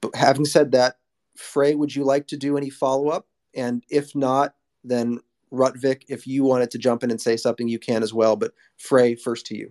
But 0.00 0.16
having 0.16 0.44
said 0.44 0.72
that, 0.72 0.96
Frey, 1.36 1.76
would 1.76 1.94
you 1.94 2.02
like 2.02 2.26
to 2.28 2.36
do 2.36 2.56
any 2.56 2.70
follow 2.70 3.08
up? 3.08 3.28
And 3.54 3.84
if 3.88 4.16
not, 4.16 4.54
then 4.82 5.20
Rutvik, 5.52 6.02
if 6.08 6.26
you 6.26 6.42
wanted 6.42 6.72
to 6.72 6.78
jump 6.78 7.04
in 7.04 7.12
and 7.12 7.20
say 7.20 7.36
something, 7.36 7.68
you 7.68 7.78
can 7.78 8.02
as 8.02 8.12
well. 8.12 8.34
But 8.34 8.52
Frey, 8.76 9.14
first 9.14 9.46
to 9.46 9.56
you. 9.56 9.70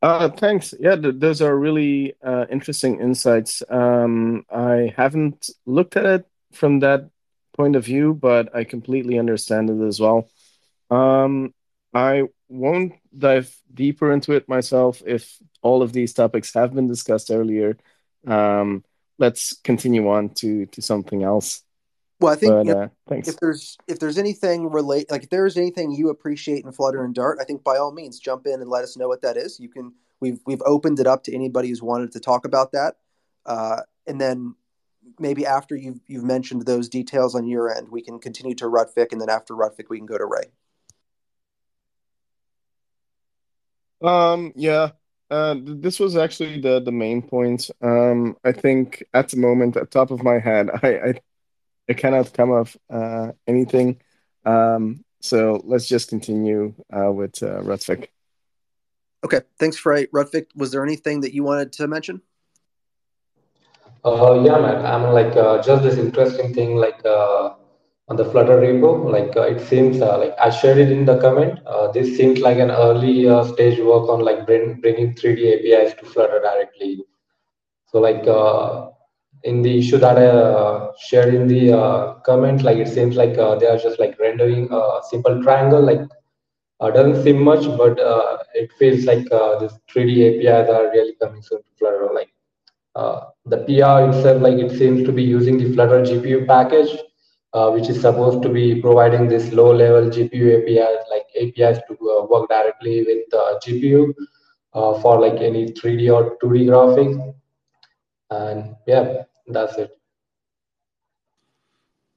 Uh, 0.00 0.30
thanks. 0.30 0.72
Yeah, 0.78 0.94
th- 0.94 1.16
those 1.18 1.42
are 1.42 1.56
really 1.58 2.14
uh, 2.24 2.46
interesting 2.50 3.00
insights. 3.00 3.64
Um, 3.68 4.46
I 4.48 4.94
haven't 4.96 5.50
looked 5.66 5.96
at 5.96 6.06
it 6.06 6.26
from 6.52 6.80
that 6.80 7.10
point 7.56 7.74
of 7.74 7.84
view, 7.84 8.14
but 8.14 8.54
I 8.54 8.62
completely 8.64 9.18
understand 9.18 9.68
it 9.68 9.84
as 9.84 10.00
well. 10.00 10.30
Um, 10.90 11.52
I 11.92 12.24
won't 12.48 12.94
dive 13.16 13.54
deeper 13.72 14.12
into 14.12 14.32
it 14.32 14.48
myself 14.48 15.02
if 15.06 15.36
all 15.62 15.82
of 15.82 15.92
these 15.92 16.12
topics 16.12 16.54
have 16.54 16.74
been 16.74 16.86
discussed 16.86 17.30
earlier. 17.30 17.76
Um, 18.26 18.84
let's 19.18 19.56
continue 19.62 20.08
on 20.08 20.30
to 20.30 20.66
to 20.66 20.82
something 20.82 21.22
else. 21.22 21.62
Well, 22.20 22.32
I 22.32 22.36
think 22.36 22.52
But 22.52 22.76
uh, 22.76 22.88
thanks. 23.08 23.28
if 23.28 23.38
there's 23.38 23.78
if 23.88 23.98
there's 23.98 24.18
anything 24.18 24.70
relate 24.70 25.10
like 25.10 25.24
if 25.24 25.30
there's 25.30 25.56
anything 25.56 25.90
you 25.92 26.10
appreciate 26.10 26.64
in 26.64 26.72
Flutter 26.72 27.02
and 27.04 27.14
Dart, 27.14 27.38
I 27.40 27.44
think 27.44 27.64
by 27.64 27.76
all 27.76 27.92
means 27.92 28.18
jump 28.18 28.46
in 28.46 28.60
and 28.60 28.68
let 28.68 28.84
us 28.84 28.96
know 28.96 29.08
what 29.08 29.22
that 29.22 29.36
is. 29.36 29.58
You 29.58 29.68
can 29.68 29.92
we've 30.20 30.40
we've 30.46 30.62
opened 30.66 31.00
it 31.00 31.06
up 31.06 31.24
to 31.24 31.34
anybody 31.34 31.68
who's 31.68 31.82
wanted 31.82 32.12
to 32.12 32.20
talk 32.20 32.44
about 32.44 32.72
that, 32.72 32.96
uh, 33.46 33.82
and 34.06 34.20
then 34.20 34.54
maybe 35.18 35.46
after 35.46 35.74
you've 35.74 36.00
you've 36.06 36.24
mentioned 36.24 36.66
those 36.66 36.88
details 36.88 37.34
on 37.34 37.46
your 37.46 37.74
end, 37.74 37.88
we 37.88 38.02
can 38.02 38.18
continue 38.18 38.54
to 38.56 38.66
Rutvik, 38.66 39.12
and 39.12 39.20
then 39.20 39.30
after 39.30 39.54
Rutvik, 39.54 39.88
we 39.88 39.98
can 39.98 40.06
go 40.06 40.18
to 40.18 40.26
Ray. 40.26 40.52
Um, 44.02 44.52
yeah, 44.56 44.90
uh, 45.30 45.56
this 45.62 46.00
was 46.00 46.16
actually 46.16 46.60
the 46.60 46.80
the 46.80 46.92
main 46.92 47.22
point. 47.22 47.70
Um, 47.82 48.36
I 48.44 48.52
think 48.52 49.04
at 49.14 49.28
the 49.28 49.36
moment, 49.36 49.76
at 49.76 49.90
top 49.90 50.10
of 50.10 50.22
my 50.22 50.38
head, 50.38 50.70
I 50.82 50.88
I, 50.88 51.20
I 51.88 51.92
cannot 51.92 52.32
come 52.32 52.52
up 52.52 52.68
uh, 52.88 53.32
anything. 53.46 54.00
Um, 54.44 55.04
so 55.20 55.60
let's 55.64 55.86
just 55.86 56.08
continue 56.08 56.74
uh, 56.90 57.12
with 57.12 57.42
uh, 57.42 57.60
Rutvik. 57.60 58.08
Okay, 59.22 59.40
thanks, 59.58 59.76
Frey. 59.76 60.06
Rutvik, 60.06 60.46
was 60.56 60.72
there 60.72 60.82
anything 60.82 61.20
that 61.20 61.34
you 61.34 61.44
wanted 61.44 61.72
to 61.74 61.86
mention? 61.86 62.22
Uh, 64.02 64.42
yeah, 64.42 64.58
man. 64.58 64.86
I'm 64.86 65.12
like, 65.12 65.36
uh, 65.36 65.62
just 65.62 65.82
this 65.82 65.98
interesting 65.98 66.54
thing, 66.54 66.76
like, 66.76 67.04
uh, 67.04 67.50
on 68.10 68.16
the 68.16 68.24
Flutter 68.24 68.60
repo, 68.60 69.08
like, 69.08 69.36
uh, 69.36 69.42
it 69.42 69.60
seems, 69.60 70.02
uh, 70.02 70.18
like, 70.18 70.34
I 70.36 70.50
shared 70.50 70.78
it 70.78 70.90
in 70.90 71.04
the 71.04 71.18
comment. 71.20 71.60
Uh, 71.64 71.92
this 71.92 72.16
seems 72.16 72.40
like 72.40 72.58
an 72.58 72.72
early 72.72 73.28
uh, 73.28 73.44
stage 73.44 73.78
work 73.78 74.08
on, 74.08 74.20
like, 74.20 74.46
bring, 74.46 74.80
bringing 74.80 75.14
3D 75.14 75.40
APIs 75.54 75.94
to 75.94 76.06
Flutter 76.06 76.40
directly. 76.40 77.04
So, 77.86 78.00
like, 78.00 78.26
uh, 78.26 78.88
in 79.44 79.62
the 79.62 79.78
issue 79.78 79.98
that 79.98 80.18
I 80.18 80.26
uh, 80.26 80.92
shared 80.98 81.34
in 81.34 81.46
the 81.46 82.20
comment, 82.26 82.64
like, 82.64 82.78
it 82.78 82.88
seems 82.88 83.14
like 83.14 83.34
they 83.34 83.66
are 83.68 83.78
just, 83.78 84.00
like, 84.00 84.18
rendering 84.18 84.68
a 84.72 85.00
simple 85.08 85.40
triangle, 85.44 85.80
like, 85.80 86.00
doesn't 86.80 87.22
seem 87.22 87.40
much, 87.40 87.64
but 87.78 87.96
it 88.54 88.72
feels 88.72 89.04
like 89.04 89.24
this 89.60 89.78
3D 89.88 90.46
APIs 90.46 90.68
are 90.68 90.90
really 90.90 91.14
coming 91.22 91.42
soon 91.42 91.58
to 91.58 91.70
Flutter. 91.78 92.10
Like, 92.12 92.32
the 93.46 93.58
PR 93.66 94.10
itself, 94.10 94.42
like 94.42 94.58
it 94.58 94.76
seems 94.76 95.04
to 95.04 95.12
be 95.12 95.22
using 95.22 95.58
the 95.58 95.72
Flutter 95.74 96.02
GPU 96.02 96.46
package, 96.46 96.90
uh, 97.52 97.70
which 97.70 97.88
is 97.88 98.00
supposed 98.00 98.42
to 98.42 98.48
be 98.48 98.80
providing 98.80 99.28
this 99.28 99.52
low-level 99.52 100.10
GPU 100.10 100.62
APIs, 100.62 101.04
like 101.10 101.26
APIs 101.36 101.80
to 101.88 101.94
uh, 102.10 102.24
work 102.26 102.48
directly 102.48 103.02
with 103.02 103.34
uh, 103.34 103.58
GPU 103.64 104.14
uh, 104.74 105.00
for 105.00 105.20
like 105.20 105.40
any 105.40 105.72
3D 105.72 106.12
or 106.12 106.36
2D 106.38 106.66
graphics. 106.66 107.34
And 108.30 108.76
yeah, 108.86 109.22
that's 109.48 109.76
it. 109.76 109.96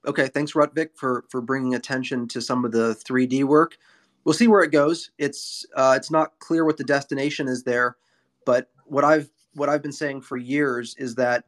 Okay, 0.05 0.27
thanks, 0.27 0.51
Rutvik, 0.51 0.89
for 0.95 1.23
for 1.29 1.41
bringing 1.41 1.75
attention 1.75 2.27
to 2.27 2.41
some 2.41 2.65
of 2.65 2.71
the 2.71 2.95
3D 3.07 3.45
work. 3.45 3.77
We'll 4.25 4.33
see 4.33 4.47
where 4.47 4.61
it 4.61 4.71
goes. 4.71 5.11
It's 5.17 5.65
uh, 5.75 5.93
it's 5.97 6.11
not 6.11 6.37
clear 6.39 6.65
what 6.65 6.77
the 6.77 6.83
destination 6.83 7.47
is 7.47 7.63
there, 7.63 7.97
but 8.45 8.69
what 8.85 9.03
I've 9.03 9.29
what 9.53 9.69
I've 9.69 9.81
been 9.81 9.93
saying 9.93 10.21
for 10.21 10.37
years 10.37 10.95
is 10.97 11.15
that 11.15 11.45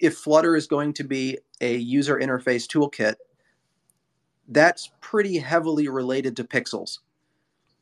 if 0.00 0.16
Flutter 0.16 0.56
is 0.56 0.66
going 0.66 0.92
to 0.94 1.04
be 1.04 1.38
a 1.60 1.76
user 1.76 2.18
interface 2.18 2.66
toolkit, 2.66 3.14
that's 4.48 4.90
pretty 5.00 5.38
heavily 5.38 5.88
related 5.88 6.36
to 6.36 6.44
pixels. 6.44 6.98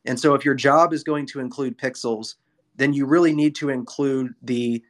And 0.05 0.19
so 0.19 0.35
if 0.35 0.45
your 0.45 0.55
job 0.55 0.93
is 0.93 1.05
going 1.05 1.27
to 1.27 1.41
include 1.41 1.79
pixels, 1.79 2.35
then 2.77 2.93
you 2.93 3.07
really 3.07 3.35
need 3.35 3.55
to 3.57 3.69
include 3.71 4.35
the 4.43 4.83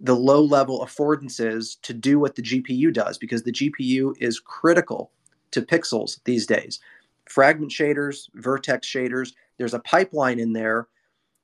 the 0.00 0.14
low 0.14 0.42
level 0.42 0.84
affordances 0.84 1.80
to 1.80 1.94
do 1.94 2.18
what 2.18 2.34
the 2.34 2.42
GPU 2.42 2.92
does 2.92 3.16
because 3.16 3.44
the 3.44 3.52
GPU 3.52 4.12
is 4.20 4.40
critical 4.40 5.12
to 5.52 5.62
pixels 5.62 6.18
these 6.24 6.46
days. 6.46 6.80
Fragment 7.26 7.70
shaders, 7.70 8.28
vertex 8.34 8.86
shaders, 8.86 9.32
there's 9.56 9.72
a 9.72 9.78
pipeline 9.78 10.38
in 10.38 10.52
there 10.52 10.88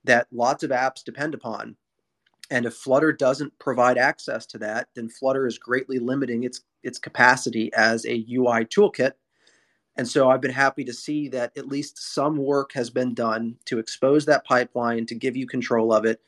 that 0.05 0.27
lots 0.33 0.63
of 0.63 0.71
apps 0.71 1.03
depend 1.05 1.33
upon. 1.33 1.77
And 2.51 2.67
if 2.67 2.75
Flutter 2.75 3.13
doesn't 3.13 3.59
provide 3.59 3.97
access 3.97 4.45
to 4.47 4.59
that, 4.59 4.89
then 4.95 5.09
Flutter 5.09 5.47
is 5.47 5.59
greatly 5.59 5.99
limiting 5.99 6.45
its 6.45 6.63
its 6.83 6.99
capacity 6.99 7.71
as 7.75 8.07
a 8.07 8.25
UI 8.31 8.65
toolkit. 8.65 9.13
And 9.97 10.09
so 10.09 10.31
I've 10.31 10.41
been 10.41 10.53
happy 10.53 10.85
to 10.85 10.95
see 10.95 11.29
that 11.29 11.57
at 11.57 11.69
least 11.69 11.99
some 11.99 12.39
work 12.39 12.73
has 12.73 12.89
been 12.89 13.13
done 13.13 13.57
to 13.67 13.79
expose 13.79 14.25
that 14.27 14.47
pipeline 14.47 15.05
to 15.07 15.15
give 15.15 15.37
you 15.37 15.47
control 15.47 15.93
of 15.93 16.07
it. 16.07 16.21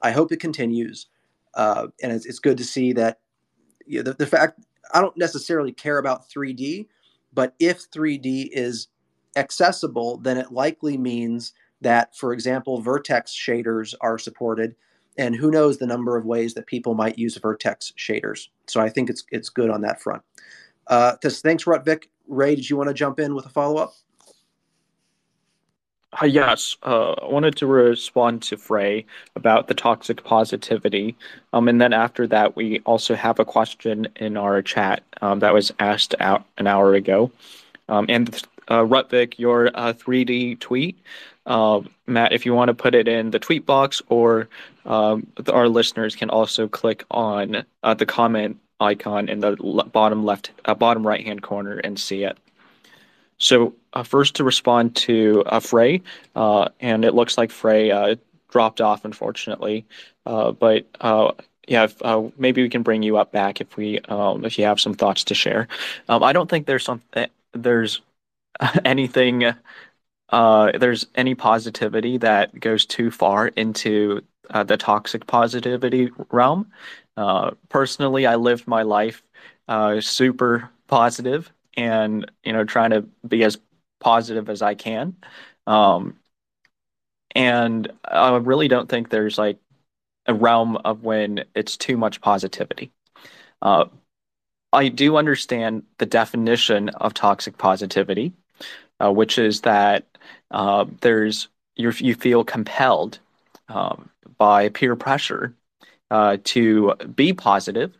I 0.00 0.12
hope 0.12 0.30
it 0.30 0.38
continues. 0.38 1.08
Uh, 1.54 1.88
and 2.02 2.12
it's, 2.12 2.26
it's 2.26 2.38
good 2.38 2.58
to 2.58 2.64
see 2.64 2.92
that 2.92 3.18
you 3.86 3.98
know, 3.98 4.02
the, 4.04 4.14
the 4.14 4.26
fact 4.26 4.60
I 4.92 5.00
don't 5.00 5.16
necessarily 5.16 5.72
care 5.72 5.98
about 5.98 6.28
3D, 6.28 6.86
but 7.32 7.54
if 7.58 7.90
3D 7.90 8.50
is 8.52 8.88
accessible, 9.36 10.18
then 10.18 10.36
it 10.36 10.52
likely 10.52 10.96
means 10.96 11.52
that, 11.80 12.16
for 12.16 12.32
example, 12.32 12.80
vertex 12.80 13.32
shaders 13.32 13.94
are 14.00 14.18
supported, 14.18 14.76
and 15.18 15.34
who 15.34 15.50
knows 15.50 15.78
the 15.78 15.86
number 15.86 16.16
of 16.16 16.24
ways 16.24 16.54
that 16.54 16.66
people 16.66 16.94
might 16.94 17.18
use 17.18 17.36
vertex 17.36 17.92
shaders. 17.96 18.48
So 18.66 18.80
I 18.80 18.88
think 18.88 19.10
it's 19.10 19.24
it's 19.30 19.48
good 19.48 19.70
on 19.70 19.80
that 19.82 20.00
front. 20.00 20.22
Uh, 20.86 21.16
th- 21.22 21.34
thanks, 21.34 21.64
Rutvik. 21.64 22.04
Ray, 22.28 22.54
did 22.54 22.68
you 22.68 22.76
want 22.76 22.88
to 22.88 22.94
jump 22.94 23.20
in 23.20 23.34
with 23.34 23.46
a 23.46 23.50
follow 23.50 23.76
up? 23.76 23.94
Uh, 26.22 26.26
yes, 26.26 26.76
uh, 26.82 27.12
I 27.12 27.26
wanted 27.26 27.56
to 27.56 27.66
respond 27.66 28.42
to 28.42 28.56
Frey 28.56 29.04
about 29.34 29.68
the 29.68 29.74
toxic 29.74 30.24
positivity. 30.24 31.16
Um, 31.52 31.68
and 31.68 31.80
then 31.80 31.92
after 31.92 32.26
that, 32.28 32.56
we 32.56 32.80
also 32.80 33.14
have 33.14 33.38
a 33.38 33.44
question 33.44 34.08
in 34.16 34.36
our 34.36 34.62
chat 34.62 35.02
um, 35.20 35.40
that 35.40 35.52
was 35.52 35.72
asked 35.78 36.14
out 36.20 36.46
an 36.56 36.66
hour 36.66 36.94
ago. 36.94 37.30
Um, 37.88 38.06
and 38.08 38.32
th- 38.32 38.44
uh, 38.68 38.80
Rutvik 38.80 39.38
your 39.38 39.68
uh, 39.74 39.92
3D 39.92 40.58
tweet. 40.60 40.98
Uh, 41.46 41.80
Matt, 42.06 42.32
if 42.32 42.44
you 42.44 42.54
want 42.54 42.68
to 42.68 42.74
put 42.74 42.94
it 42.94 43.06
in 43.06 43.30
the 43.30 43.38
tweet 43.38 43.64
box, 43.66 44.02
or 44.08 44.48
um, 44.84 45.26
our 45.52 45.68
listeners 45.68 46.16
can 46.16 46.30
also 46.30 46.66
click 46.66 47.04
on 47.10 47.64
uh, 47.82 47.94
the 47.94 48.06
comment 48.06 48.58
icon 48.80 49.28
in 49.28 49.40
the 49.40 49.56
bottom 49.92 50.24
left, 50.24 50.50
uh, 50.64 50.74
bottom 50.74 51.06
right 51.06 51.24
hand 51.24 51.42
corner 51.42 51.78
and 51.78 51.98
see 51.98 52.24
it. 52.24 52.36
So 53.38 53.74
uh, 53.92 54.02
first 54.02 54.34
to 54.36 54.44
respond 54.44 54.96
to 54.96 55.44
uh, 55.46 55.60
Frey, 55.60 56.02
uh, 56.34 56.68
and 56.80 57.04
it 57.04 57.14
looks 57.14 57.38
like 57.38 57.50
Frey 57.50 58.16
dropped 58.50 58.80
off 58.80 59.04
unfortunately, 59.04 59.84
but 60.24 60.86
yeah, 61.66 61.84
if, 61.84 62.00
uh, 62.02 62.22
maybe 62.38 62.62
we 62.62 62.68
can 62.68 62.82
bring 62.82 63.02
you 63.02 63.16
up 63.16 63.32
back 63.32 63.60
if 63.60 63.76
we 63.76 63.98
um, 64.00 64.44
if 64.44 64.58
you 64.58 64.64
have 64.64 64.80
some 64.80 64.94
thoughts 64.94 65.24
to 65.24 65.34
share. 65.34 65.68
Um, 66.08 66.22
I 66.22 66.32
don't 66.32 66.48
think 66.48 66.66
there's 66.66 66.84
some 66.84 67.02
eh, 67.14 67.26
there's 67.52 68.00
anything 68.84 69.44
uh, 70.30 70.72
there's 70.78 71.06
any 71.14 71.34
positivity 71.34 72.18
that 72.18 72.58
goes 72.60 72.86
too 72.86 73.10
far 73.10 73.48
into 73.48 74.22
uh, 74.50 74.64
the 74.64 74.76
toxic 74.76 75.26
positivity 75.26 76.10
realm. 76.32 76.70
Uh, 77.16 77.52
personally, 77.68 78.26
I 78.26 78.36
lived 78.36 78.66
my 78.68 78.82
life 78.82 79.22
uh, 79.68 80.00
super 80.00 80.70
positive 80.88 81.52
and 81.76 82.30
you 82.44 82.52
know 82.52 82.64
trying 82.64 82.90
to 82.90 83.02
be 83.28 83.44
as 83.44 83.58
positive 84.00 84.50
as 84.50 84.62
I 84.62 84.74
can. 84.74 85.16
Um, 85.66 86.16
and 87.34 87.90
I 88.04 88.36
really 88.36 88.68
don't 88.68 88.88
think 88.88 89.08
there's 89.10 89.38
like 89.38 89.58
a 90.26 90.34
realm 90.34 90.76
of 90.78 91.02
when 91.04 91.44
it's 91.54 91.76
too 91.76 91.96
much 91.96 92.20
positivity. 92.20 92.92
Uh, 93.62 93.86
I 94.72 94.88
do 94.88 95.16
understand 95.16 95.84
the 95.98 96.06
definition 96.06 96.90
of 96.90 97.14
toxic 97.14 97.58
positivity, 97.58 98.34
uh, 99.02 99.12
which 99.12 99.38
is 99.38 99.62
that 99.62 100.04
uh, 100.50 100.84
there's 101.00 101.48
you 101.76 101.92
you 101.98 102.14
feel 102.14 102.44
compelled 102.44 103.18
um, 103.68 104.08
by 104.38 104.68
peer 104.68 104.96
pressure 104.96 105.54
uh, 106.10 106.36
to 106.44 106.94
be 107.14 107.32
positive, 107.32 107.96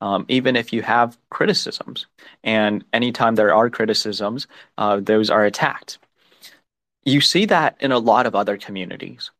um, 0.00 0.24
even 0.28 0.56
if 0.56 0.72
you 0.72 0.82
have 0.82 1.18
criticisms. 1.30 2.06
And 2.44 2.84
anytime 2.92 3.34
there 3.34 3.54
are 3.54 3.70
criticisms, 3.70 4.46
uh, 4.78 5.00
those 5.00 5.30
are 5.30 5.44
attacked. 5.44 5.98
You 7.04 7.20
see 7.20 7.46
that 7.46 7.76
in 7.80 7.92
a 7.92 7.98
lot 7.98 8.26
of 8.26 8.34
other 8.34 8.56
communities. 8.56 9.30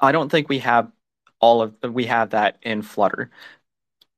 I 0.00 0.12
don't 0.12 0.30
think 0.30 0.48
we 0.48 0.58
have 0.60 0.90
all 1.40 1.62
of 1.62 1.74
we 1.82 2.06
have 2.06 2.30
that 2.30 2.58
in 2.62 2.82
Flutter. 2.82 3.30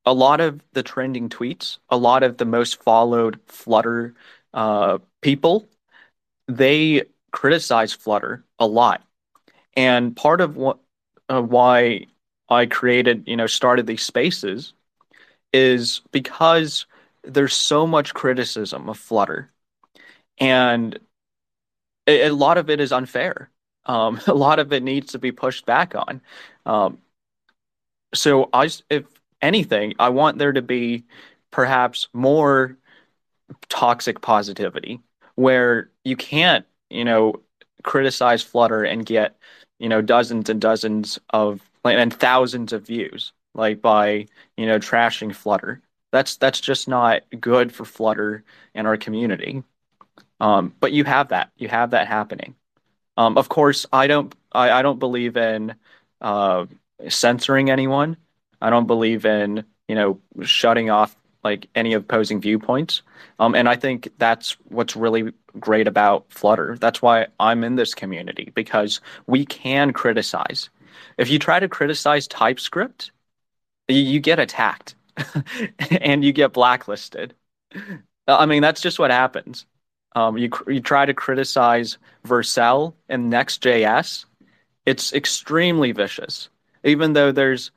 A 0.06 0.14
lot 0.14 0.40
of 0.40 0.62
the 0.72 0.82
trending 0.82 1.28
tweets, 1.28 1.78
a 1.90 1.96
lot 1.96 2.22
of 2.22 2.38
the 2.38 2.46
most 2.46 2.82
followed 2.82 3.38
Flutter 3.46 4.14
uh, 4.54 4.98
people, 5.20 5.68
they 6.56 7.04
criticize 7.32 7.92
Flutter 7.92 8.44
a 8.58 8.66
lot, 8.66 9.02
and 9.76 10.16
part 10.16 10.40
of 10.40 10.56
what 10.56 10.78
uh, 11.28 11.42
why 11.42 12.06
I 12.48 12.66
created, 12.66 13.24
you 13.26 13.36
know, 13.36 13.46
started 13.48 13.86
these 13.86 14.02
spaces 14.02 14.74
is 15.52 16.02
because 16.12 16.86
there's 17.24 17.54
so 17.54 17.86
much 17.86 18.14
criticism 18.14 18.88
of 18.88 18.98
Flutter, 18.98 19.52
and 20.38 20.98
a, 22.06 22.28
a 22.28 22.30
lot 22.34 22.58
of 22.58 22.70
it 22.70 22.80
is 22.80 22.92
unfair. 22.92 23.50
Um, 23.86 24.20
a 24.26 24.34
lot 24.34 24.58
of 24.58 24.72
it 24.72 24.82
needs 24.82 25.12
to 25.12 25.18
be 25.18 25.32
pushed 25.32 25.66
back 25.66 25.94
on. 25.94 26.20
Um, 26.66 26.98
so 28.14 28.48
I, 28.52 28.68
if 28.88 29.04
anything, 29.40 29.94
I 29.98 30.08
want 30.10 30.38
there 30.38 30.52
to 30.52 30.62
be 30.62 31.04
perhaps 31.50 32.08
more 32.12 32.76
toxic 33.68 34.20
positivity 34.22 35.00
where 35.34 35.90
you 36.04 36.16
can't, 36.16 36.66
you 36.90 37.04
know, 37.04 37.40
criticize 37.82 38.42
Flutter 38.42 38.84
and 38.84 39.04
get, 39.06 39.36
you 39.78 39.88
know, 39.88 40.02
dozens 40.02 40.50
and 40.50 40.60
dozens 40.60 41.18
of 41.30 41.60
and 41.84 42.12
thousands 42.12 42.72
of 42.72 42.86
views 42.86 43.32
like 43.54 43.80
by, 43.80 44.26
you 44.56 44.66
know, 44.66 44.78
trashing 44.78 45.34
Flutter. 45.34 45.80
That's 46.12 46.36
that's 46.36 46.60
just 46.60 46.88
not 46.88 47.22
good 47.40 47.72
for 47.72 47.84
Flutter 47.84 48.44
and 48.74 48.86
our 48.86 48.96
community. 48.96 49.62
Um, 50.40 50.74
but 50.80 50.92
you 50.92 51.04
have 51.04 51.28
that. 51.28 51.50
You 51.56 51.68
have 51.68 51.90
that 51.90 52.08
happening. 52.08 52.54
Um, 53.16 53.36
of 53.36 53.48
course, 53.48 53.86
I 53.92 54.06
don't. 54.06 54.34
I, 54.52 54.70
I 54.70 54.82
don't 54.82 54.98
believe 54.98 55.36
in 55.36 55.74
uh, 56.20 56.66
censoring 57.08 57.70
anyone. 57.70 58.16
I 58.60 58.70
don't 58.70 58.86
believe 58.86 59.24
in 59.26 59.64
you 59.88 59.94
know 59.94 60.20
shutting 60.42 60.90
off 60.90 61.14
like 61.42 61.68
any 61.74 61.94
opposing 61.94 62.40
viewpoints. 62.40 63.02
Um, 63.38 63.54
and 63.54 63.68
I 63.68 63.76
think 63.76 64.10
that's 64.18 64.56
what's 64.68 64.96
really 64.96 65.32
great 65.58 65.88
about 65.88 66.26
Flutter. 66.30 66.76
That's 66.78 67.02
why 67.02 67.26
I'm 67.38 67.64
in 67.64 67.76
this 67.76 67.94
community 67.94 68.52
because 68.54 69.00
we 69.26 69.44
can 69.46 69.92
criticize. 69.92 70.70
If 71.16 71.30
you 71.30 71.38
try 71.38 71.60
to 71.60 71.68
criticize 71.68 72.28
TypeScript, 72.28 73.12
you, 73.88 73.96
you 73.96 74.20
get 74.20 74.38
attacked 74.38 74.94
and 75.90 76.24
you 76.24 76.32
get 76.32 76.52
blacklisted. 76.52 77.34
I 78.26 78.46
mean, 78.46 78.62
that's 78.62 78.80
just 78.80 78.98
what 78.98 79.10
happens. 79.10 79.66
Um, 80.16 80.36
you 80.38 80.50
you 80.66 80.80
try 80.80 81.06
to 81.06 81.14
criticize 81.14 81.98
Vercel 82.26 82.94
and 83.08 83.30
Next.js, 83.30 84.24
it's 84.84 85.12
extremely 85.12 85.92
vicious 85.92 86.48
even 86.84 87.12
though 87.12 87.32
there's 87.32 87.70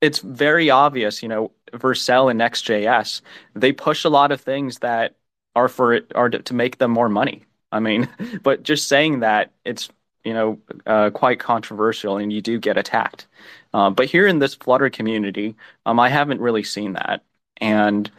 it's 0.00 0.20
very 0.20 0.70
obvious, 0.70 1.22
you 1.22 1.28
know, 1.28 1.50
Vercel 1.72 2.30
and 2.30 2.38
Next.js, 2.38 3.20
they 3.54 3.72
push 3.72 4.04
a 4.04 4.08
lot 4.08 4.32
of 4.32 4.40
things 4.40 4.78
that 4.78 5.16
are 5.54 5.68
for 5.68 5.92
it 5.92 6.10
are 6.14 6.30
to, 6.30 6.54
make 6.54 6.78
them 6.78 6.90
more 6.90 7.08
money. 7.08 7.44
I 7.72 7.80
mean, 7.80 8.08
but 8.42 8.62
just 8.62 8.88
saying 8.88 9.20
that 9.20 9.52
it's 9.64 9.88
you 10.24 10.34
know 10.34 10.58
uh, 10.86 11.10
quite 11.10 11.40
controversial, 11.40 12.16
and 12.16 12.32
you 12.32 12.40
do 12.40 12.58
get 12.58 12.76
attacked. 12.76 13.26
Uh, 13.72 13.90
but 13.90 14.06
here 14.06 14.26
in 14.26 14.38
this 14.38 14.54
Flutter 14.54 14.90
community, 14.90 15.56
um, 15.86 16.00
I 16.00 16.08
haven't 16.08 16.40
really 16.40 16.62
seen 16.62 16.94
that, 16.94 17.22
and 17.58 18.10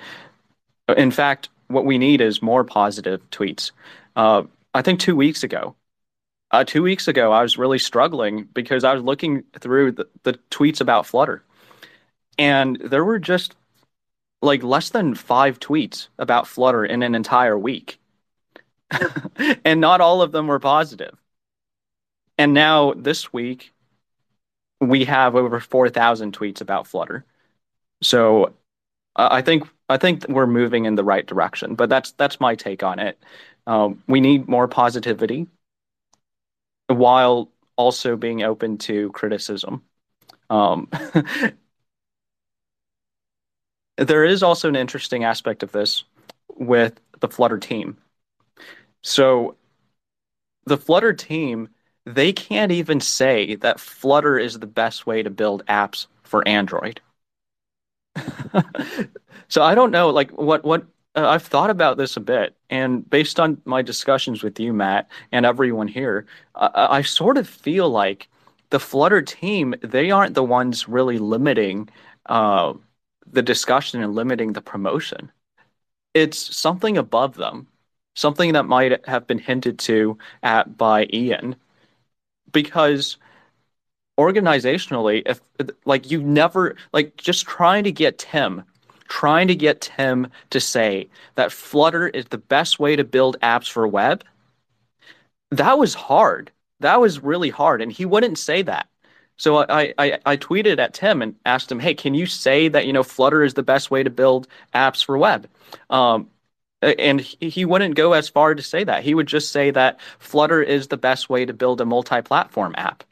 in 0.98 1.12
fact, 1.12 1.49
what 1.68 1.86
we 1.86 1.98
need 1.98 2.22
is 2.22 2.41
more 2.41 2.64
positive 2.64 3.22
tweets. 3.32 3.72
Uh, 4.16 4.44
I 4.74 4.82
think 4.82 4.99
two 4.99 5.16
weeks 5.16 5.44
ago, 5.44 5.76
uh, 6.52 6.64
two 6.64 6.84
weeks 6.84 7.08
ago, 7.08 7.32
I 7.32 7.41
was 7.41 7.58
really 7.58 7.80
struggling 7.80 8.48
because 8.53 8.84
I 8.84 8.94
was 8.94 9.03
looking 9.03 9.44
through 9.60 9.94
the, 9.94 10.08
the 10.24 10.34
tweets 10.52 10.82
about 10.82 11.06
Flutter, 11.06 11.44
and 12.38 12.78
there 12.78 13.03
were 13.03 13.20
just 13.20 13.56
like 14.41 14.64
less 14.64 14.90
than 14.90 15.16
five 15.16 15.60
tweets 15.60 16.08
about 16.18 16.48
Flutter 16.48 16.86
in 16.86 17.03
an 17.03 17.16
entire 17.16 17.58
week. 17.58 17.99
and 19.66 19.80
not 19.80 20.02
all 20.02 20.22
of 20.22 20.32
them 20.32 20.48
were 20.48 20.60
positive. 20.60 21.16
And 22.38 22.53
now 22.53 22.94
this 22.94 23.32
week, 23.32 23.72
we 24.80 25.06
have 25.06 25.36
over 25.36 25.60
4,000 25.60 26.36
tweets 26.36 26.62
about 26.62 26.88
Flutter. 26.88 27.24
So 28.02 28.53
uh, 29.16 29.30
I 29.32 29.41
think 29.41 29.68
I 29.90 29.98
think 29.98 30.28
we're 30.28 30.48
moving 30.48 30.86
in 30.86 30.95
the 30.95 31.03
right 31.03 31.26
direction. 31.26 31.76
But 31.76 31.90
that's 31.90 32.12
that's 32.14 32.40
my 32.40 32.56
take 32.56 32.84
on 32.84 32.99
it. 32.99 33.22
Um, 33.68 34.03
we 34.08 34.22
need 34.22 34.48
more 34.48 34.68
positivity 34.68 35.48
while 36.88 37.49
also 37.76 38.16
being 38.16 38.44
open 38.44 38.78
to 38.80 39.12
criticism. 39.12 39.84
Um, 40.49 40.90
there 44.07 44.26
is 44.26 44.44
also 44.44 44.68
an 44.68 44.76
interesting 44.76 45.23
aspect 45.23 45.64
of 45.64 45.72
this 45.72 46.03
with 46.56 46.99
the 47.19 47.28
Flutter 47.28 47.57
team. 47.57 47.98
So, 49.02 49.56
the 50.65 50.78
Flutter 50.78 51.14
team, 51.14 51.69
they 52.06 52.34
can't 52.34 52.72
even 52.72 52.99
say 52.99 53.56
that 53.56 53.80
Flutter 53.80 54.38
is 54.38 54.60
the 54.60 54.68
best 54.68 55.06
way 55.06 55.23
to 55.23 55.30
build 55.30 55.65
apps 55.68 56.07
for 56.23 56.48
Android. 56.48 57.02
so 59.48 59.61
I 59.61 59.76
don't 59.76 59.91
know, 59.91 60.10
like 60.10 60.32
what 60.32 60.64
what 60.64 60.86
uh, 61.15 61.28
I've 61.28 61.44
thought 61.44 61.69
about 61.69 61.98
this 61.98 62.18
a 62.18 62.22
bit, 62.22 62.56
and 62.69 63.07
based 63.10 63.40
on 63.40 63.61
my 63.65 63.82
discussions 63.82 64.44
with 64.44 64.60
you, 64.60 64.73
Matt, 64.73 65.10
and 65.32 65.45
everyone 65.45 65.88
here, 65.88 66.26
uh, 66.56 66.88
I 66.90 67.02
sort 67.02 67.38
of 67.38 67.48
feel 67.48 67.90
like 67.90 68.28
the 68.69 68.80
Flutter 68.80 69.22
team 69.22 69.76
they 69.82 70.11
aren't 70.11 70.34
the 70.36 70.44
ones 70.44 70.88
really 70.88 71.18
limiting 71.19 71.90
uh, 72.28 72.73
the 73.27 73.41
discussion 73.41 74.02
and 74.02 74.15
limiting 74.15 74.53
the 74.53 74.61
promotion. 74.61 75.31
It's 76.14 76.56
something 76.56 76.98
above 76.98 77.35
them, 77.35 77.68
something 78.15 78.53
that 78.53 78.65
might 78.65 79.06
have 79.07 79.27
been 79.27 79.39
hinted 79.39 79.80
to 79.80 80.18
at 80.43 80.77
by 80.77 81.07
Ian, 81.14 81.56
because 82.52 83.18
organizationally, 84.19 85.23
if 85.26 85.41
like 85.85 86.11
you 86.11 86.22
never 86.22 86.76
like 86.93 87.15
just 87.18 87.45
trying 87.45 87.84
to 87.85 87.91
get 87.91 88.18
Tim 88.18 88.64
trying 89.11 89.49
to 89.49 89.56
get 89.56 89.81
Tim 89.81 90.27
to 90.52 90.60
say 90.61 91.10
that 91.35 91.52
Flutter 91.52 92.07
is 92.07 92.26
the 92.27 92.38
best 92.38 92.80
way 92.80 92.95
to 92.95 93.03
build 93.03 93.38
apps 93.41 93.69
for 93.69 93.85
web, 93.85 94.23
that 95.52 95.77
was 95.77 95.93
hard. 95.93 96.49
That 96.80 97.02
was 97.02 97.22
really 97.22 97.49
hard. 97.49 97.81
And 97.81 97.91
he 97.91 98.06
wouldn't 98.06 98.39
say 98.39 98.61
that. 98.61 98.88
So 99.38 99.58
I, 99.58 99.94
I, 99.98 100.20
I 100.26 100.38
tweeted 100.38 100.80
at 100.80 100.94
Tim 100.94 101.22
and 101.22 101.36
asked 101.45 101.72
him, 101.72 101.80
hey, 101.80 101.94
can 101.95 102.14
you 102.14 102.26
say 102.26 102.68
that, 102.68 102.86
you 102.86 102.94
know, 102.94 103.03
Flutter 103.03 103.44
is 103.44 103.56
the 103.56 103.64
best 103.64 103.90
way 103.90 104.03
to 104.03 104.10
build 104.10 104.48
apps 104.74 105.03
for 105.03 105.18
web? 105.18 105.49
Um, 105.90 106.30
and 106.82 107.22
he 107.22 107.66
wouldn't 107.66 107.95
go 107.95 108.14
as 108.14 108.30
far 108.30 108.56
to 108.56 108.64
say 108.64 108.84
that. 108.84 109.03
He 109.03 109.14
would 109.14 109.28
just 109.28 109.52
say 109.52 109.72
that 109.72 109.99
Flutter 110.20 110.62
is 110.62 110.88
the 110.88 110.98
best 110.98 111.30
way 111.30 111.45
to 111.45 111.53
build 111.53 111.82
a 111.82 111.86
multi-platform 111.86 112.76
app. 112.78 113.03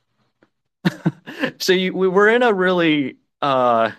so 1.59 1.73
you, 1.73 1.93
we 1.93 2.07
were 2.07 2.29
in 2.29 2.43
a 2.43 2.53
really 2.53 3.17
uh, 3.41 3.91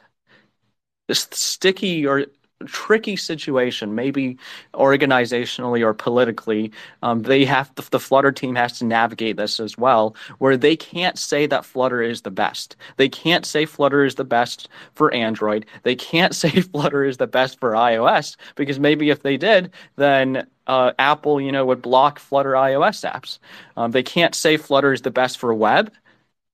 sticky 1.11 2.07
or 2.07 2.27
tricky 2.67 3.17
situation, 3.17 3.95
maybe 3.95 4.37
organizationally 4.75 5.85
or 5.85 5.95
politically. 5.95 6.73
Um, 7.03 7.23
they 7.23 7.45
have 7.45 7.75
the, 7.75 7.89
the 7.91 8.01
Flutter 8.01 8.33
team 8.33 8.55
has 8.55 8.79
to 8.79 8.85
navigate 8.85 9.37
this 9.37 9.61
as 9.61 9.79
well, 9.79 10.15
where 10.39 10.57
they 10.57 10.77
can't 10.77 11.19
say 11.19 11.47
that 11.47 11.65
Flutter 11.65 12.03
is 12.03 12.23
the 12.23 12.31
best. 12.31 12.77
They 12.97 13.09
can't 13.09 13.47
say 13.47 13.67
Flutter 13.67 14.05
is 14.05 14.17
the 14.17 14.25
best 14.25 14.69
for 14.95 15.13
Android. 15.15 15.67
They 15.83 15.95
can't 15.97 16.35
say 16.43 16.51
Flutter 16.61 17.05
is 17.05 17.17
the 17.17 17.27
best 17.27 17.59
for 17.61 17.73
iOS 17.73 18.37
because 18.57 18.79
maybe 18.79 19.11
if 19.11 19.23
they 19.23 19.37
did, 19.37 19.73
then 19.97 20.47
uh, 20.67 20.93
Apple, 20.99 21.41
you 21.41 21.53
know, 21.53 21.65
would 21.67 21.83
block 21.83 22.19
Flutter 22.19 22.53
iOS 22.53 23.09
apps. 23.11 23.39
Um, 23.77 23.91
they 23.91 24.03
can't 24.03 24.35
say 24.35 24.57
Flutter 24.57 24.93
is 24.93 25.03
the 25.03 25.11
best 25.11 25.39
for 25.39 25.53
web, 25.55 25.93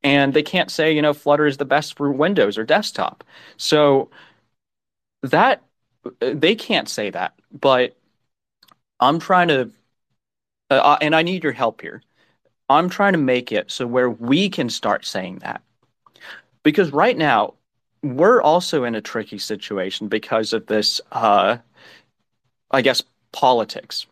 and 0.02 0.34
they 0.34 0.42
can't 0.42 0.70
say 0.70 0.92
you 0.94 1.02
know 1.02 1.14
Flutter 1.14 1.46
is 1.46 1.56
the 1.58 1.64
best 1.64 1.96
for 1.96 2.10
Windows 2.12 2.58
or 2.58 2.64
desktop. 2.64 3.24
So 3.56 4.10
that 5.22 5.62
they 6.20 6.54
can't 6.54 6.88
say 6.88 7.10
that, 7.10 7.34
but 7.52 7.96
I'm 9.00 9.18
trying 9.18 9.48
to, 9.48 9.70
uh, 10.70 10.74
uh, 10.74 10.98
and 11.00 11.14
I 11.14 11.22
need 11.22 11.44
your 11.44 11.52
help 11.52 11.80
here. 11.80 12.02
I'm 12.68 12.88
trying 12.88 13.12
to 13.12 13.18
make 13.18 13.52
it 13.52 13.70
so 13.70 13.86
where 13.86 14.10
we 14.10 14.48
can 14.48 14.68
start 14.68 15.04
saying 15.04 15.38
that. 15.38 15.62
Because 16.62 16.92
right 16.92 17.16
now, 17.16 17.54
we're 18.02 18.42
also 18.42 18.84
in 18.84 18.94
a 18.94 19.00
tricky 19.00 19.38
situation 19.38 20.08
because 20.08 20.52
of 20.52 20.66
this, 20.66 21.00
uh, 21.12 21.58
I 22.70 22.82
guess, 22.82 23.02
politics. 23.32 24.06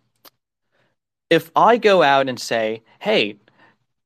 If 1.31 1.51
I 1.57 1.77
go 1.79 2.03
out 2.03 2.29
and 2.29 2.39
say, 2.39 2.83
hey, 3.01 3.37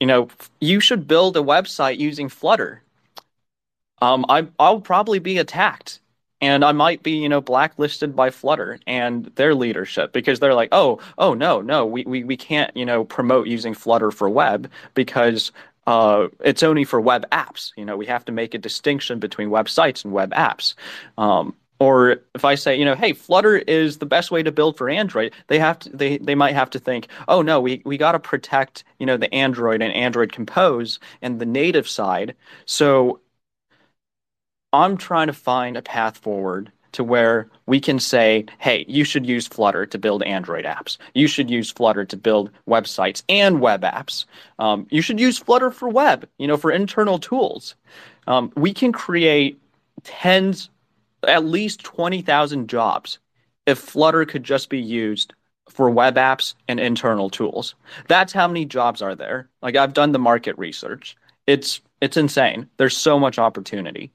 you 0.00 0.06
know, 0.06 0.28
you 0.60 0.80
should 0.80 1.06
build 1.06 1.36
a 1.36 1.40
website 1.40 1.98
using 1.98 2.28
Flutter, 2.28 2.82
um, 4.00 4.24
I, 4.28 4.46
I'll 4.58 4.80
probably 4.80 5.18
be 5.18 5.38
attacked 5.38 6.00
and 6.40 6.64
I 6.64 6.72
might 6.72 7.02
be, 7.02 7.12
you 7.12 7.28
know, 7.28 7.40
blacklisted 7.40 8.14
by 8.14 8.30
Flutter 8.30 8.78
and 8.86 9.26
their 9.34 9.54
leadership 9.54 10.12
because 10.12 10.40
they're 10.40 10.54
like, 10.54 10.68
oh, 10.72 11.00
oh 11.18 11.34
no, 11.34 11.60
no, 11.60 11.84
we 11.84 12.04
we, 12.04 12.24
we 12.24 12.36
can't, 12.36 12.74
you 12.76 12.84
know, 12.84 13.04
promote 13.04 13.48
using 13.48 13.74
Flutter 13.74 14.10
for 14.10 14.28
web 14.28 14.70
because 14.94 15.52
uh, 15.86 16.28
it's 16.40 16.62
only 16.62 16.84
for 16.84 17.00
web 17.00 17.28
apps. 17.30 17.72
You 17.76 17.84
know, 17.84 17.96
we 17.96 18.06
have 18.06 18.24
to 18.26 18.32
make 18.32 18.54
a 18.54 18.58
distinction 18.58 19.18
between 19.18 19.48
websites 19.48 20.04
and 20.04 20.12
web 20.12 20.32
apps. 20.32 20.74
Um, 21.16 21.54
or 21.80 22.16
if 22.34 22.44
I 22.44 22.56
say, 22.56 22.76
you 22.76 22.84
know, 22.84 22.94
hey, 22.94 23.12
Flutter 23.12 23.56
is 23.56 23.98
the 23.98 24.06
best 24.06 24.30
way 24.30 24.42
to 24.42 24.50
build 24.52 24.76
for 24.76 24.90
Android, 24.90 25.32
they 25.46 25.58
have 25.58 25.78
to 25.80 25.90
they 25.90 26.18
they 26.18 26.34
might 26.34 26.54
have 26.54 26.70
to 26.70 26.78
think, 26.78 27.08
oh 27.28 27.42
no, 27.42 27.60
we 27.60 27.82
we 27.84 27.96
got 27.96 28.12
to 28.12 28.18
protect, 28.18 28.84
you 28.98 29.06
know, 29.06 29.16
the 29.16 29.32
Android 29.32 29.80
and 29.80 29.92
Android 29.94 30.32
Compose 30.32 30.98
and 31.22 31.40
the 31.40 31.46
native 31.46 31.88
side. 31.88 32.34
So 32.66 33.20
I'm 34.72 34.96
trying 34.96 35.28
to 35.28 35.32
find 35.32 35.76
a 35.76 35.82
path 35.82 36.18
forward 36.18 36.70
to 36.92 37.04
where 37.04 37.48
we 37.66 37.80
can 37.80 37.98
say, 37.98 38.46
hey, 38.58 38.84
you 38.88 39.04
should 39.04 39.26
use 39.26 39.46
Flutter 39.46 39.86
to 39.86 39.98
build 39.98 40.22
Android 40.22 40.64
apps. 40.64 40.96
You 41.14 41.26
should 41.28 41.50
use 41.50 41.70
Flutter 41.70 42.04
to 42.04 42.16
build 42.16 42.50
websites 42.68 43.22
and 43.28 43.60
web 43.60 43.82
apps. 43.82 44.24
Um, 44.58 44.86
you 44.90 45.02
should 45.02 45.20
use 45.20 45.38
Flutter 45.38 45.70
for 45.70 45.88
web, 45.88 46.28
you 46.38 46.46
know, 46.46 46.56
for 46.56 46.70
internal 46.70 47.18
tools. 47.18 47.74
Um, 48.26 48.52
we 48.56 48.72
can 48.72 48.92
create 48.92 49.60
tens, 50.02 50.70
at 51.26 51.44
least 51.44 51.84
20,000 51.84 52.68
jobs 52.68 53.18
if 53.66 53.78
Flutter 53.78 54.24
could 54.24 54.44
just 54.44 54.70
be 54.70 54.80
used 54.80 55.34
for 55.68 55.90
web 55.90 56.16
apps 56.16 56.54
and 56.66 56.80
internal 56.80 57.28
tools. 57.28 57.74
That's 58.08 58.32
how 58.32 58.48
many 58.48 58.64
jobs 58.64 59.02
are 59.02 59.14
there. 59.14 59.48
Like 59.62 59.76
I've 59.76 59.92
done 59.92 60.12
the 60.12 60.18
market 60.18 60.56
research. 60.58 61.16
It's 61.46 61.80
it's 62.00 62.16
insane. 62.16 62.68
There's 62.76 62.96
so 62.96 63.18
much 63.18 63.38
opportunity. 63.38 64.12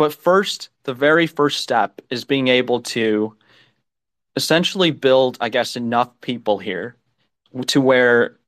But 0.00 0.14
first, 0.14 0.70
the 0.84 0.94
very 0.94 1.26
first 1.26 1.60
step 1.60 2.00
is 2.08 2.24
being 2.24 2.48
able 2.48 2.80
to 2.96 3.36
essentially 4.34 4.92
build, 4.92 5.36
I 5.42 5.50
guess, 5.50 5.76
enough 5.76 6.08
people 6.22 6.56
here 6.56 6.96
to 7.66 7.82
where 7.82 8.38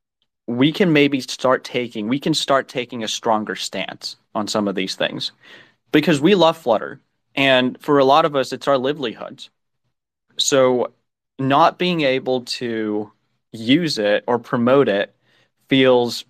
we 0.46 0.72
can 0.72 0.94
maybe 0.94 1.20
start 1.20 1.62
taking 1.62 2.08
we 2.08 2.18
can 2.18 2.32
start 2.32 2.68
taking 2.68 3.04
a 3.04 3.08
stronger 3.08 3.54
stance 3.54 4.16
on 4.34 4.48
some 4.48 4.66
of 4.66 4.76
these 4.76 4.94
things. 4.94 5.32
Because 5.90 6.22
we 6.22 6.34
love 6.34 6.56
flutter 6.56 7.00
and 7.34 7.78
for 7.82 7.98
a 7.98 8.04
lot 8.06 8.24
of 8.24 8.34
us 8.34 8.54
it's 8.54 8.66
our 8.66 8.78
livelihoods 8.78 9.50
so 10.38 10.90
not 11.38 11.78
being 11.78 12.00
able 12.00 12.40
to 12.44 13.12
use 13.52 13.98
it 13.98 14.24
or 14.26 14.38
promote 14.38 14.88
it 14.88 15.14
feels 15.68 16.24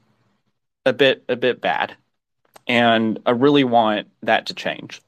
a 0.85 0.93
bit 0.93 1.23
a 1.29 1.37
bit 1.37 1.61
bad. 1.61 1.95
And 2.67 3.21
i 3.25 3.31
really 3.31 3.63
want 3.63 4.09
that 4.23 4.47
to 4.47 4.55
change 4.55 5.01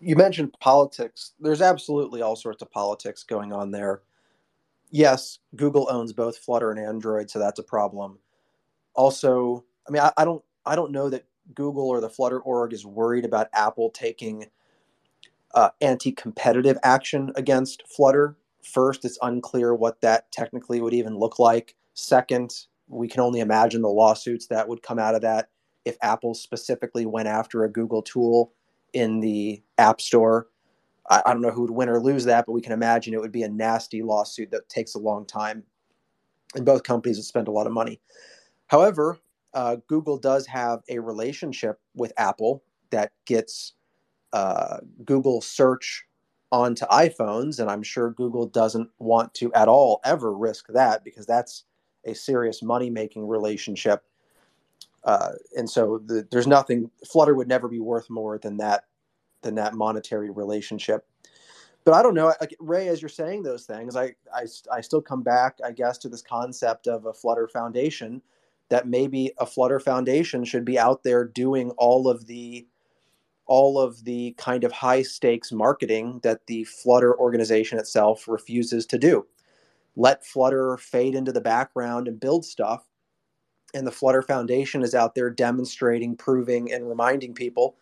you 0.00 0.16
mentioned 0.16 0.56
politics. 0.60 1.32
There's 1.40 1.62
absolutely 1.62 2.22
all 2.22 2.36
sorts 2.36 2.62
of 2.62 2.70
politics 2.70 3.22
going 3.22 3.52
on 3.52 3.70
there. 3.70 4.02
Yes, 4.90 5.38
Google 5.54 5.86
owns 5.90 6.12
both 6.12 6.38
Flutter 6.38 6.70
and 6.70 6.80
Android, 6.80 7.30
so 7.30 7.38
that's 7.38 7.60
a 7.60 7.64
problem. 7.64 8.18
Also, 8.94 9.64
I 9.86 9.92
mean, 9.92 10.02
I, 10.02 10.12
I 10.16 10.24
don't, 10.24 10.42
I 10.66 10.74
don't 10.74 10.92
know 10.92 11.08
that 11.10 11.26
Google 11.54 11.88
or 11.88 12.00
the 12.00 12.08
Flutter 12.08 12.40
org 12.40 12.72
is 12.72 12.84
worried 12.84 13.24
about 13.24 13.48
Apple 13.52 13.90
taking 13.90 14.46
uh, 15.54 15.70
anti-competitive 15.80 16.78
action 16.82 17.32
against 17.36 17.84
Flutter. 17.86 18.36
First, 18.64 19.04
it's 19.04 19.18
unclear 19.22 19.74
what 19.74 20.00
that 20.00 20.30
technically 20.32 20.80
would 20.80 20.94
even 20.94 21.18
look 21.18 21.38
like. 21.38 21.76
Second, 21.94 22.54
we 22.88 23.08
can 23.08 23.20
only 23.20 23.40
imagine 23.40 23.82
the 23.82 23.88
lawsuits 23.88 24.46
that 24.48 24.68
would 24.68 24.82
come 24.82 24.98
out 24.98 25.14
of 25.14 25.22
that 25.22 25.50
if 25.84 25.96
Apple 26.02 26.34
specifically 26.34 27.06
went 27.06 27.28
after 27.28 27.64
a 27.64 27.72
Google 27.72 28.02
tool 28.02 28.52
in 28.92 29.20
the 29.20 29.62
App 29.78 30.00
Store. 30.00 30.48
I, 31.08 31.22
I 31.26 31.32
don't 31.32 31.42
know 31.42 31.50
who 31.50 31.62
would 31.62 31.70
win 31.70 31.88
or 31.88 32.00
lose 32.00 32.24
that, 32.24 32.46
but 32.46 32.52
we 32.52 32.60
can 32.60 32.72
imagine 32.72 33.14
it 33.14 33.20
would 33.20 33.32
be 33.32 33.42
a 33.42 33.48
nasty 33.48 34.02
lawsuit 34.02 34.50
that 34.50 34.68
takes 34.68 34.94
a 34.94 34.98
long 34.98 35.26
time. 35.26 35.64
And 36.54 36.64
both 36.64 36.82
companies 36.82 37.16
would 37.16 37.26
spend 37.26 37.48
a 37.48 37.52
lot 37.52 37.66
of 37.66 37.72
money. 37.72 38.00
However, 38.66 39.18
uh, 39.54 39.76
Google 39.88 40.16
does 40.16 40.46
have 40.46 40.80
a 40.88 40.98
relationship 40.98 41.80
with 41.94 42.12
Apple 42.16 42.62
that 42.90 43.12
gets 43.24 43.74
uh, 44.32 44.78
Google 45.04 45.40
search 45.40 46.04
onto 46.52 46.84
iPhones, 46.86 47.60
and 47.60 47.70
I'm 47.70 47.82
sure 47.82 48.10
Google 48.10 48.46
doesn't 48.46 48.90
want 48.98 49.34
to 49.34 49.52
at 49.54 49.68
all 49.68 50.00
ever 50.04 50.36
risk 50.36 50.66
that 50.68 51.04
because 51.04 51.26
that's 51.26 51.64
a 52.04 52.14
serious 52.14 52.62
money 52.62 52.90
making 52.90 53.26
relationship 53.26 54.04
uh, 55.04 55.32
and 55.56 55.68
so 55.68 56.00
the, 56.04 56.26
there's 56.30 56.46
nothing 56.46 56.90
Flutter 57.10 57.34
would 57.34 57.48
never 57.48 57.68
be 57.68 57.80
worth 57.80 58.10
more 58.10 58.38
than 58.38 58.56
that 58.58 58.84
than 59.42 59.54
that 59.54 59.74
monetary 59.74 60.30
relationship. 60.30 61.06
But 61.84 61.94
I 61.94 62.02
don't 62.02 62.14
know, 62.14 62.34
Ray, 62.58 62.88
as 62.88 63.00
you're 63.00 63.08
saying 63.08 63.42
those 63.42 63.64
things, 63.64 63.96
I, 63.96 64.14
I 64.34 64.46
I 64.70 64.80
still 64.82 65.00
come 65.00 65.22
back, 65.22 65.58
I 65.64 65.72
guess, 65.72 65.96
to 65.98 66.08
this 66.08 66.22
concept 66.22 66.86
of 66.86 67.06
a 67.06 67.12
Flutter 67.12 67.48
Foundation. 67.48 68.22
That 68.68 68.86
maybe 68.86 69.32
a 69.38 69.46
Flutter 69.46 69.80
Foundation 69.80 70.44
should 70.44 70.64
be 70.64 70.78
out 70.78 71.02
there 71.02 71.24
doing 71.24 71.70
all 71.72 72.08
of 72.08 72.26
the 72.26 72.68
all 73.46 73.80
of 73.80 74.04
the 74.04 74.32
kind 74.38 74.62
of 74.62 74.70
high 74.70 75.02
stakes 75.02 75.50
marketing 75.50 76.20
that 76.22 76.46
the 76.46 76.62
Flutter 76.64 77.18
organization 77.18 77.78
itself 77.80 78.28
refuses 78.28 78.86
to 78.86 78.98
do. 78.98 79.26
Let 79.96 80.24
Flutter 80.24 80.76
fade 80.76 81.16
into 81.16 81.32
the 81.32 81.40
background 81.40 82.06
and 82.06 82.20
build 82.20 82.44
stuff 82.44 82.84
and 83.74 83.86
the 83.86 83.92
Flutter 83.92 84.22
Foundation 84.22 84.82
is 84.82 84.94
out 84.94 85.14
there 85.14 85.30
demonstrating, 85.30 86.16
proving, 86.16 86.72
and 86.72 86.88
reminding 86.88 87.34
people 87.34 87.76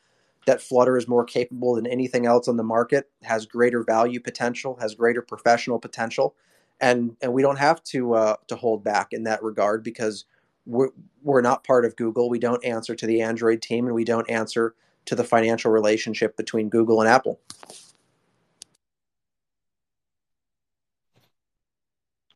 that 0.47 0.63
Flutter 0.63 0.97
is 0.97 1.07
more 1.07 1.25
capable 1.25 1.75
than 1.75 1.87
anything 1.87 2.25
else 2.25 2.49
on 2.49 2.57
the 2.57 2.63
market, 2.63 3.11
has 3.23 3.45
greater 3.45 3.83
value 3.83 4.21
potential, 4.21 4.79
has 4.81 4.95
greater 4.95 5.21
professional 5.21 5.79
potential, 5.79 6.35
and 6.81 7.17
and 7.21 7.33
we 7.33 7.43
don't 7.43 7.59
have 7.59 7.83
to 7.85 8.15
uh, 8.15 8.37
to 8.47 8.57
hold 8.57 8.83
back 8.83 9.13
in 9.13 9.25
that 9.25 9.43
regard 9.43 9.83
because 9.83 10.25
we're 10.65 10.91
we're 11.23 11.41
not 11.41 11.65
part 11.65 11.85
of 11.85 11.97
Google. 11.97 12.31
We 12.31 12.39
don't 12.39 12.65
answer 12.65 12.95
to 12.95 13.07
the 13.07 13.21
Android 13.21 13.61
team, 13.61 13.87
and 13.87 13.95
we 13.95 14.05
don't 14.05 14.29
answer 14.31 14.75
to 15.07 15.15
the 15.15 15.25
financial 15.25 15.71
relationship 15.71 16.37
between 16.37 16.69
Google 16.69 17.01
and 17.01 17.09
Apple. 17.09 17.41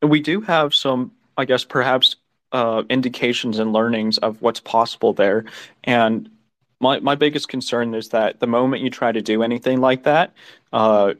We 0.01 0.19
do 0.19 0.41
have 0.41 0.75
some, 0.75 1.13
I 1.37 1.45
guess, 1.45 1.63
perhaps 1.63 2.17
uh, 2.53 2.83
indications 2.89 3.59
and 3.59 3.73
learnings 3.73 4.17
of 4.19 4.41
what's 4.41 4.59
possible 4.61 5.13
there. 5.13 5.45
And 5.83 6.29
my, 6.79 6.99
my 6.99 7.15
biggest 7.15 7.49
concern 7.49 7.95
is 7.95 8.09
that 8.09 8.39
the 8.39 8.47
moment 8.47 8.83
you 8.83 8.89
try 8.89 9.11
to 9.11 9.21
do 9.21 9.43
anything 9.43 9.81
like 9.81 10.03
that, 10.03 10.33
uh, 10.71 11.13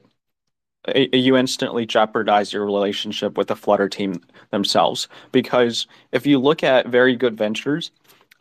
you 0.96 1.38
instantly 1.38 1.86
jeopardize 1.86 2.52
your 2.52 2.66
relationship 2.66 3.38
with 3.38 3.48
the 3.48 3.56
Flutter 3.56 3.88
team 3.88 4.22
themselves. 4.52 5.08
Because 5.32 5.88
if 6.12 6.26
you 6.26 6.40
look 6.40 6.64
at 6.64 6.88
Very 6.88 7.16
Good 7.16 7.38
Ventures 7.38 7.92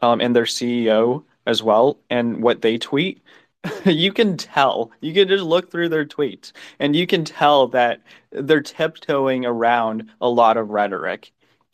um, 0.00 0.20
and 0.20 0.34
their 0.34 0.44
CEO 0.44 1.22
as 1.46 1.62
well, 1.62 1.98
and 2.10 2.42
what 2.42 2.62
they 2.62 2.78
tweet, 2.78 3.22
you 3.84 4.12
can 4.12 4.36
tell. 4.36 4.90
You 5.00 5.14
can 5.14 5.28
just 5.28 5.44
look 5.44 5.70
through 5.70 5.88
their 5.88 6.04
tweets 6.04 6.52
and 6.80 6.96
you 6.96 7.06
can 7.06 7.24
tell 7.24 7.68
that 7.68 8.00
they're 8.30 8.60
tiptoeing 8.60 9.46
around 9.46 10.10
a 10.20 10.28
lot 10.28 10.56
of 10.56 10.70
rhetoric. 10.70 11.32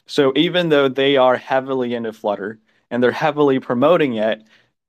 So 0.08 0.32
even 0.36 0.70
though 0.70 0.88
they 0.88 1.16
are 1.16 1.36
heavily 1.36 1.94
into 1.94 2.12
Flutter 2.12 2.58
and 2.90 3.02
they're 3.02 3.12
heavily 3.12 3.60
promoting 3.60 4.14
it, 4.16 4.42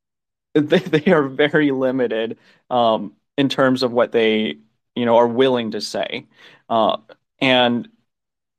they, 0.53 0.79
they 0.79 1.11
are 1.11 1.27
very 1.27 1.71
limited 1.71 2.37
um, 2.69 3.13
in 3.37 3.49
terms 3.49 3.83
of 3.83 3.91
what 3.91 4.11
they 4.11 4.57
you 4.95 5.05
know 5.05 5.17
are 5.17 5.27
willing 5.27 5.71
to 5.71 5.81
say. 5.81 6.25
Uh, 6.69 6.97
and 7.39 7.87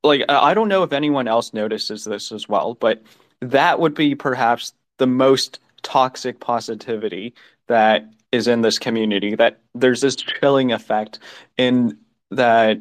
like 0.02 0.22
I 0.28 0.54
don't 0.54 0.68
know 0.68 0.82
if 0.82 0.92
anyone 0.92 1.28
else 1.28 1.52
notices 1.52 2.04
this 2.04 2.32
as 2.32 2.48
well, 2.48 2.74
but 2.74 3.02
that 3.40 3.80
would 3.80 3.94
be 3.94 4.14
perhaps 4.14 4.74
the 4.98 5.06
most 5.06 5.60
toxic 5.82 6.40
positivity 6.40 7.34
that 7.68 8.08
is 8.32 8.46
in 8.46 8.62
this 8.62 8.78
community 8.78 9.34
that 9.34 9.60
there's 9.74 10.00
this 10.00 10.16
chilling 10.16 10.72
effect 10.72 11.18
in 11.56 11.98
that 12.30 12.80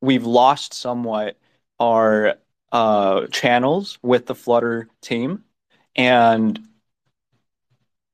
we've 0.00 0.24
lost 0.24 0.74
somewhat 0.74 1.36
our 1.80 2.36
uh, 2.76 3.26
channels 3.28 3.98
with 4.02 4.26
the 4.26 4.34
Flutter 4.34 4.86
team, 5.00 5.42
and 5.96 6.60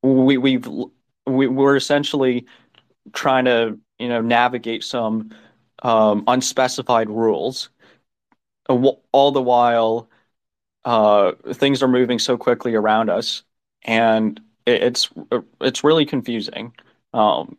we 0.01 0.37
we've 0.37 0.65
we, 1.27 1.47
we're 1.47 1.75
essentially 1.75 2.45
trying 3.11 3.43
to 3.43 3.77
you 3.99 4.07
know 4.07 4.21
navigate 4.21 4.85
some 4.85 5.31
um, 5.81 6.23
unspecified 6.27 7.09
rules, 7.09 7.71
all 8.69 9.31
the 9.33 9.41
while 9.41 10.07
uh, 10.85 11.33
things 11.51 11.83
are 11.83 11.89
moving 11.89 12.17
so 12.17 12.37
quickly 12.37 12.73
around 12.73 13.09
us, 13.09 13.43
and 13.81 14.39
it's 14.65 15.09
it's 15.59 15.83
really 15.83 16.05
confusing. 16.05 16.73
Um, 17.13 17.57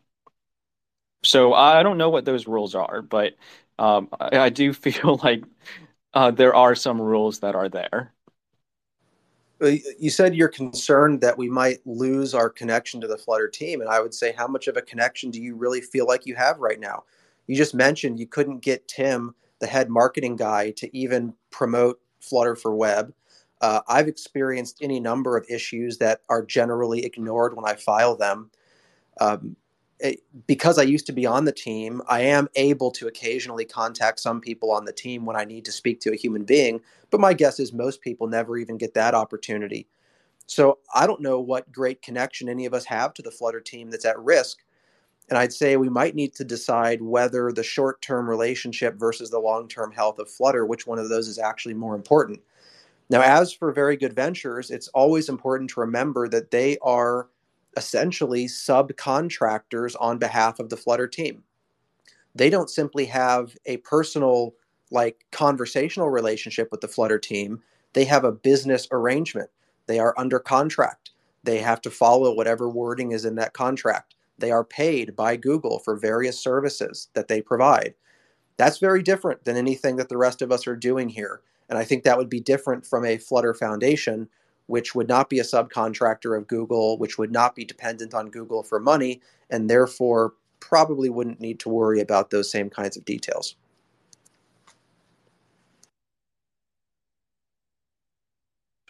so 1.22 1.52
I 1.52 1.82
don't 1.82 1.98
know 1.98 2.08
what 2.08 2.24
those 2.24 2.46
rules 2.46 2.74
are, 2.74 3.02
but 3.02 3.34
um, 3.78 4.08
I, 4.18 4.38
I, 4.38 4.48
do 4.48 4.72
feel 4.72 5.20
like 5.22 5.44
uh, 6.14 6.30
there 6.30 6.54
are 6.54 6.74
some 6.74 7.00
rules 7.00 7.40
that 7.40 7.54
are 7.54 7.68
there. 7.68 8.12
You 9.60 10.10
said 10.10 10.34
you're 10.34 10.48
concerned 10.48 11.20
that 11.20 11.38
we 11.38 11.48
might 11.48 11.78
lose 11.86 12.34
our 12.34 12.50
connection 12.50 13.00
to 13.00 13.06
the 13.06 13.16
Flutter 13.16 13.48
team, 13.48 13.80
and 13.80 13.88
I 13.88 14.00
would 14.00 14.12
say, 14.12 14.32
how 14.32 14.46
much 14.46 14.66
of 14.68 14.76
a 14.76 14.82
connection 14.82 15.30
do 15.30 15.40
you 15.40 15.54
really 15.56 15.80
feel 15.80 16.06
like 16.06 16.26
you 16.26 16.34
have 16.34 16.58
right 16.58 16.78
now? 16.78 17.04
You 17.46 17.56
just 17.56 17.74
mentioned 17.74 18.18
you 18.18 18.26
couldn't 18.26 18.60
get 18.60 18.88
Tim, 18.88 19.34
the 19.60 19.66
head 19.66 19.88
marketing 19.88 20.36
guy, 20.36 20.72
to 20.72 20.94
even 20.96 21.34
promote 21.50 22.00
Flutter 22.20 22.56
for 22.56 22.74
Web. 22.74 23.14
Uh, 23.60 23.80
I've 23.88 24.08
experienced 24.08 24.78
any 24.82 25.00
number 25.00 25.36
of 25.36 25.46
issues 25.48 25.98
that 25.98 26.20
are 26.28 26.44
generally 26.44 27.04
ignored 27.04 27.54
when 27.54 27.64
I 27.64 27.74
file 27.74 28.16
them. 28.16 28.50
Um, 29.20 29.56
it, 30.00 30.20
because 30.46 30.78
I 30.78 30.82
used 30.82 31.06
to 31.06 31.12
be 31.12 31.26
on 31.26 31.44
the 31.44 31.52
team, 31.52 32.02
I 32.08 32.20
am 32.22 32.48
able 32.56 32.90
to 32.92 33.06
occasionally 33.06 33.64
contact 33.64 34.20
some 34.20 34.40
people 34.40 34.70
on 34.70 34.84
the 34.84 34.92
team 34.92 35.24
when 35.24 35.36
I 35.36 35.44
need 35.44 35.64
to 35.66 35.72
speak 35.72 36.00
to 36.00 36.12
a 36.12 36.16
human 36.16 36.44
being. 36.44 36.80
But 37.10 37.20
my 37.20 37.32
guess 37.32 37.60
is 37.60 37.72
most 37.72 38.00
people 38.00 38.26
never 38.26 38.56
even 38.56 38.76
get 38.76 38.94
that 38.94 39.14
opportunity. 39.14 39.86
So 40.46 40.78
I 40.94 41.06
don't 41.06 41.22
know 41.22 41.40
what 41.40 41.72
great 41.72 42.02
connection 42.02 42.48
any 42.48 42.66
of 42.66 42.74
us 42.74 42.84
have 42.84 43.14
to 43.14 43.22
the 43.22 43.30
Flutter 43.30 43.60
team 43.60 43.90
that's 43.90 44.04
at 44.04 44.18
risk. 44.18 44.58
And 45.30 45.38
I'd 45.38 45.54
say 45.54 45.76
we 45.76 45.88
might 45.88 46.14
need 46.14 46.34
to 46.34 46.44
decide 46.44 47.00
whether 47.00 47.50
the 47.50 47.62
short 47.62 48.02
term 48.02 48.28
relationship 48.28 48.96
versus 48.96 49.30
the 49.30 49.38
long 49.38 49.68
term 49.68 49.90
health 49.90 50.18
of 50.18 50.28
Flutter, 50.28 50.66
which 50.66 50.86
one 50.86 50.98
of 50.98 51.08
those 51.08 51.28
is 51.28 51.38
actually 51.38 51.74
more 51.74 51.94
important. 51.94 52.40
Now, 53.10 53.22
as 53.22 53.52
for 53.52 53.72
Very 53.72 53.96
Good 53.96 54.14
Ventures, 54.14 54.70
it's 54.70 54.88
always 54.88 55.28
important 55.28 55.70
to 55.70 55.80
remember 55.80 56.28
that 56.28 56.50
they 56.50 56.78
are 56.82 57.28
essentially 57.76 58.46
subcontractors 58.46 59.94
on 60.00 60.18
behalf 60.18 60.58
of 60.58 60.70
the 60.70 60.76
Flutter 60.76 61.08
team. 61.08 61.42
They 62.34 62.50
don't 62.50 62.70
simply 62.70 63.06
have 63.06 63.56
a 63.66 63.78
personal, 63.78 64.54
like 64.90 65.24
conversational 65.30 66.10
relationship 66.10 66.68
with 66.70 66.80
the 66.80 66.88
Flutter 66.88 67.18
team, 67.18 67.62
they 67.94 68.04
have 68.04 68.24
a 68.24 68.32
business 68.32 68.86
arrangement. 68.90 69.50
They 69.86 69.98
are 69.98 70.14
under 70.18 70.38
contract. 70.38 71.12
They 71.42 71.58
have 71.58 71.80
to 71.82 71.90
follow 71.90 72.34
whatever 72.34 72.68
wording 72.68 73.12
is 73.12 73.24
in 73.24 73.36
that 73.36 73.54
contract. 73.54 74.14
They 74.38 74.50
are 74.50 74.64
paid 74.64 75.14
by 75.14 75.36
Google 75.36 75.78
for 75.78 75.96
various 75.96 76.38
services 76.38 77.08
that 77.14 77.28
they 77.28 77.40
provide. 77.40 77.94
That's 78.56 78.78
very 78.78 79.02
different 79.02 79.44
than 79.44 79.56
anything 79.56 79.96
that 79.96 80.08
the 80.08 80.16
rest 80.16 80.42
of 80.42 80.50
us 80.50 80.66
are 80.66 80.76
doing 80.76 81.08
here. 81.08 81.42
And 81.68 81.78
I 81.78 81.84
think 81.84 82.02
that 82.02 82.18
would 82.18 82.28
be 82.28 82.40
different 82.40 82.86
from 82.86 83.04
a 83.04 83.18
Flutter 83.18 83.54
Foundation, 83.54 84.28
which 84.66 84.94
would 84.94 85.08
not 85.08 85.28
be 85.28 85.38
a 85.38 85.44
subcontractor 85.44 86.36
of 86.36 86.46
Google, 86.46 86.98
which 86.98 87.18
would 87.18 87.32
not 87.32 87.54
be 87.54 87.64
dependent 87.64 88.14
on 88.14 88.30
Google 88.30 88.62
for 88.62 88.80
money, 88.80 89.20
and 89.50 89.68
therefore 89.68 90.34
probably 90.60 91.10
wouldn't 91.10 91.40
need 91.40 91.60
to 91.60 91.68
worry 91.68 92.00
about 92.00 92.30
those 92.30 92.50
same 92.50 92.70
kinds 92.70 92.96
of 92.96 93.04
details. 93.04 93.56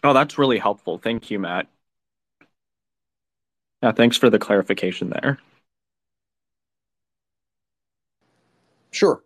Oh, 0.03 0.13
that's 0.13 0.37
really 0.37 0.59
helpful. 0.59 0.97
Thank 0.97 1.31
you, 1.31 1.39
Matt. 1.39 1.67
Yeah, 3.81 3.91
thanks 3.91 4.17
for 4.17 4.29
the 4.29 4.39
clarification 4.39 5.09
there. 5.09 5.39
Sure. 8.91 9.21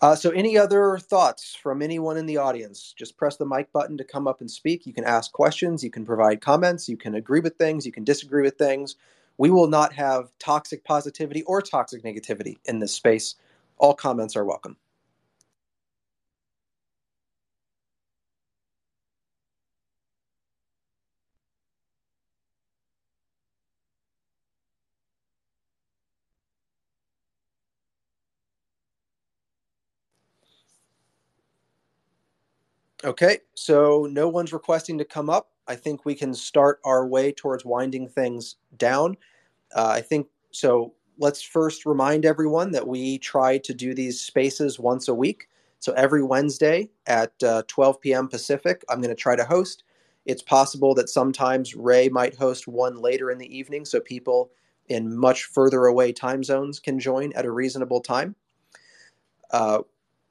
Uh, 0.00 0.14
so, 0.14 0.30
any 0.30 0.56
other 0.56 0.98
thoughts 0.98 1.56
from 1.56 1.82
anyone 1.82 2.16
in 2.16 2.26
the 2.26 2.36
audience? 2.38 2.94
Just 2.96 3.18
press 3.18 3.36
the 3.36 3.46
mic 3.46 3.72
button 3.72 3.98
to 3.98 4.04
come 4.04 4.28
up 4.28 4.40
and 4.40 4.50
speak. 4.50 4.86
You 4.86 4.94
can 4.94 5.04
ask 5.04 5.32
questions, 5.32 5.84
you 5.84 5.90
can 5.90 6.06
provide 6.06 6.40
comments, 6.40 6.88
you 6.88 6.96
can 6.96 7.16
agree 7.16 7.40
with 7.40 7.56
things, 7.56 7.84
you 7.86 7.92
can 7.92 8.04
disagree 8.04 8.42
with 8.42 8.58
things. 8.58 8.96
We 9.38 9.50
will 9.50 9.68
not 9.68 9.92
have 9.94 10.30
toxic 10.38 10.84
positivity 10.84 11.42
or 11.44 11.62
toxic 11.62 12.04
negativity 12.04 12.58
in 12.66 12.78
this 12.78 12.94
space. 12.94 13.36
All 13.78 13.94
comments 13.94 14.36
are 14.36 14.46
welcome. 14.46 14.76
Okay, 33.02 33.38
so 33.54 34.06
no 34.10 34.28
one's 34.28 34.52
requesting 34.52 34.98
to 34.98 35.04
come 35.04 35.30
up. 35.30 35.50
I 35.66 35.74
think 35.74 36.04
we 36.04 36.14
can 36.14 36.34
start 36.34 36.80
our 36.84 37.06
way 37.06 37.32
towards 37.32 37.64
winding 37.64 38.08
things 38.08 38.56
down. 38.76 39.16
Uh, 39.74 39.88
I 39.96 40.00
think 40.02 40.26
so. 40.50 40.94
Let's 41.18 41.42
first 41.42 41.86
remind 41.86 42.26
everyone 42.26 42.72
that 42.72 42.86
we 42.86 43.18
try 43.18 43.58
to 43.58 43.72
do 43.74 43.94
these 43.94 44.20
spaces 44.20 44.78
once 44.78 45.08
a 45.08 45.14
week. 45.14 45.48
So 45.78 45.92
every 45.92 46.22
Wednesday 46.22 46.90
at 47.06 47.32
uh, 47.42 47.62
12 47.68 48.00
p.m. 48.00 48.28
Pacific, 48.28 48.84
I'm 48.88 49.00
going 49.00 49.14
to 49.14 49.20
try 49.20 49.36
to 49.36 49.44
host. 49.44 49.84
It's 50.26 50.42
possible 50.42 50.94
that 50.94 51.08
sometimes 51.08 51.74
Ray 51.74 52.08
might 52.10 52.34
host 52.36 52.68
one 52.68 53.00
later 53.00 53.30
in 53.30 53.38
the 53.38 53.56
evening 53.56 53.86
so 53.86 54.00
people 54.00 54.50
in 54.88 55.16
much 55.16 55.44
further 55.44 55.86
away 55.86 56.12
time 56.12 56.44
zones 56.44 56.78
can 56.78 56.98
join 56.98 57.32
at 57.32 57.46
a 57.46 57.50
reasonable 57.50 58.00
time. 58.00 58.34
Uh, 59.50 59.80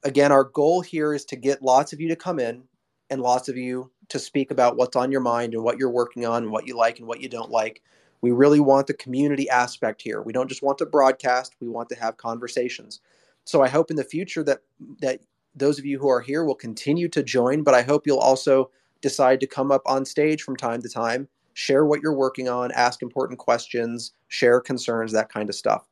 again, 0.03 0.31
our 0.31 0.43
goal 0.43 0.81
here 0.81 1.13
is 1.13 1.25
to 1.25 1.35
get 1.35 1.61
lots 1.61 1.93
of 1.93 1.99
you 1.99 2.07
to 2.09 2.15
come 2.15 2.39
in 2.39 2.63
and 3.09 3.21
lots 3.21 3.49
of 3.49 3.57
you 3.57 3.91
to 4.09 4.19
speak 4.19 4.51
about 4.51 4.77
what's 4.77 4.95
on 4.95 5.11
your 5.11 5.21
mind 5.21 5.53
and 5.53 5.63
what 5.63 5.77
you're 5.77 5.89
working 5.89 6.25
on 6.25 6.43
and 6.43 6.51
what 6.51 6.67
you 6.67 6.75
like 6.75 6.99
and 6.99 7.07
what 7.07 7.21
you 7.21 7.29
don't 7.29 7.51
like. 7.51 7.81
We 8.21 8.31
really 8.31 8.59
want 8.59 8.87
the 8.87 8.93
community 8.93 9.49
aspect 9.49 10.01
here. 10.01 10.21
We 10.21 10.33
don't 10.33 10.49
just 10.49 10.61
want 10.61 10.77
to 10.79 10.85
broadcast, 10.85 11.55
we 11.59 11.67
want 11.67 11.89
to 11.89 11.95
have 11.95 12.17
conversations. 12.17 12.99
So 13.45 13.63
I 13.63 13.69
hope 13.69 13.89
in 13.89 13.97
the 13.97 14.03
future 14.03 14.43
that 14.43 14.59
that 15.01 15.21
those 15.55 15.79
of 15.79 15.85
you 15.85 15.97
who 15.97 16.09
are 16.09 16.21
here 16.21 16.43
will 16.43 16.55
continue 16.55 17.07
to 17.09 17.23
join, 17.23 17.63
but 17.63 17.73
I 17.73 17.81
hope 17.81 18.05
you'll 18.05 18.19
also 18.19 18.69
decide 19.01 19.39
to 19.39 19.47
come 19.47 19.71
up 19.71 19.81
on 19.85 20.05
stage 20.05 20.43
from 20.43 20.55
time 20.55 20.81
to 20.81 20.89
time, 20.89 21.27
share 21.53 21.85
what 21.85 22.01
you're 22.01 22.13
working 22.13 22.47
on, 22.47 22.71
ask 22.73 23.01
important 23.01 23.39
questions, 23.39 24.13
share 24.27 24.59
concerns, 24.59 25.11
that 25.13 25.29
kind 25.29 25.49
of 25.49 25.55
stuff. 25.55 25.87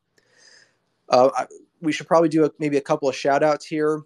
Uh, 1.09 1.45
we 1.81 1.91
should 1.91 2.07
probably 2.07 2.29
do 2.29 2.45
a, 2.45 2.51
maybe 2.59 2.77
a 2.77 2.81
couple 2.81 3.07
of 3.07 3.15
shout 3.15 3.43
outs 3.43 3.65
here 3.65 4.01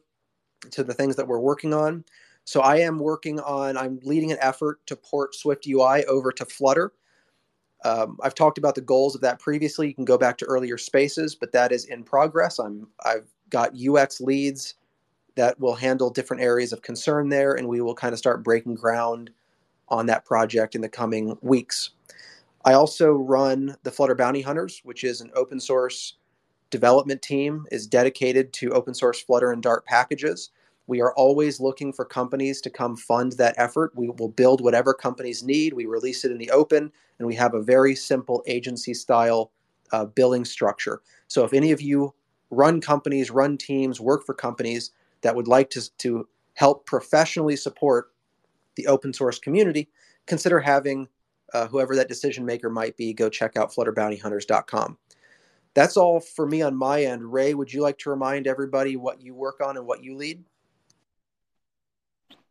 to 0.71 0.83
the 0.83 0.93
things 0.93 1.15
that 1.15 1.27
we're 1.27 1.39
working 1.39 1.73
on. 1.73 2.03
So 2.43 2.61
I 2.61 2.77
am 2.77 2.99
working 2.99 3.39
on, 3.39 3.77
I'm 3.77 3.99
leading 4.03 4.31
an 4.31 4.37
effort 4.41 4.85
to 4.87 4.95
port 4.95 5.33
SwiftUI 5.33 6.03
over 6.05 6.31
to 6.31 6.45
Flutter. 6.45 6.93
Um, 7.83 8.17
I've 8.21 8.35
talked 8.35 8.57
about 8.57 8.75
the 8.75 8.81
goals 8.81 9.15
of 9.15 9.21
that 9.21 9.39
previously. 9.39 9.87
You 9.87 9.95
can 9.95 10.05
go 10.05 10.17
back 10.17 10.37
to 10.39 10.45
earlier 10.45 10.77
spaces, 10.77 11.35
but 11.35 11.51
that 11.51 11.71
is 11.71 11.85
in 11.85 12.03
progress. 12.03 12.59
I'm, 12.59 12.87
I've 13.05 13.27
got 13.49 13.75
UX 13.75 14.21
leads 14.21 14.75
that 15.35 15.59
will 15.59 15.75
handle 15.75 16.09
different 16.09 16.43
areas 16.43 16.73
of 16.73 16.81
concern 16.81 17.29
there, 17.29 17.53
and 17.53 17.67
we 17.67 17.81
will 17.81 17.95
kind 17.95 18.13
of 18.13 18.19
start 18.19 18.43
breaking 18.43 18.75
ground 18.75 19.31
on 19.87 20.05
that 20.07 20.25
project 20.25 20.75
in 20.75 20.81
the 20.81 20.89
coming 20.89 21.37
weeks. 21.41 21.91
I 22.65 22.73
also 22.73 23.13
run 23.13 23.75
the 23.83 23.91
Flutter 23.91 24.15
Bounty 24.15 24.41
Hunters, 24.41 24.81
which 24.83 25.03
is 25.03 25.21
an 25.21 25.31
open 25.35 25.59
source 25.59 26.17
development 26.71 27.21
team 27.21 27.65
is 27.71 27.85
dedicated 27.85 28.51
to 28.53 28.71
open 28.71 28.93
source 28.93 29.21
Flutter 29.21 29.51
and 29.51 29.61
Dart 29.61 29.85
packages. 29.85 30.49
We 30.87 31.01
are 31.01 31.13
always 31.13 31.59
looking 31.59 31.93
for 31.93 32.05
companies 32.05 32.59
to 32.61 32.69
come 32.69 32.97
fund 32.97 33.33
that 33.33 33.55
effort. 33.57 33.91
We 33.95 34.09
will 34.09 34.29
build 34.29 34.61
whatever 34.61 34.93
companies 34.93 35.43
need. 35.43 35.73
We 35.73 35.85
release 35.85 36.25
it 36.25 36.31
in 36.31 36.37
the 36.37 36.49
open, 36.49 36.91
and 37.19 37.27
we 37.27 37.35
have 37.35 37.53
a 37.53 37.61
very 37.61 37.93
simple 37.93 38.43
agency 38.47 38.93
style 38.93 39.51
uh, 39.91 40.05
billing 40.05 40.45
structure. 40.45 41.01
So 41.27 41.43
if 41.43 41.53
any 41.53 41.71
of 41.71 41.81
you 41.81 42.13
run 42.49 42.81
companies, 42.81 43.29
run 43.29 43.57
teams, 43.57 44.01
work 44.01 44.25
for 44.25 44.33
companies 44.33 44.91
that 45.21 45.35
would 45.35 45.47
like 45.47 45.69
to, 45.71 45.97
to 45.99 46.27
help 46.55 46.85
professionally 46.85 47.55
support 47.55 48.11
the 48.75 48.87
open 48.87 49.13
source 49.13 49.39
community, 49.39 49.89
consider 50.25 50.59
having 50.59 51.07
uh, 51.53 51.67
whoever 51.67 51.95
that 51.95 52.07
decision 52.07 52.45
maker 52.45 52.69
might 52.69 52.95
be 52.97 53.13
go 53.13 53.29
check 53.29 53.57
out 53.57 53.71
flutterbountyhunters.com. 53.71 54.97
That's 55.73 55.95
all 55.97 56.19
for 56.19 56.45
me 56.45 56.61
on 56.61 56.75
my 56.75 57.03
end. 57.03 57.31
Ray, 57.31 57.53
would 57.53 57.71
you 57.71 57.81
like 57.81 57.97
to 57.99 58.09
remind 58.09 58.47
everybody 58.47 58.97
what 58.97 59.21
you 59.21 59.33
work 59.33 59.61
on 59.61 59.77
and 59.77 59.85
what 59.85 60.03
you 60.03 60.15
lead? 60.15 60.43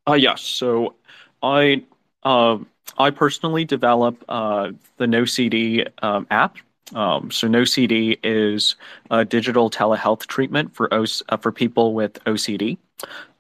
Uh, 0.09 0.15
yes. 0.15 0.41
So 0.43 0.95
I 1.43 1.85
uh, 2.23 2.59
I 2.99 3.11
personally 3.11 3.65
develop 3.65 4.23
uh, 4.29 4.73
the 4.97 5.07
NoCD 5.07 5.89
um, 6.03 6.27
app. 6.31 6.57
Um, 6.95 7.31
so 7.31 7.47
NoCD 7.47 8.19
is 8.25 8.75
a 9.11 9.25
digital 9.25 9.71
telehealth 9.71 10.27
treatment 10.27 10.75
for 10.75 10.93
uh, 10.93 11.37
for 11.37 11.53
people 11.53 11.95
with 11.95 12.23
OCD. 12.25 12.79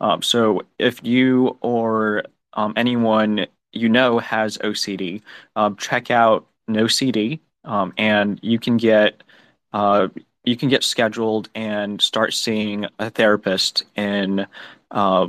Um, 0.00 0.22
so 0.22 0.62
if 0.78 1.02
you 1.02 1.56
or 1.60 2.24
um, 2.54 2.74
anyone 2.76 3.46
you 3.72 3.88
know 3.88 4.18
has 4.18 4.58
OCD, 4.58 5.22
um, 5.56 5.76
check 5.76 6.10
out 6.10 6.46
NoCD, 6.68 7.40
and 7.64 8.38
you 8.42 8.58
can 8.58 8.76
get 8.76 9.22
uh, 9.72 10.08
you 10.44 10.56
can 10.56 10.68
get 10.68 10.84
scheduled 10.84 11.48
and 11.54 12.00
start 12.00 12.32
seeing 12.32 12.86
a 12.98 13.10
therapist 13.10 13.84
in 13.96 14.46
uh, 14.90 15.28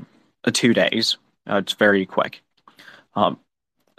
two 0.51 0.73
days. 0.73 1.17
Uh, 1.49 1.57
it's 1.57 1.73
very 1.73 2.05
quick. 2.05 2.41
Um, 3.15 3.39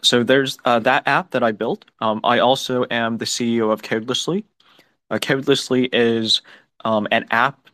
so 0.03 0.23
there's 0.23 0.59
uh, 0.65 0.81
that 0.81 1.07
app 1.07 1.31
that 1.31 1.43
I 1.43 1.53
built. 1.53 1.85
Um, 2.01 2.21
I 2.25 2.39
also 2.39 2.85
am 2.91 3.19
the 3.19 3.25
CEO 3.25 3.73
of 3.73 3.83
Codelessly. 3.83 4.45
Uh, 5.11 5.19
Codelessly 5.19 5.89
is 5.93 6.43
um, 6.85 7.07
an 7.11 7.27
app 7.31 7.69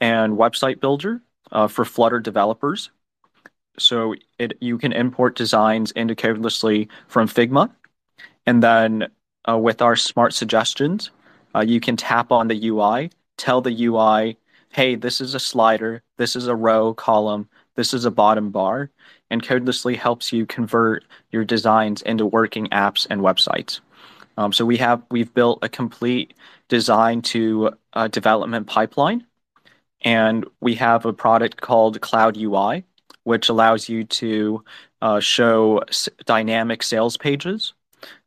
and 0.00 0.36
website 0.36 0.80
builder 0.80 1.20
uh, 1.52 1.68
for 1.68 1.84
Flutter 1.84 2.20
developers. 2.20 2.90
So 3.78 4.14
it 4.38 4.56
you 4.60 4.78
can 4.78 4.92
import 4.92 5.36
designs 5.36 5.90
into 5.90 6.14
Codelessly 6.14 6.88
from 7.08 7.28
Figma, 7.28 7.70
and 8.46 8.62
then 8.62 9.08
with 9.46 9.82
our 9.82 9.96
smart 9.96 10.32
suggestions, 10.32 11.10
uh, 11.56 11.60
you 11.60 11.80
can 11.80 11.96
tap 11.96 12.30
on 12.30 12.48
the 12.48 12.68
UI, 12.68 13.10
tell 13.36 13.60
the 13.62 13.84
UI, 13.86 14.36
"Hey, 14.70 14.94
this 14.94 15.20
is 15.20 15.34
a 15.34 15.40
slider. 15.40 16.02
This 16.18 16.36
is 16.36 16.46
a 16.46 16.54
row 16.54 16.94
column. 16.94 17.48
This 17.74 17.94
is 17.94 18.04
a 18.04 18.10
bottom 18.10 18.50
bar." 18.50 18.90
and 19.30 19.42
Codelessly 19.42 19.96
helps 19.96 20.32
you 20.32 20.46
convert 20.46 21.04
your 21.30 21.44
designs 21.44 22.02
into 22.02 22.26
working 22.26 22.66
apps 22.68 23.06
and 23.10 23.20
websites. 23.20 23.80
Um, 24.38 24.52
so 24.52 24.64
we 24.64 24.76
have 24.76 25.02
we've 25.10 25.32
built 25.32 25.60
a 25.62 25.68
complete 25.68 26.34
design 26.68 27.22
to 27.22 27.70
uh, 27.94 28.08
development 28.08 28.66
pipeline, 28.66 29.26
and 30.02 30.44
we 30.60 30.74
have 30.74 31.06
a 31.06 31.12
product 31.12 31.60
called 31.60 32.00
Cloud 32.00 32.36
UI, 32.36 32.84
which 33.24 33.48
allows 33.48 33.88
you 33.88 34.04
to 34.04 34.62
uh, 35.00 35.20
show 35.20 35.78
s- 35.88 36.08
dynamic 36.26 36.82
sales 36.82 37.16
pages, 37.16 37.72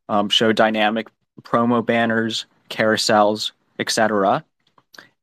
um, 0.09 0.29
show 0.29 0.51
dynamic 0.51 1.07
promo 1.43 1.85
banners, 1.85 2.45
carousels, 2.69 3.51
etc. 3.79 4.45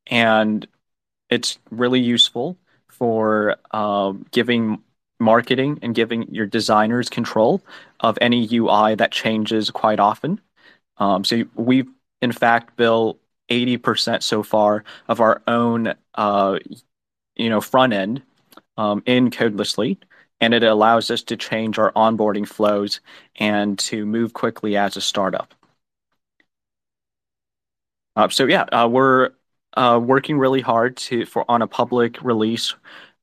And 0.06 0.66
it's 1.30 1.58
really 1.70 2.00
useful 2.00 2.56
for 2.88 3.56
um, 3.72 4.26
giving 4.30 4.82
marketing 5.18 5.78
and 5.82 5.94
giving 5.94 6.34
your 6.34 6.46
designers 6.46 7.08
control 7.08 7.62
of 8.00 8.18
any 8.20 8.48
UI 8.52 8.94
that 8.96 9.12
changes 9.12 9.70
quite 9.70 10.00
often. 10.00 10.40
Um, 10.98 11.24
so 11.24 11.44
we've 11.54 11.88
in 12.22 12.32
fact 12.32 12.76
built 12.76 13.18
80% 13.50 14.22
so 14.22 14.42
far 14.42 14.84
of 15.08 15.20
our 15.20 15.42
own 15.46 15.94
uh, 16.14 16.58
you 17.36 17.50
know 17.50 17.60
front 17.60 17.92
end 17.92 18.22
um, 18.76 19.02
in 19.06 19.30
Codelessly, 19.30 19.98
and 20.40 20.54
it 20.54 20.62
allows 20.62 21.10
us 21.10 21.22
to 21.24 21.36
change 21.36 21.78
our 21.78 21.92
onboarding 21.92 22.46
flows 22.48 23.00
and 23.36 23.78
to 23.80 24.06
move 24.06 24.32
quickly 24.34 24.76
as 24.76 24.96
a 24.96 25.00
startup. 25.00 25.55
Uh, 28.16 28.28
so 28.28 28.46
yeah, 28.46 28.62
uh, 28.72 28.88
we're 28.90 29.30
uh, 29.74 30.00
working 30.02 30.38
really 30.38 30.62
hard 30.62 30.96
to 30.96 31.26
for 31.26 31.44
on 31.50 31.62
a 31.62 31.66
public 31.66 32.22
release 32.22 32.74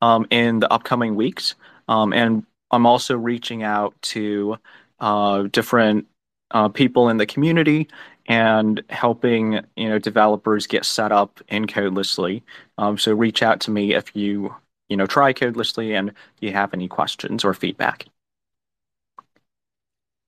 um, 0.02 0.26
in 0.30 0.60
the 0.60 0.72
upcoming 0.72 1.16
weeks. 1.16 1.56
Um, 1.88 2.14
and 2.14 2.46
I'm 2.72 2.86
also 2.86 3.18
reaching 3.18 3.64
out 3.64 3.94
to 4.04 4.58
uh, 5.00 5.44
different 5.44 6.08
uh, 6.52 6.70
people 6.70 7.10
in 7.10 7.18
the 7.18 7.26
community 7.26 7.88
and 8.28 8.82
helping 8.90 9.60
you 9.76 9.90
know 9.90 10.00
developers 10.00 10.68
get 10.68 10.86
set 10.86 11.12
up 11.12 11.42
in 11.50 11.68
Codelessly. 11.68 12.44
Um, 12.78 12.98
so 12.98 13.14
reach 13.14 13.44
out 13.44 13.60
to 13.62 13.72
me 13.72 13.94
if 13.96 14.16
you 14.16 14.56
you 14.90 14.96
know 14.96 15.06
try 15.06 15.34
Codelessly 15.34 15.98
and 15.98 16.14
you 16.40 16.52
have 16.54 16.74
any 16.74 16.88
questions 16.88 17.44
or 17.44 17.54
feedback. 17.54 18.06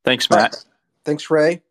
Thanks, 0.04 0.30
Matt. 0.30 0.64
Thanks, 1.04 1.30
Ray. 1.30 1.65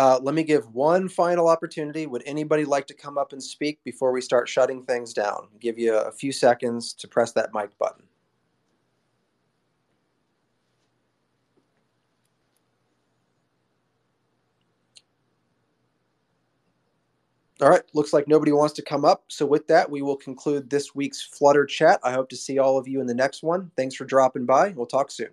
Uh, 0.00 0.18
let 0.22 0.34
me 0.34 0.42
give 0.42 0.74
one 0.74 1.10
final 1.10 1.46
opportunity. 1.46 2.06
Would 2.06 2.22
anybody 2.24 2.64
like 2.64 2.86
to 2.86 2.94
come 2.94 3.18
up 3.18 3.34
and 3.34 3.42
speak 3.42 3.84
before 3.84 4.12
we 4.12 4.22
start 4.22 4.48
shutting 4.48 4.82
things 4.82 5.12
down? 5.12 5.48
Give 5.60 5.78
you 5.78 5.94
a 5.94 6.10
few 6.10 6.32
seconds 6.32 6.94
to 6.94 7.06
press 7.06 7.32
that 7.32 7.50
mic 7.52 7.78
button. 7.78 8.04
All 17.60 17.68
right, 17.68 17.82
looks 17.92 18.14
like 18.14 18.26
nobody 18.26 18.52
wants 18.52 18.72
to 18.76 18.82
come 18.82 19.04
up. 19.04 19.24
So 19.28 19.44
with 19.44 19.66
that, 19.66 19.90
we 19.90 20.00
will 20.00 20.16
conclude 20.16 20.70
this 20.70 20.94
week's 20.94 21.20
Flutter 21.20 21.66
chat. 21.66 22.00
I 22.02 22.12
hope 22.12 22.30
to 22.30 22.36
see 22.36 22.58
all 22.58 22.78
of 22.78 22.88
you 22.88 23.02
in 23.02 23.06
the 23.06 23.14
next 23.14 23.42
one. 23.42 23.70
Thanks 23.76 23.94
for 23.96 24.06
dropping 24.06 24.46
by. 24.46 24.70
We'll 24.70 24.86
talk 24.86 25.10
soon. 25.10 25.28